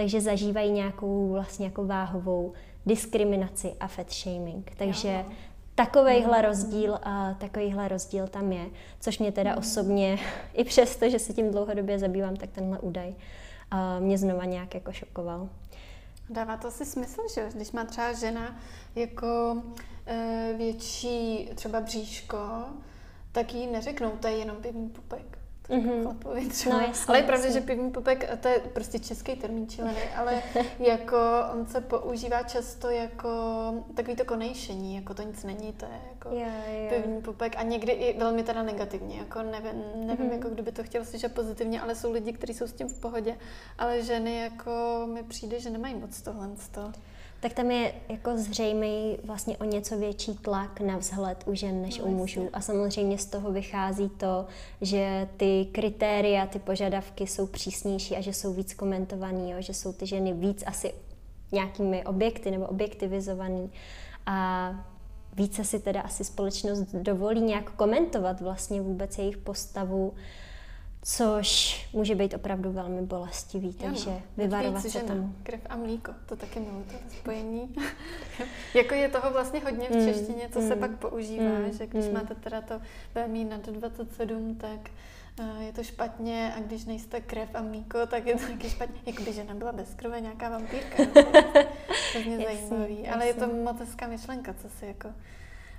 takže 0.00 0.20
zažívají 0.20 0.70
nějakou 0.72 1.28
vlastně 1.28 1.66
jako 1.66 1.86
váhovou 1.86 2.52
diskriminaci 2.86 3.72
a 3.80 3.88
fat 3.88 4.12
shaming. 4.12 4.72
Takže 4.76 5.12
jo. 5.12 5.32
takovejhle 5.74 6.38
mm. 6.38 6.44
rozdíl, 6.44 6.98
a 7.02 7.34
takovýhle 7.34 7.88
rozdíl 7.88 8.28
tam 8.28 8.52
je, 8.52 8.66
což 9.00 9.18
mě 9.18 9.32
teda 9.32 9.52
mm. 9.52 9.58
osobně, 9.58 10.18
i 10.54 10.64
přesto, 10.64 11.10
že 11.10 11.18
se 11.18 11.32
tím 11.32 11.50
dlouhodobě 11.50 11.98
zabývám, 11.98 12.36
tak 12.36 12.50
tenhle 12.50 12.78
údaj 12.78 13.14
a 13.70 13.98
mě 13.98 14.18
znova 14.18 14.44
nějak 14.44 14.74
jako 14.74 14.92
šokoval. 14.92 15.48
Dává 16.30 16.56
to 16.56 16.70
si 16.70 16.84
smysl, 16.84 17.22
že 17.34 17.48
když 17.54 17.72
má 17.72 17.84
třeba 17.84 18.12
žena 18.12 18.56
jako 18.94 19.62
e, 20.06 20.54
větší 20.56 21.50
třeba 21.54 21.80
bříško, 21.80 22.38
tak 23.32 23.54
jí 23.54 23.66
neřeknou, 23.66 24.10
to 24.10 24.28
je 24.28 24.36
jenom 24.36 24.56
pivní 24.56 24.88
pupek 24.88 25.39
mm-hmm. 25.70 26.02
chlapovi 26.02 26.46
třeba. 26.48 26.76
No, 26.76 26.80
jasně, 26.80 27.04
ale 27.08 27.18
je 27.18 27.22
pravda, 27.22 27.50
že 27.50 27.60
pivní 27.60 27.90
popek, 27.90 28.38
to 28.40 28.48
je 28.48 28.58
prostě 28.58 28.98
český 28.98 29.36
termín 29.36 29.68
čilený, 29.68 29.98
ale 30.16 30.42
jako 30.78 31.16
on 31.52 31.66
se 31.66 31.80
používá 31.80 32.42
často 32.42 32.90
jako 32.90 33.28
takový 33.94 34.16
to 34.16 34.24
konejšení, 34.24 34.96
jako 34.96 35.14
to 35.14 35.22
nic 35.22 35.44
není, 35.44 35.72
to 35.72 35.84
je 35.84 36.00
jako 36.12 36.28
jo, 36.28 36.46
jo. 36.82 36.88
pivní 36.88 37.22
popek 37.22 37.56
a 37.56 37.62
někdy 37.62 37.92
i 37.92 38.18
velmi 38.18 38.42
teda 38.42 38.62
negativně, 38.62 39.18
jako 39.18 39.42
nevím, 39.42 39.82
nevím 39.94 40.28
mm-hmm. 40.28 40.32
jako 40.32 40.48
kdo 40.48 40.62
by 40.62 40.72
to 40.72 40.82
chtěl 40.82 41.04
slyšet 41.04 41.34
pozitivně, 41.34 41.80
ale 41.80 41.94
jsou 41.94 42.12
lidi, 42.12 42.32
kteří 42.32 42.54
jsou 42.54 42.66
s 42.66 42.72
tím 42.72 42.88
v 42.88 43.00
pohodě, 43.00 43.36
ale 43.78 44.02
ženy 44.02 44.38
jako 44.38 44.70
mi 45.12 45.22
přijde, 45.22 45.60
že 45.60 45.70
nemají 45.70 45.94
moc 45.94 46.22
tohle 46.22 46.50
z 46.56 46.68
toho. 46.68 46.92
Tak 47.40 47.52
tam 47.52 47.70
je 47.70 47.92
jako 48.08 48.36
zřejmý 48.36 49.18
vlastně 49.24 49.58
o 49.58 49.64
něco 49.64 49.98
větší 49.98 50.34
tlak 50.34 50.80
na 50.80 50.96
vzhled 50.96 51.44
u 51.46 51.54
žen 51.54 51.82
než 51.82 51.98
no, 51.98 52.04
u 52.04 52.10
mužů. 52.10 52.48
A 52.52 52.60
samozřejmě 52.60 53.18
z 53.18 53.26
toho 53.26 53.52
vychází 53.52 54.08
to, 54.08 54.46
že 54.80 55.28
ty 55.36 55.66
kritéria, 55.72 56.46
ty 56.46 56.58
požadavky 56.58 57.26
jsou 57.26 57.46
přísnější 57.46 58.16
a 58.16 58.20
že 58.20 58.32
jsou 58.32 58.54
víc 58.54 58.74
komentovaný, 58.74 59.50
jo? 59.50 59.56
že 59.60 59.74
jsou 59.74 59.92
ty 59.92 60.06
ženy 60.06 60.32
víc 60.32 60.64
asi 60.66 60.94
nějakými 61.52 62.04
objekty 62.04 62.50
nebo 62.50 62.66
objektivizovaný. 62.66 63.70
A 64.26 64.70
více 65.36 65.64
si 65.64 65.78
teda 65.78 66.00
asi 66.00 66.24
společnost 66.24 66.94
dovolí 66.94 67.40
nějak 67.40 67.70
komentovat 67.70 68.40
vlastně 68.40 68.80
vůbec 68.80 69.18
jejich 69.18 69.38
postavu, 69.38 70.14
což 71.02 71.80
může 71.92 72.14
být 72.14 72.34
opravdu 72.34 72.72
velmi 72.72 73.02
bolestivý, 73.02 73.72
takže 73.72 74.10
no, 74.10 74.22
vyvarovat 74.36 74.82
se 74.82 75.00
tomu. 75.00 75.34
Krev 75.42 75.60
a 75.68 75.76
mlíko, 75.76 76.12
to 76.26 76.36
taky 76.36 76.60
miluji, 76.60 76.84
to 76.84 76.96
spojení. 77.10 77.74
jako 78.74 78.94
je 78.94 79.08
toho 79.08 79.30
vlastně 79.30 79.60
hodně 79.60 79.88
v 79.88 79.94
mm, 79.94 80.06
češtině, 80.06 80.48
co 80.52 80.60
mm, 80.60 80.68
se 80.68 80.76
pak 80.76 80.90
používá, 80.90 81.58
mm, 81.58 81.72
že 81.72 81.86
když 81.86 82.04
mm. 82.04 82.12
máte 82.12 82.34
teda 82.34 82.60
to 82.60 82.80
BMI 83.14 83.44
nad 83.44 83.68
27, 83.68 84.54
tak 84.54 84.90
uh, 85.40 85.62
je 85.62 85.72
to 85.72 85.82
špatně 85.82 86.52
a 86.56 86.60
když 86.60 86.84
nejste 86.84 87.20
krev 87.20 87.48
a 87.54 87.62
mlíko, 87.62 88.06
tak 88.06 88.26
je 88.26 88.34
to 88.34 88.46
taky 88.46 88.70
špatně. 88.70 89.00
Jako 89.06 89.22
by 89.22 89.32
žena 89.32 89.54
byla 89.54 89.72
bez 89.72 89.94
krve 89.94 90.20
nějaká 90.20 90.48
vampírka. 90.48 90.96
To 91.12 91.18
je 91.18 91.66
hodně 92.14 92.38
zajímavý. 92.38 93.08
Ale 93.08 93.26
je 93.26 93.34
to 93.34 93.46
moc 93.46 93.80
hezká 93.80 94.06
myšlenka, 94.06 94.54
co 94.54 94.68
si 94.68 94.86
jako 94.86 95.08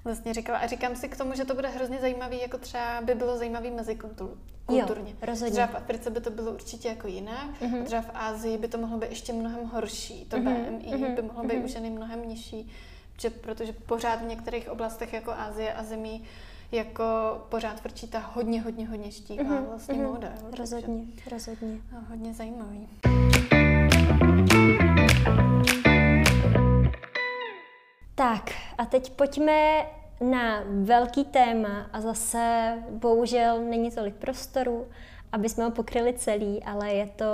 vlastně 0.04 0.34
říkala. 0.34 0.60
A 0.60 0.68
říkám 0.68 0.96
si 0.96 1.10
k 1.10 1.18
tomu, 1.18 1.34
že 1.34 1.46
to 1.46 1.56
bude 1.56 1.68
hrozně 1.68 2.00
zajímavý, 2.00 2.42
jako 2.42 2.58
třeba 2.58 3.02
by 3.02 3.16
bylo 3.16 3.38
zajímavý 3.38 3.72
mezikulturně. 3.72 4.36
Jo, 4.70 4.88
rozhodně. 5.22 5.52
Třeba 5.52 5.68
v 5.68 5.76
Africe 5.76 6.10
by 6.10 6.22
to 6.22 6.30
bylo 6.30 6.52
určitě 6.52 6.88
jako 6.88 7.08
jinak, 7.08 7.62
mm-hmm. 7.62 7.84
třeba 7.84 8.02
v 8.02 8.10
Ázii 8.14 8.58
by 8.58 8.68
to 8.68 8.78
mohlo 8.78 8.98
být 8.98 9.10
ještě 9.10 9.34
mnohem 9.34 9.66
horší. 9.66 10.26
To 10.26 10.38
mm-hmm. 10.38 10.80
BMI 10.80 10.86
mm-hmm. 10.86 11.16
by 11.16 11.22
mohlo 11.22 11.44
být 11.44 11.54
mm-hmm. 11.54 11.66
u 11.66 11.68
ženy 11.68 11.90
mnohem 11.90 12.30
nižší, 12.30 12.72
že, 13.22 13.30
protože 13.30 13.74
pořád 13.74 14.22
v 14.22 14.26
některých 14.26 14.70
oblastech 14.70 15.14
jako 15.14 15.32
Ázie 15.32 15.74
a 15.74 15.84
zemí 15.84 16.24
jako 16.72 17.04
pořád 17.50 17.84
vrčí 17.84 18.08
ta 18.08 18.20
hodně, 18.20 18.62
hodně, 18.62 18.88
hodně 18.88 19.12
štíhlá 19.12 19.46
mm-hmm. 19.46 19.66
vlastně 19.70 19.96
mm-hmm. 19.96 20.14
móda. 20.14 20.34
Rozhodně, 20.58 21.04
takže, 21.16 21.30
rozhodně. 21.30 21.82
No, 21.94 22.00
hodně 22.10 22.34
zajímavý. 22.34 22.88
Tak 28.16 28.52
a 28.78 28.86
teď 28.86 29.12
pojďme 29.12 29.86
na 30.22 30.64
velký 30.68 31.26
téma 31.26 31.90
a 31.94 32.02
zase 32.02 32.74
bohužel 32.90 33.62
není 33.62 33.92
tolik 33.92 34.16
prostoru, 34.16 34.88
aby 35.32 35.50
jsme 35.50 35.64
ho 35.64 35.72
pokryli 35.72 36.14
celý, 36.14 36.64
ale 36.64 36.94
je 36.94 37.08
to 37.08 37.26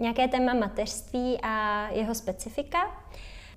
nějaké 0.00 0.28
téma 0.28 0.54
mateřství 0.54 1.38
a 1.42 1.88
jeho 1.90 2.14
specifika. 2.14 3.04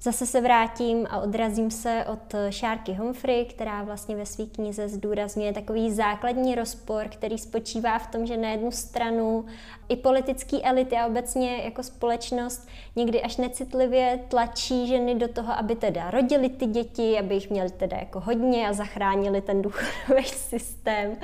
Zase 0.02 0.26
se 0.26 0.42
vrátím 0.42 1.08
a 1.10 1.20
odrazím 1.20 1.72
se 1.72 2.06
od 2.12 2.36
Šárky 2.50 2.94
Humphrey, 2.94 3.46
která 3.46 3.84
vlastně 3.84 4.16
ve 4.16 4.26
své 4.26 4.46
knize 4.46 4.90
zdůrazňuje 4.90 5.54
takový 5.54 5.92
základní 5.92 6.56
rozpor, 6.56 7.08
který 7.08 7.38
spočívá 7.38 8.00
v 8.00 8.08
tom, 8.08 8.26
že 8.26 8.38
na 8.38 8.50
jednu 8.50 8.72
stranu 8.72 9.46
i 9.90 9.96
politické 9.96 10.62
elity 10.62 10.98
a 10.98 11.08
obecně 11.08 11.58
jako 11.58 11.84
společnost 11.84 12.68
někdy 12.96 13.22
až 13.22 13.38
necitlivě 13.38 14.20
tlačí 14.28 14.88
ženy 14.88 15.16
do 15.16 15.28
toho, 15.28 15.54
aby 15.54 15.76
teda 15.76 16.12
rodili 16.12 16.50
ty 16.50 16.66
děti, 16.66 17.20
aby 17.20 17.36
jich 17.36 17.50
měli 17.50 17.70
teda 17.70 17.98
jako 17.98 18.20
hodně 18.20 18.70
a 18.70 18.74
zachránili 18.74 19.42
ten 19.42 19.62
důchodový 19.62 20.24
systém. 20.26 21.18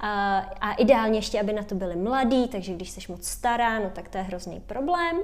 A, 0.00 0.38
a 0.60 0.72
ideálně 0.72 1.18
ještě, 1.18 1.40
aby 1.40 1.52
na 1.52 1.62
to 1.62 1.74
byli 1.74 1.96
mladí, 1.96 2.48
takže 2.48 2.72
když 2.72 2.90
jsi 2.90 3.00
moc 3.08 3.26
stará, 3.26 3.78
no 3.78 3.90
tak 3.94 4.08
to 4.08 4.18
je 4.18 4.24
hrozný 4.24 4.60
problém. 4.60 5.16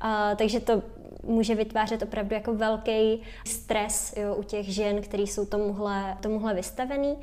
A, 0.00 0.34
takže 0.34 0.60
to 0.60 0.82
může 1.22 1.54
vytvářet 1.54 2.02
opravdu 2.02 2.34
jako 2.34 2.54
velký 2.54 3.22
stres 3.46 4.14
jo, 4.16 4.34
u 4.34 4.42
těch 4.42 4.68
žen, 4.68 5.02
který 5.02 5.26
jsou 5.26 5.46
tomuhle, 5.46 6.16
tomuhle 6.20 6.54
vystavený. 6.54 7.16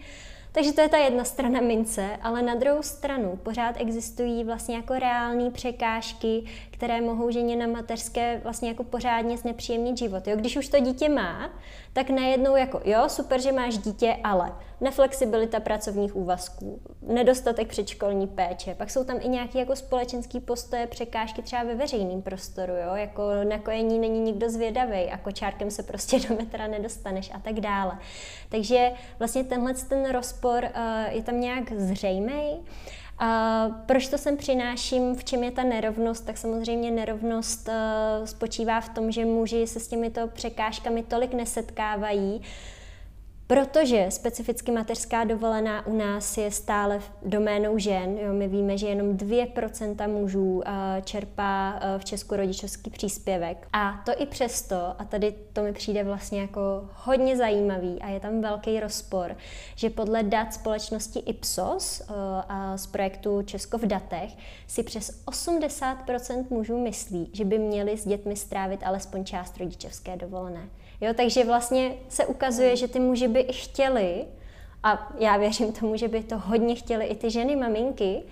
Takže 0.51 0.73
to 0.73 0.81
je 0.81 0.89
ta 0.89 0.97
jedna 0.97 1.23
strana 1.23 1.61
mince, 1.61 2.17
ale 2.21 2.41
na 2.41 2.55
druhou 2.55 2.83
stranu 2.83 3.39
pořád 3.43 3.75
existují 3.81 4.43
vlastně 4.43 4.75
jako 4.75 4.93
reální 4.93 5.51
překážky, 5.51 6.43
které 6.75 7.01
mohou 7.01 7.31
ženě 7.31 7.55
na 7.55 7.67
mateřské 7.67 8.39
vlastně 8.43 8.69
jako 8.69 8.83
pořádně 8.83 9.37
znepříjemnit 9.37 9.97
život. 9.97 10.27
Jo? 10.27 10.35
Když 10.35 10.57
už 10.57 10.67
to 10.67 10.79
dítě 10.79 11.09
má, 11.09 11.49
tak 11.93 12.09
najednou 12.09 12.55
jako 12.55 12.81
jo, 12.85 13.09
super, 13.09 13.41
že 13.41 13.51
máš 13.51 13.77
dítě, 13.77 14.17
ale 14.23 14.55
neflexibilita 14.81 15.59
pracovních 15.59 16.15
úvazků, 16.15 16.81
nedostatek 17.01 17.67
předškolní 17.67 18.27
péče, 18.27 18.75
pak 18.75 18.89
jsou 18.89 19.03
tam 19.03 19.17
i 19.21 19.27
nějaké 19.27 19.59
jako 19.59 19.75
společenské 19.75 20.39
postoje, 20.39 20.87
překážky 20.87 21.41
třeba 21.41 21.63
ve 21.63 21.75
veřejném 21.75 22.21
prostoru, 22.21 22.73
jo? 22.73 22.95
jako 22.95 23.21
na 23.49 23.59
kojení 23.59 23.99
není 23.99 24.19
nikdo 24.19 24.49
zvědavý 24.49 25.11
a 25.11 25.17
kočárkem 25.17 25.71
se 25.71 25.83
prostě 25.83 26.19
do 26.29 26.35
metra 26.35 26.67
nedostaneš 26.67 27.31
a 27.33 27.39
tak 27.39 27.59
dále. 27.59 27.97
Takže 28.49 28.91
vlastně 29.19 29.43
tenhle 29.43 29.73
ten 29.73 30.11
rozpor 30.11 30.63
uh, 30.63 31.15
je 31.15 31.23
tam 31.23 31.39
nějak 31.39 31.71
zřejmý. 31.71 32.63
A 33.19 33.67
proč 33.85 34.07
to 34.07 34.17
sem 34.17 34.37
přináším, 34.37 35.15
v 35.15 35.23
čem 35.23 35.43
je 35.43 35.51
ta 35.51 35.63
nerovnost, 35.63 36.25
tak 36.25 36.37
samozřejmě 36.37 36.91
nerovnost 36.91 37.67
uh, 37.67 38.25
spočívá 38.25 38.81
v 38.81 38.89
tom, 38.89 39.11
že 39.11 39.25
muži 39.25 39.67
se 39.67 39.79
s 39.79 39.87
těmito 39.87 40.27
překážkami 40.27 41.03
tolik 41.03 41.33
nesetkávají, 41.33 42.41
Protože 43.47 44.05
specificky 44.09 44.71
mateřská 44.71 45.23
dovolená 45.23 45.87
u 45.87 45.97
nás 45.97 46.37
je 46.37 46.51
stále 46.51 47.01
doménou 47.25 47.77
žen, 47.77 48.17
jo, 48.17 48.33
my 48.33 48.47
víme, 48.47 48.77
že 48.77 48.87
jenom 48.87 49.17
2% 49.17 50.09
mužů 50.09 50.55
uh, 50.55 50.63
čerpá 51.03 51.73
uh, 51.73 51.99
v 52.01 52.05
Česku 52.05 52.35
rodičovský 52.35 52.89
příspěvek. 52.89 53.67
A 53.73 54.01
to 54.05 54.11
i 54.21 54.25
přesto, 54.25 54.75
a 54.75 55.05
tady 55.09 55.35
to 55.53 55.63
mi 55.63 55.73
přijde 55.73 56.03
vlastně 56.03 56.41
jako 56.41 56.89
hodně 56.93 57.37
zajímavý 57.37 58.01
a 58.01 58.09
je 58.09 58.19
tam 58.19 58.41
velký 58.41 58.79
rozpor, 58.79 59.37
že 59.75 59.89
podle 59.89 60.23
dat 60.23 60.53
společnosti 60.53 61.19
Ipsos 61.19 62.01
uh, 62.01 62.15
a 62.49 62.77
z 62.77 62.87
projektu 62.87 63.41
Česko 63.41 63.77
v 63.77 63.85
datech 63.85 64.31
si 64.67 64.83
přes 64.83 65.23
80% 65.25 66.45
mužů 66.49 66.79
myslí, 66.79 67.29
že 67.33 67.45
by 67.45 67.59
měli 67.59 67.97
s 67.97 68.07
dětmi 68.07 68.35
strávit 68.35 68.83
alespoň 68.83 69.25
část 69.25 69.57
rodičovské 69.57 70.17
dovolené. 70.17 70.69
Jo, 71.01 71.13
takže 71.13 71.43
vlastně 71.43 71.93
se 72.09 72.25
ukazuje, 72.25 72.75
že 72.75 72.87
ty 72.87 72.99
muži 72.99 73.27
by 73.27 73.39
i 73.39 73.53
chtěli, 73.53 74.25
a 74.85 75.11
já 75.19 75.37
věřím 75.37 75.73
tomu, 75.73 75.97
že 75.97 76.07
by 76.07 76.23
to 76.23 76.37
hodně 76.37 76.75
chtěli 76.75 77.05
i 77.05 77.15
ty 77.15 77.31
ženy, 77.31 77.55
maminky, 77.55 78.23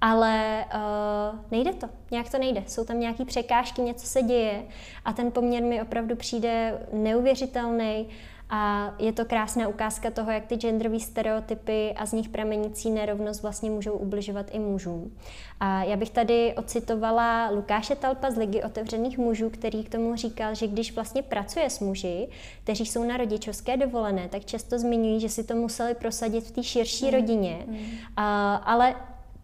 ale 0.00 0.64
uh, 0.74 1.38
nejde 1.50 1.72
to, 1.72 1.88
nějak 2.10 2.30
to 2.30 2.38
nejde. 2.38 2.64
Jsou 2.66 2.84
tam 2.84 3.00
nějaké 3.00 3.24
překážky, 3.24 3.82
něco 3.82 4.06
se 4.06 4.22
děje 4.22 4.62
a 5.04 5.12
ten 5.12 5.32
poměr 5.32 5.62
mi 5.62 5.82
opravdu 5.82 6.16
přijde 6.16 6.80
neuvěřitelný 6.92 8.06
a 8.50 8.94
je 8.98 9.12
to 9.12 9.24
krásná 9.24 9.68
ukázka 9.68 10.10
toho, 10.10 10.30
jak 10.30 10.46
ty 10.46 10.56
genderové 10.56 11.00
stereotypy 11.00 11.94
a 11.96 12.06
z 12.06 12.12
nich 12.12 12.28
pramenící 12.28 12.90
nerovnost 12.90 13.42
vlastně 13.42 13.70
můžou 13.70 13.92
ubližovat 13.92 14.46
i 14.50 14.58
mužům. 14.58 15.16
A 15.60 15.82
já 15.84 15.96
bych 15.96 16.10
tady 16.10 16.54
ocitovala 16.56 17.50
Lukáše 17.50 17.94
Talpa 17.94 18.30
z 18.30 18.36
Ligy 18.36 18.62
otevřených 18.62 19.18
mužů, 19.18 19.50
který 19.50 19.84
k 19.84 19.88
tomu 19.88 20.16
říkal, 20.16 20.54
že 20.54 20.66
když 20.66 20.94
vlastně 20.94 21.22
pracuje 21.22 21.70
s 21.70 21.80
muži, 21.80 22.28
kteří 22.64 22.86
jsou 22.86 23.04
na 23.04 23.16
rodičovské 23.16 23.76
dovolené, 23.76 24.28
tak 24.28 24.44
často 24.44 24.78
zmiňují, 24.78 25.20
že 25.20 25.28
si 25.28 25.44
to 25.44 25.54
museli 25.54 25.94
prosadit 25.94 26.44
v 26.44 26.50
té 26.50 26.62
širší 26.62 27.04
mm. 27.04 27.10
rodině. 27.10 27.58
Mm. 27.66 27.78
A, 28.16 28.54
ale 28.54 28.94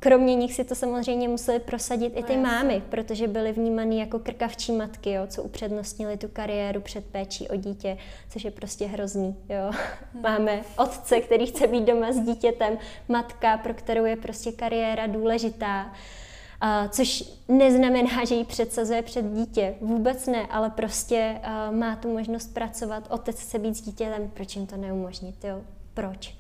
Kromě 0.05 0.35
nich 0.35 0.55
si 0.55 0.65
to 0.65 0.75
samozřejmě 0.75 1.29
museli 1.29 1.59
prosadit 1.59 2.13
i 2.17 2.23
ty 2.23 2.37
no, 2.37 2.43
mámy, 2.43 2.83
protože 2.89 3.29
byly 3.29 3.53
vnímané 3.53 3.95
jako 3.95 4.19
krkavčí 4.19 4.73
matky, 4.73 5.13
jo, 5.13 5.27
co 5.27 5.43
upřednostnili 5.43 6.17
tu 6.17 6.29
kariéru 6.29 6.81
před 6.81 7.05
péčí 7.05 7.49
o 7.49 7.57
dítě, 7.57 7.99
což 8.29 8.45
je 8.45 8.51
prostě 8.51 8.87
hrozný. 8.87 9.37
Jo. 9.49 9.71
Hmm. 10.13 10.23
Máme 10.23 10.63
otce, 10.79 11.21
který 11.21 11.47
chce 11.47 11.67
být 11.67 11.85
doma 11.85 12.13
s 12.13 12.21
dítětem, 12.21 12.79
matka, 13.09 13.59
pro 13.59 13.75
kterou 13.75 14.05
je 14.05 14.17
prostě 14.17 14.53
kariéra 14.53 15.07
důležitá. 15.07 15.85
Uh, 15.85 16.91
což 16.91 17.25
neznamená, 17.49 18.25
že 18.25 18.35
ji 18.35 18.45
předsazuje 18.45 19.03
před 19.03 19.25
dítě. 19.25 19.75
Vůbec 19.81 20.27
ne, 20.27 20.47
ale 20.47 20.71
prostě 20.71 21.41
uh, 21.41 21.77
má 21.77 21.97
tu 21.97 22.13
možnost 22.13 22.55
pracovat, 22.55 23.07
otec 23.11 23.41
chce 23.41 23.59
být 23.59 23.77
s 23.77 23.81
dítětem, 23.81 24.31
proč 24.35 24.57
jim 24.57 24.67
to 24.67 24.77
neumožnit, 24.77 25.45
jo? 25.45 25.61
Proč? 25.95 26.35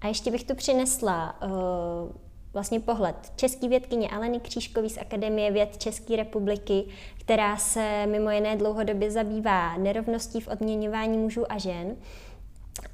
A 0.00 0.06
ještě 0.08 0.30
bych 0.30 0.44
tu 0.44 0.54
přinesla 0.54 1.42
uh, 1.42 2.27
vlastně 2.52 2.80
pohled 2.80 3.32
český 3.36 3.68
vědkyně 3.68 4.08
Aleny 4.08 4.40
Křížkový 4.40 4.90
z 4.90 4.98
Akademie 4.98 5.50
věd 5.50 5.76
České 5.78 6.16
republiky, 6.16 6.84
která 7.20 7.56
se 7.56 8.06
mimo 8.06 8.30
jiné 8.30 8.56
dlouhodobě 8.56 9.10
zabývá 9.10 9.76
nerovností 9.76 10.40
v 10.40 10.48
odměňování 10.48 11.18
mužů 11.18 11.52
a 11.52 11.58
žen. 11.58 11.96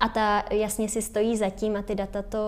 A 0.00 0.08
ta 0.08 0.44
jasně 0.50 0.88
si 0.88 1.02
stojí 1.02 1.36
zatím 1.36 1.76
a 1.76 1.82
ty 1.82 1.94
data 1.94 2.22
to 2.22 2.38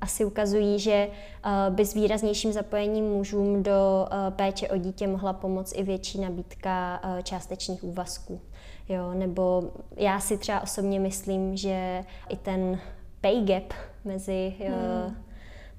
asi 0.00 0.24
ukazují, 0.24 0.78
že 0.78 0.92
eh, 0.92 1.50
by 1.70 1.86
s 1.86 1.94
výraznějším 1.94 2.52
zapojením 2.52 3.04
mužům 3.04 3.62
do 3.62 4.06
eh, 4.10 4.30
péče 4.30 4.68
o 4.68 4.76
dítě 4.76 5.06
mohla 5.06 5.32
pomoct 5.32 5.72
i 5.76 5.82
větší 5.82 6.20
nabídka 6.20 7.00
eh, 7.02 7.22
částečných 7.22 7.84
úvazků. 7.84 8.40
Jo, 8.88 9.14
nebo 9.14 9.70
já 9.96 10.20
si 10.20 10.38
třeba 10.38 10.60
osobně 10.60 11.00
myslím, 11.00 11.56
že 11.56 12.04
i 12.28 12.36
ten 12.36 12.80
pay 13.20 13.44
gap 13.44 13.72
mezi 14.04 14.54
hmm 14.58 15.27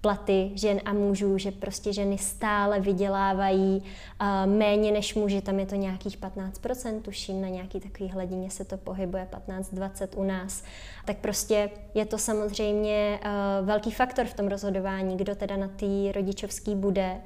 platy 0.01 0.51
žen 0.55 0.79
a 0.85 0.93
mužů, 0.93 1.37
že 1.37 1.51
prostě 1.51 1.93
ženy 1.93 2.17
stále 2.17 2.79
vydělávají 2.79 3.83
uh, 4.21 4.51
méně 4.53 4.91
než 4.91 5.15
muži, 5.15 5.41
tam 5.41 5.59
je 5.59 5.65
to 5.65 5.75
nějakých 5.75 6.17
15%, 6.17 7.01
tuším, 7.01 7.41
na 7.41 7.47
nějaký 7.47 7.79
takový 7.79 8.09
hladině 8.09 8.49
se 8.49 8.65
to 8.65 8.77
pohybuje 8.77 9.27
15-20 9.47 10.07
u 10.15 10.23
nás. 10.23 10.63
Tak 11.05 11.17
prostě 11.17 11.69
je 11.93 12.05
to 12.05 12.17
samozřejmě 12.17 13.19
uh, 13.25 13.67
velký 13.67 13.91
faktor 13.91 14.25
v 14.25 14.33
tom 14.33 14.47
rozhodování, 14.47 15.17
kdo 15.17 15.35
teda 15.35 15.57
na 15.57 15.67
té 15.67 16.11
rodičovský 16.11 16.75
bude. 16.75 17.21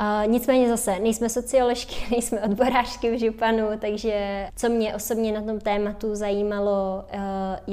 Uh, 0.00 0.32
nicméně 0.32 0.68
zase, 0.68 0.98
nejsme 0.98 1.28
socioložky, 1.28 1.94
nejsme 2.10 2.40
odborářky 2.40 3.16
v 3.16 3.20
Županu, 3.20 3.66
takže 3.80 4.46
co 4.56 4.68
mě 4.68 4.94
osobně 4.94 5.32
na 5.32 5.42
tom 5.42 5.60
tématu 5.60 6.14
zajímalo, 6.14 7.04
uh, 7.14 7.20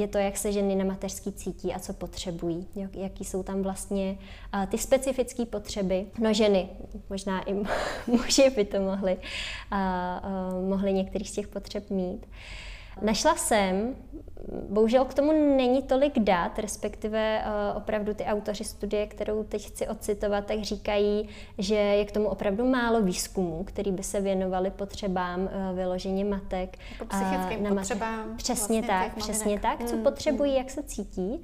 je 0.01 0.07
to, 0.07 0.17
jak 0.17 0.37
se 0.37 0.51
ženy 0.51 0.75
na 0.75 0.85
mateřský 0.85 1.31
cítí 1.31 1.73
a 1.73 1.79
co 1.79 1.93
potřebují, 1.93 2.67
jak, 2.75 2.95
jaký 2.95 3.25
jsou 3.25 3.43
tam 3.43 3.61
vlastně 3.61 4.17
uh, 4.53 4.65
ty 4.65 4.77
specifické 4.77 5.45
potřeby. 5.45 6.05
No 6.19 6.33
ženy, 6.33 6.69
možná 7.09 7.41
i 7.41 7.53
muži 8.07 8.49
by 8.49 8.65
to 8.65 8.79
mohli, 8.79 9.17
mohli 10.67 10.93
některých 10.93 11.29
z 11.29 11.33
těch 11.33 11.47
potřeb 11.47 11.89
mít. 11.89 12.25
Našla 13.01 13.35
jsem, 13.35 13.95
bohužel 14.69 15.05
k 15.05 15.13
tomu 15.13 15.31
není 15.57 15.83
tolik 15.83 16.19
dat, 16.19 16.59
respektive 16.59 17.43
uh, 17.45 17.77
opravdu 17.77 18.13
ty 18.13 18.23
autoři 18.23 18.63
studie, 18.63 19.07
kterou 19.07 19.43
teď 19.43 19.67
chci 19.67 19.87
ocitovat, 19.87 20.45
tak 20.45 20.61
říkají, 20.61 21.29
že 21.57 21.75
je 21.75 22.05
k 22.05 22.11
tomu 22.11 22.27
opravdu 22.27 22.65
málo 22.65 23.01
výzkumů, 23.01 23.63
který 23.63 23.91
by 23.91 24.03
se 24.03 24.21
věnovali 24.21 24.71
potřebám 24.71 25.41
uh, 25.41 25.77
vyloženě 25.77 26.25
matek. 26.25 26.77
Jako 26.91 27.05
psychickým 27.05 27.59
uh, 27.59 27.69
na 27.69 27.75
potřebám. 27.75 28.37
Přesně 28.37 28.81
vlastně 28.81 28.83
tak, 28.83 29.15
přesně 29.15 29.59
tak, 29.59 29.85
co 29.85 29.95
mm, 29.95 30.03
potřebují, 30.03 30.51
mm. 30.51 30.57
jak 30.57 30.69
se 30.69 30.83
cítí. 30.83 31.43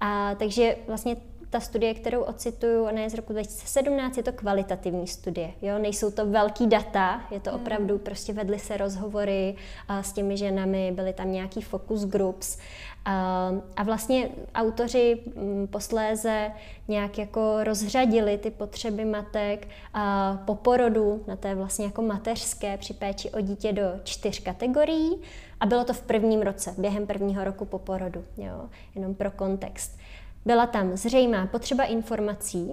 A 0.00 0.34
takže 0.34 0.76
vlastně 0.86 1.16
ta 1.50 1.60
studie, 1.60 1.94
kterou 1.94 2.20
ocituju, 2.22 2.84
ona 2.84 3.00
je 3.00 3.10
z 3.10 3.14
roku 3.14 3.32
2017, 3.32 4.16
je 4.16 4.22
to 4.22 4.32
kvalitativní 4.32 5.06
studie. 5.06 5.50
Jo? 5.62 5.78
Nejsou 5.78 6.10
to 6.10 6.26
velký 6.26 6.66
data, 6.66 7.20
je 7.30 7.40
to 7.40 7.50
hmm. 7.50 7.60
opravdu, 7.60 7.98
prostě 7.98 8.32
vedly 8.32 8.58
se 8.58 8.76
rozhovory 8.76 9.56
a 9.88 10.02
s 10.02 10.12
těmi 10.12 10.36
ženami, 10.36 10.92
byly 10.92 11.12
tam 11.12 11.32
nějaký 11.32 11.62
focus 11.62 12.04
groups. 12.04 12.58
A, 13.04 13.50
a 13.76 13.82
vlastně 13.82 14.28
autoři 14.54 15.20
mm, 15.36 15.66
posléze 15.66 16.50
nějak 16.88 17.18
jako 17.18 17.64
rozřadili 17.64 18.38
ty 18.38 18.50
potřeby 18.50 19.04
matek 19.04 19.68
a 19.94 20.36
po 20.44 20.54
porodu 20.54 21.24
na 21.26 21.36
té 21.36 21.54
vlastně 21.54 21.84
jako 21.84 22.02
mateřské 22.02 22.78
při 22.78 22.94
péči 22.94 23.30
o 23.30 23.40
dítě 23.40 23.72
do 23.72 23.82
čtyř 24.04 24.40
kategorií 24.40 25.18
a 25.60 25.66
bylo 25.66 25.84
to 25.84 25.92
v 25.92 26.02
prvním 26.02 26.42
roce, 26.42 26.74
během 26.78 27.06
prvního 27.06 27.44
roku 27.44 27.64
po 27.64 27.78
porodu, 27.78 28.24
jo? 28.36 28.68
jenom 28.94 29.14
pro 29.14 29.30
kontext. 29.30 29.99
Byla 30.44 30.66
tam 30.66 30.96
zřejmá 30.96 31.46
potřeba 31.46 31.84
informací, 31.84 32.72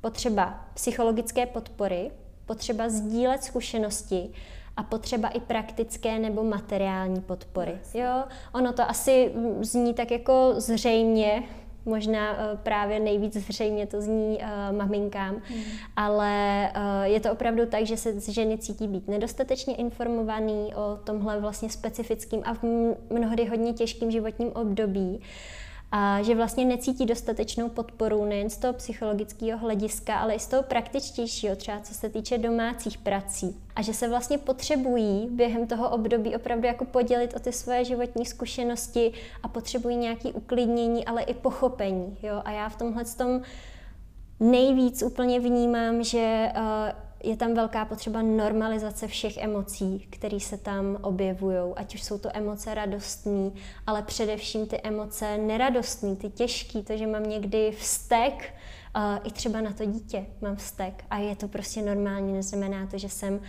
potřeba 0.00 0.64
psychologické 0.74 1.46
podpory, 1.46 2.10
potřeba 2.46 2.88
sdílet 2.88 3.44
zkušenosti 3.44 4.30
a 4.76 4.82
potřeba 4.82 5.28
i 5.28 5.40
praktické 5.40 6.18
nebo 6.18 6.44
materiální 6.44 7.20
podpory. 7.20 7.78
Jo? 7.94 8.24
Ono 8.54 8.72
to 8.72 8.90
asi 8.90 9.32
zní 9.60 9.94
tak 9.94 10.10
jako 10.10 10.54
zřejmě, 10.56 11.42
možná 11.84 12.32
uh, 12.32 12.58
právě 12.58 13.00
nejvíc 13.00 13.36
zřejmě 13.36 13.86
to 13.86 14.00
zní 14.00 14.38
uh, 14.38 14.76
maminkám, 14.76 15.34
hmm. 15.44 15.62
ale 15.96 16.72
uh, 16.76 17.02
je 17.02 17.20
to 17.20 17.32
opravdu 17.32 17.66
tak, 17.66 17.86
že 17.86 17.96
se 17.96 18.32
ženy 18.32 18.58
cítí 18.58 18.88
být 18.88 19.08
nedostatečně 19.08 19.74
informovaný 19.74 20.74
o 20.74 20.98
tomhle 21.04 21.40
vlastně 21.40 21.70
specifickým 21.70 22.40
a 22.44 22.54
v 22.54 22.62
mnohdy 23.10 23.44
hodně 23.44 23.72
těžkým 23.72 24.10
životním 24.10 24.52
období 24.52 25.20
a 25.96 26.22
že 26.22 26.34
vlastně 26.34 26.64
necítí 26.64 27.06
dostatečnou 27.06 27.68
podporu 27.68 28.24
nejen 28.24 28.50
z 28.50 28.56
toho 28.56 28.72
psychologického 28.72 29.58
hlediska, 29.58 30.16
ale 30.16 30.34
i 30.34 30.38
z 30.38 30.46
toho 30.46 30.62
praktičtějšího, 30.62 31.56
třeba 31.56 31.80
co 31.80 31.94
se 31.94 32.08
týče 32.08 32.38
domácích 32.38 32.98
prací. 32.98 33.56
A 33.76 33.82
že 33.82 33.94
se 33.94 34.08
vlastně 34.08 34.38
potřebují 34.38 35.28
během 35.30 35.66
toho 35.66 35.90
období 35.90 36.36
opravdu 36.36 36.66
jako 36.66 36.84
podělit 36.84 37.34
o 37.36 37.38
ty 37.38 37.52
svoje 37.52 37.84
životní 37.84 38.26
zkušenosti 38.26 39.12
a 39.42 39.48
potřebují 39.48 39.96
nějaké 39.96 40.28
uklidnění, 40.28 41.04
ale 41.04 41.22
i 41.22 41.34
pochopení. 41.34 42.16
Jo? 42.22 42.42
A 42.44 42.50
já 42.50 42.68
v 42.68 42.76
tomhle 42.76 43.04
tom 43.04 43.40
nejvíc 44.40 45.02
úplně 45.02 45.40
vnímám, 45.40 46.02
že 46.02 46.52
uh, 46.56 46.62
je 47.24 47.36
tam 47.36 47.54
velká 47.54 47.84
potřeba 47.84 48.22
normalizace 48.22 49.08
všech 49.08 49.36
emocí, 49.36 50.06
které 50.10 50.40
se 50.40 50.58
tam 50.58 50.98
objevují, 51.02 51.58
ať 51.76 51.94
už 51.94 52.02
jsou 52.02 52.18
to 52.18 52.28
emoce 52.34 52.74
radostné, 52.74 53.50
ale 53.86 54.02
především 54.02 54.66
ty 54.66 54.80
emoce 54.82 55.38
neradostné, 55.38 56.16
ty 56.16 56.30
těžké, 56.30 56.82
to, 56.82 56.96
že 56.96 57.06
mám 57.06 57.22
někdy 57.22 57.72
vztek, 57.78 58.54
i 59.24 59.30
třeba 59.30 59.60
na 59.60 59.72
to 59.72 59.84
dítě 59.84 60.26
mám 60.40 60.56
vztek 60.56 61.04
a 61.10 61.18
je 61.18 61.36
to 61.36 61.48
prostě 61.48 61.82
normální, 61.82 62.32
neznamená 62.32 62.86
to, 62.86 62.98
že 62.98 63.08
jsem 63.08 63.40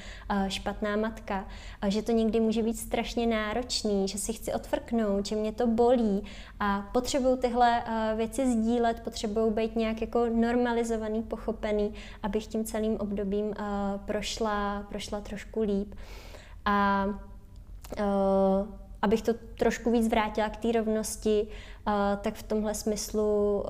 špatná 0.48 0.96
matka, 0.96 1.46
a 1.82 1.90
že 1.90 2.02
to 2.02 2.12
někdy 2.12 2.40
může 2.40 2.64
být 2.64 2.78
strašně 2.78 3.28
náročný, 3.28 4.08
že 4.08 4.18
si 4.18 4.34
chci 4.34 4.54
odfrknout, 4.54 5.26
že 5.26 5.36
mě 5.36 5.52
to 5.52 5.68
bolí 5.68 6.24
a 6.60 6.90
potřebuju 6.94 7.38
tyhle 7.38 7.84
věci 8.16 8.52
sdílet, 8.52 9.00
potřebuju 9.00 9.52
být 9.52 9.76
nějak 9.76 10.02
jako 10.02 10.26
normalizovaný, 10.26 11.24
pochopený, 11.24 11.94
abych 12.24 12.48
tím 12.48 12.66
celým 12.66 12.98
obdobím 12.98 13.54
prošla, 14.06 14.86
prošla 14.90 15.22
trošku 15.22 15.62
líp. 15.62 15.96
A 16.66 17.06
uh, 18.00 18.68
abych 19.06 19.22
to 19.22 19.34
trošku 19.34 19.92
víc 19.92 20.08
vrátila 20.08 20.50
k 20.50 20.58
té 20.58 20.72
rovnosti, 20.72 21.48
tak 22.22 22.34
v 22.34 22.44
tomhle 22.44 22.74
smyslu, 22.74 23.64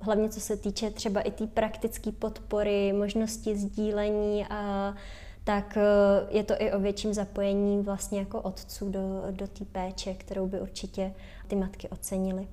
hlavně 0.00 0.28
co 0.28 0.40
se 0.40 0.56
týče 0.56 0.90
třeba 0.90 1.20
i 1.20 1.30
té 1.30 1.42
tý 1.42 1.46
praktické 1.46 2.12
podpory, 2.12 2.92
možnosti 2.92 3.56
sdílení, 3.56 4.46
tak 5.44 5.78
je 6.28 6.44
to 6.44 6.54
i 6.58 6.72
o 6.72 6.80
větším 6.80 7.14
zapojení 7.14 7.82
vlastně 7.82 8.18
jako 8.18 8.40
otců 8.40 8.90
do, 8.90 9.00
do 9.30 9.46
té 9.46 9.64
péče, 9.64 10.14
kterou 10.14 10.46
by 10.46 10.60
určitě 10.60 11.14
ty 11.48 11.56
matky 11.56 11.88
ocenily. 11.88 12.48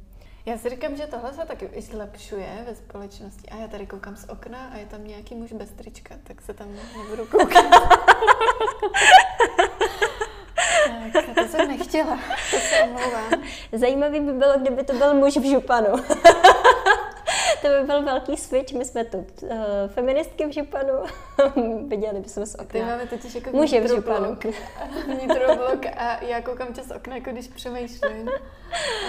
Já 0.45 0.57
si 0.57 0.69
říkám, 0.69 0.95
že 0.95 1.07
tohle 1.07 1.33
se 1.33 1.45
taky 1.45 1.65
i 1.65 1.81
zlepšuje 1.81 2.63
ve 2.65 2.75
společnosti. 2.75 3.49
A 3.49 3.57
já 3.57 3.67
tady 3.67 3.85
koukám 3.85 4.15
z 4.15 4.29
okna 4.29 4.67
a 4.67 4.77
je 4.77 4.85
tam 4.85 5.07
nějaký 5.07 5.35
muž 5.35 5.53
bez 5.53 5.71
trička, 5.71 6.15
tak 6.23 6.41
se 6.41 6.53
tam 6.53 6.67
nebudu 6.97 7.25
koukat. 7.25 7.65
Tak, 11.13 11.25
to 11.35 11.47
jsem 11.47 11.67
nechtěla, 11.67 12.19
to 12.51 12.57
se 12.57 12.83
omlouvám. 12.83 13.43
Zajímavý 13.71 14.19
by 14.19 14.33
bylo, 14.33 14.53
kdyby 14.59 14.83
to 14.83 14.93
byl 14.93 15.13
muž 15.13 15.37
v 15.37 15.51
županu. 15.51 15.87
to 17.61 17.67
by 17.67 17.85
byl 17.85 18.03
velký 18.03 18.37
switch. 18.37 18.73
My 18.73 18.85
jsme 18.85 19.05
tu 19.05 19.17
uh, 19.17 19.49
feministky 19.87 20.45
v 20.45 20.51
županu, 20.51 20.93
viděli 21.87 22.19
bychom 22.19 22.45
z 22.45 22.55
okna. 22.55 22.65
Ty 22.67 22.85
máme 22.85 23.07
totiž 23.07 23.35
jako 23.35 23.49
Muže 23.49 23.81
v 23.81 23.87
županu. 23.87 24.37
Vnitroblok 25.07 25.85
a 25.97 26.23
já 26.23 26.41
koukám 26.41 26.73
čas 26.73 26.91
okna, 26.95 27.15
jako 27.15 27.31
když 27.31 27.47
přemýšlím. 27.47 28.29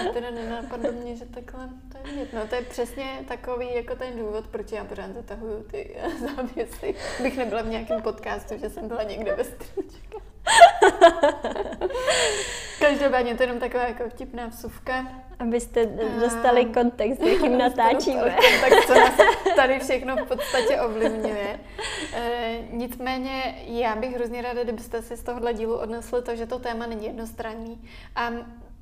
A 0.01 0.13
teda 0.13 0.31
nenapadlo 0.31 0.91
mě, 0.91 1.15
že 1.15 1.25
takhle 1.25 1.69
to 1.91 1.97
je 1.97 2.13
vidět. 2.13 2.33
No 2.33 2.47
to 2.47 2.55
je 2.55 2.61
přesně 2.61 3.05
takový 3.27 3.75
jako 3.75 3.95
ten 3.95 4.19
důvod, 4.19 4.47
proč 4.47 4.71
já 4.71 4.83
pořád 4.83 5.13
zatahuju 5.13 5.63
ty 5.63 5.97
závěsy. 6.19 6.95
Bych 7.23 7.37
nebyla 7.37 7.61
v 7.61 7.67
nějakém 7.67 8.01
podcastu, 8.01 8.57
že 8.57 8.69
jsem 8.69 8.87
byla 8.87 9.03
někde 9.03 9.35
ve 9.35 9.43
stříčka. 9.43 10.30
Každopádně 12.79 13.35
to 13.35 13.43
je 13.43 13.47
jenom 13.47 13.59
taková 13.59 13.83
jako 13.83 14.09
vtipná 14.09 14.47
vsuvka. 14.47 15.07
Abyste 15.39 15.85
dostali 16.19 16.65
kontext, 16.65 17.21
jakým 17.21 17.57
natáčíme. 17.57 18.35
tak 18.61 18.85
co 18.85 18.93
nás 18.93 19.13
tady 19.55 19.79
všechno 19.79 20.15
v 20.15 20.27
podstatě 20.27 20.81
ovlivňuje. 20.81 21.59
E, 22.13 22.57
nicméně 22.71 23.55
já 23.65 23.95
bych 23.95 24.15
hrozně 24.15 24.41
ráda, 24.41 24.63
kdybyste 24.63 25.01
si 25.01 25.17
z 25.17 25.23
tohohle 25.23 25.53
dílu 25.53 25.77
odnesli 25.77 26.21
to, 26.21 26.35
že 26.35 26.45
to 26.45 26.59
téma 26.59 26.85
není 26.85 27.05
jednostranný. 27.05 27.89
A 28.15 28.31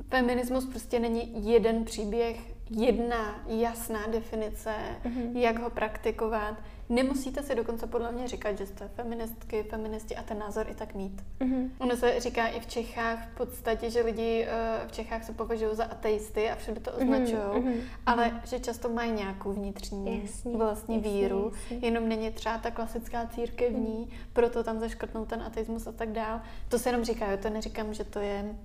feminismus 0.10 0.65
prostě 0.65 0.99
není 0.99 1.52
jeden 1.52 1.86
příběh, 1.86 2.38
jedna 2.69 3.44
jasná 3.48 4.07
definice, 4.07 4.73
mm-hmm. 5.06 5.38
jak 5.38 5.60
ho 5.60 5.69
praktikovat. 5.69 6.56
Nemusíte 6.90 7.44
si 7.44 7.56
dokonce 7.56 7.88
podle 7.88 8.11
mě 8.11 8.28
říkat, 8.28 8.57
že 8.57 8.66
jste 8.66 8.88
feministky, 8.88 9.64
feministi 9.64 10.16
a 10.16 10.24
ten 10.24 10.40
názor 10.40 10.66
i 10.70 10.76
tak 10.76 10.95
mít. 10.95 11.24
Mm-hmm. 11.40 11.70
Ono 11.78 11.95
se 11.95 12.20
říká 12.20 12.48
i 12.48 12.60
v 12.60 12.68
Čechách 12.68 13.30
v 13.32 13.38
podstatě, 13.38 13.90
že 13.90 14.02
lidi 14.02 14.48
uh, 14.48 14.88
v 14.88 14.91
Čechách 14.91 15.24
se 15.24 15.34
považují 15.34 15.76
za 15.76 15.84
ateisty 15.84 16.49
a 16.49 16.56
všude 16.56 16.80
to 16.80 16.91
mhm, 16.91 17.02
označují, 17.02 17.41
mm-hmm. 17.41 17.82
ale 18.06 18.26
mm-hmm. 18.26 18.49
že 18.49 18.60
často 18.60 18.90
mají 18.90 19.11
nějakou 19.11 19.52
vnitřní 19.52 20.22
jasně, 20.22 20.57
vlastní 20.57 20.95
jasně, 20.95 21.11
víru, 21.11 21.52
jasně. 21.53 21.88
jenom 21.88 22.10
není 22.10 22.32
třeba 22.32 22.57
ta 22.57 22.72
klasická 22.72 23.28
církevní, 23.28 24.07
mm-hmm. 24.07 24.30
proto 24.34 24.64
tam 24.64 24.80
zaškrtnou 24.80 25.26
ten 25.26 25.41
ateismus 25.41 25.88
a 25.88 25.91
tak 25.91 26.11
dál. 26.11 26.41
To 26.70 26.80
se 26.80 26.90
jenom 26.90 27.03
říká, 27.03 27.32
jo, 27.32 27.38
to 27.38 27.49
neříkám, 27.49 27.94
že 27.94 28.03
to 28.03 28.20
je 28.20 28.56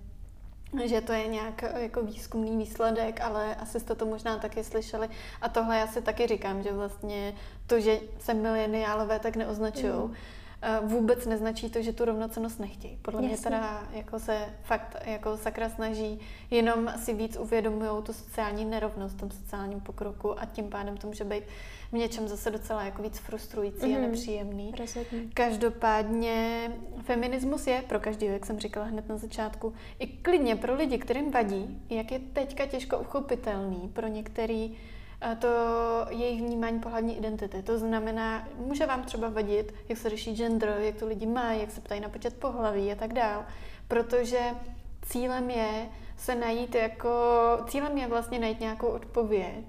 že 0.84 1.00
to 1.00 1.12
je 1.12 1.26
nějak 1.26 1.62
eh, 1.62 1.82
jako 1.82 2.02
výzkumný 2.02 2.56
výsledek, 2.56 3.20
ale 3.20 3.54
asi 3.54 3.80
jste 3.80 3.94
to 3.94 4.06
možná 4.06 4.38
taky 4.38 4.64
slyšeli. 4.64 5.08
A 5.42 5.48
tohle 5.48 5.78
já 5.78 5.86
si 5.86 6.02
taky 6.02 6.26
říkám, 6.26 6.62
že 6.62 6.72
vlastně 6.72 7.34
to, 7.66 7.80
že 7.80 8.00
se 8.18 8.34
mileniálové 8.34 9.18
tak 9.18 9.36
neoznačují, 9.36 9.92
mm. 9.92 10.14
vůbec 10.82 11.26
neznačí 11.26 11.70
to, 11.70 11.82
že 11.82 11.92
tu 11.92 12.04
rovnocenost 12.04 12.60
nechtějí. 12.60 12.98
Podle 13.02 13.22
Jasně. 13.22 13.36
mě 13.36 13.42
teda 13.42 13.82
jako 13.92 14.18
se 14.18 14.38
fakt 14.62 14.96
jako 15.04 15.36
sakra 15.36 15.68
snaží, 15.68 16.20
jenom 16.50 16.92
si 16.96 17.14
víc 17.14 17.36
uvědomují 17.36 18.02
tu 18.02 18.12
sociální 18.12 18.64
nerovnost 18.64 19.16
v 19.16 19.20
tom 19.20 19.30
sociálním 19.30 19.80
pokroku 19.80 20.40
a 20.40 20.44
tím 20.44 20.70
pádem 20.70 20.96
to 20.96 21.06
může 21.06 21.24
být 21.24 21.44
v 21.94 21.98
něčem 21.98 22.28
zase 22.28 22.50
docela 22.50 22.84
jako 22.84 23.02
víc 23.02 23.18
frustrující 23.18 23.80
mm-hmm. 23.80 23.96
a 23.96 23.98
mhm. 23.98 24.02
nepříjemný. 24.02 24.74
Rozhodně. 24.78 25.20
Každopádně 25.34 26.70
feminismus 27.02 27.66
je 27.66 27.82
pro 27.88 28.00
každého, 28.00 28.32
jak 28.32 28.46
jsem 28.46 28.58
říkala 28.58 28.86
hned 28.86 29.08
na 29.08 29.16
začátku, 29.16 29.72
i 29.98 30.06
klidně 30.06 30.56
pro 30.56 30.74
lidi, 30.74 30.98
kterým 30.98 31.30
vadí, 31.30 31.82
jak 31.90 32.12
je 32.12 32.18
teďka 32.18 32.66
těžko 32.66 32.98
uchopitelný 32.98 33.90
pro 33.92 34.06
některý 34.06 34.76
to 35.38 35.48
jejich 36.10 36.42
vnímání 36.42 36.80
pohlavní 36.80 37.18
identity. 37.18 37.62
To 37.62 37.78
znamená, 37.78 38.48
může 38.56 38.86
vám 38.86 39.02
třeba 39.02 39.28
vadit, 39.28 39.74
jak 39.88 39.98
se 39.98 40.10
řeší 40.10 40.36
gender, 40.36 40.76
jak 40.78 40.96
to 40.96 41.06
lidi 41.06 41.26
mají, 41.26 41.60
jak 41.60 41.70
se 41.70 41.80
ptají 41.80 42.00
na 42.00 42.08
počet 42.08 42.36
pohlaví 42.36 42.92
a 42.92 42.94
tak 42.94 43.12
dál. 43.12 43.44
Protože 43.88 44.40
cílem 45.02 45.50
je 45.50 45.88
se 46.16 46.34
najít 46.34 46.74
jako, 46.74 47.10
cílem 47.66 47.98
je 47.98 48.08
vlastně 48.08 48.38
najít 48.38 48.60
nějakou 48.60 48.86
odpověď 48.86 49.64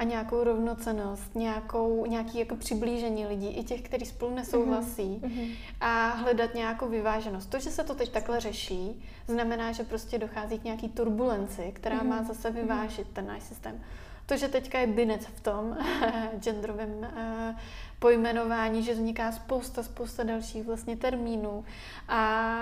a 0.00 0.04
nějakou 0.04 0.44
rovnocenost, 0.44 1.34
nějakou, 1.34 2.06
nějaký 2.06 2.38
jako 2.38 2.56
přiblížení 2.56 3.26
lidí, 3.26 3.48
i 3.48 3.64
těch, 3.64 3.82
kteří 3.82 4.06
spolu 4.06 4.34
nesouhlasí 4.34 5.20
mm-hmm. 5.22 5.54
a 5.80 6.08
hledat 6.08 6.54
nějakou 6.54 6.88
vyváženost. 6.88 7.50
To, 7.50 7.58
že 7.58 7.70
se 7.70 7.84
to 7.84 7.94
teď 7.94 8.12
takhle 8.12 8.40
řeší, 8.40 9.04
znamená, 9.26 9.72
že 9.72 9.84
prostě 9.84 10.18
dochází 10.18 10.58
k 10.58 10.64
nějaký 10.64 10.88
turbulenci, 10.88 11.72
která 11.74 12.00
mm-hmm. 12.00 12.08
má 12.08 12.22
zase 12.22 12.50
mhm. 12.50 12.60
vyvážit 12.60 13.06
ten 13.12 13.26
náš 13.26 13.42
systém. 13.42 13.80
To, 14.26 14.36
že 14.36 14.48
teďka 14.48 14.78
je 14.78 14.86
binec 14.86 15.26
v 15.26 15.40
tom 15.40 15.76
genderovém 16.40 16.90
uh, 16.90 17.56
pojmenování, 18.00 18.82
že 18.82 18.94
vzniká 18.94 19.32
spousta, 19.32 19.82
spousta 19.82 20.22
dalších 20.22 20.64
vlastně 20.64 20.96
termínů 20.96 21.64
a 22.08 22.56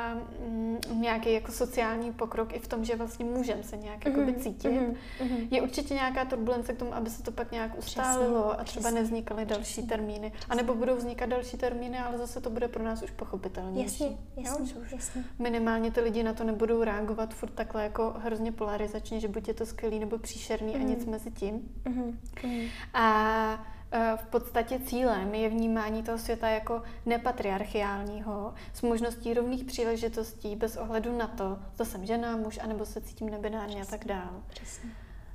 mm, 0.48 0.78
nějaký 1.00 1.32
jako 1.32 1.52
sociální 1.52 2.12
pokrok 2.12 2.52
i 2.52 2.58
v 2.58 2.68
tom, 2.68 2.84
že 2.84 2.96
vlastně 2.96 3.24
můžeme 3.24 3.62
se 3.62 3.76
nějak 3.76 4.04
mm-hmm. 4.04 4.18
jakoby 4.18 4.34
cítit. 4.34 4.72
Mm-hmm. 4.72 5.48
Je 5.50 5.62
určitě 5.62 5.94
nějaká 5.94 6.24
turbulence 6.24 6.72
k 6.72 6.78
tomu, 6.78 6.94
aby 6.94 7.10
se 7.10 7.22
to 7.22 7.30
pak 7.30 7.52
nějak 7.52 7.78
ustálilo 7.78 8.42
přesně, 8.42 8.60
a 8.60 8.64
třeba 8.64 8.82
přesně. 8.82 9.00
nevznikaly 9.00 9.44
další 9.44 9.62
přesně. 9.62 9.88
termíny. 9.88 10.32
A 10.48 10.54
nebo 10.54 10.74
budou 10.74 10.96
vznikat 10.96 11.28
další 11.28 11.56
termíny, 11.56 11.98
ale 11.98 12.18
zase 12.18 12.40
to 12.40 12.50
bude 12.50 12.68
pro 12.68 12.84
nás 12.84 13.02
už 13.02 13.10
pochopitelnější. 13.10 14.04
Jasně, 14.04 14.18
jasně, 14.36 14.72
jo, 14.76 14.82
jasně. 14.92 15.24
Minimálně 15.38 15.90
ty 15.90 16.00
lidi 16.00 16.22
na 16.22 16.32
to 16.32 16.44
nebudou 16.44 16.84
reagovat 16.84 17.34
furt 17.34 17.50
takhle 17.50 17.82
jako 17.82 18.14
hrozně 18.18 18.52
polarizačně, 18.52 19.20
že 19.20 19.28
buď 19.28 19.48
je 19.48 19.54
to 19.54 19.66
skvělý 19.66 19.98
nebo 19.98 20.18
příšerný 20.18 20.72
mm-hmm. 20.72 20.80
a 20.80 20.88
nic 20.88 21.04
mezi 21.04 21.30
tím. 21.30 21.60
Mm-hmm. 21.84 22.68
A 22.94 23.77
v 24.16 24.26
podstatě 24.26 24.78
cílem 24.78 25.34
je 25.34 25.48
vnímání 25.48 26.02
toho 26.02 26.18
světa 26.18 26.48
jako 26.48 26.82
nepatriarchiálního, 27.06 28.54
s 28.74 28.82
možností 28.82 29.34
rovných 29.34 29.64
příležitostí 29.64 30.56
bez 30.56 30.76
ohledu 30.76 31.18
na 31.18 31.26
to, 31.26 31.58
zda 31.74 31.84
jsem 31.84 32.06
žena, 32.06 32.36
muž, 32.36 32.58
anebo 32.62 32.86
se 32.86 33.00
cítím 33.00 33.30
nebinárně 33.30 33.82
a 33.82 33.84
tak 33.84 34.04
dál. 34.04 34.42
Přesně. 34.48 34.90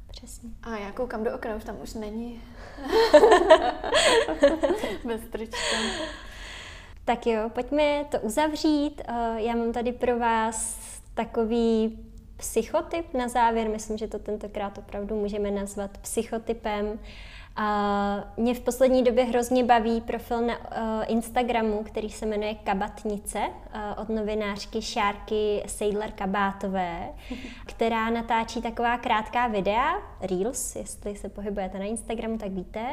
Přesně. 0.08 0.50
A 0.64 0.78
já 0.78 0.92
koukám 0.92 1.24
do 1.24 1.36
okna, 1.36 1.56
už 1.56 1.64
tam 1.64 1.78
už 1.82 1.94
není. 1.94 2.42
bez 5.06 5.22
trička. 5.32 5.78
Tak 7.06 7.28
jo, 7.28 7.50
pojďme 7.50 8.06
to 8.12 8.20
uzavřít. 8.20 9.02
Eh, 9.08 9.42
já 9.42 9.56
mám 9.56 9.72
tady 9.72 9.92
pro 9.92 10.20
vás 10.20 10.80
takový 11.14 12.00
psychotyp 12.38 13.14
na 13.14 13.28
závěr. 13.28 13.70
Myslím, 13.70 13.98
že 13.98 14.08
to 14.08 14.20
tentokrát 14.20 14.78
opravdu 14.78 15.16
můžeme 15.16 15.52
nazvat 15.52 15.98
psychotypem. 15.98 17.00
A 17.56 18.34
mě 18.38 18.54
v 18.54 18.60
poslední 18.60 19.04
době 19.04 19.24
hrozně 19.24 19.64
baví 19.64 20.02
profil 20.02 20.42
na 20.42 20.58
uh, 20.58 21.04
Instagramu, 21.08 21.84
který 21.84 22.10
se 22.10 22.26
jmenuje 22.26 22.56
Kabatnice 22.56 23.40
uh, 23.40 24.02
od 24.02 24.10
novinářky 24.10 24.82
Šárky 24.82 25.64
Seidler 25.68 26.12
Kabátové, 26.12 27.10
která 27.66 28.10
natáčí 28.10 28.62
taková 28.62 28.98
krátká 28.98 29.48
videa, 29.48 29.94
Reels, 30.24 30.76
jestli 30.76 31.16
se 31.16 31.30
pohybujete 31.30 31.80
na 31.80 31.86
Instagramu, 31.86 32.38
tak 32.38 32.52
víte. 32.52 32.86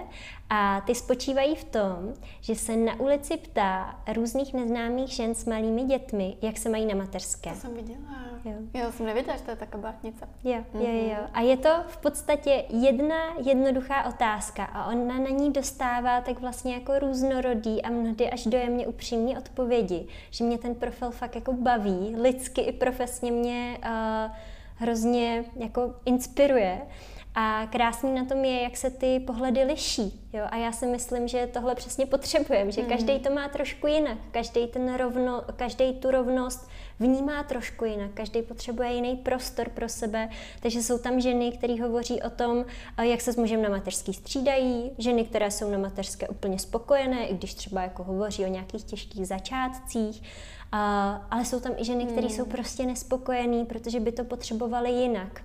A 0.50 0.80
ty 0.80 0.94
spočívají 0.94 1.54
v 1.54 1.64
tom, 1.64 2.14
že 2.40 2.54
se 2.54 2.76
na 2.76 3.00
ulici 3.00 3.36
ptá 3.36 4.00
různých 4.14 4.54
neznámých 4.54 5.08
žen 5.08 5.34
s 5.34 5.44
malými 5.44 5.84
dětmi, 5.84 6.36
jak 6.42 6.58
se 6.58 6.68
mají 6.68 6.86
na 6.86 6.94
mateřské. 6.94 7.50
To 7.50 7.56
jsem 7.56 7.74
viděla. 7.74 7.98
Jo. 8.44 8.52
Já 8.74 8.92
jsem 8.92 9.06
nevěděla, 9.06 9.36
že 9.36 9.42
to 9.42 9.50
je 9.50 9.56
ta 9.56 9.66
kabátnice. 9.66 10.28
Jo, 10.44 10.64
mm-hmm. 10.74 10.80
jo, 10.80 11.08
jo. 11.08 11.26
A 11.32 11.40
je 11.40 11.56
to 11.56 11.68
v 11.88 11.96
podstatě 11.96 12.64
jedna 12.68 13.16
jednoduchá 13.44 14.04
otázka 14.04 14.64
a 14.64 14.86
ona 14.86 15.18
na 15.18 15.30
ní 15.30 15.52
dostává 15.52 16.20
tak 16.20 16.40
vlastně 16.40 16.74
jako 16.74 16.98
různorodý 16.98 17.82
a 17.82 17.90
mnohdy 17.90 18.30
až 18.30 18.46
dojemně 18.46 18.86
upřímný 18.86 19.38
odpovědi, 19.38 20.06
že 20.30 20.44
mě 20.44 20.58
ten 20.58 20.74
profil 20.74 21.10
fakt 21.10 21.34
jako 21.34 21.52
baví, 21.52 22.16
lidsky 22.20 22.60
i 22.60 22.72
profesně 22.72 23.32
mě 23.32 23.78
uh, 23.84 24.32
hrozně 24.76 25.44
jako 25.56 25.94
inspiruje. 26.04 26.80
A 27.34 27.66
krásný 27.72 28.14
na 28.14 28.24
tom 28.24 28.44
je, 28.44 28.62
jak 28.62 28.76
se 28.76 28.90
ty 28.90 29.20
pohledy 29.20 29.64
liší. 29.64 30.28
Jo? 30.32 30.44
A 30.50 30.56
já 30.56 30.72
si 30.72 30.86
myslím, 30.86 31.28
že 31.28 31.46
tohle 31.52 31.74
přesně 31.74 32.06
potřebujeme, 32.06 32.72
že 32.72 32.82
mm. 32.82 32.88
každý 32.88 33.18
to 33.18 33.34
má 33.34 33.48
trošku 33.48 33.86
jinak. 33.86 34.18
Každý 34.30 34.66
ten 34.66 34.94
rovno, 34.94 35.42
každý 35.56 35.92
tu 35.92 36.10
rovnost 36.10 36.68
vnímá 37.00 37.42
trošku 37.42 37.84
jinak. 37.84 38.10
Každý 38.14 38.42
potřebuje 38.42 38.92
jiný 38.92 39.16
prostor 39.16 39.68
pro 39.68 39.88
sebe. 39.88 40.28
Takže 40.60 40.82
jsou 40.82 40.98
tam 40.98 41.20
ženy, 41.20 41.52
které 41.52 41.82
hovoří 41.82 42.22
o 42.22 42.30
tom, 42.30 42.64
jak 43.02 43.20
se 43.20 43.32
s 43.32 43.36
mužem 43.36 43.62
na 43.62 43.68
mateřský 43.68 44.12
střídají, 44.12 44.90
ženy, 44.98 45.24
které 45.24 45.50
jsou 45.50 45.70
na 45.70 45.78
mateřské 45.78 46.28
úplně 46.28 46.58
spokojené, 46.58 47.26
i 47.26 47.34
když 47.34 47.54
třeba 47.54 47.82
jako 47.82 48.04
hovoří 48.04 48.44
o 48.44 48.48
nějakých 48.48 48.84
těžkých 48.84 49.26
začátcích. 49.26 50.22
A, 50.72 51.12
ale 51.30 51.44
jsou 51.44 51.60
tam 51.60 51.72
i 51.76 51.84
ženy, 51.84 52.04
které 52.04 52.26
hmm. 52.26 52.36
jsou 52.36 52.44
prostě 52.44 52.86
nespokojené, 52.86 53.64
protože 53.64 54.00
by 54.00 54.12
to 54.12 54.24
potřebovaly 54.24 54.90
jinak. 54.90 55.42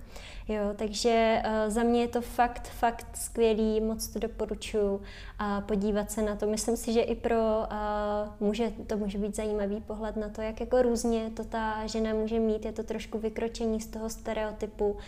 Jo, 0.48 0.62
takže 0.76 1.42
uh, 1.44 1.72
za 1.72 1.82
mě 1.82 2.00
je 2.00 2.08
to 2.08 2.20
fakt, 2.20 2.68
fakt 2.68 3.16
skvělý, 3.16 3.80
moc 3.80 4.08
to 4.08 4.18
doporučuji 4.18 5.00
a 5.38 5.60
podívat 5.60 6.10
se 6.10 6.22
na 6.22 6.36
to. 6.36 6.46
Myslím 6.46 6.76
si, 6.76 6.92
že 6.92 7.00
i 7.00 7.14
pro 7.14 7.36
uh, 7.36 8.46
muže 8.46 8.72
to 8.86 8.96
může 8.96 9.18
být 9.18 9.36
zajímavý 9.36 9.80
pohled 9.80 10.16
na 10.16 10.28
to, 10.28 10.42
jak 10.42 10.60
jako 10.60 10.82
různě 10.82 11.30
to 11.30 11.44
ta 11.44 11.86
žena 11.86 12.14
může 12.14 12.38
mít. 12.38 12.64
Je 12.64 12.72
to 12.72 12.82
trošku 12.82 13.18
vykročení 13.18 13.80
z 13.80 13.86
toho 13.86 14.10
stereotypu, 14.10 14.90
uh, 14.90 14.98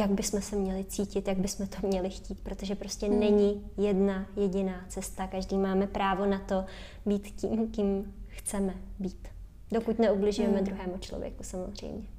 jak 0.00 0.10
bychom 0.10 0.40
se 0.40 0.56
měli 0.56 0.84
cítit, 0.84 1.28
jak 1.28 1.38
bychom 1.38 1.66
to 1.66 1.86
měli 1.86 2.10
chtít, 2.10 2.40
protože 2.42 2.74
prostě 2.74 3.06
hmm. 3.06 3.20
není 3.20 3.70
jedna 3.76 4.26
jediná 4.36 4.84
cesta. 4.88 5.26
Každý 5.26 5.56
máme 5.56 5.86
právo 5.86 6.26
na 6.26 6.38
to 6.38 6.64
být 7.06 7.22
tím, 7.22 7.70
kým 7.70 8.14
chceme 8.26 8.74
být. 8.98 9.28
Dokud 9.72 9.98
neubližujeme 9.98 10.56
hmm. 10.56 10.64
druhému 10.64 10.98
člověku 10.98 11.42
samozřejmě. 11.42 12.17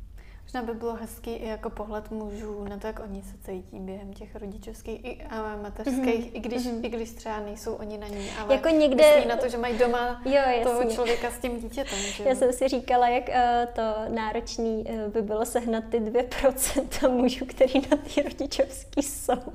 Možná 0.53 0.73
by 0.73 0.79
bylo 0.79 0.95
hezký 0.95 1.31
i 1.31 1.47
jako 1.47 1.69
pohled 1.69 2.11
mužů 2.11 2.63
na 2.63 2.77
to, 2.77 2.87
jak 2.87 2.99
oni 2.99 3.23
se 3.23 3.37
cítí 3.45 3.79
během 3.79 4.13
těch 4.13 4.35
rodičovských 4.35 5.05
i 5.05 5.23
a 5.23 5.55
mateřských, 5.55 6.25
mm-hmm. 6.25 6.31
i, 6.33 6.39
když, 6.39 6.63
mm-hmm. 6.63 6.85
i 6.85 6.89
když 6.89 7.11
třeba 7.11 7.39
nejsou 7.39 7.73
oni 7.73 7.97
na 7.97 8.07
ní, 8.07 8.29
ale 8.39 8.55
jako 8.55 8.69
někde... 8.69 9.15
myslí 9.15 9.29
na 9.29 9.37
to, 9.37 9.49
že 9.49 9.57
mají 9.57 9.77
doma 9.77 10.21
jo, 10.25 10.41
toho 10.63 10.83
člověka 10.85 11.31
s 11.31 11.39
tím 11.39 11.59
dítětem. 11.59 11.99
Že? 11.99 12.23
Já 12.23 12.35
jsem 12.35 12.53
si 12.53 12.67
říkala, 12.67 13.07
jak 13.07 13.29
uh, 13.29 13.35
to 13.73 13.81
náročný 14.15 14.85
uh, 14.89 15.13
by 15.13 15.21
bylo 15.21 15.45
sehnat 15.45 15.83
ty 15.89 15.99
2% 15.99 17.09
mužů, 17.11 17.45
který 17.45 17.73
na 17.91 17.97
ty 17.97 18.21
rodičovský 18.21 19.03
jsou. 19.03 19.53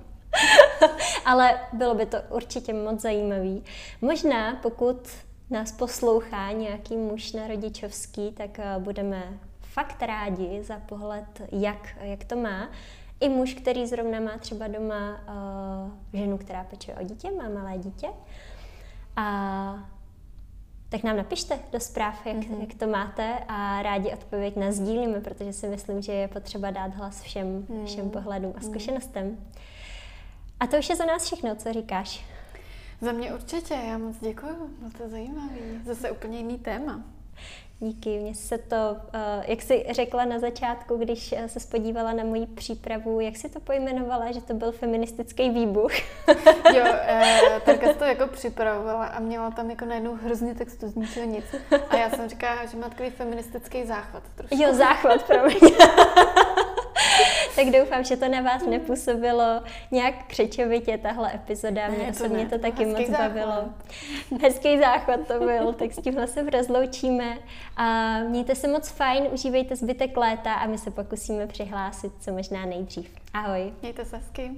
ale 1.25 1.61
bylo 1.73 1.95
by 1.95 2.07
to 2.07 2.19
určitě 2.31 2.73
moc 2.73 3.01
zajímavý. 3.01 3.65
Možná, 4.01 4.59
pokud 4.63 5.09
nás 5.51 5.73
poslouchá 5.73 6.53
nějaký 6.53 6.97
muž 6.97 7.33
na 7.33 7.47
rodičovský, 7.49 8.33
tak 8.33 8.59
uh, 8.59 8.83
budeme 8.83 9.39
fakt 9.75 10.03
rádi 10.03 10.63
za 10.63 10.79
pohled, 10.79 11.43
jak, 11.53 11.97
jak 12.01 12.25
to 12.25 12.37
má. 12.37 12.69
I 13.21 13.29
muž, 13.29 13.55
který 13.55 13.87
zrovna 13.87 14.21
má 14.21 14.39
třeba 14.39 14.69
doma 14.69 15.11
uh, 15.11 16.21
ženu, 16.21 16.39
která 16.39 16.65
pečuje 16.65 16.97
o 16.97 17.05
dítě, 17.05 17.31
má 17.31 17.49
malé 17.49 17.79
dítě. 17.79 18.09
A 19.17 19.89
tak 20.89 21.03
nám 21.03 21.17
napište 21.17 21.59
do 21.73 21.81
zpráv, 21.81 22.27
jak, 22.27 22.37
mm-hmm. 22.37 22.61
jak 22.61 22.75
to 22.75 22.87
máte 22.87 23.39
a 23.49 23.83
rádi 23.83 24.13
odpověď 24.13 24.57
na 24.57 24.73
sdílíme, 24.73 25.21
protože 25.21 25.53
si 25.53 25.69
myslím, 25.69 26.03
že 26.03 26.13
je 26.13 26.29
potřeba 26.29 26.71
dát 26.71 26.95
hlas 26.95 27.23
všem, 27.23 27.67
mm. 27.69 27.87
všem 27.87 28.11
pohledům 28.11 28.53
a 28.57 28.61
mhm. 28.61 28.67
zkušenostem. 28.67 29.27
Mm. 29.27 29.53
A 30.61 30.67
to 30.67 30.77
už 30.77 30.89
je 30.89 30.97
za 30.97 31.05
nás 31.05 31.25
všechno, 31.25 31.57
co 31.57 31.73
říkáš? 31.73 32.25
Za 33.01 33.13
mě 33.13 33.35
určitě, 33.35 33.75
já 33.75 33.99
moc 33.99 34.17
děkuji, 34.21 34.55
bylo 34.79 34.91
to 34.99 35.09
zajímavé. 35.09 35.57
Zase 35.85 36.11
úplně 36.11 36.39
jiný 36.39 36.59
téma. 36.59 37.05
Díky, 37.81 38.19
mně 38.19 38.35
se 38.35 38.59
to, 38.59 38.97
eh, 39.13 39.45
jak 39.47 39.63
jsi 39.63 39.85
řekla 39.91 40.25
na 40.25 40.39
začátku, 40.39 40.97
když 40.97 41.33
eh, 41.33 41.49
se 41.49 41.61
spodívala 41.61 42.13
na 42.13 42.25
moji 42.25 42.47
přípravu, 42.47 43.21
jak 43.21 43.37
jsi 43.37 43.49
to 43.49 43.61
pojmenovala, 43.61 44.33
že 44.33 44.41
to 44.41 44.55
byl 44.55 44.73
feministický 44.73 45.51
výbuch? 45.51 45.93
jo, 46.75 46.85
eh, 46.87 47.61
Terka 47.65 47.93
to 47.93 48.05
jako 48.05 48.27
připravovala 48.27 49.07
a 49.07 49.21
měla 49.21 49.51
tam 49.51 49.71
jako 49.71 49.85
najednou 49.85 50.15
hrozně 50.15 50.55
textu 50.55 50.89
z 50.89 50.95
ničeho 50.95 51.27
nic. 51.27 51.45
A 51.91 51.97
já 51.97 52.11
jsem 52.11 52.29
říkala, 52.29 52.67
že 52.67 52.77
má 52.77 52.89
takový 52.89 53.11
feministický 53.11 53.85
záchvat 53.85 54.23
trošku. 54.35 54.63
Jo, 54.63 54.75
záchvat, 54.75 55.23
promiň. 55.23 55.61
tak 57.57 57.67
doufám, 57.67 58.05
že 58.05 58.17
to 58.17 58.29
na 58.29 58.41
vás 58.41 58.67
nepůsobilo 58.67 59.63
nějak 59.91 60.15
křečovitě 60.27 60.99
tahle 60.99 61.35
epizoda. 61.35 61.89
Mě 61.89 62.09
osobně 62.11 62.45
to, 62.45 62.51
to 62.51 62.59
taky 62.59 62.87
moc 62.87 62.97
záchod. 62.97 63.19
bavilo. 63.19 63.65
Hezký 64.43 64.79
záchod 64.79 65.27
to 65.27 65.39
byl, 65.39 65.73
tak 65.73 65.93
s 65.93 66.03
tímhle 66.03 66.27
se 66.27 66.51
rozloučíme. 66.51 67.39
A 67.77 68.19
mějte 68.19 68.55
se 68.55 68.69
moc 68.69 68.89
fajn, 68.89 69.27
užívejte 69.33 69.77
zbytek 69.77 70.17
léta 70.17 70.53
a 70.55 70.67
my 70.67 70.79
se 70.79 70.91
pokusíme 70.91 71.47
přihlásit 71.47 72.13
co 72.21 72.33
možná 72.33 72.67
nejdřív. 72.67 73.11
Ahoj. 73.35 73.73
Mějte 73.83 74.05
se 74.05 74.17
hezky. 74.17 74.51